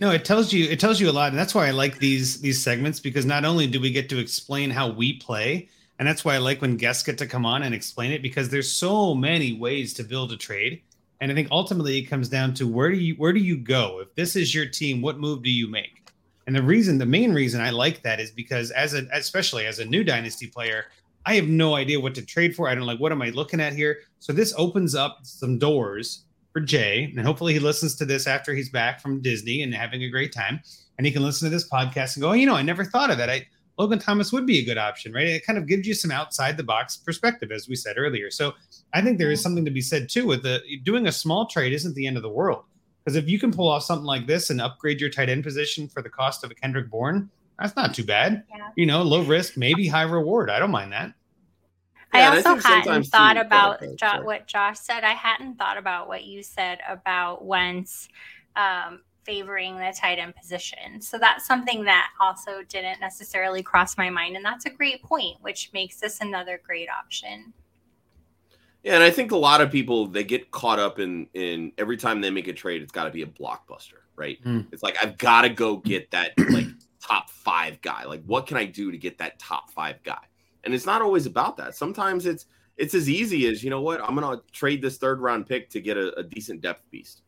No, 0.00 0.10
it 0.12 0.24
tells 0.24 0.52
you 0.52 0.66
it 0.66 0.78
tells 0.78 1.00
you 1.00 1.10
a 1.10 1.12
lot, 1.12 1.30
and 1.30 1.38
that's 1.38 1.54
why 1.54 1.66
I 1.66 1.70
like 1.70 1.98
these 1.98 2.40
these 2.40 2.62
segments 2.62 3.00
because 3.00 3.26
not 3.26 3.44
only 3.44 3.66
do 3.66 3.80
we 3.80 3.90
get 3.90 4.08
to 4.10 4.18
explain 4.18 4.70
how 4.70 4.90
we 4.90 5.14
play, 5.14 5.68
and 5.98 6.06
that's 6.06 6.24
why 6.24 6.34
I 6.34 6.38
like 6.38 6.60
when 6.60 6.76
guests 6.76 7.02
get 7.02 7.18
to 7.18 7.26
come 7.26 7.44
on 7.44 7.62
and 7.62 7.74
explain 7.74 8.12
it 8.12 8.22
because 8.22 8.48
there's 8.48 8.70
so 8.70 9.14
many 9.14 9.54
ways 9.54 9.94
to 9.94 10.04
build 10.04 10.30
a 10.32 10.36
trade, 10.36 10.82
and 11.20 11.32
I 11.32 11.34
think 11.34 11.48
ultimately 11.50 11.98
it 11.98 12.02
comes 12.02 12.28
down 12.28 12.54
to 12.54 12.68
where 12.68 12.90
do 12.90 12.96
you 12.96 13.14
where 13.14 13.32
do 13.32 13.40
you 13.40 13.56
go 13.56 14.00
if 14.00 14.14
this 14.14 14.36
is 14.36 14.54
your 14.54 14.66
team, 14.66 15.00
what 15.02 15.18
move 15.18 15.42
do 15.42 15.50
you 15.50 15.68
make? 15.68 16.07
And 16.48 16.56
the 16.56 16.62
reason, 16.62 16.96
the 16.96 17.04
main 17.04 17.34
reason 17.34 17.60
I 17.60 17.68
like 17.68 18.00
that 18.04 18.20
is 18.20 18.30
because 18.30 18.70
as 18.70 18.94
a 18.94 19.06
especially 19.12 19.66
as 19.66 19.80
a 19.80 19.84
new 19.84 20.02
dynasty 20.02 20.46
player, 20.46 20.86
I 21.26 21.34
have 21.34 21.46
no 21.46 21.74
idea 21.74 22.00
what 22.00 22.14
to 22.14 22.24
trade 22.24 22.56
for. 22.56 22.70
I 22.70 22.74
don't 22.74 22.86
like 22.86 22.98
what 22.98 23.12
am 23.12 23.20
I 23.20 23.28
looking 23.28 23.60
at 23.60 23.74
here. 23.74 23.98
So 24.18 24.32
this 24.32 24.54
opens 24.56 24.94
up 24.94 25.18
some 25.24 25.58
doors 25.58 26.24
for 26.54 26.60
Jay, 26.60 27.12
and 27.14 27.26
hopefully 27.26 27.52
he 27.52 27.58
listens 27.58 27.96
to 27.96 28.06
this 28.06 28.26
after 28.26 28.54
he's 28.54 28.70
back 28.70 29.02
from 29.02 29.20
Disney 29.20 29.62
and 29.62 29.74
having 29.74 30.04
a 30.04 30.08
great 30.08 30.32
time, 30.32 30.60
and 30.96 31.06
he 31.06 31.12
can 31.12 31.22
listen 31.22 31.50
to 31.50 31.54
this 31.54 31.68
podcast 31.68 32.16
and 32.16 32.22
go, 32.22 32.30
oh, 32.30 32.32
you 32.32 32.46
know, 32.46 32.54
I 32.54 32.62
never 32.62 32.82
thought 32.82 33.10
of 33.10 33.18
that. 33.18 33.28
I 33.28 33.46
Logan 33.76 33.98
Thomas 33.98 34.32
would 34.32 34.46
be 34.46 34.60
a 34.60 34.64
good 34.64 34.78
option, 34.78 35.12
right? 35.12 35.26
It 35.26 35.44
kind 35.44 35.58
of 35.58 35.66
gives 35.66 35.86
you 35.86 35.92
some 35.92 36.10
outside 36.10 36.56
the 36.56 36.64
box 36.64 36.96
perspective, 36.96 37.52
as 37.52 37.68
we 37.68 37.76
said 37.76 37.96
earlier. 37.98 38.30
So 38.30 38.54
I 38.94 39.02
think 39.02 39.18
there 39.18 39.30
is 39.30 39.40
mm-hmm. 39.40 39.42
something 39.42 39.64
to 39.66 39.70
be 39.70 39.82
said 39.82 40.08
too 40.08 40.26
with 40.26 40.44
the 40.44 40.62
doing 40.82 41.08
a 41.08 41.12
small 41.12 41.44
trade 41.44 41.74
isn't 41.74 41.94
the 41.94 42.06
end 42.06 42.16
of 42.16 42.22
the 42.22 42.30
world 42.30 42.64
because 43.08 43.16
if 43.16 43.26
you 43.26 43.38
can 43.38 43.50
pull 43.50 43.68
off 43.68 43.84
something 43.84 44.04
like 44.04 44.26
this 44.26 44.50
and 44.50 44.60
upgrade 44.60 45.00
your 45.00 45.08
tight 45.08 45.30
end 45.30 45.42
position 45.42 45.88
for 45.88 46.02
the 46.02 46.10
cost 46.10 46.44
of 46.44 46.50
a 46.50 46.54
Kendrick 46.54 46.90
Bourne, 46.90 47.30
that's 47.58 47.74
not 47.74 47.94
too 47.94 48.04
bad. 48.04 48.44
Yeah. 48.50 48.68
You 48.76 48.84
know, 48.84 49.02
low 49.02 49.22
risk, 49.22 49.56
maybe 49.56 49.88
high 49.88 50.02
reward. 50.02 50.50
I 50.50 50.58
don't 50.58 50.70
mind 50.70 50.92
that. 50.92 51.14
Yeah, 52.12 52.32
I 52.32 52.36
also 52.36 52.68
I 52.68 52.80
hadn't 52.80 53.04
thought 53.04 53.38
about 53.38 53.82
jo- 53.96 54.20
what 54.24 54.46
Josh 54.46 54.78
said. 54.80 55.04
I 55.04 55.14
hadn't 55.14 55.56
thought 55.56 55.78
about 55.78 56.06
what 56.06 56.24
you 56.24 56.42
said 56.42 56.80
about 56.86 57.46
Wentz 57.46 58.10
um, 58.56 59.00
favoring 59.24 59.78
the 59.78 59.94
tight 59.98 60.18
end 60.18 60.36
position. 60.36 61.00
So 61.00 61.16
that's 61.16 61.46
something 61.46 61.84
that 61.84 62.10
also 62.20 62.62
didn't 62.68 63.00
necessarily 63.00 63.62
cross 63.62 63.96
my 63.96 64.10
mind. 64.10 64.36
And 64.36 64.44
that's 64.44 64.66
a 64.66 64.70
great 64.70 65.02
point, 65.02 65.38
which 65.40 65.70
makes 65.72 65.98
this 65.98 66.20
another 66.20 66.60
great 66.62 66.90
option. 66.90 67.54
Yeah, 68.84 68.94
and 68.94 69.02
I 69.02 69.10
think 69.10 69.32
a 69.32 69.36
lot 69.36 69.60
of 69.60 69.70
people 69.70 70.06
they 70.06 70.24
get 70.24 70.50
caught 70.50 70.78
up 70.78 70.98
in 70.98 71.26
in 71.34 71.72
every 71.78 71.96
time 71.96 72.20
they 72.20 72.30
make 72.30 72.48
a 72.48 72.52
trade, 72.52 72.82
it's 72.82 72.92
got 72.92 73.04
to 73.04 73.10
be 73.10 73.22
a 73.22 73.26
blockbuster, 73.26 74.00
right? 74.16 74.42
Mm. 74.44 74.66
It's 74.72 74.82
like 74.82 74.96
I've 75.02 75.18
got 75.18 75.42
to 75.42 75.48
go 75.48 75.76
get 75.76 76.10
that 76.12 76.32
like 76.50 76.66
top 77.00 77.30
five 77.30 77.80
guy. 77.82 78.04
Like, 78.04 78.22
what 78.24 78.46
can 78.46 78.56
I 78.56 78.64
do 78.64 78.90
to 78.92 78.98
get 78.98 79.18
that 79.18 79.38
top 79.38 79.70
five 79.70 80.02
guy? 80.04 80.22
And 80.64 80.74
it's 80.74 80.86
not 80.86 81.02
always 81.02 81.26
about 81.26 81.56
that. 81.56 81.74
Sometimes 81.74 82.26
it's 82.26 82.46
it's 82.76 82.94
as 82.94 83.10
easy 83.10 83.48
as 83.48 83.64
you 83.64 83.70
know 83.70 83.80
what 83.80 84.00
I'm 84.00 84.14
going 84.14 84.38
to 84.38 84.42
trade 84.52 84.80
this 84.80 84.98
third 84.98 85.20
round 85.20 85.46
pick 85.46 85.68
to 85.70 85.80
get 85.80 85.96
a, 85.96 86.16
a 86.18 86.22
decent 86.22 86.60
depth 86.60 86.88
beast, 86.90 87.22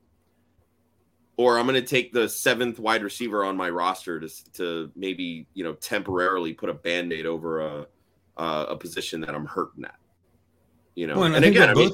or 1.36 1.58
I'm 1.58 1.66
going 1.66 1.80
to 1.80 1.86
take 1.86 2.12
the 2.12 2.28
seventh 2.28 2.78
wide 2.78 3.02
receiver 3.02 3.44
on 3.44 3.56
my 3.56 3.70
roster 3.70 4.20
to 4.20 4.52
to 4.54 4.92
maybe 4.94 5.46
you 5.54 5.64
know 5.64 5.74
temporarily 5.74 6.52
put 6.52 6.70
a 6.70 6.74
band 6.74 7.12
aid 7.12 7.26
over 7.26 7.60
a 7.60 7.86
a 8.36 8.76
position 8.76 9.20
that 9.20 9.34
I'm 9.34 9.44
hurting 9.44 9.84
at. 9.84 9.99
You 10.94 11.06
know, 11.06 11.16
well, 11.16 11.24
and, 11.24 11.36
and 11.36 11.44
again, 11.44 11.68
I 11.68 11.74
mean, 11.74 11.92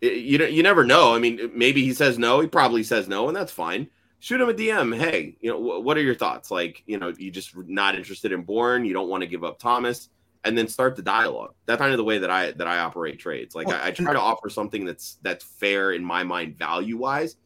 you 0.00 0.44
you 0.46 0.62
never 0.62 0.84
know. 0.84 1.14
I 1.14 1.18
mean, 1.18 1.50
maybe 1.54 1.82
he 1.82 1.94
says 1.94 2.18
no. 2.18 2.40
He 2.40 2.46
probably 2.46 2.82
says 2.82 3.08
no, 3.08 3.28
and 3.28 3.36
that's 3.36 3.52
fine. 3.52 3.88
Shoot 4.20 4.40
him 4.40 4.48
a 4.48 4.54
DM. 4.54 4.96
Hey, 4.96 5.36
you 5.40 5.50
know, 5.50 5.58
what 5.58 5.96
are 5.96 6.02
your 6.02 6.14
thoughts? 6.14 6.50
Like, 6.50 6.82
you 6.86 6.98
know, 6.98 7.12
you 7.16 7.30
just 7.30 7.54
not 7.56 7.94
interested 7.94 8.32
in 8.32 8.42
Bourne. 8.42 8.84
You 8.84 8.94
don't 8.94 9.08
want 9.08 9.22
to 9.22 9.26
give 9.26 9.44
up 9.44 9.58
Thomas 9.58 10.08
and 10.44 10.56
then 10.56 10.68
start 10.68 10.94
the 10.94 11.02
dialogue. 11.02 11.54
That's 11.66 11.80
kind 11.80 11.92
of 11.92 11.96
the 11.96 12.04
way 12.04 12.18
that 12.18 12.30
I 12.30 12.52
that 12.52 12.66
I 12.66 12.78
operate 12.78 13.18
trades. 13.18 13.54
Like 13.54 13.66
well, 13.66 13.80
I, 13.82 13.88
I, 13.88 13.90
try 13.90 14.12
to 14.12 14.20
offer 14.20 14.48
something 14.48 14.84
that's 14.84 15.18
that's 15.22 15.44
fair 15.44 15.92
in 15.92 16.04
my 16.04 16.22
mind 16.22 16.58
value 16.58 16.98
wise, 16.98 17.36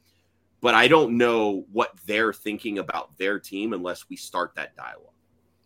but 0.61 0.75
I 0.75 0.89
don't 0.89 1.17
know 1.17 1.65
what 1.73 1.93
they're 2.07 2.33
thinking 2.33 2.79
about 2.79 3.17
their 3.17 3.39
team 3.39 3.73
unless 3.73 4.09
we 4.09 4.17
start 4.17 4.55
that 4.57 4.77
dialogue. 4.77 5.08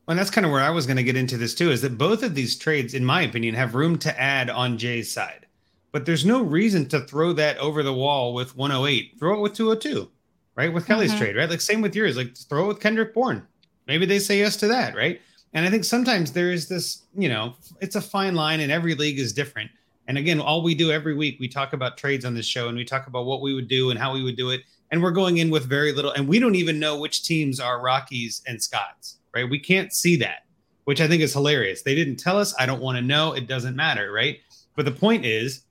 And 0.08 0.18
that's 0.18 0.30
kind 0.30 0.44
of 0.44 0.50
where 0.50 0.60
I 0.60 0.70
was 0.70 0.86
going 0.86 0.96
to 0.96 1.02
get 1.02 1.16
into 1.16 1.36
this 1.36 1.54
too. 1.54 1.70
Is 1.70 1.82
that 1.82 1.96
both 1.96 2.22
of 2.22 2.34
these 2.34 2.56
trades, 2.56 2.94
in 2.94 3.04
my 3.04 3.22
opinion, 3.22 3.54
have 3.54 3.74
room 3.74 3.98
to 3.98 4.20
add 4.20 4.50
on 4.50 4.78
Jay's 4.78 5.12
side, 5.12 5.46
but 5.92 6.06
there's 6.06 6.24
no 6.24 6.42
reason 6.42 6.88
to 6.88 7.00
throw 7.00 7.32
that 7.34 7.58
over 7.58 7.82
the 7.82 7.92
wall 7.92 8.34
with 8.34 8.56
108. 8.56 9.18
Throw 9.18 9.34
it 9.34 9.40
with 9.40 9.54
202, 9.54 10.10
right? 10.56 10.72
With 10.72 10.86
Kelly's 10.86 11.10
mm-hmm. 11.10 11.20
trade, 11.20 11.36
right? 11.36 11.48
Like 11.48 11.60
same 11.60 11.80
with 11.80 11.94
yours. 11.94 12.16
Like 12.16 12.36
throw 12.36 12.64
it 12.64 12.68
with 12.68 12.80
Kendrick 12.80 13.14
Bourne. 13.14 13.46
Maybe 13.86 14.06
they 14.06 14.18
say 14.18 14.38
yes 14.38 14.56
to 14.56 14.68
that, 14.68 14.96
right? 14.96 15.20
And 15.54 15.66
I 15.66 15.70
think 15.70 15.84
sometimes 15.84 16.32
there 16.32 16.50
is 16.50 16.68
this, 16.68 17.02
you 17.16 17.28
know, 17.28 17.54
it's 17.80 17.96
a 17.96 18.00
fine 18.00 18.34
line 18.34 18.60
and 18.60 18.72
every 18.72 18.94
league 18.94 19.18
is 19.18 19.32
different. 19.32 19.70
And 20.08 20.18
again, 20.18 20.40
all 20.40 20.62
we 20.62 20.74
do 20.74 20.90
every 20.90 21.14
week, 21.14 21.38
we 21.38 21.48
talk 21.48 21.74
about 21.74 21.96
trades 21.96 22.24
on 22.24 22.34
this 22.34 22.46
show 22.46 22.68
and 22.68 22.76
we 22.76 22.84
talk 22.84 23.06
about 23.06 23.26
what 23.26 23.40
we 23.40 23.54
would 23.54 23.68
do 23.68 23.90
and 23.90 23.98
how 23.98 24.12
we 24.12 24.22
would 24.22 24.36
do 24.36 24.50
it. 24.50 24.62
And 24.90 25.02
we're 25.02 25.10
going 25.10 25.38
in 25.38 25.48
with 25.48 25.64
very 25.64 25.90
little, 25.92 26.10
and 26.10 26.28
we 26.28 26.38
don't 26.38 26.54
even 26.54 26.78
know 26.78 26.98
which 26.98 27.24
teams 27.24 27.58
are 27.58 27.80
Rockies 27.80 28.42
and 28.46 28.62
Scots, 28.62 29.16
right? 29.34 29.48
We 29.48 29.58
can't 29.58 29.92
see 29.92 30.16
that, 30.16 30.44
which 30.84 31.00
I 31.00 31.08
think 31.08 31.22
is 31.22 31.32
hilarious. 31.32 31.82
They 31.82 31.94
didn't 31.94 32.16
tell 32.16 32.38
us. 32.38 32.54
I 32.58 32.66
don't 32.66 32.82
want 32.82 32.96
to 32.96 33.02
know. 33.02 33.32
It 33.32 33.46
doesn't 33.46 33.76
matter, 33.76 34.12
right? 34.12 34.38
But 34.76 34.84
the 34.84 34.92
point 34.92 35.24
is, 35.24 35.62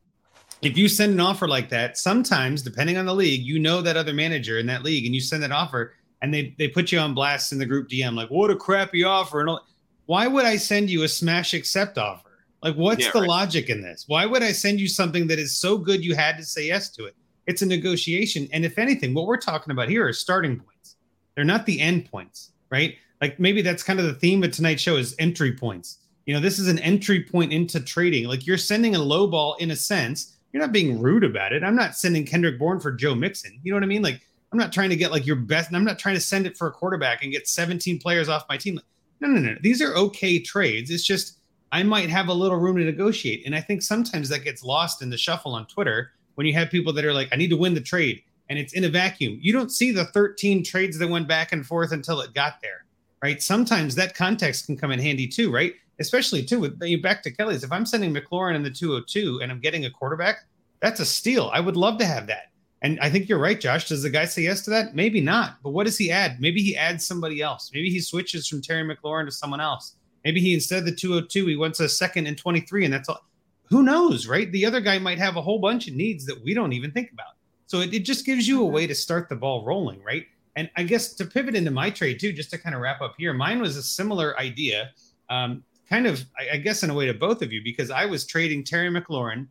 if 0.61 0.77
you 0.77 0.87
send 0.87 1.13
an 1.13 1.19
offer 1.19 1.47
like 1.47 1.69
that, 1.69 1.97
sometimes, 1.97 2.61
depending 2.61 2.97
on 2.97 3.05
the 3.05 3.15
league, 3.15 3.41
you 3.41 3.59
know 3.59 3.81
that 3.81 3.97
other 3.97 4.13
manager 4.13 4.59
in 4.59 4.67
that 4.67 4.83
league 4.83 5.05
and 5.05 5.15
you 5.15 5.21
send 5.21 5.41
that 5.43 5.51
offer 5.51 5.93
and 6.21 6.33
they, 6.33 6.53
they 6.59 6.67
put 6.67 6.91
you 6.91 6.99
on 6.99 7.15
blast 7.15 7.51
in 7.51 7.57
the 7.57 7.65
group 7.65 7.89
DM, 7.89 8.15
like, 8.15 8.29
what 8.29 8.51
a 8.51 8.55
crappy 8.55 9.03
offer. 9.03 9.39
And 9.39 9.49
all 9.49 9.61
why 10.05 10.27
would 10.27 10.45
I 10.45 10.57
send 10.57 10.89
you 10.89 11.03
a 11.03 11.07
smash 11.07 11.53
accept 11.53 11.97
offer? 11.97 12.29
Like, 12.61 12.75
what's 12.75 13.05
yeah, 13.05 13.11
the 13.11 13.21
right. 13.21 13.29
logic 13.29 13.69
in 13.69 13.81
this? 13.81 14.05
Why 14.07 14.25
would 14.25 14.43
I 14.43 14.51
send 14.51 14.79
you 14.79 14.87
something 14.87 15.25
that 15.27 15.39
is 15.39 15.57
so 15.57 15.77
good 15.77 16.03
you 16.03 16.15
had 16.15 16.37
to 16.37 16.43
say 16.43 16.67
yes 16.67 16.89
to 16.91 17.05
it? 17.05 17.15
It's 17.47 17.61
a 17.61 17.65
negotiation. 17.65 18.47
And 18.51 18.65
if 18.65 18.77
anything, 18.77 19.13
what 19.13 19.25
we're 19.25 19.37
talking 19.37 19.71
about 19.71 19.89
here 19.89 20.05
are 20.05 20.13
starting 20.13 20.59
points. 20.59 20.97
They're 21.33 21.43
not 21.43 21.65
the 21.65 21.79
end 21.79 22.11
points, 22.11 22.51
right? 22.69 22.95
Like 23.21 23.39
maybe 23.39 23.61
that's 23.61 23.83
kind 23.83 23.99
of 23.99 24.05
the 24.05 24.13
theme 24.13 24.43
of 24.43 24.51
tonight's 24.51 24.81
show 24.81 24.97
is 24.97 25.15
entry 25.19 25.53
points. 25.53 25.99
You 26.25 26.33
know, 26.33 26.39
this 26.39 26.59
is 26.59 26.67
an 26.67 26.79
entry 26.79 27.23
point 27.23 27.53
into 27.53 27.79
trading. 27.79 28.25
Like 28.25 28.45
you're 28.45 28.57
sending 28.57 28.95
a 28.95 28.99
low 28.99 29.27
ball 29.27 29.55
in 29.55 29.71
a 29.71 29.75
sense. 29.75 30.37
You're 30.51 30.61
not 30.61 30.71
being 30.71 30.99
rude 30.99 31.23
about 31.23 31.53
it. 31.53 31.63
I'm 31.63 31.75
not 31.75 31.95
sending 31.95 32.25
Kendrick 32.25 32.59
Bourne 32.59 32.79
for 32.79 32.91
Joe 32.91 33.15
Mixon. 33.15 33.59
You 33.63 33.71
know 33.71 33.77
what 33.77 33.83
I 33.83 33.87
mean? 33.87 34.01
Like 34.01 34.21
I'm 34.51 34.59
not 34.59 34.73
trying 34.73 34.89
to 34.89 34.95
get 34.95 35.11
like 35.11 35.25
your 35.25 35.37
best. 35.37 35.73
I'm 35.73 35.85
not 35.85 35.99
trying 35.99 36.15
to 36.15 36.21
send 36.21 36.45
it 36.45 36.57
for 36.57 36.67
a 36.67 36.71
quarterback 36.71 37.23
and 37.23 37.31
get 37.31 37.47
17 37.47 37.99
players 37.99 38.27
off 38.27 38.45
my 38.49 38.57
team. 38.57 38.79
No, 39.19 39.27
no, 39.29 39.39
no. 39.39 39.55
These 39.61 39.81
are 39.81 39.95
okay 39.95 40.39
trades. 40.39 40.89
It's 40.89 41.05
just 41.05 41.37
I 41.71 41.83
might 41.83 42.09
have 42.09 42.27
a 42.27 42.33
little 42.33 42.57
room 42.57 42.77
to 42.77 42.83
negotiate. 42.83 43.43
And 43.45 43.55
I 43.55 43.61
think 43.61 43.81
sometimes 43.81 44.27
that 44.29 44.43
gets 44.43 44.63
lost 44.63 45.01
in 45.01 45.09
the 45.09 45.17
shuffle 45.17 45.53
on 45.53 45.67
Twitter 45.67 46.11
when 46.35 46.45
you 46.45 46.53
have 46.53 46.69
people 46.69 46.91
that 46.93 47.05
are 47.05 47.13
like, 47.13 47.29
I 47.31 47.37
need 47.37 47.49
to 47.49 47.57
win 47.57 47.73
the 47.73 47.81
trade 47.81 48.23
and 48.49 48.59
it's 48.59 48.73
in 48.73 48.83
a 48.83 48.89
vacuum. 48.89 49.39
You 49.41 49.53
don't 49.53 49.71
see 49.71 49.91
the 49.91 50.05
13 50.05 50.63
trades 50.63 50.97
that 50.99 51.09
went 51.09 51.27
back 51.27 51.53
and 51.53 51.65
forth 51.65 51.93
until 51.93 52.19
it 52.19 52.33
got 52.33 52.61
there, 52.61 52.80
right? 53.21 53.41
Sometimes 53.41 53.95
that 53.95 54.15
context 54.15 54.65
can 54.65 54.77
come 54.77 54.91
in 54.91 54.99
handy 54.99 55.27
too, 55.27 55.51
right? 55.51 55.73
Especially 55.99 56.43
too 56.43 56.59
with 56.59 56.81
you 56.81 57.01
back 57.01 57.21
to 57.23 57.31
Kelly's. 57.31 57.63
If 57.63 57.71
I'm 57.71 57.85
sending 57.85 58.13
McLaurin 58.13 58.55
in 58.55 58.63
the 58.63 58.71
202 58.71 59.41
and 59.41 59.51
I'm 59.51 59.59
getting 59.59 59.85
a 59.85 59.91
quarterback, 59.91 60.45
that's 60.79 60.99
a 60.99 61.05
steal. 61.05 61.51
I 61.53 61.59
would 61.59 61.77
love 61.77 61.97
to 61.99 62.05
have 62.05 62.27
that. 62.27 62.51
And 62.81 62.99
I 62.99 63.09
think 63.11 63.29
you're 63.29 63.37
right, 63.37 63.59
Josh. 63.59 63.87
Does 63.87 64.01
the 64.01 64.09
guy 64.09 64.25
say 64.25 64.41
yes 64.41 64.61
to 64.63 64.71
that? 64.71 64.95
Maybe 64.95 65.21
not. 65.21 65.57
But 65.61 65.69
what 65.69 65.85
does 65.85 65.97
he 65.97 66.09
add? 66.09 66.41
Maybe 66.41 66.63
he 66.63 66.75
adds 66.75 67.05
somebody 67.05 67.41
else. 67.41 67.69
Maybe 67.73 67.91
he 67.91 67.99
switches 67.99 68.47
from 68.47 68.61
Terry 68.61 68.83
McLaurin 68.83 69.25
to 69.25 69.31
someone 69.31 69.61
else. 69.61 69.95
Maybe 70.25 70.39
he 70.41 70.53
instead 70.53 70.79
of 70.79 70.85
the 70.85 70.95
202, 70.95 71.45
he 71.45 71.55
wants 71.55 71.79
a 71.79 71.87
second 71.87 72.25
and 72.25 72.37
23, 72.37 72.85
and 72.85 72.93
that's 72.93 73.07
all. 73.09 73.23
Who 73.65 73.83
knows, 73.83 74.27
right? 74.27 74.51
The 74.51 74.65
other 74.65 74.81
guy 74.81 74.97
might 74.99 75.19
have 75.19 75.37
a 75.37 75.41
whole 75.41 75.59
bunch 75.59 75.87
of 75.87 75.93
needs 75.93 76.25
that 76.25 76.43
we 76.43 76.53
don't 76.53 76.73
even 76.73 76.91
think 76.91 77.11
about. 77.11 77.35
So 77.67 77.79
it, 77.79 77.93
it 77.93 77.99
just 77.99 78.25
gives 78.25 78.47
you 78.47 78.61
a 78.61 78.65
mm-hmm. 78.65 78.75
way 78.75 78.87
to 78.87 78.95
start 78.95 79.29
the 79.29 79.35
ball 79.35 79.63
rolling, 79.63 80.03
right? 80.03 80.25
And 80.55 80.69
I 80.75 80.83
guess 80.83 81.13
to 81.13 81.25
pivot 81.25 81.55
into 81.55 81.71
my 81.71 81.89
trade 81.89 82.19
too, 82.19 82.33
just 82.33 82.49
to 82.51 82.57
kind 82.57 82.75
of 82.75 82.81
wrap 82.81 83.01
up 83.01 83.15
here, 83.17 83.33
mine 83.33 83.61
was 83.61 83.77
a 83.77 83.83
similar 83.83 84.37
idea, 84.39 84.91
um, 85.29 85.63
kind 85.89 86.07
of, 86.07 86.23
I, 86.37 86.55
I 86.55 86.57
guess, 86.57 86.83
in 86.83 86.89
a 86.89 86.93
way 86.93 87.05
to 87.05 87.13
both 87.13 87.41
of 87.41 87.51
you, 87.53 87.61
because 87.63 87.89
I 87.89 88.05
was 88.05 88.25
trading 88.25 88.63
Terry 88.63 88.89
McLaurin 88.89 89.47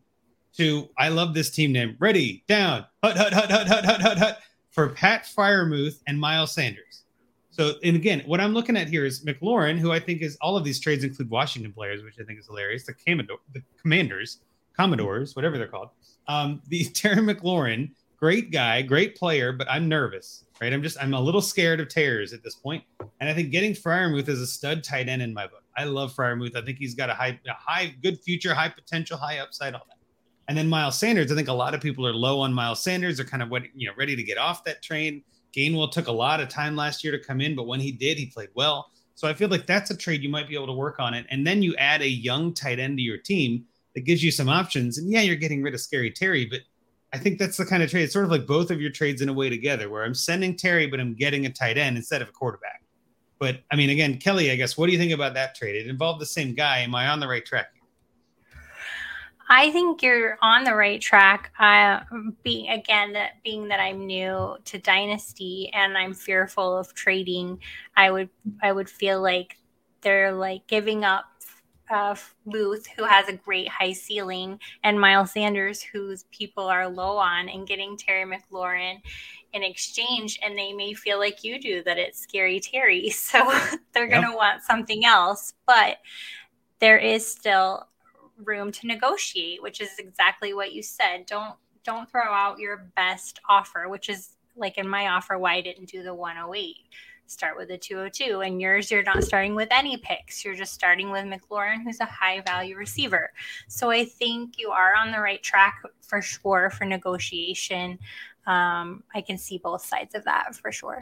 to 0.57 0.89
I 0.97 1.09
love 1.09 1.33
this 1.33 1.49
team 1.49 1.71
name. 1.71 1.95
Ready, 1.99 2.43
down, 2.47 2.85
hut, 3.03 3.17
hut, 3.17 3.33
hut, 3.33 3.49
hut, 3.49 3.67
hut, 3.67 3.85
hut, 3.85 4.01
hut, 4.01 4.17
hut 4.17 4.39
for 4.69 4.89
Pat 4.89 5.25
Freiermuth 5.25 6.01
and 6.07 6.19
Miles 6.19 6.53
Sanders. 6.53 7.03
So, 7.51 7.73
and 7.83 7.95
again, 7.95 8.23
what 8.25 8.39
I'm 8.39 8.53
looking 8.53 8.77
at 8.77 8.87
here 8.87 9.05
is 9.05 9.25
McLaurin, 9.25 9.77
who 9.77 9.91
I 9.91 9.99
think 9.99 10.21
is 10.21 10.37
all 10.41 10.55
of 10.55 10.63
these 10.63 10.79
trades 10.79 11.03
include 11.03 11.29
Washington 11.29 11.73
players, 11.73 12.01
which 12.01 12.15
I 12.19 12.23
think 12.23 12.39
is 12.39 12.47
hilarious. 12.47 12.85
The 12.85 12.93
Commodore, 12.93 13.39
the 13.53 13.61
Commanders, 13.81 14.39
Commodores, 14.75 15.35
whatever 15.35 15.57
they're 15.57 15.67
called. 15.67 15.89
Um, 16.27 16.61
the 16.69 16.85
Terry 16.93 17.17
McLaurin, 17.17 17.91
great 18.21 18.51
guy, 18.51 18.83
great 18.83 19.15
player, 19.15 19.51
but 19.51 19.67
I'm 19.69 19.89
nervous, 19.89 20.45
right? 20.61 20.71
I'm 20.71 20.83
just 20.83 21.01
I'm 21.01 21.13
a 21.13 21.19
little 21.19 21.41
scared 21.41 21.79
of 21.79 21.89
tears 21.89 22.33
at 22.33 22.43
this 22.43 22.55
point. 22.55 22.83
and 23.19 23.27
I 23.27 23.33
think 23.33 23.51
getting 23.51 23.73
Freiermuth 23.73 24.29
is 24.29 24.39
a 24.39 24.47
stud 24.47 24.83
tight 24.83 25.09
end 25.09 25.21
in 25.21 25.33
my 25.33 25.47
book. 25.47 25.63
I 25.75 25.85
love 25.85 26.13
Freiermuth. 26.13 26.55
I 26.55 26.61
think 26.63 26.77
he's 26.77 26.93
got 26.93 27.09
a 27.09 27.13
high, 27.13 27.39
a 27.47 27.53
high, 27.53 27.95
good 28.03 28.19
future, 28.21 28.53
high 28.53 28.69
potential, 28.69 29.17
high 29.17 29.39
upside, 29.39 29.73
all 29.73 29.85
that. 29.89 29.97
And 30.47 30.57
then 30.57 30.67
Miles 30.67 30.99
Sanders, 30.99 31.31
I 31.31 31.35
think 31.35 31.47
a 31.47 31.53
lot 31.53 31.73
of 31.73 31.81
people 31.81 32.05
are 32.05 32.13
low 32.13 32.41
on 32.41 32.53
Miles 32.53 32.83
Sanders. 32.83 33.17
They're 33.17 33.25
kind 33.25 33.41
of 33.41 33.49
what 33.49 33.63
you 33.75 33.87
know, 33.87 33.93
ready 33.97 34.15
to 34.15 34.23
get 34.23 34.37
off 34.37 34.63
that 34.65 34.83
train. 34.83 35.23
Gainwell 35.55 35.91
took 35.91 36.07
a 36.07 36.11
lot 36.11 36.39
of 36.39 36.47
time 36.47 36.75
last 36.75 37.03
year 37.03 37.17
to 37.17 37.23
come 37.23 37.41
in, 37.41 37.55
but 37.55 37.67
when 37.67 37.79
he 37.79 37.91
did, 37.91 38.17
he 38.17 38.27
played 38.27 38.49
well. 38.53 38.87
So 39.15 39.27
I 39.27 39.33
feel 39.33 39.49
like 39.49 39.65
that's 39.65 39.91
a 39.91 39.97
trade 39.97 40.23
you 40.23 40.29
might 40.29 40.47
be 40.47 40.55
able 40.55 40.67
to 40.67 40.73
work 40.73 40.99
on 40.99 41.13
it. 41.13 41.25
And 41.29 41.45
then 41.45 41.61
you 41.61 41.75
add 41.75 42.01
a 42.01 42.07
young 42.07 42.53
tight 42.53 42.79
end 42.79 42.97
to 42.97 43.03
your 43.03 43.17
team 43.17 43.65
that 43.95 44.01
gives 44.01 44.23
you 44.23 44.31
some 44.31 44.49
options. 44.49 44.97
And 44.97 45.11
yeah, 45.11 45.21
you're 45.21 45.35
getting 45.35 45.61
rid 45.61 45.73
of 45.73 45.81
Scary 45.81 46.11
Terry, 46.11 46.45
but 46.45 46.61
I 47.13 47.17
think 47.17 47.39
that's 47.39 47.57
the 47.57 47.65
kind 47.65 47.83
of 47.83 47.89
trade. 47.89 48.03
It's 48.03 48.13
sort 48.13 48.25
of 48.25 48.31
like 48.31 48.47
both 48.47 48.71
of 48.71 48.79
your 48.79 48.91
trades 48.91 49.21
in 49.21 49.29
a 49.29 49.33
way 49.33 49.49
together, 49.49 49.89
where 49.89 50.03
I'm 50.03 50.13
sending 50.13 50.55
Terry, 50.55 50.87
but 50.87 50.99
I'm 50.99 51.13
getting 51.13 51.45
a 51.45 51.51
tight 51.51 51.77
end 51.77 51.97
instead 51.97 52.21
of 52.21 52.29
a 52.29 52.31
quarterback. 52.31 52.83
But 53.37 53.61
I 53.71 53.75
mean, 53.75 53.89
again, 53.89 54.17
Kelly, 54.17 54.51
I 54.51 54.55
guess, 54.55 54.77
what 54.77 54.85
do 54.85 54.93
you 54.93 54.99
think 54.99 55.11
about 55.11 55.33
that 55.33 55.55
trade? 55.55 55.75
It 55.75 55.87
involved 55.87 56.21
the 56.21 56.25
same 56.25 56.53
guy. 56.53 56.79
Am 56.79 56.93
I 56.95 57.07
on 57.07 57.19
the 57.19 57.27
right 57.27 57.45
track? 57.45 57.67
I 59.49 59.69
think 59.71 60.01
you're 60.01 60.37
on 60.41 60.63
the 60.63 60.73
right 60.73 61.01
track. 61.01 61.51
Uh, 61.59 62.01
being 62.43 62.69
again, 62.69 63.11
that 63.13 63.43
being 63.43 63.67
that 63.67 63.81
I'm 63.81 64.05
new 64.05 64.55
to 64.63 64.77
Dynasty 64.77 65.69
and 65.73 65.97
I'm 65.97 66.13
fearful 66.13 66.77
of 66.77 66.93
trading, 66.93 67.59
I 67.97 68.11
would 68.11 68.29
I 68.61 68.71
would 68.71 68.89
feel 68.89 69.21
like 69.21 69.57
they're 69.99 70.31
like 70.31 70.67
giving 70.67 71.03
up 71.03 71.25
uh, 71.91 72.15
Muth, 72.45 72.87
who 72.87 73.03
has 73.03 73.27
a 73.27 73.33
great 73.33 73.67
high 73.67 73.93
ceiling, 73.93 74.59
and 74.83 74.99
Miles 74.99 75.31
Sanders, 75.31 75.81
whose 75.81 76.23
people 76.31 76.65
are 76.65 76.87
low 76.87 77.17
on, 77.17 77.49
and 77.49 77.67
getting 77.67 77.97
Terry 77.97 78.25
McLaurin 78.25 79.01
in 79.53 79.63
exchange, 79.63 80.39
and 80.41 80.57
they 80.57 80.71
may 80.73 80.93
feel 80.93 81.19
like 81.19 81.43
you 81.43 81.59
do 81.59 81.83
that 81.83 81.97
it's 81.97 82.19
scary 82.19 82.59
Terry, 82.59 83.09
so 83.11 83.51
they're 83.93 84.09
yep. 84.09 84.21
going 84.21 84.31
to 84.31 84.35
want 84.35 84.63
something 84.63 85.05
else. 85.05 85.53
But 85.65 85.97
there 86.79 86.97
is 86.97 87.29
still 87.29 87.87
room 88.43 88.71
to 88.71 88.87
negotiate, 88.87 89.61
which 89.61 89.81
is 89.81 89.99
exactly 89.99 90.53
what 90.53 90.73
you 90.73 90.81
said. 90.81 91.25
Don't 91.25 91.55
don't 91.83 92.09
throw 92.09 92.31
out 92.31 92.59
your 92.59 92.91
best 92.95 93.39
offer, 93.49 93.89
which 93.89 94.07
is 94.09 94.35
like 94.55 94.77
in 94.77 94.87
my 94.87 95.07
offer 95.07 95.37
why 95.37 95.55
I 95.55 95.61
didn't 95.61 95.89
do 95.89 96.03
the 96.03 96.13
108. 96.13 96.75
Start 97.31 97.55
with 97.55 97.71
a 97.71 97.77
202. 97.77 98.41
And 98.41 98.59
yours, 98.59 98.91
you're 98.91 99.03
not 99.03 99.23
starting 99.23 99.55
with 99.55 99.69
any 99.71 99.95
picks. 99.95 100.43
You're 100.43 100.53
just 100.53 100.73
starting 100.73 101.11
with 101.11 101.23
McLaurin, 101.23 101.81
who's 101.81 102.01
a 102.01 102.05
high 102.05 102.41
value 102.41 102.75
receiver. 102.75 103.31
So 103.69 103.89
I 103.89 104.03
think 104.03 104.59
you 104.59 104.71
are 104.71 104.93
on 104.95 105.13
the 105.13 105.19
right 105.21 105.41
track 105.41 105.81
for 106.01 106.21
sure 106.21 106.69
for 106.69 106.83
negotiation. 106.83 107.97
Um, 108.45 109.03
I 109.15 109.21
can 109.21 109.37
see 109.37 109.59
both 109.59 109.81
sides 109.85 110.13
of 110.13 110.25
that 110.25 110.55
for 110.57 110.73
sure. 110.73 110.99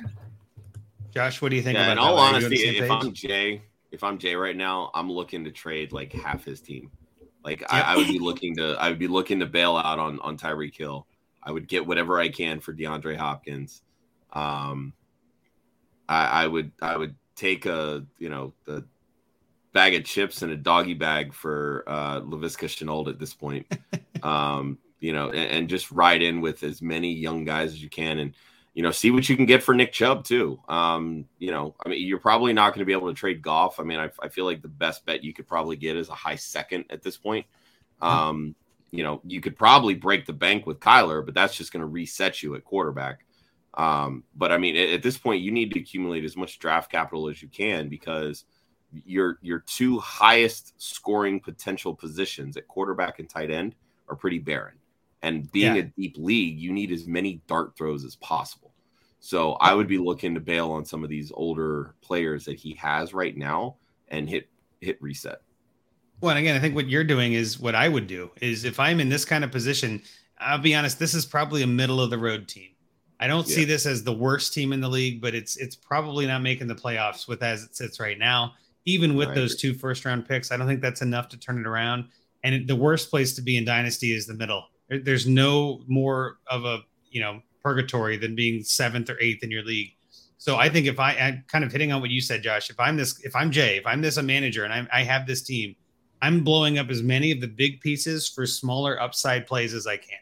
Josh, 1.15 1.41
what 1.41 1.49
do 1.49 1.55
you 1.55 1.63
think 1.63 1.77
yeah, 1.77 1.85
about 1.85 1.93
in 1.93 1.97
all 1.97 2.19
honesty, 2.19 2.77
if 2.77 2.91
I'm 2.91 3.11
Jay, 3.11 3.63
if 3.91 4.03
I'm 4.03 4.19
Jay 4.19 4.35
right 4.35 4.55
now, 4.55 4.91
I'm 4.93 5.11
looking 5.11 5.43
to 5.45 5.51
trade 5.51 5.91
like 5.91 6.13
half 6.13 6.45
his 6.45 6.61
team. 6.61 6.91
Like 7.43 7.61
yep. 7.61 7.69
I, 7.71 7.81
I, 7.81 7.97
would 7.97 8.07
be 8.07 8.19
looking 8.19 8.55
to 8.57 8.75
I 8.79 8.89
would 8.89 8.99
be 8.99 9.07
looking 9.07 9.39
to 9.39 9.47
bail 9.47 9.77
out 9.77 9.97
on 9.97 10.19
on 10.19 10.37
Tyreek 10.37 10.77
Hill. 10.77 11.07
I 11.41 11.51
would 11.51 11.67
get 11.67 11.87
whatever 11.87 12.19
I 12.19 12.29
can 12.29 12.59
for 12.59 12.71
DeAndre 12.71 13.17
Hopkins. 13.17 13.81
Um, 14.33 14.93
I, 16.09 16.43
I 16.43 16.47
would 16.47 16.71
I 16.81 16.97
would 16.97 17.15
take 17.35 17.67
a 17.67 18.05
you 18.17 18.29
know 18.29 18.53
the 18.65 18.85
bag 19.71 19.93
of 19.93 20.03
chips 20.03 20.41
and 20.41 20.51
a 20.51 20.57
doggy 20.57 20.95
bag 20.95 21.33
for 21.33 21.83
uh, 21.87 22.19
Laviska 22.21 22.65
Shenault 22.65 23.07
at 23.07 23.19
this 23.19 23.35
point. 23.35 23.71
um, 24.23 24.79
you 24.99 25.13
know, 25.13 25.29
and, 25.29 25.51
and, 25.51 25.69
just 25.69 25.91
ride 25.91 26.21
in 26.21 26.41
with 26.41 26.63
as 26.63 26.81
many 26.81 27.13
young 27.13 27.45
guys 27.45 27.71
as 27.71 27.81
you 27.81 27.89
can, 27.89 28.19
and 28.19 28.33
you 28.73 28.83
know, 28.83 28.91
see 28.91 29.11
what 29.11 29.29
you 29.29 29.37
can 29.37 29.45
get 29.45 29.63
for 29.63 29.73
Nick 29.73 29.93
Chubb 29.93 30.25
too. 30.25 30.59
Um, 30.67 31.25
you 31.37 31.51
know, 31.51 31.75
I 31.85 31.89
mean, 31.89 32.05
you're 32.05 32.19
probably 32.19 32.51
not 32.51 32.73
going 32.73 32.79
to 32.79 32.85
be 32.85 32.91
able 32.91 33.07
to 33.07 33.13
trade 33.13 33.41
Goff. 33.41 33.79
I 33.79 33.83
mean, 33.83 33.99
I, 33.99 34.09
I, 34.21 34.27
feel 34.27 34.45
like 34.45 34.61
the 34.61 34.67
best 34.67 35.05
bet 35.05 35.23
you 35.23 35.33
could 35.33 35.47
probably 35.47 35.75
get 35.75 35.95
is 35.95 36.09
a 36.09 36.15
high 36.15 36.35
second 36.35 36.85
at 36.89 37.01
this 37.01 37.15
point. 37.17 37.45
Um, 38.01 38.55
you 38.91 39.03
know, 39.03 39.21
you 39.25 39.39
could 39.39 39.55
probably 39.55 39.93
break 39.93 40.25
the 40.25 40.33
bank 40.33 40.65
with 40.65 40.79
Kyler, 40.79 41.23
but 41.23 41.35
that's 41.35 41.55
just 41.55 41.71
going 41.71 41.81
to 41.81 41.87
reset 41.87 42.41
you 42.41 42.55
at 42.55 42.65
quarterback. 42.65 43.25
Um, 43.75 44.23
but 44.35 44.51
I 44.51 44.57
mean, 44.57 44.75
at, 44.75 44.89
at, 44.89 45.03
this 45.03 45.17
point, 45.17 45.41
you 45.41 45.51
need 45.51 45.71
to 45.73 45.79
accumulate 45.79 46.23
as 46.23 46.35
much 46.35 46.59
draft 46.59 46.91
capital 46.91 47.29
as 47.29 47.41
you 47.41 47.47
can 47.47 47.87
because 47.87 48.45
your 49.05 49.37
your 49.41 49.59
two 49.59 49.99
highest 49.99 50.73
scoring 50.77 51.39
potential 51.39 51.93
positions 51.93 52.57
at 52.57 52.67
quarterback 52.67 53.19
and 53.19 53.29
tight 53.29 53.51
end 53.51 53.75
are 54.07 54.15
pretty 54.15 54.39
barren. 54.39 54.75
And 55.21 55.51
being 55.51 55.75
yeah. 55.75 55.81
a 55.81 55.85
deep 55.85 56.15
league, 56.17 56.59
you 56.59 56.71
need 56.71 56.91
as 56.91 57.05
many 57.05 57.41
dart 57.47 57.75
throws 57.77 58.05
as 58.05 58.15
possible. 58.15 58.71
So 59.19 59.53
I 59.53 59.73
would 59.73 59.87
be 59.87 59.97
looking 59.97 60.33
to 60.33 60.39
bail 60.39 60.71
on 60.71 60.85
some 60.85 61.03
of 61.03 61.09
these 61.09 61.31
older 61.35 61.93
players 62.01 62.45
that 62.45 62.57
he 62.57 62.73
has 62.75 63.13
right 63.13 63.35
now 63.35 63.75
and 64.07 64.29
hit 64.29 64.47
hit 64.81 65.01
reset. 65.01 65.41
Well, 66.21 66.35
again, 66.35 66.55
I 66.55 66.59
think 66.59 66.75
what 66.75 66.89
you're 66.89 67.03
doing 67.03 67.33
is 67.33 67.59
what 67.59 67.75
I 67.75 67.87
would 67.87 68.07
do 68.07 68.31
is 68.41 68.65
if 68.65 68.79
I'm 68.79 68.99
in 68.99 69.09
this 69.09 69.25
kind 69.25 69.43
of 69.43 69.51
position, 69.51 70.01
I'll 70.37 70.57
be 70.57 70.75
honest, 70.75 70.99
this 70.99 71.13
is 71.13 71.25
probably 71.25 71.63
a 71.63 71.67
middle 71.67 72.01
of 72.01 72.09
the 72.09 72.17
road 72.17 72.47
team. 72.47 72.69
I 73.19 73.27
don't 73.27 73.47
yeah. 73.47 73.55
see 73.55 73.65
this 73.65 73.85
as 73.85 74.03
the 74.03 74.13
worst 74.13 74.53
team 74.53 74.71
in 74.71 74.79
the 74.79 74.87
league, 74.87 75.21
but 75.21 75.35
it's 75.35 75.57
it's 75.57 75.75
probably 75.75 76.25
not 76.25 76.41
making 76.41 76.67
the 76.67 76.75
playoffs 76.75 77.27
with 77.27 77.43
as 77.43 77.63
it 77.63 77.75
sits 77.75 77.99
right 77.99 78.17
now. 78.17 78.53
Even 78.85 79.15
with 79.15 79.35
those 79.35 79.55
two 79.55 79.73
first 79.73 80.05
round 80.05 80.27
picks, 80.27 80.51
I 80.51 80.57
don't 80.57 80.65
think 80.65 80.81
that's 80.81 81.01
enough 81.01 81.29
to 81.29 81.37
turn 81.37 81.59
it 81.59 81.67
around. 81.67 82.05
And 82.43 82.55
it, 82.55 82.67
the 82.67 82.75
worst 82.75 83.09
place 83.09 83.33
to 83.35 83.41
be 83.41 83.57
in 83.57 83.65
dynasty 83.65 84.13
is 84.13 84.25
the 84.25 84.33
middle 84.33 84.63
there's 84.89 85.27
no 85.27 85.81
more 85.87 86.37
of 86.47 86.65
a 86.65 86.79
you 87.11 87.21
know 87.21 87.41
purgatory 87.63 88.17
than 88.17 88.35
being 88.35 88.63
seventh 88.63 89.09
or 89.09 89.19
eighth 89.19 89.43
in 89.43 89.51
your 89.51 89.63
league. 89.63 89.91
So 90.37 90.55
I 90.55 90.69
think 90.69 90.87
if 90.87 90.99
I 90.99 91.13
am 91.13 91.43
kind 91.47 91.65
of 91.65 91.71
hitting 91.71 91.91
on 91.91 91.99
what 91.99 92.09
you 92.09 92.21
said, 92.21 92.41
Josh, 92.41 92.69
if 92.69 92.79
I'm 92.79 92.95
this, 92.95 93.19
if 93.25 93.35
I'm 93.35 93.51
Jay, 93.51 93.75
if 93.75 93.85
I'm 93.85 94.01
this 94.01 94.15
a 94.15 94.23
manager 94.23 94.63
and 94.63 94.73
I'm, 94.73 94.87
I 94.91 95.03
have 95.03 95.27
this 95.27 95.41
team, 95.41 95.75
I'm 96.21 96.45
blowing 96.45 96.77
up 96.77 96.89
as 96.89 97.03
many 97.03 97.31
of 97.31 97.41
the 97.41 97.47
big 97.47 97.81
pieces 97.81 98.29
for 98.29 98.45
smaller 98.45 99.01
upside 99.01 99.45
plays 99.45 99.73
as 99.73 99.85
I 99.85 99.97
can. 99.97 100.19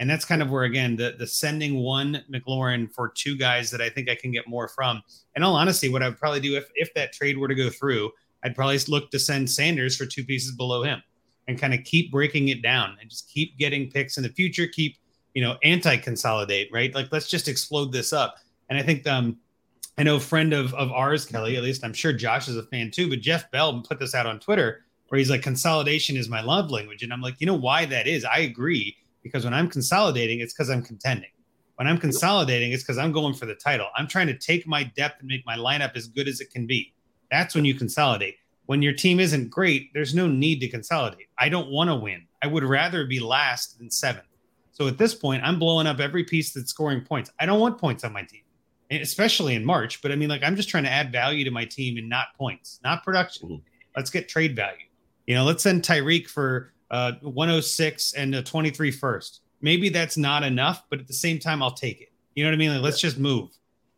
And 0.00 0.10
that's 0.10 0.24
kind 0.24 0.42
of 0.42 0.50
where 0.50 0.64
again 0.64 0.96
the 0.96 1.14
the 1.18 1.26
sending 1.26 1.76
one 1.76 2.24
McLaurin 2.32 2.92
for 2.92 3.12
two 3.14 3.36
guys 3.36 3.70
that 3.70 3.80
I 3.80 3.88
think 3.88 4.08
I 4.08 4.14
can 4.14 4.32
get 4.32 4.48
more 4.48 4.68
from. 4.68 5.02
In 5.36 5.42
all 5.42 5.54
honesty, 5.54 5.88
what 5.88 6.02
I 6.02 6.08
would 6.08 6.18
probably 6.18 6.40
do 6.40 6.56
if 6.56 6.68
if 6.74 6.92
that 6.94 7.12
trade 7.12 7.38
were 7.38 7.48
to 7.48 7.54
go 7.54 7.70
through, 7.70 8.10
I'd 8.42 8.54
probably 8.54 8.78
look 8.88 9.10
to 9.10 9.18
send 9.18 9.48
Sanders 9.50 9.96
for 9.96 10.06
two 10.06 10.24
pieces 10.24 10.56
below 10.56 10.82
him 10.82 11.02
and 11.48 11.58
kind 11.58 11.74
of 11.74 11.82
keep 11.84 12.10
breaking 12.10 12.48
it 12.48 12.62
down 12.62 12.96
and 13.00 13.10
just 13.10 13.28
keep 13.28 13.58
getting 13.58 13.90
picks 13.90 14.16
in 14.16 14.22
the 14.22 14.28
future, 14.30 14.66
keep, 14.66 14.96
you 15.34 15.42
know, 15.42 15.56
anti 15.62 15.96
consolidate, 15.96 16.68
right? 16.72 16.94
Like, 16.94 17.08
let's 17.12 17.28
just 17.28 17.48
explode 17.48 17.92
this 17.92 18.12
up. 18.12 18.36
And 18.68 18.78
I 18.78 18.82
think, 18.82 19.06
um, 19.06 19.38
I 19.96 20.02
know 20.02 20.16
a 20.16 20.20
friend 20.20 20.52
of, 20.52 20.74
of 20.74 20.90
ours, 20.90 21.24
Kelly, 21.24 21.56
at 21.56 21.62
least 21.62 21.84
I'm 21.84 21.92
sure 21.92 22.12
Josh 22.12 22.48
is 22.48 22.56
a 22.56 22.64
fan 22.64 22.90
too, 22.90 23.08
but 23.08 23.20
Jeff 23.20 23.50
Bell 23.50 23.80
put 23.82 23.98
this 23.98 24.14
out 24.14 24.26
on 24.26 24.40
Twitter 24.40 24.84
where 25.08 25.18
he's 25.18 25.30
like, 25.30 25.42
consolidation 25.42 26.16
is 26.16 26.28
my 26.28 26.40
love 26.42 26.70
language. 26.70 27.02
And 27.02 27.12
I'm 27.12 27.20
like, 27.20 27.36
you 27.38 27.46
know 27.46 27.54
why 27.54 27.84
that 27.84 28.06
is? 28.06 28.24
I 28.24 28.38
agree 28.38 28.96
because 29.24 29.44
when 29.44 29.54
I'm 29.54 29.68
consolidating, 29.68 30.38
it's 30.38 30.54
because 30.54 30.70
I'm 30.70 30.82
contending. 30.82 31.30
When 31.74 31.88
I'm 31.88 31.98
consolidating, 31.98 32.70
it's 32.70 32.84
because 32.84 32.98
I'm 32.98 33.10
going 33.10 33.34
for 33.34 33.46
the 33.46 33.56
title. 33.56 33.88
I'm 33.96 34.06
trying 34.06 34.28
to 34.28 34.38
take 34.38 34.64
my 34.68 34.84
depth 34.84 35.18
and 35.18 35.28
make 35.28 35.44
my 35.44 35.56
lineup 35.56 35.96
as 35.96 36.06
good 36.06 36.28
as 36.28 36.40
it 36.40 36.52
can 36.52 36.68
be. 36.68 36.94
That's 37.32 37.56
when 37.56 37.64
you 37.64 37.74
consolidate 37.74 38.36
when 38.66 38.82
your 38.82 38.92
team 38.92 39.20
isn't 39.20 39.50
great, 39.50 39.92
there's 39.92 40.14
no 40.14 40.26
need 40.26 40.60
to 40.60 40.68
consolidate. 40.68 41.26
I 41.38 41.48
don't 41.48 41.70
want 41.70 41.90
to 41.90 41.96
win. 41.96 42.26
I 42.42 42.46
would 42.46 42.64
rather 42.64 43.06
be 43.06 43.20
last 43.20 43.78
than 43.78 43.90
seventh. 43.90 44.26
So 44.72 44.88
at 44.88 44.98
this 44.98 45.14
point, 45.14 45.42
I'm 45.44 45.58
blowing 45.58 45.86
up 45.86 46.00
every 46.00 46.24
piece 46.24 46.52
that's 46.52 46.70
scoring 46.70 47.02
points. 47.02 47.30
I 47.38 47.46
don't 47.46 47.60
want 47.60 47.78
points 47.78 48.04
on 48.04 48.12
my 48.12 48.22
team, 48.22 48.42
especially 48.90 49.54
in 49.54 49.64
March. 49.64 50.02
But 50.02 50.12
I 50.12 50.16
mean, 50.16 50.28
like, 50.28 50.42
I'm 50.42 50.56
just 50.56 50.68
trying 50.68 50.84
to 50.84 50.90
add 50.90 51.12
value 51.12 51.44
to 51.44 51.50
my 51.50 51.64
team 51.64 51.96
and 51.96 52.08
not 52.08 52.28
points, 52.36 52.80
not 52.82 53.04
production. 53.04 53.48
Mm-hmm. 53.48 53.68
Let's 53.96 54.10
get 54.10 54.28
trade 54.28 54.56
value. 54.56 54.86
You 55.26 55.34
know, 55.34 55.44
let's 55.44 55.62
send 55.62 55.82
Tyreek 55.82 56.26
for 56.28 56.72
uh, 56.94 57.12
106 57.22 58.12
and 58.12 58.36
a 58.36 58.42
23 58.42 58.92
first. 58.92 59.40
Maybe 59.60 59.88
that's 59.88 60.16
not 60.16 60.44
enough, 60.44 60.84
but 60.88 61.00
at 61.00 61.08
the 61.08 61.12
same 61.12 61.40
time, 61.40 61.60
I'll 61.60 61.72
take 61.72 62.00
it. 62.00 62.12
You 62.36 62.44
know 62.44 62.50
what 62.50 62.54
I 62.54 62.58
mean? 62.58 62.72
Like, 62.72 62.82
let's 62.82 63.00
just 63.00 63.18
move. 63.18 63.50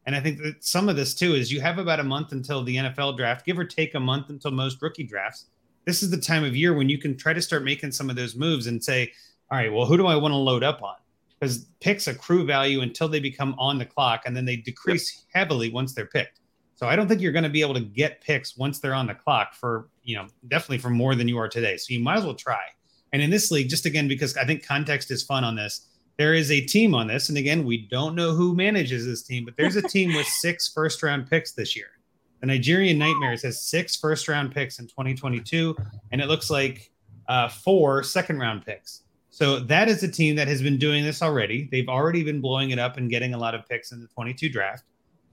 And 0.06 0.16
I 0.16 0.20
think 0.20 0.38
that 0.38 0.64
some 0.64 0.88
of 0.88 0.96
this 0.96 1.14
too 1.14 1.34
is 1.34 1.52
you 1.52 1.60
have 1.60 1.78
about 1.78 2.00
a 2.00 2.04
month 2.04 2.32
until 2.32 2.64
the 2.64 2.76
NFL 2.76 3.18
draft, 3.18 3.44
give 3.44 3.58
or 3.58 3.66
take 3.66 3.94
a 3.94 4.00
month 4.00 4.30
until 4.30 4.50
most 4.50 4.80
rookie 4.80 5.04
drafts. 5.04 5.46
This 5.84 6.02
is 6.02 6.10
the 6.10 6.16
time 6.16 6.42
of 6.42 6.56
year 6.56 6.72
when 6.72 6.88
you 6.88 6.96
can 6.96 7.18
try 7.18 7.34
to 7.34 7.42
start 7.42 7.64
making 7.64 7.92
some 7.92 8.08
of 8.08 8.16
those 8.16 8.34
moves 8.34 8.66
and 8.66 8.82
say, 8.82 9.12
all 9.50 9.58
right, 9.58 9.70
well, 9.70 9.84
who 9.84 9.98
do 9.98 10.06
I 10.06 10.16
want 10.16 10.32
to 10.32 10.36
load 10.36 10.64
up 10.64 10.82
on? 10.82 10.94
Because 11.38 11.66
picks 11.80 12.06
accrue 12.06 12.46
value 12.46 12.80
until 12.80 13.08
they 13.08 13.20
become 13.20 13.54
on 13.58 13.76
the 13.76 13.84
clock 13.84 14.22
and 14.24 14.34
then 14.34 14.46
they 14.46 14.56
decrease 14.56 15.14
yep. 15.14 15.24
heavily 15.34 15.68
once 15.68 15.92
they're 15.92 16.06
picked. 16.06 16.40
So 16.76 16.86
I 16.86 16.96
don't 16.96 17.08
think 17.08 17.20
you're 17.20 17.32
going 17.32 17.44
to 17.44 17.50
be 17.50 17.60
able 17.60 17.74
to 17.74 17.80
get 17.80 18.22
picks 18.22 18.56
once 18.56 18.78
they're 18.78 18.94
on 18.94 19.06
the 19.06 19.14
clock 19.14 19.54
for, 19.54 19.88
you 20.02 20.16
know, 20.16 20.28
definitely 20.48 20.78
for 20.78 20.90
more 20.90 21.14
than 21.14 21.28
you 21.28 21.36
are 21.36 21.48
today. 21.48 21.76
So 21.76 21.92
you 21.92 22.00
might 22.00 22.18
as 22.18 22.24
well 22.24 22.34
try. 22.34 22.62
And 23.16 23.22
in 23.22 23.30
this 23.30 23.50
league, 23.50 23.70
just 23.70 23.86
again, 23.86 24.08
because 24.08 24.36
I 24.36 24.44
think 24.44 24.62
context 24.62 25.10
is 25.10 25.22
fun 25.22 25.42
on 25.42 25.56
this, 25.56 25.86
there 26.18 26.34
is 26.34 26.50
a 26.50 26.60
team 26.60 26.94
on 26.94 27.06
this. 27.06 27.30
And 27.30 27.38
again, 27.38 27.64
we 27.64 27.78
don't 27.86 28.14
know 28.14 28.32
who 28.32 28.54
manages 28.54 29.06
this 29.06 29.22
team, 29.22 29.46
but 29.46 29.56
there's 29.56 29.74
a 29.74 29.80
team 29.88 30.14
with 30.14 30.26
six 30.26 30.68
first 30.68 31.02
round 31.02 31.26
picks 31.26 31.52
this 31.52 31.74
year. 31.74 31.86
The 32.40 32.46
Nigerian 32.48 32.98
Nightmares 32.98 33.42
has 33.42 33.62
six 33.62 33.96
first 33.96 34.28
round 34.28 34.52
picks 34.52 34.80
in 34.80 34.86
2022, 34.86 35.74
and 36.12 36.20
it 36.20 36.26
looks 36.26 36.50
like 36.50 36.92
uh, 37.26 37.48
four 37.48 38.02
second 38.02 38.38
round 38.38 38.66
picks. 38.66 39.04
So 39.30 39.60
that 39.60 39.88
is 39.88 40.02
a 40.02 40.08
team 40.08 40.36
that 40.36 40.46
has 40.46 40.60
been 40.60 40.76
doing 40.76 41.02
this 41.02 41.22
already. 41.22 41.70
They've 41.72 41.88
already 41.88 42.22
been 42.22 42.42
blowing 42.42 42.68
it 42.68 42.78
up 42.78 42.98
and 42.98 43.08
getting 43.08 43.32
a 43.32 43.38
lot 43.38 43.54
of 43.54 43.66
picks 43.66 43.92
in 43.92 44.02
the 44.02 44.08
22 44.08 44.50
draft. 44.50 44.84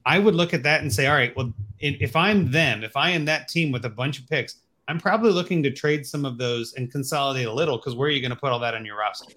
I 0.06 0.20
would 0.20 0.34
look 0.34 0.54
at 0.54 0.62
that 0.62 0.80
and 0.80 0.90
say, 0.90 1.06
all 1.06 1.16
right, 1.16 1.36
well, 1.36 1.52
if 1.80 2.16
I'm 2.16 2.50
them, 2.50 2.82
if 2.82 2.96
I 2.96 3.10
am 3.10 3.26
that 3.26 3.48
team 3.48 3.72
with 3.72 3.84
a 3.84 3.90
bunch 3.90 4.20
of 4.20 4.26
picks, 4.26 4.56
I'm 4.88 5.00
probably 5.00 5.30
looking 5.30 5.62
to 5.62 5.70
trade 5.70 6.06
some 6.06 6.24
of 6.24 6.38
those 6.38 6.74
and 6.74 6.90
consolidate 6.90 7.46
a 7.46 7.52
little 7.52 7.78
because 7.78 7.94
where 7.94 8.08
are 8.08 8.12
you 8.12 8.20
going 8.20 8.30
to 8.30 8.36
put 8.36 8.50
all 8.50 8.58
that 8.60 8.74
on 8.74 8.84
your 8.84 8.98
roster? 8.98 9.34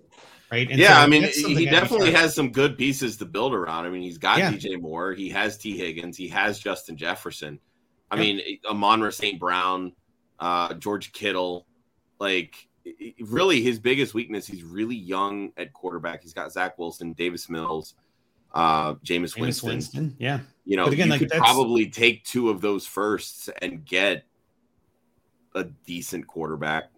Right. 0.52 0.69
And 0.69 0.80
yeah. 0.80 0.95
So 0.95 1.02
I 1.02 1.07
mean, 1.07 1.24
he 1.24 1.65
definitely 1.65 2.11
has 2.11 2.34
some 2.34 2.52
good 2.52 2.78
pieces 2.78 3.18
to 3.18 3.26
build 3.26 3.53
around. 3.53 3.86
I 3.86 3.90
mean, 3.90 4.02
he's 4.02 4.18
got 4.18 4.40
yeah. 4.40 4.52
DJ 4.52 4.80
Moore, 4.80 5.14
he 5.14 5.30
has 5.30 5.57
Tee 5.57 5.78
Higgins, 5.78 6.15
he 6.18 6.28
has 6.30 6.60
Justin 6.60 6.95
Jefferson. 6.95 7.60
I 8.10 8.15
mean, 8.15 8.41
Amon 8.65 9.11
St. 9.11 9.38
Brown, 9.38 9.91
uh, 10.40 10.74
George 10.76 11.11
Kittle, 11.11 11.65
like 12.19 12.56
really 13.19 13.61
his 13.61 13.80
biggest 13.80 14.14
weakness, 14.14 14.48
he's 14.48 14.64
really 14.64 14.95
young 14.95 15.52
at 15.57 15.74
quarterback. 15.74 16.22
He's 16.22 16.34
got 16.34 16.53
Zach 16.53 16.78
Wilson, 16.78 17.11
Davis 17.14 17.49
Mills, 17.49 17.95
uh, 18.53 18.94
Jameis, 18.95 19.36
Jameis 19.36 19.41
Winston. 19.41 19.69
Winston. 19.69 20.15
Yeah. 20.19 20.40
You 20.65 20.78
know, 20.78 20.86
but 20.86 20.94
again, 20.94 21.07
you 21.07 21.11
like 21.11 21.19
could 21.19 21.32
probably 21.32 21.90
take 21.90 22.24
two 22.24 22.49
of 22.49 22.61
those 22.61 22.86
firsts 22.86 23.49
and 23.61 23.86
get 23.86 24.26
a 25.56 25.64
decent 25.64 26.28
quarterback. 26.28 26.90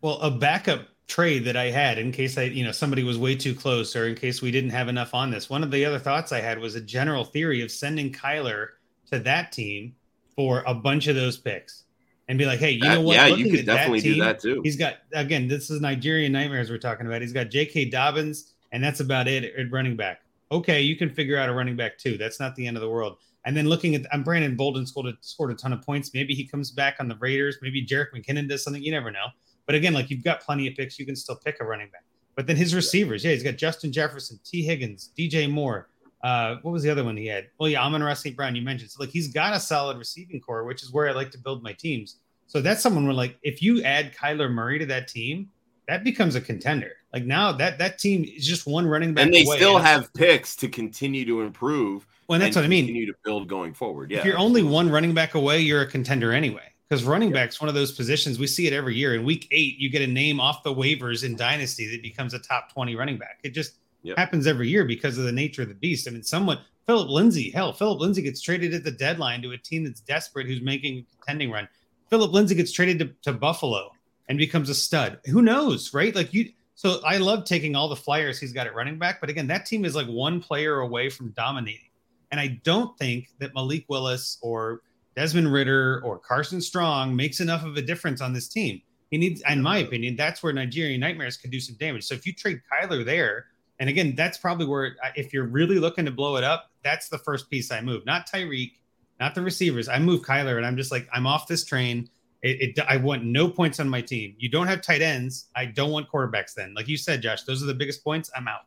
Well, 0.00 0.18
a 0.20 0.30
backup 0.30 0.88
trade 1.08 1.44
that 1.46 1.56
I 1.56 1.70
had 1.70 1.98
in 1.98 2.12
case 2.12 2.36
I, 2.38 2.42
you 2.42 2.64
know, 2.64 2.72
somebody 2.72 3.02
was 3.02 3.18
way 3.18 3.34
too 3.34 3.54
close 3.54 3.96
or 3.96 4.06
in 4.06 4.14
case 4.14 4.42
we 4.42 4.50
didn't 4.50 4.70
have 4.70 4.88
enough 4.88 5.14
on 5.14 5.30
this. 5.30 5.48
One 5.48 5.62
of 5.62 5.70
the 5.70 5.84
other 5.84 5.98
thoughts 5.98 6.32
I 6.32 6.40
had 6.40 6.58
was 6.58 6.74
a 6.74 6.80
general 6.80 7.24
theory 7.24 7.62
of 7.62 7.70
sending 7.70 8.12
Kyler 8.12 8.68
to 9.10 9.18
that 9.20 9.52
team 9.52 9.94
for 10.36 10.62
a 10.66 10.74
bunch 10.74 11.08
of 11.08 11.16
those 11.16 11.38
picks 11.38 11.84
and 12.28 12.38
be 12.38 12.44
like, 12.44 12.58
hey, 12.58 12.72
you 12.72 12.84
know 12.84 13.00
what? 13.00 13.16
Yeah, 13.16 13.28
Looking 13.28 13.46
you 13.46 13.56
could 13.56 13.66
definitely 13.66 14.02
team, 14.02 14.14
do 14.14 14.20
that 14.20 14.38
too. 14.38 14.60
He's 14.62 14.76
got 14.76 14.96
again, 15.14 15.48
this 15.48 15.70
is 15.70 15.80
Nigerian 15.80 16.30
nightmares 16.30 16.70
we're 16.70 16.78
talking 16.78 17.06
about. 17.06 17.22
He's 17.22 17.32
got 17.32 17.50
J.K. 17.50 17.86
Dobbins, 17.86 18.52
and 18.70 18.84
that's 18.84 19.00
about 19.00 19.26
it 19.28 19.44
at 19.44 19.72
running 19.72 19.96
back. 19.96 20.20
Okay, 20.52 20.82
you 20.82 20.96
can 20.96 21.10
figure 21.10 21.38
out 21.38 21.48
a 21.48 21.52
running 21.52 21.76
back 21.76 21.98
too. 21.98 22.18
That's 22.18 22.38
not 22.38 22.54
the 22.54 22.66
end 22.66 22.76
of 22.76 22.82
the 22.82 22.88
world. 22.88 23.18
And 23.44 23.56
then 23.56 23.68
looking 23.68 23.94
at, 23.94 24.02
I'm 24.12 24.22
Brandon 24.22 24.56
Bolden 24.56 24.86
scored 24.86 25.06
a, 25.06 25.14
scored 25.20 25.50
a 25.50 25.54
ton 25.54 25.72
of 25.72 25.82
points. 25.82 26.12
Maybe 26.12 26.34
he 26.34 26.46
comes 26.46 26.70
back 26.70 26.96
on 27.00 27.08
the 27.08 27.16
Raiders. 27.16 27.58
Maybe 27.62 27.84
Jerick 27.84 28.08
McKinnon 28.14 28.48
does 28.48 28.62
something. 28.62 28.82
You 28.82 28.92
never 28.92 29.10
know. 29.10 29.26
But 29.66 29.74
again, 29.74 29.92
like 29.92 30.10
you've 30.10 30.24
got 30.24 30.40
plenty 30.40 30.66
of 30.66 30.74
picks, 30.74 30.98
you 30.98 31.06
can 31.06 31.16
still 31.16 31.36
pick 31.36 31.58
a 31.60 31.64
running 31.64 31.88
back. 31.90 32.04
But 32.34 32.46
then 32.46 32.56
his 32.56 32.74
receivers, 32.74 33.24
yeah, 33.24 33.32
he's 33.32 33.42
got 33.42 33.56
Justin 33.56 33.92
Jefferson, 33.92 34.38
Tee 34.44 34.62
Higgins, 34.62 35.10
DJ 35.18 35.50
Moore. 35.50 35.88
Uh, 36.22 36.56
what 36.62 36.72
was 36.72 36.82
the 36.82 36.90
other 36.90 37.04
one 37.04 37.16
he 37.16 37.26
had? 37.26 37.48
Well, 37.58 37.68
yeah, 37.68 37.82
Amon-Ra 37.82 38.14
St. 38.14 38.36
Brown. 38.36 38.56
You 38.56 38.62
mentioned 38.62 38.90
so 38.90 39.02
like 39.02 39.10
he's 39.10 39.28
got 39.28 39.54
a 39.54 39.60
solid 39.60 39.98
receiving 39.98 40.40
core, 40.40 40.64
which 40.64 40.82
is 40.82 40.92
where 40.92 41.08
I 41.08 41.12
like 41.12 41.30
to 41.32 41.38
build 41.38 41.62
my 41.62 41.72
teams. 41.72 42.16
So 42.46 42.60
that's 42.60 42.82
someone 42.82 43.04
where 43.04 43.14
like 43.14 43.38
if 43.42 43.62
you 43.62 43.82
add 43.82 44.14
Kyler 44.14 44.50
Murray 44.50 44.78
to 44.78 44.86
that 44.86 45.06
team, 45.08 45.50
that 45.86 46.02
becomes 46.02 46.34
a 46.34 46.40
contender. 46.40 46.92
Like 47.12 47.24
now 47.24 47.52
that 47.52 47.78
that 47.78 47.98
team 47.98 48.24
is 48.24 48.46
just 48.46 48.66
one 48.66 48.86
running 48.86 49.14
back, 49.14 49.26
and 49.26 49.34
they 49.34 49.44
still 49.44 49.78
have 49.78 50.12
picks 50.14 50.56
to 50.56 50.68
continue 50.68 51.24
to 51.24 51.42
improve 51.42 52.06
well, 52.28 52.38
that's 52.38 52.56
what 52.56 52.64
I 52.64 52.68
mean. 52.68 52.86
Continue 52.86 53.06
to 53.06 53.18
build 53.24 53.48
going 53.48 53.74
forward. 53.74 54.10
Yeah. 54.10 54.18
If 54.18 54.24
you're 54.24 54.38
only 54.38 54.62
one 54.62 54.90
running 54.90 55.14
back 55.14 55.34
away, 55.34 55.60
you're 55.60 55.82
a 55.82 55.86
contender 55.86 56.32
anyway. 56.32 56.72
Because 56.88 57.04
running 57.04 57.30
yeah. 57.30 57.44
back's 57.44 57.60
one 57.60 57.68
of 57.68 57.74
those 57.74 57.92
positions 57.92 58.38
we 58.38 58.46
see 58.46 58.66
it 58.66 58.72
every 58.72 58.94
year. 58.94 59.14
In 59.14 59.24
week 59.24 59.46
eight, 59.50 59.78
you 59.78 59.90
get 59.90 60.02
a 60.02 60.06
name 60.06 60.40
off 60.40 60.62
the 60.62 60.74
waivers 60.74 61.24
in 61.24 61.36
Dynasty 61.36 61.90
that 61.90 62.02
becomes 62.02 62.32
a 62.32 62.38
top 62.38 62.72
20 62.72 62.96
running 62.96 63.18
back. 63.18 63.40
It 63.42 63.50
just 63.50 63.74
yep. 64.02 64.16
happens 64.16 64.46
every 64.46 64.68
year 64.68 64.84
because 64.84 65.18
of 65.18 65.24
the 65.24 65.32
nature 65.32 65.62
of 65.62 65.68
the 65.68 65.74
beast. 65.74 66.08
I 66.08 66.12
mean, 66.12 66.22
someone 66.22 66.58
Philip 66.86 67.10
Lindsay, 67.10 67.50
hell, 67.50 67.74
Philip 67.74 68.00
Lindsay 68.00 68.22
gets 68.22 68.40
traded 68.40 68.72
at 68.72 68.84
the 68.84 68.90
deadline 68.90 69.42
to 69.42 69.52
a 69.52 69.58
team 69.58 69.84
that's 69.84 70.00
desperate 70.00 70.46
who's 70.46 70.62
making 70.62 70.98
a 70.98 71.16
contending 71.16 71.50
run. 71.50 71.68
Philip 72.08 72.32
Lindsay 72.32 72.54
gets 72.54 72.72
traded 72.72 72.98
to, 73.00 73.30
to 73.30 73.38
Buffalo 73.38 73.90
and 74.28 74.38
becomes 74.38 74.70
a 74.70 74.74
stud. 74.74 75.18
Who 75.26 75.42
knows, 75.42 75.92
right? 75.92 76.14
Like 76.14 76.32
you 76.32 76.50
so 76.74 77.00
I 77.04 77.18
love 77.18 77.44
taking 77.44 77.74
all 77.74 77.88
the 77.88 77.96
flyers 77.96 78.38
he's 78.38 78.52
got 78.52 78.66
at 78.66 78.74
running 78.74 78.98
back, 78.98 79.20
but 79.20 79.28
again, 79.28 79.48
that 79.48 79.66
team 79.66 79.84
is 79.84 79.94
like 79.94 80.06
one 80.06 80.40
player 80.40 80.78
away 80.78 81.10
from 81.10 81.30
dominating. 81.30 81.87
And 82.30 82.40
I 82.40 82.60
don't 82.64 82.96
think 82.98 83.28
that 83.38 83.54
Malik 83.54 83.84
Willis 83.88 84.38
or 84.42 84.82
Desmond 85.16 85.52
Ridder 85.52 86.00
or 86.04 86.18
Carson 86.18 86.60
Strong 86.60 87.16
makes 87.16 87.40
enough 87.40 87.64
of 87.64 87.76
a 87.76 87.82
difference 87.82 88.20
on 88.20 88.32
this 88.32 88.48
team. 88.48 88.82
He 89.10 89.16
needs, 89.16 89.42
in 89.48 89.62
my 89.62 89.78
opinion, 89.78 90.16
that's 90.16 90.42
where 90.42 90.52
Nigerian 90.52 91.00
Nightmares 91.00 91.36
could 91.36 91.50
do 91.50 91.60
some 91.60 91.76
damage. 91.76 92.04
So 92.04 92.14
if 92.14 92.26
you 92.26 92.32
trade 92.34 92.60
Kyler 92.70 93.04
there, 93.04 93.46
and 93.80 93.88
again, 93.88 94.14
that's 94.14 94.36
probably 94.36 94.66
where, 94.66 94.96
if 95.16 95.32
you're 95.32 95.46
really 95.46 95.78
looking 95.78 96.04
to 96.04 96.10
blow 96.10 96.36
it 96.36 96.44
up, 96.44 96.70
that's 96.84 97.08
the 97.08 97.18
first 97.18 97.48
piece 97.48 97.70
I 97.70 97.80
move. 97.80 98.04
Not 98.04 98.28
Tyreek, 98.28 98.72
not 99.18 99.34
the 99.34 99.42
receivers. 99.42 99.88
I 99.88 99.98
move 99.98 100.22
Kyler, 100.22 100.56
and 100.56 100.66
I'm 100.66 100.76
just 100.76 100.92
like, 100.92 101.08
I'm 101.12 101.26
off 101.26 101.46
this 101.46 101.64
train. 101.64 102.10
It, 102.42 102.76
it, 102.78 102.84
I 102.88 102.98
want 102.98 103.24
no 103.24 103.48
points 103.48 103.80
on 103.80 103.88
my 103.88 104.00
team. 104.00 104.34
You 104.38 104.48
don't 104.48 104.66
have 104.66 104.82
tight 104.82 105.00
ends. 105.00 105.46
I 105.56 105.64
don't 105.64 105.90
want 105.90 106.10
quarterbacks. 106.10 106.54
Then, 106.54 106.74
like 106.74 106.86
you 106.86 106.96
said, 106.96 107.22
Josh, 107.22 107.42
those 107.42 107.62
are 107.62 107.66
the 107.66 107.74
biggest 107.74 108.04
points. 108.04 108.30
I'm 108.36 108.46
out. 108.46 108.60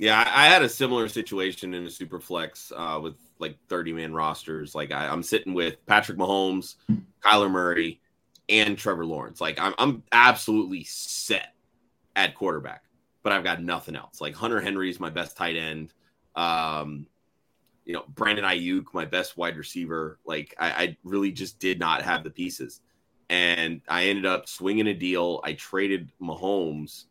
Yeah, 0.00 0.18
I 0.34 0.46
had 0.46 0.62
a 0.62 0.68
similar 0.68 1.08
situation 1.08 1.74
in 1.74 1.84
a 1.84 1.90
super 1.90 2.20
flex 2.20 2.72
uh, 2.74 2.98
with 3.02 3.16
like 3.38 3.58
30 3.68 3.92
man 3.92 4.14
rosters. 4.14 4.74
Like 4.74 4.92
I, 4.92 5.12
am 5.12 5.22
sitting 5.22 5.52
with 5.52 5.84
Patrick 5.84 6.16
Mahomes, 6.16 6.76
Kyler 7.22 7.50
Murray, 7.50 8.00
and 8.48 8.78
Trevor 8.78 9.04
Lawrence. 9.04 9.42
Like 9.42 9.60
I'm, 9.60 9.74
I'm 9.76 10.02
absolutely 10.10 10.84
set 10.84 11.52
at 12.16 12.34
quarterback, 12.34 12.84
but 13.22 13.34
I've 13.34 13.44
got 13.44 13.62
nothing 13.62 13.94
else. 13.94 14.22
Like 14.22 14.34
Hunter 14.34 14.58
Henry 14.58 14.88
is 14.88 15.00
my 15.00 15.10
best 15.10 15.36
tight 15.36 15.56
end. 15.56 15.92
Um, 16.34 17.06
you 17.84 17.92
know, 17.92 18.04
Brandon 18.08 18.46
Aiyuk, 18.46 18.94
my 18.94 19.04
best 19.04 19.36
wide 19.36 19.58
receiver. 19.58 20.18
Like 20.24 20.54
I, 20.58 20.70
I 20.70 20.96
really 21.04 21.30
just 21.30 21.58
did 21.58 21.78
not 21.78 22.00
have 22.00 22.24
the 22.24 22.30
pieces. 22.30 22.80
And 23.28 23.82
I 23.86 24.04
ended 24.04 24.24
up 24.24 24.48
swinging 24.48 24.86
a 24.86 24.94
deal. 24.94 25.42
I 25.44 25.52
traded 25.52 26.10
Mahomes, 26.22 27.04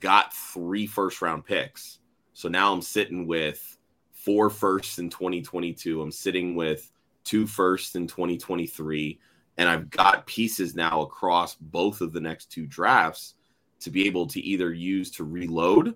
got 0.00 0.34
three 0.34 0.88
first 0.88 1.22
round 1.22 1.44
picks 1.44 2.00
so 2.36 2.50
now 2.50 2.70
I'm 2.70 2.82
sitting 2.82 3.26
with 3.26 3.78
four 4.12 4.50
firsts 4.50 4.98
in 4.98 5.08
2022. 5.08 6.02
I'm 6.02 6.12
sitting 6.12 6.54
with 6.54 6.92
two 7.24 7.46
firsts 7.46 7.94
in 7.94 8.06
2023. 8.06 9.18
And 9.56 9.70
I've 9.70 9.88
got 9.88 10.26
pieces 10.26 10.74
now 10.74 11.00
across 11.00 11.54
both 11.54 12.02
of 12.02 12.12
the 12.12 12.20
next 12.20 12.52
two 12.52 12.66
drafts 12.66 13.36
to 13.80 13.90
be 13.90 14.06
able 14.06 14.26
to 14.26 14.40
either 14.42 14.70
use 14.70 15.12
to 15.12 15.24
reload 15.24 15.94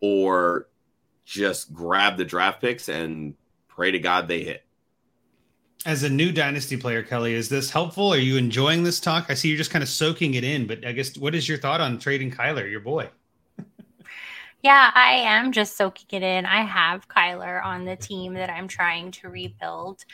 or 0.00 0.66
just 1.24 1.72
grab 1.72 2.16
the 2.16 2.24
draft 2.24 2.60
picks 2.60 2.88
and 2.88 3.36
pray 3.68 3.92
to 3.92 4.00
God 4.00 4.26
they 4.26 4.42
hit. 4.42 4.64
As 5.84 6.02
a 6.02 6.10
new 6.10 6.32
dynasty 6.32 6.76
player, 6.76 7.04
Kelly, 7.04 7.34
is 7.34 7.48
this 7.48 7.70
helpful? 7.70 8.12
Are 8.12 8.18
you 8.18 8.36
enjoying 8.36 8.82
this 8.82 8.98
talk? 8.98 9.26
I 9.28 9.34
see 9.34 9.50
you're 9.50 9.58
just 9.58 9.70
kind 9.70 9.84
of 9.84 9.88
soaking 9.88 10.34
it 10.34 10.42
in, 10.42 10.66
but 10.66 10.84
I 10.84 10.90
guess 10.90 11.16
what 11.16 11.36
is 11.36 11.48
your 11.48 11.58
thought 11.58 11.80
on 11.80 12.00
trading 12.00 12.32
Kyler, 12.32 12.68
your 12.68 12.80
boy? 12.80 13.10
Yeah, 14.66 14.90
I 14.96 15.12
am 15.18 15.52
just 15.52 15.76
soaking 15.76 16.08
it 16.10 16.24
in. 16.24 16.44
I 16.44 16.64
have 16.64 17.06
Kyler 17.06 17.64
on 17.64 17.84
the 17.84 17.94
team 17.94 18.34
that 18.34 18.50
I'm 18.50 18.66
trying 18.66 19.12
to 19.12 19.28
rebuild. 19.28 20.04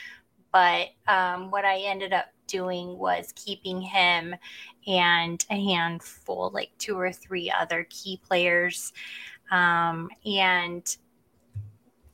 But 0.51 0.89
um, 1.07 1.49
what 1.49 1.65
I 1.65 1.79
ended 1.79 2.13
up 2.13 2.27
doing 2.45 2.99
was 2.99 3.33
keeping 3.35 3.81
him 3.81 4.35
and 4.85 5.43
a 5.49 5.55
handful, 5.55 6.51
like 6.53 6.69
two 6.77 6.95
or 6.99 7.11
three 7.11 7.49
other 7.49 7.87
key 7.89 8.21
players. 8.23 8.93
Um, 9.49 10.11
and 10.23 10.85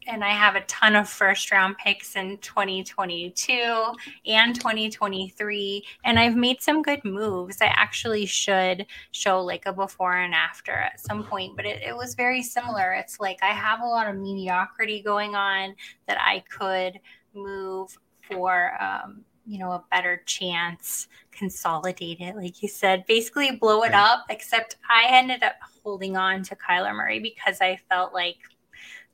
and 0.10 0.24
I 0.24 0.32
have 0.32 0.56
a 0.56 0.62
ton 0.62 0.96
of 0.96 1.08
first 1.08 1.52
round 1.52 1.78
picks 1.78 2.16
in 2.16 2.40
2022 2.40 3.94
and 4.26 4.56
2023. 4.56 5.86
And 6.04 6.20
I've 6.20 6.36
made 6.36 6.62
some 6.62 6.82
good 6.82 7.06
moves. 7.06 7.62
I 7.62 7.68
actually 7.68 8.26
should 8.26 8.88
show 9.12 9.40
like 9.42 9.68
a 9.68 9.74
before 9.74 10.18
and 10.18 10.34
after 10.34 10.72
at 10.72 11.00
some 11.00 11.24
point, 11.24 11.56
but 11.56 11.66
it, 11.66 11.84
it 11.84 11.96
was 11.96 12.16
very 12.16 12.42
similar. 12.42 12.94
It's 12.94 13.20
like 13.20 13.38
I 13.44 13.50
have 13.52 13.82
a 13.82 13.86
lot 13.86 14.10
of 14.10 14.16
mediocrity 14.16 15.02
going 15.02 15.36
on 15.36 15.76
that 16.08 16.18
I 16.20 16.44
could 16.50 17.00
move 17.36 17.96
for 18.28 18.74
um, 18.82 19.24
you 19.46 19.60
know 19.60 19.72
a 19.72 19.84
better 19.92 20.22
chance 20.26 21.08
consolidate 21.32 22.20
it 22.20 22.36
like 22.36 22.62
you 22.62 22.68
said 22.68 23.04
basically 23.08 23.52
blow 23.56 23.82
it 23.82 23.94
up 23.94 24.26
except 24.30 24.76
i 24.90 25.08
ended 25.10 25.42
up 25.42 25.56
holding 25.82 26.16
on 26.16 26.44
to 26.44 26.56
kyler 26.56 26.94
murray 26.94 27.20
because 27.20 27.60
i 27.62 27.80
felt 27.90 28.14
like 28.14 28.38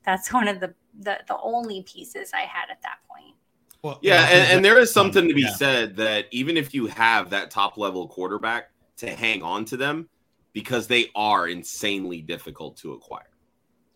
that's 0.06 0.32
one 0.32 0.48
of 0.48 0.60
the 0.60 0.74
the, 1.00 1.20
the 1.28 1.38
only 1.42 1.84
pieces 1.84 2.32
I 2.34 2.42
had 2.42 2.70
at 2.72 2.82
that 2.84 3.00
point. 3.10 3.36
Well, 3.82 4.00
yeah, 4.02 4.28
and, 4.30 4.52
and 4.54 4.66
there 4.66 4.80
is 4.80 4.92
something 4.92 5.28
to 5.28 5.34
be 5.34 5.42
yeah. 5.42 5.54
said 5.54 5.96
that 5.98 6.26
even 6.32 6.58
if 6.58 6.74
you 6.74 6.88
have 6.88 7.30
that 7.32 7.52
top 7.52 7.78
level 7.78 8.08
quarterback 8.08 8.72
to 8.98 9.14
hang 9.14 9.44
on 9.44 9.66
to 9.66 9.78
them 9.78 10.10
because 10.54 10.88
they 10.88 11.12
are 11.16 11.48
insanely 11.48 12.22
difficult 12.22 12.78
to 12.78 12.94
acquire. 12.94 13.30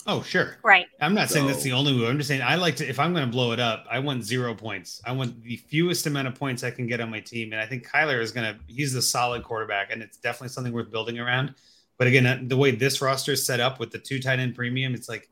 Oh, 0.06 0.22
sure. 0.22 0.58
Right. 0.64 0.88
I'm 1.02 1.14
not 1.14 1.30
saying 1.30 1.48
that's 1.48 1.62
the 1.62 1.74
only 1.74 1.94
move. 1.94 2.10
I'm 2.10 2.18
just 2.18 2.28
saying 2.28 2.42
I 2.42 2.56
like 2.56 2.76
to 2.78 2.88
if 2.88 3.00
I'm 3.00 3.14
going 3.14 3.26
to 3.26 3.32
blow 3.32 3.52
it 3.52 3.60
up, 3.60 3.86
I 3.92 4.00
want 4.00 4.24
zero 4.24 4.56
points. 4.56 5.02
I 5.06 5.12
want 5.12 5.42
the 5.44 5.58
fewest 5.58 6.08
amount 6.08 6.28
of 6.28 6.36
points 6.36 6.64
I 6.64 6.72
can 6.72 6.88
get 6.88 7.00
on 7.00 7.12
my 7.12 7.20
team, 7.20 7.52
and 7.52 7.62
I 7.62 7.66
think 7.66 7.88
Kyler 7.88 8.20
is 8.22 8.32
going 8.32 8.54
to. 8.54 8.60
He's 8.68 8.96
a 8.96 9.02
solid 9.02 9.44
quarterback, 9.44 9.92
and 9.92 10.02
it's 10.02 10.18
definitely 10.18 10.50
something 10.50 10.74
worth 10.74 10.90
building 10.90 11.20
around. 11.20 11.54
But 11.98 12.08
again, 12.08 12.26
uh, 12.26 12.40
the 12.42 12.58
way 12.58 12.72
this 12.72 13.02
roster 13.02 13.34
is 13.34 13.46
set 13.46 13.60
up 13.60 13.80
with 13.80 13.92
the 13.92 14.00
two 14.00 14.20
tight 14.20 14.40
end 14.40 14.56
premium, 14.56 14.96
it's 14.96 15.10
like, 15.10 15.30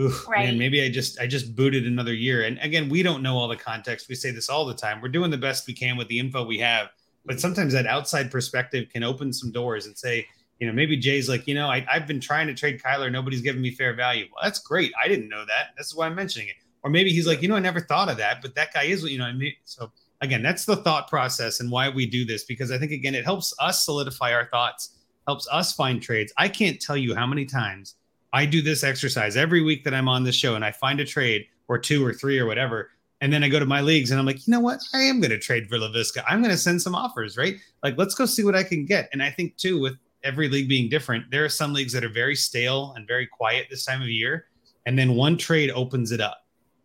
oof, 0.00 0.26
Right. 0.28 0.46
man, 0.46 0.58
maybe 0.58 0.82
I 0.82 0.88
just 0.90 1.20
I 1.20 1.26
just 1.26 1.54
booted 1.54 1.86
another 1.86 2.14
year. 2.14 2.42
And 2.42 2.58
again, 2.60 2.88
we 2.88 3.02
don't 3.02 3.22
know 3.22 3.36
all 3.36 3.48
the 3.48 3.56
context. 3.56 4.08
We 4.08 4.14
say 4.14 4.30
this 4.30 4.48
all 4.48 4.64
the 4.64 4.74
time. 4.74 5.00
We're 5.00 5.08
doing 5.08 5.30
the 5.30 5.38
best 5.38 5.66
we 5.66 5.74
can 5.74 5.96
with 5.96 6.08
the 6.08 6.18
info 6.18 6.44
we 6.44 6.58
have, 6.58 6.88
but 7.24 7.40
sometimes 7.40 7.72
that 7.74 7.86
outside 7.86 8.30
perspective 8.30 8.88
can 8.92 9.02
open 9.02 9.32
some 9.32 9.52
doors 9.52 9.86
and 9.86 9.96
say, 9.96 10.26
you 10.58 10.66
know, 10.66 10.72
maybe 10.72 10.96
Jay's 10.96 11.28
like, 11.28 11.46
you 11.46 11.54
know, 11.54 11.68
I, 11.68 11.86
I've 11.90 12.06
been 12.06 12.20
trying 12.20 12.46
to 12.48 12.54
trade 12.54 12.80
Kyler. 12.82 13.10
Nobody's 13.10 13.40
giving 13.40 13.62
me 13.62 13.70
fair 13.70 13.94
value. 13.94 14.26
Well, 14.32 14.42
that's 14.42 14.58
great. 14.58 14.92
I 15.02 15.08
didn't 15.08 15.28
know 15.28 15.44
that. 15.46 15.68
That's 15.76 15.94
why 15.94 16.06
I'm 16.06 16.14
mentioning 16.14 16.48
it. 16.48 16.54
Or 16.82 16.90
maybe 16.90 17.10
he's 17.10 17.26
like, 17.26 17.42
you 17.42 17.48
know, 17.48 17.56
I 17.56 17.60
never 17.60 17.80
thought 17.80 18.08
of 18.08 18.16
that, 18.18 18.40
but 18.42 18.54
that 18.54 18.72
guy 18.72 18.84
is 18.84 19.02
what, 19.02 19.10
you 19.12 19.18
know, 19.18 19.24
I 19.24 19.32
mean. 19.32 19.54
So 19.64 19.90
again, 20.22 20.42
that's 20.42 20.64
the 20.64 20.76
thought 20.76 21.08
process 21.08 21.60
and 21.60 21.70
why 21.70 21.88
we 21.88 22.06
do 22.06 22.24
this, 22.24 22.44
because 22.44 22.70
I 22.70 22.78
think, 22.78 22.92
again, 22.92 23.14
it 23.14 23.24
helps 23.24 23.54
us 23.58 23.84
solidify 23.84 24.32
our 24.32 24.46
thoughts, 24.46 24.96
helps 25.26 25.46
us 25.50 25.72
find 25.72 26.02
trades. 26.02 26.32
I 26.36 26.48
can't 26.48 26.80
tell 26.80 26.96
you 26.96 27.14
how 27.14 27.26
many 27.26 27.44
times 27.44 27.96
I 28.32 28.46
do 28.46 28.62
this 28.62 28.84
exercise 28.84 29.36
every 29.36 29.62
week 29.62 29.84
that 29.84 29.94
I'm 29.94 30.08
on 30.08 30.24
the 30.24 30.32
show 30.32 30.54
and 30.54 30.64
I 30.64 30.72
find 30.72 31.00
a 31.00 31.04
trade 31.04 31.46
or 31.68 31.78
two 31.78 32.04
or 32.04 32.12
three 32.12 32.38
or 32.38 32.46
whatever. 32.46 32.90
And 33.20 33.32
then 33.32 33.44
I 33.44 33.48
go 33.48 33.58
to 33.58 33.66
my 33.66 33.80
leagues 33.80 34.10
and 34.10 34.18
I'm 34.18 34.26
like, 34.26 34.46
you 34.46 34.50
know 34.50 34.60
what? 34.60 34.80
I 34.94 35.02
am 35.02 35.20
going 35.20 35.30
to 35.30 35.38
trade 35.38 35.68
for 35.68 35.76
Laviska. 35.76 36.24
I'm 36.26 36.40
going 36.40 36.52
to 36.52 36.58
send 36.58 36.80
some 36.80 36.94
offers, 36.94 37.36
right? 37.36 37.56
Like, 37.82 37.98
let's 37.98 38.14
go 38.14 38.24
see 38.24 38.44
what 38.44 38.56
I 38.56 38.62
can 38.62 38.86
get. 38.86 39.10
And 39.12 39.22
I 39.22 39.30
think, 39.30 39.56
too, 39.56 39.80
with 39.80 39.94
every 40.24 40.48
league 40.48 40.68
being 40.68 40.88
different, 40.88 41.30
there 41.30 41.44
are 41.44 41.50
some 41.50 41.72
leagues 41.72 41.92
that 41.92 42.04
are 42.04 42.08
very 42.08 42.34
stale 42.34 42.94
and 42.96 43.06
very 43.06 43.26
quiet 43.26 43.66
this 43.68 43.84
time 43.84 44.00
of 44.00 44.08
year. 44.08 44.46
And 44.86 44.98
then 44.98 45.16
one 45.16 45.36
trade 45.36 45.70
opens 45.70 46.12
it 46.12 46.20
up, 46.20 46.38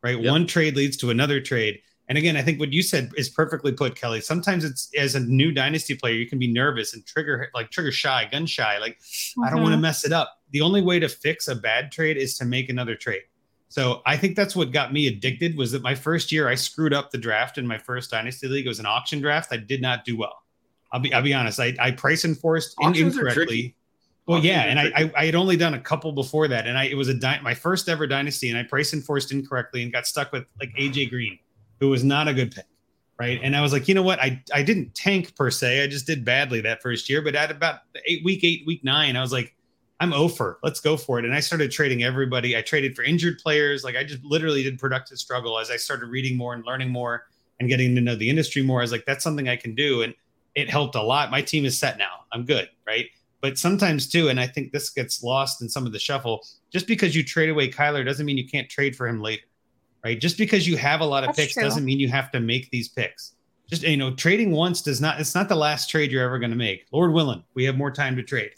right? 0.04 0.20
Yep. 0.20 0.30
One 0.30 0.46
trade 0.46 0.76
leads 0.76 0.98
to 0.98 1.10
another 1.10 1.40
trade. 1.40 1.80
And 2.10 2.18
again, 2.18 2.38
I 2.38 2.42
think 2.42 2.60
what 2.60 2.72
you 2.72 2.84
said 2.84 3.12
is 3.18 3.30
perfectly 3.30 3.72
put, 3.72 3.96
Kelly. 3.96 4.22
Sometimes 4.22 4.64
it's 4.64 4.90
as 4.98 5.16
a 5.16 5.22
new 5.22 5.52
dynasty 5.52 5.96
player, 5.96 6.14
you 6.14 6.28
can 6.28 6.38
be 6.38 6.52
nervous 6.52 6.94
and 6.94 7.06
trigger 7.06 7.50
like 7.56 7.72
trigger 7.72 7.92
shy, 7.92 8.28
gun 8.32 8.46
shy. 8.46 8.78
Like, 8.78 9.00
I 9.44 9.50
don't 9.50 9.62
want 9.62 9.72
to 9.72 9.76
uh-huh. 9.76 9.82
mess 9.82 10.06
it 10.06 10.12
up. 10.12 10.35
The 10.52 10.62
only 10.62 10.82
way 10.82 11.00
to 11.00 11.10
fix 11.10 11.48
a 11.48 11.56
bad 11.56 11.92
trade 11.92 12.18
is 12.18 12.38
to 12.38 12.46
make 12.46 12.70
another 12.70 12.96
trade. 12.96 13.24
So 13.68 14.02
I 14.06 14.16
think 14.16 14.36
that's 14.36 14.56
what 14.56 14.72
got 14.72 14.94
me 14.94 15.08
addicted 15.08 15.58
was 15.58 15.72
that 15.72 15.82
my 15.82 15.96
first 15.96 16.32
year 16.32 16.48
I 16.48 16.56
screwed 16.56 16.94
up 16.94 17.12
the 17.12 17.18
draft 17.18 17.58
in 17.58 17.68
my 17.68 17.78
first 17.78 18.12
dynasty 18.12 18.48
league. 18.48 18.66
It 18.66 18.70
was 18.70 18.80
an 18.80 18.86
auction 18.86 19.20
draft. 19.20 19.52
I 19.52 19.58
did 19.58 19.82
not 19.82 20.06
do 20.06 20.18
well. 20.18 20.44
I'll 20.92 21.00
be 21.00 21.14
I'll 21.14 21.22
be 21.22 21.34
honest. 21.34 21.60
I, 21.60 21.76
I 21.80 21.92
price 21.92 22.26
enforced 22.26 22.76
Auctions 22.80 23.18
incorrectly. 23.18 23.76
Well, 24.28 24.38
Auctions 24.38 24.50
yeah, 24.50 24.62
and 24.64 24.80
I. 24.80 24.92
I 24.96 25.12
I 25.18 25.26
had 25.26 25.36
only 25.36 25.58
done 25.58 25.74
a 25.74 25.80
couple 25.80 26.12
before 26.12 26.48
that, 26.48 26.68
and 26.68 26.78
I 26.78 26.86
it 26.86 26.96
was 26.96 27.10
a 27.10 27.14
dy- 27.14 27.42
my 27.42 27.54
first 27.54 27.90
ever 27.90 28.08
dynasty, 28.08 28.50
and 28.50 28.58
I 28.58 28.64
price 28.64 28.94
enforced 28.94 29.32
incorrectly 29.32 29.84
and 29.84 29.92
got 29.92 30.08
stuck 30.08 30.32
with 30.32 30.46
like 30.60 30.70
AJ 30.80 31.10
Green, 31.10 31.38
who 31.80 31.90
was 31.90 32.04
not 32.04 32.28
a 32.28 32.34
good 32.34 32.56
pick, 32.56 32.66
right? 33.20 33.40
And 33.44 33.56
I 33.56 33.62
was 33.62 33.74
like, 33.74 33.88
you 33.88 33.96
know 33.96 34.04
what? 34.04 34.20
I 34.20 34.42
I 34.54 34.64
didn't 34.64 34.96
tank 34.96 35.36
per 35.36 35.52
se. 35.52 35.84
I 35.84 35.88
just 35.88 36.08
did 36.08 36.24
badly 36.24 36.62
that 36.62 36.82
first 36.82 37.10
year, 37.10 37.22
but 37.22 37.36
at 37.36 37.52
about 37.52 37.82
eight 38.06 38.24
week 38.24 38.44
eight 38.44 38.64
week 38.66 38.84
nine, 38.84 39.18
I 39.18 39.22
was 39.22 39.32
like, 39.34 39.55
I'm 40.06 40.14
over. 40.14 40.60
Let's 40.62 40.80
go 40.80 40.98
for 40.98 41.18
it. 41.18 41.26
And 41.26 41.34
I 41.34 41.40
started 41.40 41.72
trading 41.72 42.04
everybody. 42.04 42.56
I 42.56 42.62
traded 42.62 42.96
for 42.96 43.02
injured 43.02 43.40
players. 43.40 43.84
Like 43.84 43.96
I 43.96 44.04
just 44.04 44.24
literally 44.24 44.62
did 44.62 44.78
productive 44.78 45.18
struggle 45.18 45.58
as 45.58 45.72
I 45.72 45.78
started 45.78 46.12
reading 46.12 46.38
more 46.38 46.54
and 46.54 46.64
learning 46.64 46.92
more 46.92 47.26
and 47.60 47.68
getting 47.68 47.96
to 47.96 48.02
know 48.02 48.16
the 48.16 48.30
industry 48.30 48.62
more. 48.62 48.82
I 48.82 48.84
was 48.84 48.92
like, 48.92 49.06
that's 49.08 49.24
something 49.24 49.50
I 49.50 49.56
can 49.56 49.74
do. 49.74 50.04
And 50.04 50.14
it 50.54 50.70
helped 50.70 50.94
a 50.94 51.02
lot. 51.02 51.32
My 51.32 51.42
team 51.42 51.66
is 51.66 51.76
set 51.76 51.98
now. 51.98 52.26
I'm 52.32 52.46
good. 52.46 52.70
Right. 52.86 53.08
But 53.42 53.58
sometimes 53.58 54.08
too, 54.08 54.30
and 54.30 54.40
I 54.40 54.46
think 54.46 54.72
this 54.72 54.92
gets 54.92 55.24
lost 55.24 55.64
in 55.64 55.70
some 55.70 55.88
of 55.88 55.92
the 55.92 55.98
shuffle, 55.98 56.46
just 56.72 56.86
because 56.86 57.16
you 57.16 57.24
trade 57.24 57.50
away 57.50 57.72
Kyler 57.72 58.06
doesn't 58.06 58.28
mean 58.28 58.38
you 58.38 58.48
can't 58.48 58.70
trade 58.70 58.96
for 58.96 59.08
him 59.08 59.22
later. 59.22 59.46
Right. 60.04 60.22
Just 60.22 60.38
because 60.38 60.68
you 60.68 60.78
have 60.78 61.02
a 61.02 61.06
lot 61.06 61.24
of 61.24 61.30
That's 61.30 61.40
picks 61.40 61.54
true. 61.56 61.64
doesn't 61.64 61.84
mean 61.84 62.00
you 62.00 62.10
have 62.10 62.32
to 62.34 62.40
make 62.40 62.70
these 62.70 62.90
picks. 62.90 63.34
Just 63.68 63.82
you 63.82 63.98
know, 63.98 64.14
trading 64.14 64.52
once 64.52 64.84
does 64.84 65.02
not 65.02 65.20
it's 65.20 65.34
not 65.34 65.50
the 65.50 65.56
last 65.56 65.90
trade 65.90 66.12
you're 66.12 66.24
ever 66.24 66.38
going 66.38 66.52
to 66.52 66.58
make. 66.58 66.86
Lord 66.92 67.12
willing, 67.12 67.44
we 67.56 67.64
have 67.64 67.76
more 67.76 67.90
time 67.90 68.16
to 68.18 68.22
trade 68.22 68.52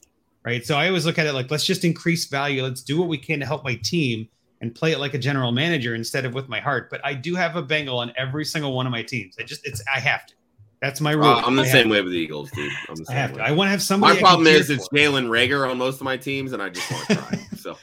right? 0.48 0.65
So 0.65 0.78
I 0.78 0.88
always 0.88 1.06
look 1.06 1.19
at 1.19 1.28
it 1.28 1.34
like 1.34 1.52
let's 1.52 1.65
just 1.65 1.84
increase 1.84 2.26
value. 2.26 2.64
Let's 2.64 2.82
do 2.82 2.98
what 2.98 3.10
we 3.10 3.18
can 3.18 3.41
to 3.41 3.45
help 3.45 3.65
my 3.65 3.76
team 3.76 4.30
and 4.61 4.74
play 4.74 4.94
it 4.94 4.99
like 4.99 5.14
a 5.14 5.18
general 5.18 5.52
manager 5.52 5.94
instead 5.94 6.24
of 6.24 6.34
with 6.34 6.48
my 6.48 6.61
heart. 6.61 6.90
But 6.90 7.02
I 7.03 7.14
do 7.14 7.36
have 7.36 7.57
a 7.57 7.61
Bengal 7.61 7.99
on 7.99 8.14
every 8.15 8.45
single 8.45 8.74
one 8.74 8.86
of 8.86 8.91
my 8.91 9.03
teams. 9.03 9.36
I 9.38 9.44
just 9.44 9.68
it's 9.68 9.84
I 9.94 9.99
have 9.99 10.26
to. 10.28 10.34
That's 10.82 11.02
my 11.02 11.11
rule. 11.11 11.26
Uh, 11.26 11.41
I'm 11.41 11.57
the 11.57 11.64
I 11.64 11.68
same 11.68 11.90
way 11.90 12.02
with 12.02 12.14
the 12.14 12.19
Eagles, 12.19 12.49
dude. 12.52 12.72
I'm 12.88 12.95
the 12.95 13.03
to. 13.03 13.11
I 13.11 13.14
same 13.14 13.18
have 13.18 13.34
to. 13.34 13.41
I 13.41 13.52
want 13.52 13.68
to 13.68 13.72
have 13.72 13.82
somebody. 13.82 14.14
My 14.14 14.19
I 14.19 14.22
problem 14.22 14.48
is 14.48 14.69
it's 14.69 14.88
Jalen 14.90 15.28
Reagor 15.28 15.69
on 15.69 15.78
most 15.78 15.95
of 15.95 16.03
my 16.03 16.15
teams, 16.15 16.53
and 16.53 16.61
I 16.61 16.69
just 16.69 16.90
want 16.91 17.07
to 17.07 17.15
try. 17.15 17.48
so, 17.57 17.78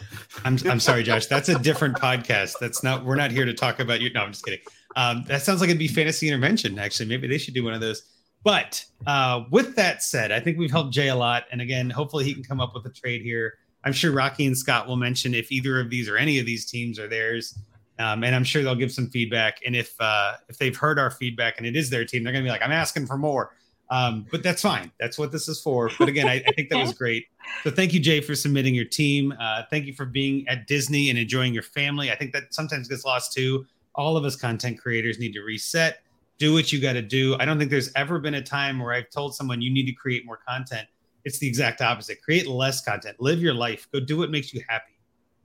I'm, 0.44 0.56
I'm 0.66 0.80
sorry, 0.80 1.02
Josh. 1.02 1.26
That's 1.26 1.50
a 1.50 1.58
different 1.58 1.96
podcast. 1.96 2.54
That's 2.60 2.82
not. 2.82 3.04
We're 3.04 3.16
not 3.16 3.30
here 3.30 3.44
to 3.44 3.52
talk 3.52 3.78
about 3.80 4.00
you. 4.00 4.10
No, 4.12 4.22
I'm 4.22 4.32
just 4.32 4.44
kidding. 4.44 4.60
Um, 4.96 5.24
that 5.26 5.42
sounds 5.42 5.60
like 5.60 5.68
it'd 5.68 5.78
be 5.78 5.88
fantasy 5.88 6.28
intervention. 6.28 6.78
Actually, 6.78 7.08
maybe 7.10 7.26
they 7.26 7.36
should 7.36 7.52
do 7.52 7.64
one 7.64 7.74
of 7.74 7.80
those. 7.80 8.04
But 8.44 8.84
uh, 9.06 9.44
with 9.50 9.74
that 9.76 10.02
said, 10.02 10.30
I 10.30 10.38
think 10.38 10.58
we've 10.58 10.70
helped 10.70 10.92
Jay 10.92 11.08
a 11.08 11.16
lot. 11.16 11.44
And 11.50 11.60
again, 11.60 11.90
hopefully 11.90 12.24
he 12.24 12.34
can 12.34 12.44
come 12.44 12.60
up 12.60 12.74
with 12.74 12.84
a 12.86 12.90
trade 12.90 13.22
here. 13.22 13.54
I'm 13.84 13.92
sure 13.92 14.12
Rocky 14.12 14.46
and 14.46 14.56
Scott 14.56 14.86
will 14.86 14.96
mention 14.96 15.34
if 15.34 15.50
either 15.50 15.80
of 15.80 15.90
these 15.90 16.08
or 16.08 16.16
any 16.16 16.38
of 16.38 16.46
these 16.46 16.64
teams 16.64 16.98
are 16.98 17.08
theirs. 17.08 17.58
Um, 17.98 18.24
and 18.24 18.34
I'm 18.34 18.44
sure 18.44 18.62
they'll 18.62 18.74
give 18.74 18.92
some 18.92 19.08
feedback. 19.08 19.60
And 19.64 19.74
if 19.74 19.94
uh, 20.00 20.34
if 20.48 20.58
they've 20.58 20.76
heard 20.76 20.98
our 20.98 21.10
feedback 21.10 21.54
and 21.58 21.66
it 21.66 21.76
is 21.76 21.90
their 21.90 22.04
team, 22.04 22.24
they're 22.24 22.32
going 22.32 22.44
to 22.44 22.48
be 22.48 22.50
like, 22.50 22.62
"I'm 22.62 22.72
asking 22.72 23.06
for 23.06 23.16
more." 23.16 23.52
Um, 23.90 24.26
but 24.30 24.42
that's 24.42 24.62
fine. 24.62 24.90
That's 24.98 25.18
what 25.18 25.30
this 25.30 25.48
is 25.48 25.60
for. 25.60 25.90
But 25.98 26.08
again, 26.08 26.26
I, 26.26 26.42
I 26.46 26.52
think 26.52 26.70
that 26.70 26.78
was 26.78 26.92
great. 26.98 27.26
So 27.62 27.70
thank 27.70 27.92
you, 27.92 28.00
Jay, 28.00 28.20
for 28.20 28.34
submitting 28.34 28.74
your 28.74 28.86
team. 28.86 29.34
Uh, 29.38 29.62
thank 29.70 29.86
you 29.86 29.92
for 29.94 30.06
being 30.06 30.46
at 30.48 30.66
Disney 30.66 31.10
and 31.10 31.18
enjoying 31.18 31.54
your 31.54 31.62
family. 31.62 32.10
I 32.10 32.16
think 32.16 32.32
that 32.32 32.52
sometimes 32.52 32.88
gets 32.88 33.04
lost 33.04 33.32
too. 33.32 33.66
All 33.94 34.16
of 34.16 34.24
us 34.24 34.34
content 34.34 34.80
creators 34.80 35.18
need 35.18 35.32
to 35.34 35.42
reset, 35.42 36.00
do 36.38 36.52
what 36.52 36.72
you 36.72 36.80
got 36.80 36.94
to 36.94 37.02
do. 37.02 37.36
I 37.38 37.44
don't 37.44 37.58
think 37.58 37.70
there's 37.70 37.92
ever 37.94 38.18
been 38.18 38.34
a 38.34 38.42
time 38.42 38.78
where 38.78 38.92
I've 38.92 39.10
told 39.10 39.34
someone 39.34 39.62
you 39.62 39.70
need 39.72 39.86
to 39.86 39.92
create 39.92 40.26
more 40.26 40.38
content. 40.46 40.88
It's 41.24 41.38
the 41.38 41.46
exact 41.46 41.80
opposite. 41.80 42.20
Create 42.22 42.46
less 42.46 42.84
content. 42.84 43.16
Live 43.20 43.40
your 43.40 43.54
life. 43.54 43.88
Go 43.92 44.00
do 44.00 44.18
what 44.18 44.30
makes 44.30 44.52
you 44.52 44.62
happy. 44.68 44.92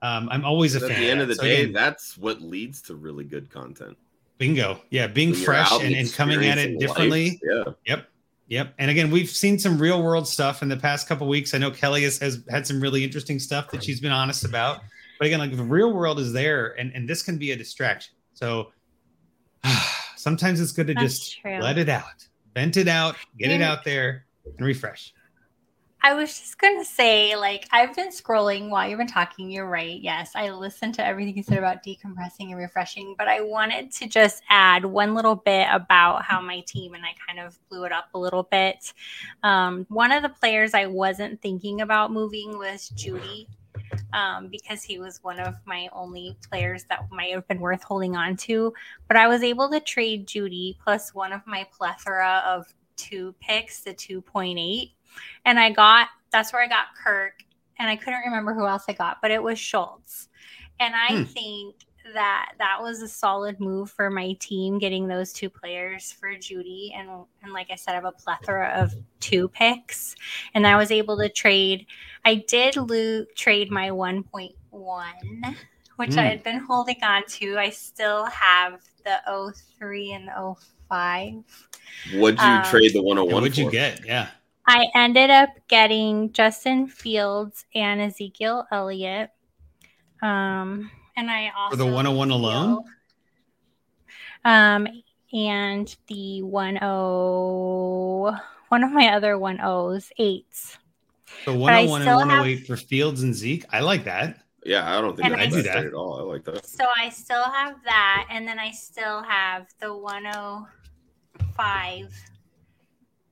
Um, 0.02 0.30
I'm 0.32 0.46
always 0.46 0.76
a 0.76 0.80
fan. 0.80 0.92
at 0.92 0.98
the 0.98 1.10
end 1.10 1.22
of 1.22 1.28
the. 1.28 1.36
So 1.36 1.44
day, 1.44 1.62
again, 1.64 1.74
that's 1.74 2.18
what 2.18 2.42
leads 2.42 2.82
to 2.84 2.96
really 2.96 3.24
good 3.24 3.50
content. 3.50 3.98
bingo. 4.38 4.82
Yeah, 4.90 5.08
being 5.08 5.32
When 5.32 5.40
fresh 5.40 5.72
and, 5.82 5.96
and 5.96 6.12
coming 6.14 6.44
at 6.46 6.58
it 6.58 6.80
differently. 6.80 7.32
life, 7.32 7.40
Yeah. 7.44 7.74
Yep. 7.86 8.10
Yep. 8.48 8.74
And 8.80 8.90
again, 8.90 9.12
we've 9.12 9.30
seen 9.30 9.60
some 9.60 9.78
real 9.78 10.02
world 10.02 10.28
stuff 10.28 10.64
in 10.64 10.70
the 10.70 10.78
past 10.78 11.08
couple 11.08 11.28
weeks. 11.28 11.54
I 11.54 11.60
know 11.60 11.70
Kelly 11.70 12.04
has, 12.04 12.18
has 12.18 12.44
had 12.50 12.66
some 12.66 12.82
really 12.82 13.04
interesting 13.04 13.38
stuff 13.38 13.70
that 13.72 13.84
she's 13.84 14.00
been 14.00 14.12
honest 14.12 14.44
about. 14.44 14.82
But 15.20 15.28
again, 15.28 15.40
like 15.40 15.56
the 15.56 15.64
real 15.64 15.94
world 15.94 16.20
is 16.20 16.34
there 16.34 16.80
and, 16.80 16.92
and 16.96 17.08
this 17.08 17.22
can 17.22 17.38
be 17.38 17.52
a 17.52 17.56
distraction. 17.56 18.16
So 18.34 18.72
sometimes 20.20 20.60
it's 20.60 20.72
good 20.72 20.88
to 20.88 20.94
That's 20.94 21.20
just 21.20 21.40
true. 21.40 21.60
let 21.60 21.78
it 21.78 21.90
out, 21.90 22.28
vent 22.54 22.78
it 22.78 22.88
out, 22.88 23.16
get 23.38 23.52
it 23.52 23.62
out 23.62 23.84
there 23.84 24.26
and 24.58 24.66
refresh. 24.66 25.14
I 26.02 26.14
was 26.14 26.40
just 26.40 26.58
gonna 26.58 26.86
say, 26.86 27.36
like, 27.36 27.68
I've 27.72 27.94
been 27.94 28.08
scrolling 28.10 28.70
while 28.70 28.88
you've 28.88 29.00
been 29.00 29.08
talking. 29.08 29.52
You're 29.52 29.68
right. 29.68 30.00
Yes, 30.00 30.32
I 30.34 30.50
listened 30.50 30.94
to 30.96 31.06
everything 31.06 31.36
you 31.36 31.44
said 31.44 31.58
about 31.58 31.84
decompressing 31.84 32.52
and 32.52 32.58
refreshing, 32.58 33.16
but 33.18 33.28
I 33.28 33.42
wanted 33.42 33.92
to 33.94 34.08
just 34.08 34.42
add 34.50 34.86
one 34.86 35.14
little 35.14 35.36
bit 35.36 35.68
about 35.70 36.24
how 36.24 36.40
my 36.40 36.62
team 36.62 36.94
and 36.94 37.04
I 37.04 37.10
kind 37.28 37.46
of 37.46 37.60
blew 37.70 37.84
it 37.84 37.92
up 37.92 38.06
a 38.14 38.20
little 38.20 38.44
bit. 38.44 38.94
Um, 39.44 39.86
one 39.90 40.14
of 40.14 40.24
the 40.24 40.30
players 40.30 40.74
I 40.74 40.86
wasn't 40.86 41.42
thinking 41.42 41.82
about 41.82 42.14
moving 42.14 42.58
was 42.58 42.90
Jeudy. 42.96 43.48
Um, 44.14 44.48
because 44.48 44.82
he 44.84 45.00
was 45.00 45.24
one 45.24 45.40
of 45.40 45.56
my 45.66 45.88
only 45.94 46.36
players 46.50 46.84
that 46.86 47.10
might 47.12 47.32
have 47.32 47.48
been 47.48 47.60
worth 47.60 47.84
holding 47.84 48.16
on 48.16 48.36
to. 48.38 48.74
But 49.08 49.18
I 49.18 49.28
was 49.28 49.44
able 49.44 49.70
to 49.70 49.80
trade 49.80 50.28
Jeudy 50.28 50.78
plus 50.84 51.14
one 51.14 51.32
of 51.32 51.46
my 51.46 51.68
plethora 51.72 52.44
of 52.46 52.74
two 52.96 53.36
picks, 53.40 53.82
the 53.82 53.94
2.8 53.94 54.92
and 55.46 55.60
I 55.60 55.72
got 55.72 56.10
that's 56.32 56.54
where 56.54 56.62
I 56.62 56.68
got 56.68 56.88
Kirk, 57.04 57.44
and 57.80 57.90
I 57.90 57.96
couldn't 57.96 58.22
remember 58.22 58.54
who 58.54 58.68
else 58.68 58.84
I 58.88 58.94
got, 58.94 59.18
but 59.22 59.32
it 59.32 59.42
was 59.42 59.58
Schultz, 59.58 60.30
and 60.80 60.94
I 60.96 61.16
Hmm. 61.16 61.24
think 61.24 61.76
that 62.14 62.54
that 62.60 62.82
was 62.82 63.02
a 63.02 63.08
solid 63.08 63.60
move 63.60 63.90
for 63.92 64.10
my 64.10 64.34
team 64.40 64.78
getting 64.80 65.08
those 65.08 65.32
two 65.34 65.50
players 65.50 66.12
for 66.12 66.30
Jeudy 66.36 66.92
and 66.96 67.10
and 67.44 67.54
like 67.54 67.68
I 67.72 67.76
said 67.76 67.92
I 67.92 67.96
have 67.96 68.06
a 68.06 68.12
plethora 68.12 68.70
of 68.76 68.94
two 69.20 69.48
picks 69.50 70.16
and 70.54 70.66
I 70.68 70.78
was 70.78 70.92
able 70.92 71.18
to 71.18 71.30
trade 71.30 71.86
I 72.26 72.36
did 72.48 72.76
lo- 72.78 73.26
trade 73.36 73.72
my 73.72 73.90
1.1 73.90 75.56
which 75.98 76.14
Hmm. 76.14 76.20
I 76.20 76.24
had 76.26 76.44
been 76.44 76.60
holding 76.60 77.02
on 77.04 77.24
to 77.28 77.58
I 77.58 77.70
still 77.70 78.26
have 78.26 78.82
the 79.06 79.20
03 79.78 80.12
and 80.14 80.30
05 80.90 81.44
Would 82.16 82.40
you 82.40 82.46
Um, 82.46 82.64
trade 82.66 82.94
the 82.94 83.00
And 83.00 83.08
101 83.08 83.34
what'd 83.44 83.58
you 83.58 83.70
get? 83.72 84.06
Yeah. 84.06 84.30
I 84.68 84.88
ended 84.94 85.30
up 85.32 85.50
getting 85.68 86.32
Justin 86.32 86.88
Fields 86.88 87.66
and 87.74 88.00
Ezekiel 88.02 88.68
Elliott. 88.72 89.32
Um, 90.22 90.92
and 91.20 91.30
I 91.30 91.52
also 91.58 91.72
For 91.72 91.76
the 91.78 91.86
101 91.86 92.32
alone? 92.32 92.84
Um, 94.46 94.88
and 95.34 95.94
the 96.08 96.42
10 96.42 96.46
one 98.70 98.84
of 98.84 98.92
my 98.92 99.10
other 99.14 99.38
10s, 99.38 100.12
eights. 100.18 100.78
So 101.46 101.54
I 101.54 101.58
101 101.58 102.02
and 102.02 102.08
still 102.08 102.20
have- 102.20 102.28
108 102.30 102.66
for 102.68 102.76
Fields 102.78 103.22
and 103.24 103.34
Zeke. 103.36 103.66
I 103.72 103.80
like 103.82 104.04
that. 104.06 104.38
Yeah, 104.66 104.98
I 104.98 105.02
don't 105.02 105.16
think 105.16 105.28
I 105.32 105.36
that's 105.38 105.56
do 105.56 105.62
that. 105.64 105.86
at 105.86 105.94
all. 105.94 106.20
I 106.20 106.24
like 106.24 106.44
that. 106.46 106.66
So 106.66 106.86
I 106.98 107.10
still 107.10 107.44
have 107.44 107.76
that, 107.86 108.28
and 108.30 108.46
then 108.48 108.60
I 108.60 108.72
still 108.72 109.22
have 109.24 109.68
the 109.80 109.96
105. 109.96 112.14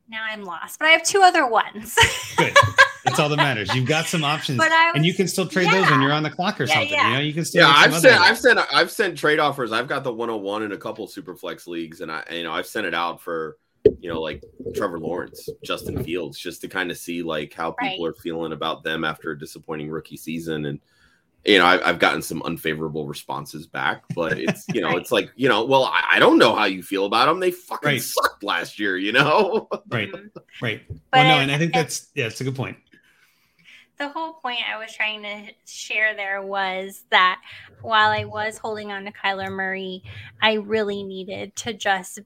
Now 0.09 0.23
I'm 0.23 0.43
lost, 0.43 0.79
but 0.79 0.87
I 0.87 0.91
have 0.91 1.03
two 1.03 1.21
other 1.21 1.45
ones. 1.47 1.93
Good. 2.37 2.55
That's 3.07 3.19
all 3.19 3.29
that 3.29 3.37
matters. 3.37 3.73
You've 3.73 3.87
got 3.87 4.05
some 4.05 4.23
options, 4.23 4.57
But 4.57 4.71
I 4.71 4.91
and 4.93 5.05
you 5.05 5.13
can 5.13 5.27
still 5.27 5.47
trade 5.47 5.71
those 5.71 5.89
when 5.89 6.01
you're 6.01 6.11
on 6.11 6.23
the 6.23 6.29
clock 6.29 6.59
or 6.59 6.65
Yeah, 6.65 6.73
something. 6.75 6.91
yeah. 6.91 7.07
You 7.09 7.13
know, 7.15 7.19
you 7.21 7.33
can 7.33 7.45
still. 7.45 7.61
Yeah, 7.67 7.73
make 7.73 7.93
I've 7.93 8.01
sent 8.01 8.21
I've 8.21 8.37
sent 8.37 8.59
I've 8.73 8.91
sent 8.91 9.17
trade 9.17 9.39
offers. 9.39 9.71
I've 9.71 9.87
got 9.87 10.03
the 10.03 10.13
101 10.13 10.63
in 10.63 10.71
a 10.73 10.77
couple 10.77 11.07
super 11.07 11.35
flex 11.35 11.67
leagues, 11.67 12.01
and 12.01 12.11
I 12.11 12.23
you 12.31 12.43
know 12.43 12.51
I've 12.51 12.67
sent 12.67 12.85
it 12.85 12.93
out 12.93 13.21
for 13.21 13.57
you 13.99 14.09
know 14.09 14.21
like 14.21 14.43
Trevor 14.75 14.99
Lawrence, 14.99 15.47
Justin 15.63 16.03
Fields, 16.03 16.37
just 16.37 16.61
to 16.61 16.67
kind 16.67 16.91
of 16.91 16.97
see 16.97 17.23
like 17.23 17.53
how 17.53 17.71
people 17.71 18.05
Right. 18.05 18.11
are 18.11 18.21
feeling 18.21 18.51
about 18.51 18.83
them 18.83 19.03
after 19.05 19.31
a 19.31 19.39
disappointing 19.39 19.89
rookie 19.89 20.17
season, 20.17 20.65
and 20.65 20.79
you 21.45 21.57
know 21.59 21.65
I, 21.65 21.87
I've 21.87 21.99
gotten 21.99 22.21
some 22.21 22.41
unfavorable 22.43 23.07
responses 23.07 23.67
back, 23.67 24.03
but 24.13 24.37
it's 24.37 24.65
you 24.73 24.81
know 24.81 24.89
Right. 24.89 24.97
it's 24.97 25.11
like 25.13 25.31
you 25.37 25.47
know 25.47 25.63
well 25.63 25.85
I, 25.85 26.03
I 26.13 26.19
don't 26.19 26.37
know 26.37 26.53
how 26.55 26.65
you 26.65 26.83
feel 26.83 27.05
about 27.05 27.27
them. 27.27 27.39
They 27.39 27.51
fucking 27.51 27.87
Right. 27.87 28.01
sucked 28.01 28.43
last 28.43 28.77
year, 28.79 28.97
you 28.97 29.13
know. 29.13 29.69
right, 29.89 30.11
Mhm. 30.11 30.29
right. 30.61 30.81
But 30.89 30.97
well, 31.13 31.27
no, 31.37 31.41
and 31.41 31.51
I 31.51 31.57
think 31.57 31.73
that's 31.73 32.09
yeah, 32.15 32.25
it's 32.25 32.41
a 32.41 32.43
good 32.43 32.55
point. 32.55 32.75
The 33.97 34.09
whole 34.09 34.33
point 34.33 34.59
I 34.71 34.77
was 34.77 34.93
trying 34.93 35.23
to 35.23 35.51
share 35.65 36.15
there 36.15 36.41
was 36.41 37.03
that 37.09 37.41
while 37.81 38.11
I 38.11 38.25
was 38.25 38.57
holding 38.57 38.91
on 38.91 39.05
to 39.05 39.11
Kyler 39.11 39.51
Murray, 39.51 40.03
I 40.41 40.53
really 40.53 41.03
needed 41.03 41.55
to 41.57 41.73
just 41.73 42.19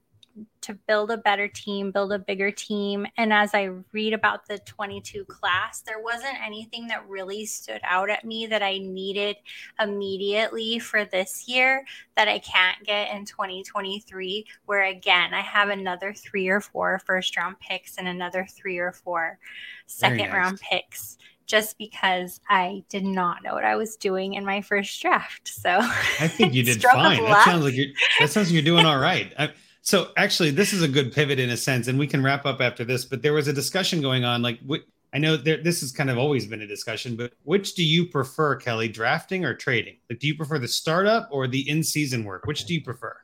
to 0.62 0.74
build 0.86 1.10
a 1.10 1.16
better 1.18 1.48
team, 1.48 1.90
build 1.90 2.12
a 2.12 2.18
bigger 2.18 2.50
team. 2.50 3.06
And 3.16 3.32
as 3.32 3.52
I 3.52 3.70
read 3.92 4.14
about 4.14 4.46
the 4.46 4.58
22 4.58 5.24
class, 5.26 5.82
there 5.82 6.00
wasn't 6.00 6.40
anything 6.42 6.86
that 6.86 7.06
really 7.08 7.44
stood 7.44 7.80
out 7.84 8.08
at 8.08 8.24
me 8.24 8.46
that 8.46 8.62
I 8.62 8.78
needed 8.78 9.36
immediately 9.80 10.78
for 10.78 11.04
this 11.04 11.48
year 11.48 11.84
that 12.16 12.28
I 12.28 12.38
can't 12.38 12.82
get 12.84 13.14
in 13.14 13.26
2023, 13.26 14.46
where 14.66 14.84
again, 14.84 15.34
I 15.34 15.40
have 15.40 15.68
another 15.68 16.14
three 16.14 16.48
or 16.48 16.60
four 16.60 17.00
first 17.04 17.36
round 17.36 17.58
picks 17.60 17.98
and 17.98 18.08
another 18.08 18.46
three 18.48 18.78
or 18.78 18.92
four 18.92 19.38
second 19.86 20.18
nice. 20.18 20.32
round 20.32 20.60
picks 20.60 21.18
just 21.46 21.78
because 21.78 22.40
I 22.48 22.84
did 22.88 23.04
not 23.04 23.42
know 23.42 23.54
what 23.54 23.64
I 23.64 23.76
was 23.76 23.96
doing 23.96 24.34
in 24.34 24.44
my 24.44 24.60
first 24.60 25.00
draft. 25.00 25.48
So 25.48 25.70
I 25.80 26.28
think 26.28 26.54
you 26.54 26.62
did 26.64 26.82
fine. 26.82 27.22
That 27.24 27.44
sounds 27.44 27.64
like 27.64 27.74
you're 27.74 27.88
that 28.20 28.30
sounds 28.30 28.48
like 28.48 28.54
you're 28.54 28.62
doing 28.62 28.86
all 28.86 28.98
right. 28.98 29.32
I, 29.38 29.52
so 29.82 30.12
actually, 30.16 30.52
this 30.52 30.72
is 30.72 30.82
a 30.82 30.88
good 30.88 31.12
pivot 31.12 31.40
in 31.40 31.50
a 31.50 31.56
sense, 31.56 31.88
and 31.88 31.98
we 31.98 32.06
can 32.06 32.22
wrap 32.22 32.46
up 32.46 32.60
after 32.60 32.84
this. 32.84 33.04
But 33.04 33.22
there 33.22 33.32
was 33.32 33.48
a 33.48 33.52
discussion 33.52 34.00
going 34.00 34.24
on. 34.24 34.40
Like, 34.40 34.60
wh- 34.68 34.86
I 35.12 35.18
know 35.18 35.36
there, 35.36 35.60
this 35.60 35.80
has 35.80 35.90
kind 35.90 36.08
of 36.08 36.18
always 36.18 36.46
been 36.46 36.62
a 36.62 36.66
discussion, 36.66 37.16
but 37.16 37.32
which 37.42 37.74
do 37.74 37.84
you 37.84 38.06
prefer, 38.06 38.56
Kelly, 38.56 38.88
drafting 38.88 39.44
or 39.44 39.54
trading? 39.54 39.96
Like, 40.08 40.20
do 40.20 40.28
you 40.28 40.36
prefer 40.36 40.58
the 40.58 40.68
startup 40.68 41.28
or 41.32 41.48
the 41.48 41.68
in-season 41.68 42.24
work? 42.24 42.46
Which 42.46 42.64
do 42.64 42.74
you 42.74 42.80
prefer? 42.80 43.16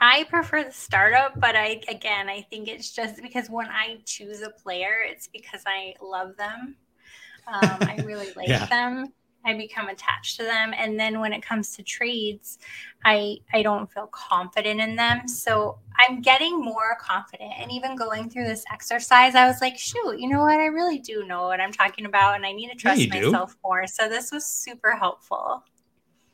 I 0.00 0.24
prefer 0.24 0.64
the 0.64 0.72
startup, 0.72 1.38
but 1.38 1.56
I 1.56 1.82
again 1.88 2.28
I 2.28 2.42
think 2.48 2.68
it's 2.68 2.90
just 2.90 3.20
because 3.20 3.50
when 3.50 3.66
I 3.66 3.98
choose 4.06 4.40
a 4.40 4.50
player, 4.50 4.94
it's 5.04 5.28
because 5.28 5.62
I 5.66 5.94
love 6.00 6.36
them. 6.38 6.76
Um, 7.46 7.84
I 7.86 7.98
really 8.04 8.32
like 8.36 8.48
Yeah. 8.48 8.66
them. 8.68 9.12
I 9.42 9.54
become 9.54 9.88
attached 9.88 10.36
to 10.36 10.42
them, 10.42 10.74
and 10.76 11.00
then 11.00 11.18
when 11.18 11.32
it 11.32 11.40
comes 11.42 11.74
to 11.76 11.82
trades, 11.82 12.58
I 13.04 13.38
I 13.54 13.62
don't 13.62 13.90
feel 13.90 14.06
confident 14.08 14.80
in 14.80 14.96
them. 14.96 15.26
So 15.28 15.78
I'm 15.98 16.20
getting 16.20 16.60
more 16.60 16.98
confident, 17.00 17.52
and 17.58 17.72
even 17.72 17.96
going 17.96 18.28
through 18.28 18.44
this 18.48 18.64
exercise, 18.70 19.34
I 19.34 19.46
was 19.46 19.60
like, 19.62 19.78
shoot, 19.78 20.18
you 20.18 20.28
know 20.28 20.40
what? 20.40 20.58
I 20.60 20.66
really 20.66 20.98
do 20.98 21.24
know 21.24 21.44
what 21.44 21.60
I'm 21.60 21.72
talking 21.72 22.04
about, 22.04 22.36
and 22.36 22.44
I 22.44 22.52
need 22.52 22.68
to 22.68 22.76
trust 22.76 23.08
do. 23.08 23.30
myself 23.32 23.56
more. 23.64 23.86
So 23.86 24.08
this 24.10 24.30
was 24.30 24.44
super 24.44 24.92
helpful. 24.96 25.64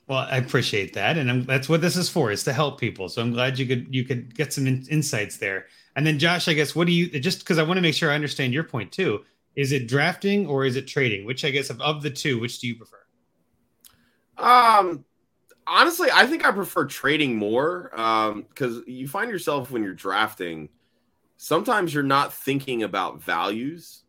Well, 0.09 0.19
I 0.19 0.37
appreciate 0.37 0.93
that, 0.95 1.19
and 1.19 1.29
I'm, 1.29 1.45
that's 1.45 1.69
what 1.69 1.81
this 1.81 1.97
is 1.97 2.09
for, 2.09 2.31
is 2.31 2.45
to 2.45 2.53
help 2.53 2.79
people. 2.79 3.09
So 3.09 3.21
I'm 3.21 3.33
glad 3.33 3.59
you 3.59 3.67
could 3.67 3.93
you 3.93 4.05
could 4.05 4.35
get 4.37 4.53
some 4.53 4.67
in, 4.69 4.87
insights 4.89 5.39
there. 5.39 5.67
And 5.97 6.07
then, 6.07 6.19
Josh, 6.21 6.47
I 6.47 6.55
guess 6.55 6.77
what 6.77 6.87
do 6.87 6.93
you 6.93 7.19
just 7.19 7.41
because 7.41 7.59
I 7.59 7.65
want 7.65 7.79
to 7.79 7.83
make 7.83 7.95
sure 7.95 8.11
I 8.13 8.15
understand 8.15 8.53
your 8.55 8.63
point 8.65 8.93
too. 8.93 9.25
Is 9.57 9.73
it 9.73 9.89
drafting 9.89 10.47
or 10.47 10.65
is 10.65 10.77
it 10.77 10.87
trading? 10.87 11.25
Which 11.25 11.45
I 11.45 11.51
guess 11.51 11.71
of, 11.71 11.81
of 11.81 12.03
the 12.03 12.11
two, 12.11 12.39
which 12.39 12.59
do 12.61 12.69
you 12.69 12.77
prefer? 12.77 13.03
Um, 14.37 15.05
honestly, 15.67 16.09
I 16.13 16.27
think 16.27 16.45
I 16.45 16.53
prefer 16.53 16.85
trading 16.85 17.37
more 17.37 17.91
because 18.49 18.83
you 18.87 19.09
find 19.09 19.31
yourself 19.31 19.71
when 19.71 19.83
you're 19.83 19.95
drafting, 19.95 20.69
sometimes 21.39 21.95
you're 21.95 22.03
not 22.03 22.35
thinking 22.35 22.83
about 22.83 23.23
values. 23.23 24.03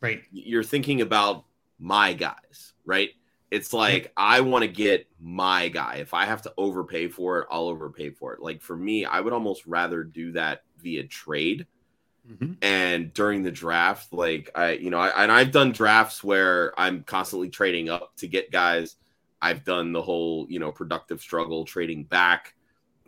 Right. 0.00 0.22
You're 0.32 0.64
thinking 0.64 1.02
about 1.02 1.44
my 1.78 2.14
guys, 2.14 2.72
right? 2.84 3.10
It's 3.50 3.72
like 3.72 4.12
I 4.16 4.40
want 4.40 4.62
to 4.62 4.68
get 4.68 5.06
my 5.20 5.68
guy. 5.68 5.96
If 5.96 6.12
I 6.12 6.24
have 6.24 6.42
to 6.42 6.52
overpay 6.56 7.08
for 7.08 7.40
it, 7.40 7.48
I'll 7.50 7.68
overpay 7.68 8.10
for 8.10 8.32
it. 8.32 8.40
Like 8.40 8.60
for 8.60 8.76
me, 8.76 9.04
I 9.04 9.20
would 9.20 9.32
almost 9.32 9.66
rather 9.66 10.02
do 10.02 10.32
that 10.32 10.64
via 10.78 11.04
trade 11.04 11.66
Mhm. 12.30 12.56
and 12.62 13.12
during 13.12 13.42
the 13.42 13.50
draft 13.50 14.10
like 14.10 14.50
i 14.54 14.72
you 14.72 14.88
know 14.88 14.96
I, 14.98 15.22
and 15.22 15.30
i've 15.30 15.50
done 15.50 15.72
drafts 15.72 16.24
where 16.24 16.72
i'm 16.80 17.02
constantly 17.02 17.50
trading 17.50 17.90
up 17.90 18.16
to 18.16 18.26
get 18.26 18.50
guys 18.50 18.96
i've 19.42 19.62
done 19.62 19.92
the 19.92 20.00
whole 20.00 20.46
you 20.48 20.58
know 20.58 20.72
productive 20.72 21.20
struggle 21.20 21.66
trading 21.66 22.04
back 22.04 22.54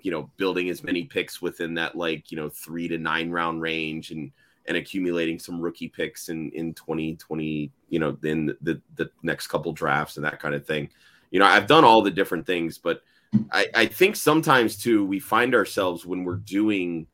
you 0.02 0.10
know 0.10 0.30
building 0.36 0.68
as 0.68 0.84
many 0.84 1.04
picks 1.04 1.40
within 1.40 1.72
that 1.74 1.96
like 1.96 2.30
you 2.30 2.36
know 2.36 2.50
three 2.50 2.88
to 2.88 2.98
nine 2.98 3.30
round 3.30 3.62
range 3.62 4.10
and 4.10 4.30
and 4.66 4.76
accumulating 4.76 5.38
some 5.38 5.60
rookie 5.60 5.88
picks 5.88 6.28
in 6.28 6.50
in 6.50 6.74
2020 6.74 7.72
you 7.88 7.98
know 7.98 8.12
then 8.20 8.54
the 8.60 8.82
the 8.96 9.10
next 9.22 9.46
couple 9.46 9.72
drafts 9.72 10.16
and 10.16 10.26
that 10.26 10.40
kind 10.40 10.54
of 10.54 10.66
thing 10.66 10.90
you 11.30 11.38
know 11.38 11.46
i've 11.46 11.66
done 11.66 11.84
all 11.84 12.02
the 12.02 12.10
different 12.10 12.46
things 12.46 12.76
but 12.76 13.00
i 13.52 13.66
i 13.74 13.86
think 13.86 14.14
sometimes 14.14 14.76
too 14.76 15.06
we 15.06 15.18
find 15.18 15.54
ourselves 15.54 16.04
when 16.04 16.22
we're 16.22 16.36
doing 16.36 17.06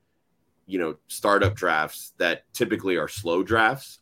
you 0.67 0.79
know 0.79 0.97
startup 1.09 1.55
drafts 1.55 2.13
that 2.19 2.45
typically 2.53 2.97
are 2.97 3.09
slow 3.09 3.43
drafts 3.43 4.01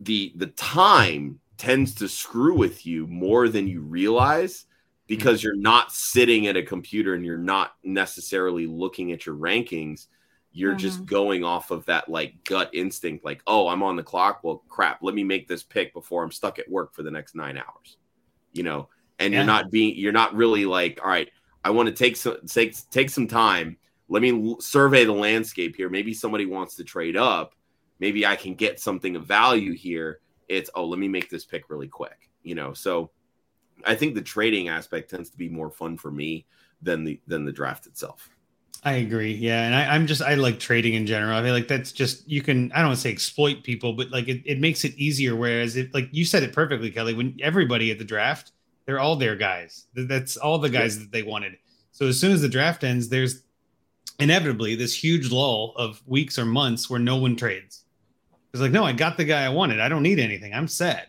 the 0.00 0.32
the 0.36 0.46
time 0.46 1.38
tends 1.60 1.94
to 1.94 2.08
screw 2.08 2.56
with 2.56 2.86
you 2.86 3.06
more 3.06 3.48
than 3.48 3.68
you 3.68 3.82
realize 3.82 4.64
because 5.06 5.42
hmm. 5.42 5.48
you're 5.48 5.56
not 5.56 5.92
sitting 5.92 6.46
at 6.46 6.56
a 6.56 6.62
computer 6.62 7.14
and 7.14 7.24
you're 7.24 7.36
not 7.36 7.74
necessarily 7.84 8.66
looking 8.66 9.12
at 9.12 9.26
your 9.26 9.36
rankings. 9.36 10.06
You're 10.52 10.74
just 10.74 11.00
uh-huh. 11.00 11.04
going 11.06 11.44
off 11.44 11.70
of 11.70 11.84
that 11.84 12.08
like 12.08 12.42
gut 12.44 12.70
instinct 12.72 13.24
like 13.24 13.40
oh 13.46 13.68
i'm 13.68 13.82
on 13.82 13.94
the 13.94 14.02
clock. 14.02 14.40
Well 14.42 14.64
crap. 14.68 15.00
Let 15.02 15.14
me 15.14 15.22
make 15.22 15.46
this 15.46 15.62
pick 15.62 15.92
before 15.92 16.24
i'm 16.24 16.32
stuck 16.32 16.58
at 16.58 16.68
work 16.68 16.94
for 16.94 17.02
the 17.02 17.10
next 17.10 17.36
nine 17.36 17.58
hours. 17.58 17.98
You 18.52 18.62
know? 18.62 18.88
And 19.18 19.32
Yeah. 19.32 19.40
you're 19.40 19.46
not 19.46 19.70
being 19.70 19.96
you're 19.96 20.12
not 20.12 20.34
really 20.34 20.64
like 20.64 20.98
all 21.02 21.10
right 21.10 21.30
i 21.62 21.68
want 21.68 21.88
to 21.88 21.94
take 21.94 22.16
some 22.16 22.38
take, 22.46 22.74
take 22.90 23.10
some 23.10 23.28
time 23.28 23.76
let 24.10 24.20
me 24.20 24.56
survey 24.60 25.04
the 25.04 25.12
landscape 25.12 25.74
here 25.74 25.88
maybe 25.88 26.12
somebody 26.12 26.44
wants 26.44 26.74
to 26.74 26.84
trade 26.84 27.16
up 27.16 27.54
maybe 27.98 28.26
i 28.26 28.36
can 28.36 28.54
get 28.54 28.78
something 28.78 29.16
of 29.16 29.24
value 29.24 29.72
here 29.72 30.20
it's 30.48 30.68
oh 30.74 30.84
let 30.84 30.98
me 30.98 31.08
make 31.08 31.30
this 31.30 31.46
pick 31.46 31.70
really 31.70 31.88
quick 31.88 32.28
you 32.42 32.54
know 32.54 32.74
so 32.74 33.10
i 33.86 33.94
think 33.94 34.14
the 34.14 34.20
trading 34.20 34.68
aspect 34.68 35.08
tends 35.08 35.30
to 35.30 35.38
be 35.38 35.48
more 35.48 35.70
fun 35.70 35.96
for 35.96 36.10
me 36.10 36.44
than 36.82 37.04
the 37.04 37.18
than 37.26 37.46
the 37.46 37.52
draft 37.52 37.86
itself 37.86 38.28
I 38.82 38.92
agree. 38.92 39.34
Yeah. 39.34 39.62
And 39.62 39.74
I, 39.74 39.94
I'm 39.94 40.06
just, 40.06 40.22
I 40.22 40.34
like 40.36 40.58
trading 40.58 40.94
in 40.94 41.06
general. 41.06 41.36
I 41.36 41.42
feel 41.42 41.52
like 41.52 41.68
that's 41.68 41.92
just, 41.92 42.26
you 42.26 42.40
can, 42.40 42.72
I 42.72 42.78
don't 42.78 42.88
want 42.88 42.96
to 42.96 43.02
say 43.02 43.12
exploit 43.12 43.62
people, 43.62 43.92
but 43.92 44.10
like 44.10 44.26
it, 44.26 44.42
it 44.46 44.58
makes 44.58 44.84
it 44.84 44.94
easier. 44.94 45.36
Whereas 45.36 45.76
it, 45.76 45.92
like 45.92 46.08
you 46.12 46.24
said 46.24 46.42
it 46.42 46.54
perfectly, 46.54 46.90
Kelly, 46.90 47.12
when 47.12 47.36
everybody 47.42 47.90
at 47.90 47.98
the 47.98 48.04
draft, 48.04 48.52
they're 48.86 48.98
all 48.98 49.16
their 49.16 49.36
guys. 49.36 49.86
That's 49.94 50.38
all 50.38 50.58
the 50.58 50.70
guys 50.70 50.98
that 50.98 51.12
they 51.12 51.22
wanted. 51.22 51.58
So 51.92 52.06
as 52.06 52.18
soon 52.18 52.32
as 52.32 52.40
the 52.40 52.48
draft 52.48 52.82
ends, 52.82 53.10
there's 53.10 53.42
inevitably 54.22 54.74
this 54.74 54.94
huge 54.94 55.30
lull 55.30 55.74
of 55.76 56.02
weeks 56.06 56.38
or 56.38 56.44
months 56.44 56.88
where 56.88 57.00
no 57.00 57.16
one 57.16 57.36
trades. 57.36 57.84
It's 58.52 58.60
like, 58.60 58.72
no, 58.72 58.84
I 58.84 58.92
got 58.92 59.16
the 59.16 59.24
guy 59.24 59.44
I 59.44 59.48
wanted. 59.48 59.80
I 59.80 59.88
don't 59.88 60.02
need 60.02 60.18
anything. 60.18 60.52
I'm 60.52 60.68
set. 60.68 61.08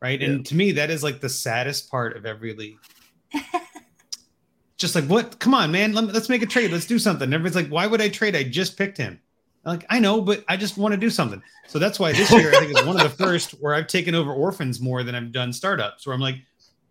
Right. 0.00 0.22
And 0.22 0.44
to 0.46 0.54
me, 0.54 0.72
that 0.72 0.90
is 0.90 1.02
like 1.02 1.20
the 1.20 1.30
saddest 1.30 1.90
part 1.90 2.14
of 2.14 2.26
every 2.26 2.52
league. 2.54 2.76
just 4.76 4.94
like 4.94 5.04
what 5.04 5.38
come 5.38 5.54
on 5.54 5.70
man 5.70 5.92
Let, 5.92 6.14
us 6.14 6.28
make 6.28 6.42
a 6.42 6.46
trade 6.46 6.70
let's 6.70 6.86
do 6.86 6.98
something 6.98 7.32
everybody's 7.32 7.56
like 7.56 7.68
why 7.68 7.86
would 7.86 8.00
i 8.00 8.08
trade 8.08 8.36
i 8.36 8.42
just 8.42 8.76
picked 8.76 8.98
him 8.98 9.20
I'm 9.64 9.72
like 9.72 9.86
i 9.88 9.98
know 9.98 10.20
but 10.20 10.44
i 10.48 10.56
just 10.56 10.76
want 10.76 10.92
to 10.92 10.98
do 10.98 11.10
something 11.10 11.42
so 11.66 11.78
that's 11.78 11.98
why 11.98 12.12
this 12.12 12.30
year 12.32 12.50
i 12.50 12.58
think 12.58 12.76
is 12.76 12.84
one 12.84 12.96
of 12.96 13.02
the 13.02 13.08
first 13.24 13.52
where 13.52 13.74
i've 13.74 13.86
taken 13.86 14.14
over 14.14 14.32
orphans 14.32 14.80
more 14.80 15.02
than 15.02 15.14
i've 15.14 15.32
done 15.32 15.52
startups 15.52 16.06
where 16.06 16.14
i'm 16.14 16.20
like 16.20 16.36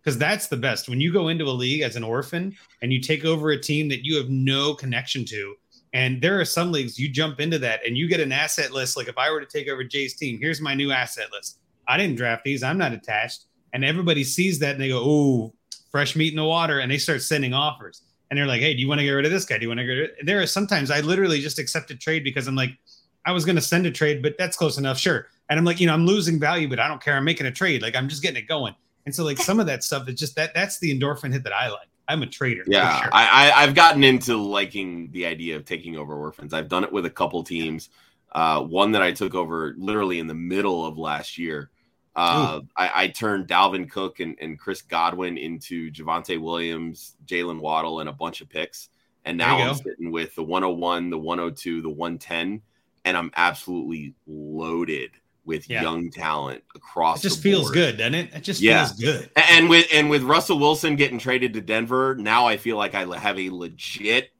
because 0.04 0.18
that's 0.18 0.48
the 0.48 0.56
best. 0.56 0.88
When 0.88 1.00
you 1.00 1.12
go 1.12 1.28
into 1.28 1.46
a 1.46 1.50
league 1.50 1.80
as 1.80 1.96
an 1.96 2.04
orphan 2.04 2.54
and 2.82 2.92
you 2.92 3.00
take 3.00 3.24
over 3.24 3.50
a 3.50 3.60
team 3.60 3.88
that 3.88 4.04
you 4.04 4.16
have 4.16 4.28
no 4.28 4.74
connection 4.74 5.24
to 5.26 5.56
and 5.94 6.20
there 6.20 6.38
are 6.38 6.44
some 6.44 6.72
leagues 6.72 6.98
you 6.98 7.08
jump 7.08 7.40
into 7.40 7.58
that 7.60 7.86
and 7.86 7.96
you 7.96 8.08
get 8.08 8.20
an 8.20 8.32
asset 8.32 8.72
list 8.72 8.96
like 8.96 9.08
if 9.08 9.16
i 9.16 9.30
were 9.30 9.40
to 9.40 9.46
take 9.46 9.68
over 9.68 9.82
jay's 9.82 10.14
team 10.14 10.38
here's 10.40 10.60
my 10.60 10.74
new 10.74 10.90
asset 10.90 11.28
list. 11.32 11.58
I 11.88 11.96
didn't 11.96 12.16
draft 12.16 12.44
these 12.44 12.62
i'm 12.62 12.76
not 12.76 12.92
attached. 12.92 13.46
And 13.72 13.84
everybody 13.84 14.22
sees 14.22 14.58
that 14.58 14.72
and 14.72 14.80
they 14.80 14.88
go 14.88 15.02
oh 15.02 15.54
fresh 15.90 16.14
meat 16.14 16.32
in 16.32 16.36
the 16.36 16.44
water 16.44 16.80
and 16.80 16.90
they 16.90 16.98
start 16.98 17.22
sending 17.22 17.54
offers. 17.54 18.02
And 18.28 18.38
they're 18.38 18.46
like 18.46 18.60
hey 18.60 18.74
do 18.74 18.80
you 18.80 18.88
want 18.88 18.98
to 18.98 19.04
get 19.04 19.12
rid 19.12 19.24
of 19.24 19.32
this 19.32 19.46
guy? 19.46 19.56
Do 19.56 19.62
you 19.62 19.68
want 19.68 19.80
to 19.80 19.86
get 19.86 19.92
rid 19.92 20.10
there 20.24 20.42
are 20.42 20.46
sometimes 20.46 20.90
i 20.90 21.00
literally 21.00 21.40
just 21.40 21.58
accept 21.58 21.90
a 21.90 21.96
trade 21.96 22.24
because 22.24 22.46
i'm 22.46 22.56
like 22.56 22.76
i 23.24 23.32
was 23.32 23.44
going 23.44 23.56
to 23.56 23.62
send 23.62 23.86
a 23.86 23.90
trade 23.90 24.22
but 24.22 24.36
that's 24.36 24.56
close 24.56 24.76
enough 24.76 24.98
sure. 24.98 25.28
And 25.48 25.58
i'm 25.58 25.64
like 25.64 25.80
you 25.80 25.86
know 25.86 25.94
i'm 25.94 26.06
losing 26.06 26.38
value 26.38 26.68
but 26.68 26.78
i 26.78 26.88
don't 26.88 27.02
care. 27.02 27.14
I'm 27.14 27.24
making 27.24 27.46
a 27.46 27.52
trade. 27.52 27.80
Like 27.80 27.96
i'm 27.96 28.08
just 28.08 28.22
getting 28.22 28.42
it 28.42 28.48
going 28.48 28.74
And 29.06 29.14
so 29.14 29.24
like 29.24 29.38
some 29.38 29.60
of 29.60 29.66
that 29.66 29.84
stuff 29.84 30.08
is 30.08 30.14
just 30.14 30.36
that 30.36 30.54
that's 30.54 30.78
the 30.78 30.98
endorphin 30.98 31.32
hit 31.32 31.44
that 31.44 31.52
I 31.52 31.68
like. 31.68 31.88
I'm 32.08 32.22
a 32.22 32.26
trader. 32.26 32.64
Yeah, 32.66 33.00
sure. 33.00 33.10
I, 33.12 33.50
I 33.50 33.62
I've 33.62 33.74
gotten 33.74 34.04
into 34.04 34.36
liking 34.36 35.10
the 35.12 35.26
idea 35.26 35.56
of 35.56 35.64
taking 35.64 35.96
over 35.96 36.14
orphans. 36.14 36.52
I've 36.52 36.68
done 36.68 36.84
it 36.84 36.92
with 36.92 37.06
a 37.06 37.10
couple 37.10 37.42
teams. 37.42 37.90
Uh, 38.32 38.62
one 38.62 38.92
that 38.92 39.02
I 39.02 39.12
took 39.12 39.34
over 39.34 39.74
literally 39.78 40.18
in 40.18 40.26
the 40.26 40.34
middle 40.34 40.84
of 40.84 40.98
last 40.98 41.38
year. 41.38 41.70
Uh, 42.16 42.60
I, 42.76 42.90
I, 42.94 43.08
turned 43.08 43.48
Dalvin 43.48 43.90
Cook 43.90 44.20
and, 44.20 44.36
and 44.40 44.56
Chris 44.56 44.82
Godwin 44.82 45.36
into 45.36 45.90
Javonte 45.90 46.40
Williams, 46.40 47.16
Jaylen 47.26 47.58
Waddle, 47.58 47.98
and 48.00 48.08
a 48.08 48.12
bunch 48.12 48.40
of 48.40 48.48
picks. 48.48 48.88
And 49.24 49.36
now 49.36 49.58
I'm 49.58 49.68
go. 49.68 49.82
sitting 49.82 50.12
with 50.12 50.32
the 50.36 50.44
101, 50.44 51.10
the 51.10 51.18
102, 51.18 51.82
the 51.82 51.88
110, 51.88 52.62
and 53.04 53.16
I'm 53.16 53.32
absolutely 53.34 54.14
loaded 54.28 55.10
with 55.44 55.68
yeah. 55.68 55.82
young 55.82 56.10
talent 56.10 56.62
across. 56.74 57.18
It 57.18 57.28
just 57.28 57.42
feels 57.42 57.70
good, 57.70 57.98
doesn't 57.98 58.14
it? 58.14 58.34
It 58.34 58.42
just 58.42 58.60
yeah. 58.60 58.86
feels 58.86 58.98
good. 58.98 59.30
And 59.36 59.68
with 59.68 59.86
and 59.92 60.08
with 60.08 60.22
Russell 60.22 60.58
Wilson 60.58 60.96
getting 60.96 61.18
traded 61.18 61.52
to 61.54 61.60
Denver, 61.60 62.16
now 62.18 62.46
I 62.46 62.56
feel 62.56 62.76
like 62.76 62.94
I 62.94 63.04
have 63.18 63.38
a 63.38 63.50
legit 63.50 64.30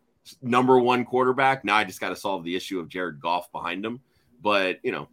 number 0.42 0.78
one 0.78 1.04
quarterback. 1.04 1.64
Now 1.64 1.76
I 1.76 1.84
just 1.84 2.00
got 2.00 2.10
to 2.10 2.16
solve 2.16 2.44
the 2.44 2.56
issue 2.56 2.80
of 2.80 2.88
Jared 2.88 3.20
Goff 3.20 3.50
behind 3.52 3.84
him. 3.84 4.00
But 4.40 4.78
you 4.82 4.92
know, 4.92 5.08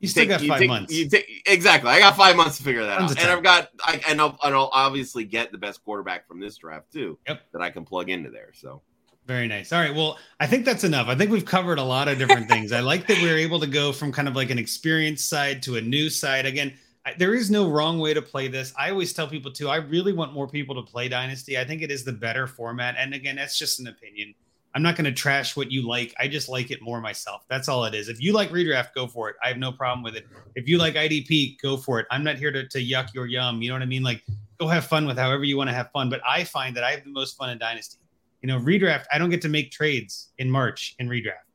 you 0.00 0.08
still 0.08 0.22
take, 0.22 0.30
got 0.30 0.40
five 0.40 0.58
take, 0.58 0.68
months. 0.68 1.08
Take, 1.08 1.42
exactly. 1.46 1.90
I 1.90 1.98
got 2.00 2.16
five 2.16 2.36
months 2.36 2.56
to 2.56 2.62
figure 2.62 2.84
that 2.84 2.98
Tons 2.98 3.12
out, 3.12 3.22
and 3.22 3.30
I've 3.30 3.42
got 3.42 3.68
I 3.84 4.00
and 4.08 4.20
I'll, 4.20 4.38
and 4.42 4.54
I'll 4.54 4.70
obviously 4.72 5.24
get 5.24 5.52
the 5.52 5.58
best 5.58 5.84
quarterback 5.84 6.26
from 6.26 6.40
this 6.40 6.56
draft 6.56 6.92
too. 6.92 7.18
Yep. 7.28 7.40
That 7.52 7.62
I 7.62 7.70
can 7.70 7.84
plug 7.84 8.10
into 8.10 8.30
there. 8.30 8.50
So 8.54 8.82
very 9.30 9.46
nice. 9.46 9.72
All 9.72 9.80
right. 9.80 9.94
Well, 9.94 10.18
I 10.40 10.48
think 10.48 10.64
that's 10.64 10.82
enough. 10.82 11.06
I 11.06 11.14
think 11.14 11.30
we've 11.30 11.44
covered 11.44 11.78
a 11.78 11.84
lot 11.84 12.08
of 12.08 12.18
different 12.18 12.48
things. 12.48 12.72
I 12.72 12.80
like 12.80 13.06
that 13.06 13.22
we 13.22 13.30
are 13.30 13.36
able 13.36 13.60
to 13.60 13.66
go 13.68 13.92
from 13.92 14.10
kind 14.10 14.26
of 14.26 14.34
like 14.34 14.50
an 14.50 14.58
experience 14.58 15.22
side 15.22 15.62
to 15.62 15.76
a 15.76 15.80
new 15.80 16.10
side. 16.10 16.46
Again, 16.46 16.74
I, 17.06 17.14
there 17.16 17.32
is 17.32 17.48
no 17.48 17.70
wrong 17.70 18.00
way 18.00 18.12
to 18.12 18.20
play 18.20 18.48
this. 18.48 18.74
I 18.76 18.90
always 18.90 19.12
tell 19.12 19.28
people 19.28 19.52
too, 19.52 19.68
I 19.68 19.76
really 19.76 20.12
want 20.12 20.32
more 20.32 20.48
people 20.48 20.74
to 20.74 20.82
play 20.82 21.08
Dynasty. 21.08 21.56
I 21.56 21.64
think 21.64 21.80
it 21.80 21.92
is 21.92 22.02
the 22.02 22.12
better 22.12 22.48
format. 22.48 22.96
And 22.98 23.14
again, 23.14 23.36
that's 23.36 23.56
just 23.56 23.78
an 23.78 23.86
opinion. 23.86 24.34
I'm 24.74 24.82
not 24.82 24.96
going 24.96 25.04
to 25.04 25.12
trash 25.12 25.56
what 25.56 25.70
you 25.70 25.86
like. 25.86 26.12
I 26.18 26.26
just 26.26 26.48
like 26.48 26.72
it 26.72 26.82
more 26.82 27.00
myself. 27.00 27.44
That's 27.48 27.68
all 27.68 27.84
it 27.84 27.94
is. 27.94 28.08
If 28.08 28.20
you 28.20 28.32
like 28.32 28.50
redraft, 28.50 28.94
go 28.96 29.06
for 29.06 29.30
it. 29.30 29.36
I 29.44 29.46
have 29.46 29.58
no 29.58 29.70
problem 29.70 30.02
with 30.02 30.16
it. 30.16 30.26
If 30.56 30.68
you 30.68 30.76
like 30.76 30.94
IDP, 30.94 31.60
go 31.60 31.76
for 31.76 32.00
it. 32.00 32.06
I'm 32.10 32.24
not 32.24 32.36
here 32.36 32.50
to, 32.50 32.66
to 32.66 32.78
yuck 32.84 33.14
your 33.14 33.26
yum. 33.26 33.62
You 33.62 33.68
know 33.68 33.76
what 33.76 33.82
I 33.82 33.86
mean? 33.86 34.02
Like, 34.02 34.24
go 34.58 34.66
have 34.66 34.86
fun 34.86 35.06
with 35.06 35.18
however 35.18 35.44
you 35.44 35.56
want 35.56 35.70
to 35.70 35.74
have 35.74 35.92
fun. 35.92 36.10
But 36.10 36.20
I 36.28 36.42
find 36.42 36.76
that 36.76 36.82
I 36.82 36.90
have 36.90 37.04
the 37.04 37.10
most 37.10 37.36
fun 37.36 37.50
in 37.50 37.58
Dynasty 37.58 38.00
you 38.42 38.46
know, 38.46 38.58
redraft, 38.58 39.04
I 39.12 39.18
don't 39.18 39.30
get 39.30 39.42
to 39.42 39.48
make 39.48 39.70
trades 39.70 40.30
in 40.38 40.50
March 40.50 40.94
in 40.98 41.08
redraft. 41.08 41.50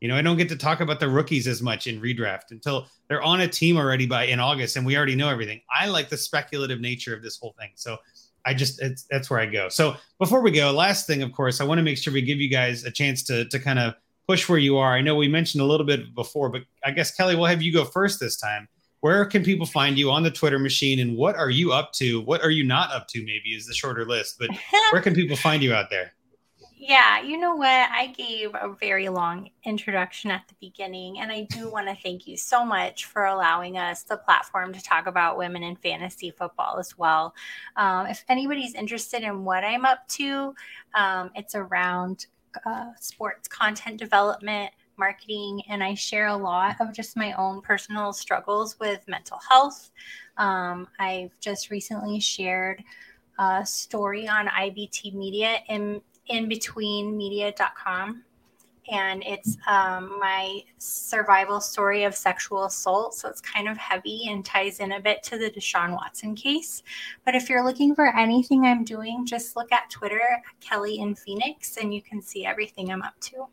You 0.00 0.08
know, 0.08 0.16
I 0.16 0.22
don't 0.22 0.36
get 0.36 0.48
to 0.50 0.56
talk 0.56 0.80
about 0.80 1.00
the 1.00 1.08
rookies 1.08 1.46
as 1.46 1.62
much 1.62 1.86
in 1.86 2.00
redraft 2.00 2.50
until 2.50 2.86
they're 3.08 3.22
on 3.22 3.40
a 3.40 3.48
team 3.48 3.78
already 3.78 4.06
by 4.06 4.24
in 4.24 4.40
August 4.40 4.76
and 4.76 4.84
we 4.84 4.96
already 4.96 5.14
know 5.14 5.28
everything. 5.28 5.60
I 5.74 5.88
like 5.88 6.10
the 6.10 6.18
speculative 6.18 6.80
nature 6.80 7.14
of 7.14 7.22
this 7.22 7.38
whole 7.38 7.54
thing. 7.58 7.70
So 7.74 7.96
I 8.44 8.54
just 8.54 8.80
it's 8.80 9.04
that's 9.10 9.30
where 9.30 9.40
I 9.40 9.46
go. 9.46 9.68
So 9.68 9.96
before 10.18 10.40
we 10.40 10.50
go, 10.50 10.70
last 10.70 11.06
thing, 11.06 11.22
of 11.22 11.32
course, 11.32 11.60
I 11.60 11.64
want 11.64 11.78
to 11.78 11.82
make 11.82 11.98
sure 11.98 12.12
we 12.12 12.22
give 12.22 12.38
you 12.38 12.48
guys 12.48 12.84
a 12.84 12.90
chance 12.90 13.22
to 13.24 13.46
to 13.46 13.58
kind 13.58 13.78
of 13.78 13.94
push 14.28 14.48
where 14.48 14.58
you 14.58 14.76
are. 14.76 14.94
I 14.94 15.00
know 15.00 15.14
we 15.14 15.28
mentioned 15.28 15.62
a 15.62 15.66
little 15.66 15.86
bit 15.86 16.14
before, 16.14 16.48
but 16.48 16.62
I 16.84 16.90
guess 16.90 17.14
Kelly, 17.14 17.34
we'll 17.36 17.46
have 17.46 17.62
you 17.62 17.72
go 17.72 17.84
first 17.84 18.20
this 18.20 18.36
time. 18.36 18.68
Where 19.00 19.24
can 19.24 19.44
people 19.44 19.66
find 19.66 19.98
you 19.98 20.10
on 20.10 20.22
the 20.22 20.30
Twitter 20.30 20.58
machine 20.58 21.00
and 21.00 21.16
what 21.16 21.36
are 21.36 21.50
you 21.50 21.72
up 21.72 21.92
to? 21.94 22.20
What 22.22 22.42
are 22.42 22.50
you 22.50 22.64
not 22.64 22.92
up 22.92 23.06
to? 23.08 23.20
Maybe 23.20 23.50
is 23.50 23.66
the 23.66 23.74
shorter 23.74 24.04
list, 24.04 24.36
but 24.38 24.50
where 24.90 25.02
can 25.02 25.14
people 25.14 25.36
find 25.36 25.62
you 25.62 25.74
out 25.74 25.90
there? 25.90 26.12
Yeah, 26.88 27.20
you 27.20 27.36
know 27.36 27.56
what? 27.56 27.66
I 27.66 28.14
gave 28.16 28.54
a 28.54 28.68
very 28.68 29.08
long 29.08 29.50
introduction 29.64 30.30
at 30.30 30.46
the 30.46 30.54
beginning, 30.60 31.18
and 31.18 31.32
I 31.32 31.42
do 31.50 31.68
want 31.68 31.88
to 31.88 31.96
thank 32.00 32.28
you 32.28 32.36
so 32.36 32.64
much 32.64 33.06
for 33.06 33.24
allowing 33.24 33.76
us 33.76 34.04
the 34.04 34.16
platform 34.16 34.72
to 34.72 34.80
talk 34.80 35.08
about 35.08 35.36
women 35.36 35.64
in 35.64 35.74
fantasy 35.74 36.30
football 36.30 36.78
as 36.78 36.96
well. 36.96 37.34
Um, 37.74 38.06
if 38.06 38.24
anybody's 38.28 38.76
interested 38.76 39.24
in 39.24 39.44
what 39.44 39.64
I'm 39.64 39.84
up 39.84 40.06
to, 40.10 40.54
um, 40.94 41.32
it's 41.34 41.56
around 41.56 42.26
uh, 42.64 42.92
sports 43.00 43.48
content 43.48 43.98
development, 43.98 44.70
marketing, 44.96 45.62
and 45.68 45.82
I 45.82 45.94
share 45.94 46.28
a 46.28 46.36
lot 46.36 46.76
of 46.78 46.92
just 46.92 47.16
my 47.16 47.32
own 47.32 47.62
personal 47.62 48.12
struggles 48.12 48.78
with 48.78 49.00
mental 49.08 49.40
health. 49.50 49.90
Um, 50.36 50.86
I've 51.00 51.32
just 51.40 51.68
recently 51.68 52.20
shared 52.20 52.84
a 53.40 53.66
story 53.66 54.28
on 54.28 54.46
IBT 54.46 55.14
Media 55.14 55.58
in 55.68 56.00
inbetweenmedia.com 56.30 58.24
and 58.88 59.22
it's 59.26 59.56
um, 59.66 60.18
my 60.20 60.62
survival 60.78 61.60
story 61.60 62.04
of 62.04 62.14
sexual 62.14 62.64
assault. 62.64 63.14
So 63.14 63.28
it's 63.28 63.40
kind 63.40 63.68
of 63.68 63.76
heavy 63.76 64.28
and 64.28 64.44
ties 64.44 64.80
in 64.80 64.92
a 64.92 65.00
bit 65.00 65.22
to 65.24 65.38
the 65.38 65.50
Deshaun 65.50 65.92
Watson 65.92 66.34
case. 66.34 66.82
But 67.24 67.34
if 67.34 67.48
you're 67.48 67.64
looking 67.64 67.94
for 67.94 68.06
anything 68.16 68.64
I'm 68.64 68.84
doing, 68.84 69.26
just 69.26 69.56
look 69.56 69.72
at 69.72 69.90
Twitter, 69.90 70.42
Kelly 70.60 71.00
in 71.00 71.14
Phoenix, 71.14 71.78
and 71.78 71.92
you 71.92 72.02
can 72.02 72.22
see 72.22 72.46
everything 72.46 72.92
I'm 72.92 73.02
up 73.02 73.18
to. 73.20 73.46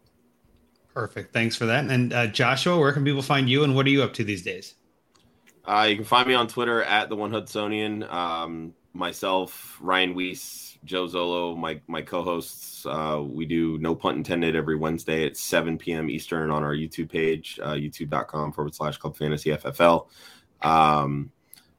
Perfect. 0.93 1.33
Thanks 1.33 1.55
for 1.55 1.65
that. 1.65 1.85
And 1.85 2.13
uh, 2.13 2.27
Joshua, 2.27 2.77
where 2.77 2.93
can 2.93 3.03
people 3.03 3.23
find 3.23 3.49
you 3.49 3.63
and 3.63 3.75
what 3.75 3.87
are 3.87 3.89
you 3.89 4.03
up 4.03 4.13
to 4.13 4.23
these 4.23 4.43
days? 4.43 4.75
Uh, 5.65 5.87
you 5.89 5.95
can 5.95 6.05
find 6.05 6.27
me 6.27 6.33
on 6.33 6.47
Twitter 6.47 6.83
at 6.83 7.09
the 7.09 7.15
One 7.15 7.31
Hudsonian. 7.31 8.03
Um, 8.11 8.73
myself, 8.93 9.77
Ryan 9.81 10.15
Weiss, 10.15 10.77
Joe 10.85 11.07
Zolo, 11.07 11.57
my 11.57 11.79
my 11.87 12.01
co-hosts. 12.01 12.85
Uh, 12.85 13.23
we 13.25 13.45
do 13.45 13.77
no 13.79 13.95
punt 13.95 14.17
intended 14.17 14.55
every 14.55 14.75
Wednesday 14.75 15.25
at 15.25 15.37
7 15.37 15.77
p.m. 15.77 16.09
Eastern 16.09 16.51
on 16.51 16.63
our 16.63 16.73
YouTube 16.73 17.09
page, 17.09 17.59
uh, 17.63 17.73
youtube.com 17.73 18.51
forward 18.51 18.75
slash 18.75 18.97
Club 18.97 19.17
Fantasy 19.17 19.51
FFL. 19.51 20.07
Um, 20.61 21.31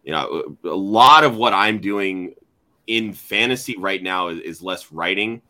you 0.03 0.13
know, 0.13 0.57
a 0.65 0.69
lot 0.69 1.25
of 1.25 1.37
what 1.37 1.53
I'm 1.53 1.79
doing 1.79 2.35
in 2.87 3.13
fantasy 3.13 3.77
right 3.79 4.03
now 4.03 4.29
is, 4.29 4.41
is 4.41 4.63
less 4.63 4.93
writing 4.93 5.41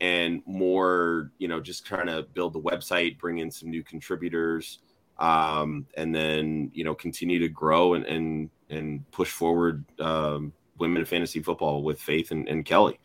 and 0.00 0.42
more, 0.46 1.32
you 1.38 1.48
know, 1.48 1.60
just 1.60 1.84
trying 1.84 2.06
to 2.06 2.22
build 2.34 2.52
the 2.52 2.60
website, 2.60 3.18
bring 3.18 3.38
in 3.38 3.50
some 3.50 3.70
new 3.70 3.82
contributors, 3.82 4.78
um, 5.18 5.86
and 5.96 6.14
then 6.14 6.70
you 6.74 6.84
know 6.84 6.94
continue 6.94 7.38
to 7.40 7.48
grow 7.48 7.94
and 7.94 8.04
and 8.06 8.50
and 8.70 9.10
push 9.10 9.30
forward 9.30 9.84
um, 10.00 10.52
women 10.78 10.98
in 10.98 11.06
fantasy 11.06 11.40
football 11.40 11.82
with 11.82 12.00
Faith 12.00 12.30
and, 12.30 12.48
and 12.48 12.64
Kelly. 12.64 12.98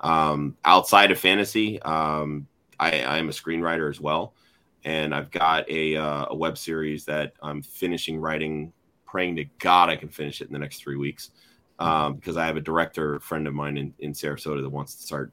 Um, 0.00 0.56
outside 0.64 1.10
of 1.10 1.18
fantasy, 1.18 1.80
um, 1.82 2.46
I, 2.78 3.02
I, 3.02 3.18
am 3.18 3.28
a 3.28 3.32
screenwriter 3.32 3.90
as 3.90 4.00
well, 4.00 4.34
and 4.84 5.12
I've 5.12 5.30
got 5.32 5.68
a, 5.68 5.96
uh, 5.96 6.26
a 6.30 6.36
web 6.36 6.56
series 6.56 7.04
that 7.06 7.32
I'm 7.42 7.62
finishing 7.62 8.18
writing. 8.18 8.72
Praying 9.06 9.36
to 9.36 9.44
God 9.58 9.88
I 9.88 9.96
can 9.96 10.08
finish 10.08 10.40
it 10.40 10.46
in 10.46 10.52
the 10.52 10.58
next 10.58 10.82
three 10.82 10.96
weeks, 10.96 11.30
um, 11.78 12.14
because 12.14 12.36
I 12.36 12.46
have 12.46 12.56
a 12.56 12.60
director 12.60 13.18
friend 13.20 13.48
of 13.48 13.54
mine 13.54 13.76
in, 13.76 13.94
in 13.98 14.12
Sarasota 14.12 14.62
that 14.62 14.68
wants 14.68 14.94
to 14.96 15.02
start 15.02 15.32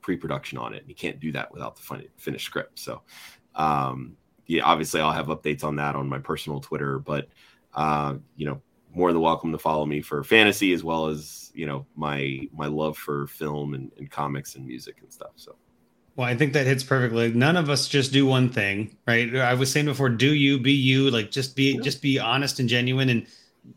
pre-production 0.00 0.56
on 0.56 0.72
it. 0.72 0.78
And 0.78 0.88
he 0.88 0.94
can't 0.94 1.20
do 1.20 1.32
that 1.32 1.52
without 1.52 1.76
the 1.76 1.82
fin- 1.82 2.08
finished 2.16 2.46
script. 2.46 2.78
So, 2.78 3.02
um, 3.56 4.16
yeah, 4.46 4.62
obviously 4.62 5.00
I'll 5.00 5.12
have 5.12 5.26
updates 5.26 5.64
on 5.64 5.76
that 5.76 5.94
on 5.94 6.08
my 6.08 6.18
personal 6.18 6.60
Twitter, 6.60 6.98
but 6.98 7.28
uh, 7.74 8.14
you 8.36 8.46
know, 8.46 8.62
more 8.94 9.12
than 9.12 9.20
welcome 9.20 9.52
to 9.52 9.58
follow 9.58 9.86
me 9.86 10.00
for 10.00 10.22
fantasy 10.24 10.72
as 10.72 10.82
well 10.82 11.06
as 11.06 11.50
you 11.54 11.66
know 11.66 11.86
my 11.96 12.40
my 12.52 12.66
love 12.66 12.96
for 12.96 13.26
film 13.26 13.74
and, 13.74 13.90
and 13.98 14.10
comics 14.10 14.54
and 14.54 14.66
music 14.66 14.96
and 15.02 15.12
stuff 15.12 15.32
so. 15.36 15.56
Well 16.16 16.26
i 16.26 16.34
think 16.34 16.52
that 16.54 16.66
hits 16.66 16.82
perfectly. 16.82 17.32
None 17.32 17.56
of 17.56 17.70
us 17.70 17.88
just 17.88 18.12
do 18.12 18.26
one 18.26 18.50
thing 18.50 18.96
right? 19.06 19.34
I 19.36 19.54
was 19.54 19.70
saying 19.70 19.86
before 19.86 20.08
do 20.08 20.34
you 20.34 20.58
be 20.58 20.72
you 20.72 21.10
like 21.10 21.30
just 21.30 21.54
be 21.54 21.74
yeah. 21.74 21.80
just 21.80 22.02
be 22.02 22.18
honest 22.18 22.60
and 22.60 22.68
genuine 22.68 23.08
and 23.08 23.26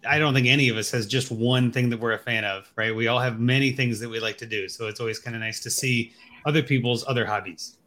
i 0.08 0.18
don't 0.18 0.34
think 0.34 0.48
any 0.48 0.70
of 0.70 0.78
us 0.78 0.90
has 0.92 1.06
just 1.06 1.32
one 1.32 1.72
thing 1.72 1.90
that 1.90 2.00
we're 2.00 2.14
a 2.14 2.20
fan 2.20 2.46
of 2.46 2.72
right? 2.76 2.96
We 2.96 3.08
all 3.08 3.20
have 3.20 3.40
many 3.40 3.72
things 3.72 4.00
that 4.00 4.10
we 4.10 4.20
like 4.20 4.38
to 4.40 4.46
do 4.46 4.68
so 4.68 4.88
it's 4.88 5.00
always 5.00 5.20
kind 5.20 5.36
of 5.36 5.42
nice 5.42 5.60
to 5.62 5.70
see 5.70 6.14
other 6.46 6.64
people's 6.64 7.06
other 7.08 7.26
hobbies 7.26 7.78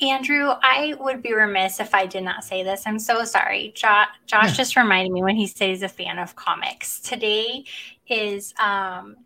Andrew, 0.00 0.48
I 0.62 0.94
would 0.98 1.22
be 1.22 1.34
remiss 1.34 1.78
if 1.78 1.94
I 1.94 2.06
did 2.06 2.24
not 2.24 2.44
say 2.44 2.62
this. 2.62 2.82
I'm 2.86 2.98
so 2.98 3.24
sorry. 3.24 3.72
Jo- 3.76 4.04
Josh 4.26 4.48
yeah. 4.48 4.54
just 4.54 4.76
reminded 4.76 5.12
me 5.12 5.22
when 5.22 5.36
he 5.36 5.46
said 5.46 5.68
he's 5.68 5.82
a 5.82 5.88
fan 5.88 6.18
of 6.18 6.34
comics. 6.34 7.00
Today 7.00 7.64
is 8.08 8.54
um, 8.58 9.16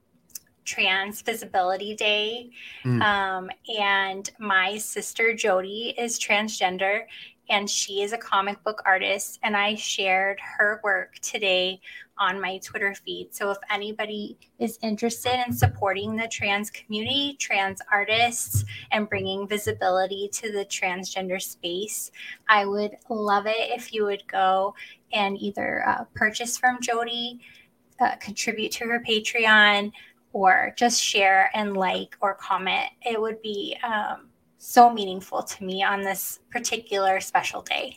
Trans 0.65 1.23
Visibility 1.23 1.95
Day. 1.95 2.51
Mm. 2.85 3.03
Um, 3.03 3.51
and 3.79 4.31
my 4.39 4.77
sister 4.77 5.35
Jody 5.35 5.95
is 5.97 6.19
transgender 6.19 7.05
and 7.49 7.71
she 7.71 8.03
is 8.03 8.13
a 8.13 8.19
comic 8.19 8.63
book 8.65 8.83
artist. 8.85 9.39
And 9.43 9.57
I 9.57 9.77
shared 9.77 10.39
her 10.41 10.81
work 10.83 11.19
today 11.21 11.81
on 12.19 12.41
my 12.41 12.59
Twitter 12.59 12.95
feed. 12.95 13.35
So 13.35 13.51
if 13.51 13.59
anybody 13.71 14.39
is 14.59 14.79
interested 14.83 15.43
in 15.47 15.53
supporting 15.53 16.17
the 16.17 16.29
trans 16.29 16.71
community, 16.71 17.37
trans 17.39 17.81
artists, 17.93 18.65
and 18.93 19.09
bringing 19.09 19.47
visibility 19.47 20.29
to 20.33 20.53
the 20.53 20.65
transgender 20.65 21.41
space, 21.41 22.11
I 22.49 22.65
would 22.65 22.97
love 23.09 23.47
it 23.47 23.57
if 23.59 23.93
you 23.93 24.05
would 24.05 24.27
go 24.29 24.75
and 25.13 25.37
either 25.39 25.87
uh, 25.87 26.05
purchase 26.15 26.57
from 26.57 26.81
Jody, 26.81 27.41
uh, 28.01 28.17
contribute 28.17 28.73
to 28.73 28.85
her 28.85 29.03
Patreon, 29.07 29.93
or 30.33 30.75
just 30.77 31.03
share 31.03 31.51
and 31.55 31.77
like 31.77 32.17
or 32.21 32.35
comment. 32.35 32.91
It 33.03 33.21
would 33.21 33.41
be 33.41 33.77
um, 33.83 34.29
so 34.59 34.93
meaningful 34.93 35.43
to 35.43 35.65
me 35.65 35.83
on 35.83 36.03
this 36.03 36.41
particular 36.51 37.21
special 37.21 37.63
day. 37.63 37.97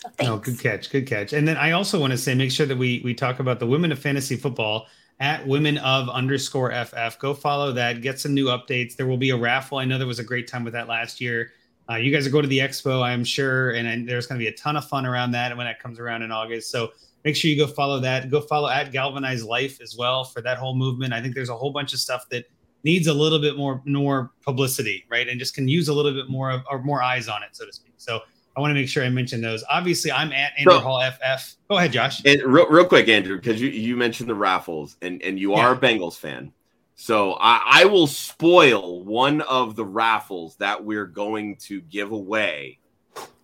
So 0.00 0.08
thanks. 0.16 0.30
Oh, 0.30 0.38
good 0.38 0.58
catch, 0.58 0.90
good 0.90 1.06
catch. 1.06 1.34
And 1.34 1.46
then 1.46 1.58
I 1.58 1.72
also 1.72 2.00
want 2.00 2.12
to 2.12 2.16
say, 2.16 2.34
make 2.34 2.50
sure 2.50 2.64
that 2.64 2.78
we 2.78 3.02
we 3.04 3.12
talk 3.12 3.38
about 3.38 3.58
the 3.60 3.66
women 3.66 3.92
of 3.92 3.98
fantasy 3.98 4.34
football 4.34 4.86
at 5.20 5.46
women 5.46 5.76
of 5.78 6.08
underscore 6.08 6.72
ff. 6.72 7.18
Go 7.18 7.34
follow 7.34 7.70
that. 7.72 8.00
Get 8.00 8.18
some 8.18 8.32
new 8.32 8.46
updates. 8.46 8.96
There 8.96 9.06
will 9.06 9.18
be 9.18 9.28
a 9.30 9.36
raffle. 9.36 9.76
I 9.76 9.84
know 9.84 9.98
there 9.98 10.06
was 10.06 10.18
a 10.18 10.24
great 10.24 10.48
time 10.48 10.64
with 10.64 10.72
that 10.72 10.88
last 10.88 11.20
year. 11.20 11.52
Uh, 11.90 11.96
you 11.96 12.10
guys 12.10 12.26
are 12.26 12.30
going 12.30 12.44
to 12.44 12.48
the 12.48 12.60
expo, 12.60 13.02
I'm 13.02 13.24
sure, 13.24 13.72
and, 13.72 13.86
and 13.86 14.08
there's 14.08 14.26
going 14.26 14.38
to 14.38 14.42
be 14.42 14.48
a 14.48 14.56
ton 14.56 14.76
of 14.76 14.86
fun 14.86 15.04
around 15.04 15.32
that 15.32 15.54
when 15.54 15.66
that 15.66 15.80
comes 15.82 15.98
around 15.98 16.22
in 16.22 16.30
August. 16.30 16.70
So 16.70 16.92
make 17.24 17.36
sure 17.36 17.50
you 17.50 17.56
go 17.58 17.66
follow 17.66 18.00
that. 18.00 18.30
Go 18.30 18.40
follow 18.40 18.70
at 18.70 18.92
Galvanize 18.92 19.44
Life 19.44 19.80
as 19.82 19.96
well 19.98 20.24
for 20.24 20.40
that 20.40 20.56
whole 20.56 20.74
movement. 20.74 21.12
I 21.12 21.20
think 21.20 21.34
there's 21.34 21.50
a 21.50 21.56
whole 21.56 21.72
bunch 21.72 21.92
of 21.92 21.98
stuff 21.98 22.26
that 22.30 22.44
needs 22.84 23.06
a 23.06 23.12
little 23.12 23.40
bit 23.40 23.58
more 23.58 23.82
more 23.84 24.30
publicity, 24.42 25.04
right? 25.10 25.28
And 25.28 25.38
just 25.38 25.54
can 25.54 25.68
use 25.68 25.88
a 25.88 25.92
little 25.92 26.12
bit 26.12 26.30
more 26.30 26.50
of 26.50 26.62
or 26.70 26.80
more 26.82 27.02
eyes 27.02 27.28
on 27.28 27.42
it, 27.42 27.50
so 27.52 27.66
to 27.66 27.72
speak. 27.72 27.92
So 27.98 28.20
I 28.56 28.60
want 28.60 28.70
to 28.70 28.74
make 28.74 28.88
sure 28.88 29.04
I 29.04 29.08
mention 29.08 29.40
those. 29.40 29.64
Obviously, 29.70 30.10
I'm 30.10 30.32
at 30.32 30.52
Andrew 30.58 30.74
so, 30.74 30.80
Hall 30.80 31.02
FF. 31.02 31.56
Go 31.68 31.78
ahead, 31.78 31.92
Josh. 31.92 32.24
And 32.24 32.42
real, 32.42 32.68
real 32.68 32.84
quick, 32.84 33.08
Andrew, 33.08 33.36
because 33.36 33.60
you, 33.60 33.68
you 33.68 33.96
mentioned 33.96 34.28
the 34.28 34.34
raffles 34.34 34.96
and, 35.02 35.22
and 35.22 35.38
you 35.38 35.54
are 35.54 35.72
yeah. 35.72 35.76
a 35.76 35.80
Bengals 35.80 36.16
fan. 36.16 36.52
So 36.96 37.34
I, 37.34 37.62
I 37.64 37.84
will 37.86 38.06
spoil 38.06 39.02
one 39.04 39.40
of 39.42 39.76
the 39.76 39.84
raffles 39.84 40.56
that 40.56 40.84
we're 40.84 41.06
going 41.06 41.56
to 41.56 41.80
give 41.80 42.12
away 42.12 42.78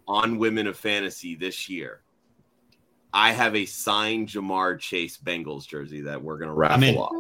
on 0.07 0.39
Women 0.39 0.67
of 0.67 0.77
Fantasy 0.77 1.35
this 1.37 1.69
year. 1.69 2.03
I 3.15 3.33
have 3.33 3.57
a 3.57 3.65
signed 3.65 4.29
Ja'Marr 4.29 4.79
Chase 4.79 5.17
Bengals 5.17 5.67
jersey 5.67 6.03
that 6.03 6.23
we're 6.23 6.37
going 6.37 6.51
to 6.51 6.55
raffle 6.55 6.99
off. 6.99 7.13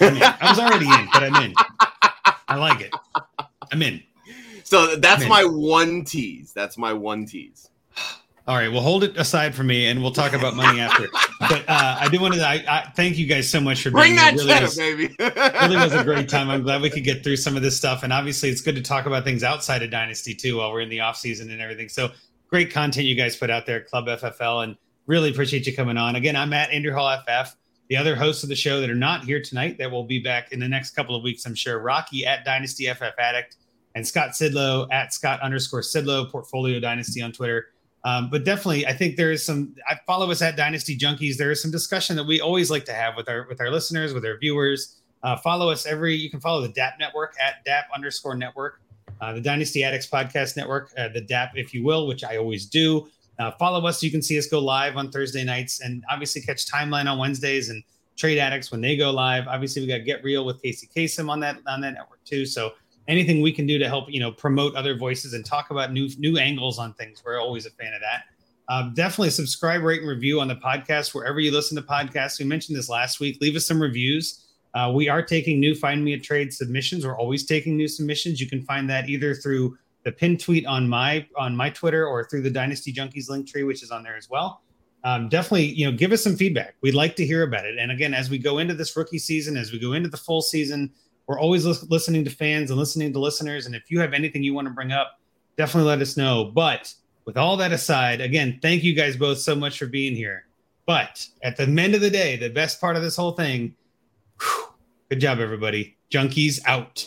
i 0.00 0.48
was 0.48 0.58
already 0.60 0.86
in, 0.86 1.08
but 1.12 1.24
I'm 1.24 1.42
in. 1.42 1.54
I 2.46 2.56
like 2.56 2.80
it. 2.80 2.92
I'm 3.72 3.82
in. 3.82 4.02
So 4.68 4.96
that's 4.96 5.26
my 5.26 5.46
one 5.46 6.04
tease. 6.04 6.52
That's 6.52 6.76
my 6.76 6.92
one 6.92 7.24
tease. 7.24 7.70
All 8.46 8.54
right, 8.54 8.70
we'll 8.70 8.82
hold 8.82 9.02
it 9.02 9.16
aside 9.16 9.54
for 9.54 9.62
me, 9.62 9.86
and 9.86 10.02
we'll 10.02 10.12
talk 10.12 10.34
about 10.34 10.54
money 10.54 10.78
after. 10.78 11.08
But 11.40 11.64
uh, 11.66 11.96
I 12.00 12.08
do 12.10 12.20
want 12.20 12.34
to. 12.34 12.46
I, 12.46 12.64
I, 12.68 12.92
thank 12.94 13.16
you 13.16 13.26
guys 13.26 13.48
so 13.48 13.62
much 13.62 13.82
for 13.82 13.90
bring 13.90 14.16
that 14.16 14.34
really 14.34 14.48
cheddar, 14.48 14.66
was, 14.66 14.76
baby. 14.76 15.16
really 15.18 15.76
was 15.76 15.94
a 15.94 16.04
great 16.04 16.28
time. 16.28 16.50
I'm 16.50 16.64
glad 16.64 16.82
we 16.82 16.90
could 16.90 17.04
get 17.04 17.24
through 17.24 17.36
some 17.36 17.56
of 17.56 17.62
this 17.62 17.78
stuff, 17.78 18.02
and 18.02 18.12
obviously, 18.12 18.50
it's 18.50 18.60
good 18.60 18.74
to 18.74 18.82
talk 18.82 19.06
about 19.06 19.24
things 19.24 19.42
outside 19.42 19.82
of 19.82 19.90
Dynasty 19.90 20.34
too, 20.34 20.58
while 20.58 20.70
we're 20.70 20.82
in 20.82 20.90
the 20.90 21.00
off 21.00 21.16
season 21.16 21.50
and 21.50 21.62
everything. 21.62 21.88
So 21.88 22.10
great 22.48 22.70
content 22.70 23.06
you 23.06 23.14
guys 23.14 23.36
put 23.36 23.48
out 23.48 23.64
there, 23.64 23.80
Club 23.80 24.06
FFL, 24.06 24.64
and 24.64 24.76
really 25.06 25.30
appreciate 25.30 25.66
you 25.66 25.74
coming 25.74 25.96
on. 25.96 26.16
Again, 26.16 26.36
I'm 26.36 26.52
at 26.52 26.70
Andrew 26.70 26.92
Hall 26.92 27.18
FF. 27.26 27.54
The 27.88 27.96
other 27.96 28.16
hosts 28.16 28.42
of 28.42 28.50
the 28.50 28.56
show 28.56 28.80
that 28.80 28.90
are 28.90 28.94
not 28.94 29.24
here 29.24 29.40
tonight 29.40 29.78
that 29.78 29.90
will 29.90 30.04
be 30.04 30.18
back 30.18 30.52
in 30.52 30.60
the 30.60 30.68
next 30.68 30.90
couple 30.90 31.16
of 31.16 31.22
weeks, 31.22 31.46
I'm 31.46 31.54
sure. 31.54 31.78
Rocky 31.78 32.26
at 32.26 32.44
Dynasty 32.44 32.86
FF 32.86 33.18
Addict 33.18 33.56
and 33.98 34.06
Scott 34.06 34.30
Sidlow 34.30 34.86
at 34.92 35.12
Scott 35.12 35.40
underscore 35.40 35.80
Sidlow 35.80 36.30
Portfolio 36.30 36.78
Dynasty 36.78 37.20
on 37.20 37.32
Twitter. 37.32 37.70
Um, 38.04 38.30
but 38.30 38.44
definitely, 38.44 38.86
I 38.86 38.92
think 38.92 39.16
there 39.16 39.32
is 39.32 39.44
some. 39.44 39.74
I 39.88 39.96
follow 40.06 40.30
us 40.30 40.40
at 40.40 40.56
Dynasty 40.56 40.96
Junkies. 40.96 41.36
There 41.36 41.50
is 41.50 41.60
some 41.60 41.72
discussion 41.72 42.14
that 42.14 42.24
we 42.24 42.40
always 42.40 42.70
like 42.70 42.84
to 42.84 42.92
have 42.92 43.16
with 43.16 43.28
our 43.28 43.46
with 43.48 43.60
our 43.60 43.72
listeners, 43.72 44.14
with 44.14 44.24
our 44.24 44.38
viewers. 44.38 45.00
Uh, 45.24 45.36
follow 45.36 45.68
us 45.68 45.84
every. 45.84 46.14
You 46.14 46.30
can 46.30 46.38
follow 46.38 46.60
the 46.62 46.68
DAP 46.68 46.94
Network 47.00 47.34
at 47.44 47.64
DAP 47.64 47.86
underscore 47.92 48.36
Network, 48.36 48.80
uh, 49.20 49.32
the 49.32 49.40
Dynasty 49.40 49.82
Addicts 49.82 50.06
Podcast 50.06 50.56
Network, 50.56 50.92
uh, 50.96 51.08
the 51.08 51.20
DAP, 51.20 51.56
if 51.56 51.74
you 51.74 51.82
will, 51.82 52.06
which 52.06 52.22
I 52.22 52.36
always 52.36 52.66
do. 52.66 53.08
Uh, 53.40 53.50
follow 53.50 53.84
us. 53.84 54.00
You 54.00 54.12
can 54.12 54.22
see 54.22 54.38
us 54.38 54.46
go 54.46 54.60
live 54.60 54.96
on 54.96 55.10
Thursday 55.10 55.42
nights, 55.42 55.80
and 55.80 56.04
obviously 56.08 56.40
catch 56.40 56.66
Timeline 56.66 57.10
on 57.10 57.18
Wednesdays 57.18 57.68
and 57.68 57.82
Trade 58.16 58.38
Addicts 58.38 58.70
when 58.70 58.80
they 58.80 58.96
go 58.96 59.10
live. 59.10 59.48
Obviously, 59.48 59.82
we 59.82 59.88
got 59.88 60.04
Get 60.04 60.22
Real 60.22 60.44
with 60.44 60.62
Casey 60.62 60.88
Kasem 60.94 61.28
on 61.28 61.40
that 61.40 61.58
on 61.66 61.80
that 61.80 61.94
network 61.94 62.22
too. 62.24 62.46
So 62.46 62.74
anything 63.08 63.40
we 63.40 63.50
can 63.50 63.66
do 63.66 63.78
to 63.78 63.88
help 63.88 64.04
you 64.08 64.20
know 64.20 64.30
promote 64.30 64.74
other 64.74 64.96
voices 64.96 65.32
and 65.32 65.44
talk 65.44 65.70
about 65.70 65.92
new 65.92 66.08
new 66.18 66.38
angles 66.38 66.78
on 66.78 66.92
things. 66.94 67.22
We're 67.24 67.40
always 67.40 67.66
a 67.66 67.70
fan 67.70 67.94
of 67.94 68.00
that. 68.00 68.24
Um, 68.68 68.92
definitely 68.94 69.30
subscribe 69.30 69.82
rate 69.82 70.02
and 70.02 70.10
review 70.10 70.40
on 70.40 70.48
the 70.48 70.56
podcast 70.56 71.14
wherever 71.14 71.40
you 71.40 71.50
listen 71.50 71.74
to 71.76 71.82
podcasts. 71.82 72.38
We 72.38 72.44
mentioned 72.44 72.76
this 72.76 72.90
last 72.90 73.18
week. 73.18 73.38
Leave 73.40 73.56
us 73.56 73.66
some 73.66 73.80
reviews. 73.80 74.44
Uh, 74.74 74.92
we 74.94 75.08
are 75.08 75.22
taking 75.22 75.58
new 75.58 75.74
find 75.74 76.04
me 76.04 76.12
a 76.12 76.18
trade 76.18 76.52
submissions. 76.52 77.06
We're 77.06 77.18
always 77.18 77.46
taking 77.46 77.76
new 77.76 77.88
submissions. 77.88 78.40
You 78.40 78.48
can 78.48 78.62
find 78.62 78.88
that 78.90 79.08
either 79.08 79.34
through 79.34 79.78
the 80.04 80.12
pin 80.12 80.36
tweet 80.36 80.66
on 80.66 80.88
my 80.88 81.26
on 81.36 81.56
my 81.56 81.70
twitter 81.70 82.06
or 82.06 82.24
through 82.24 82.42
the 82.42 82.50
dynasty 82.50 82.92
junkies 82.92 83.28
link 83.28 83.48
tree 83.48 83.64
which 83.64 83.82
is 83.82 83.90
on 83.90 84.02
there 84.02 84.16
as 84.16 84.28
well. 84.30 84.62
Um, 85.04 85.28
definitely 85.28 85.66
you 85.66 85.90
know 85.90 85.96
give 85.96 86.12
us 86.12 86.22
some 86.22 86.36
feedback. 86.36 86.74
We'd 86.82 86.94
like 86.94 87.16
to 87.16 87.26
hear 87.26 87.42
about 87.42 87.64
it. 87.64 87.78
And 87.78 87.90
again 87.90 88.12
as 88.12 88.28
we 88.28 88.38
go 88.38 88.58
into 88.58 88.74
this 88.74 88.94
rookie 88.96 89.18
season 89.18 89.56
as 89.56 89.72
we 89.72 89.78
go 89.78 89.94
into 89.94 90.10
the 90.10 90.16
full 90.18 90.42
season 90.42 90.92
we're 91.28 91.38
always 91.38 91.64
listening 91.84 92.24
to 92.24 92.30
fans 92.30 92.70
and 92.70 92.78
listening 92.78 93.12
to 93.12 93.20
listeners. 93.20 93.66
And 93.66 93.74
if 93.74 93.90
you 93.90 94.00
have 94.00 94.14
anything 94.14 94.42
you 94.42 94.54
want 94.54 94.66
to 94.66 94.72
bring 94.72 94.92
up, 94.92 95.20
definitely 95.56 95.88
let 95.88 96.00
us 96.00 96.16
know. 96.16 96.50
But 96.54 96.92
with 97.26 97.36
all 97.36 97.56
that 97.58 97.70
aside, 97.70 98.22
again, 98.22 98.58
thank 98.62 98.82
you 98.82 98.94
guys 98.94 99.16
both 99.16 99.38
so 99.38 99.54
much 99.54 99.78
for 99.78 99.86
being 99.86 100.16
here. 100.16 100.46
But 100.86 101.26
at 101.42 101.56
the 101.56 101.64
end 101.64 101.94
of 101.94 102.00
the 102.00 102.08
day, 102.08 102.36
the 102.36 102.48
best 102.48 102.80
part 102.80 102.96
of 102.96 103.02
this 103.02 103.14
whole 103.14 103.32
thing, 103.32 103.76
whew, 104.40 104.68
good 105.10 105.20
job, 105.20 105.38
everybody. 105.38 105.98
Junkies 106.10 106.60
out. 106.64 107.06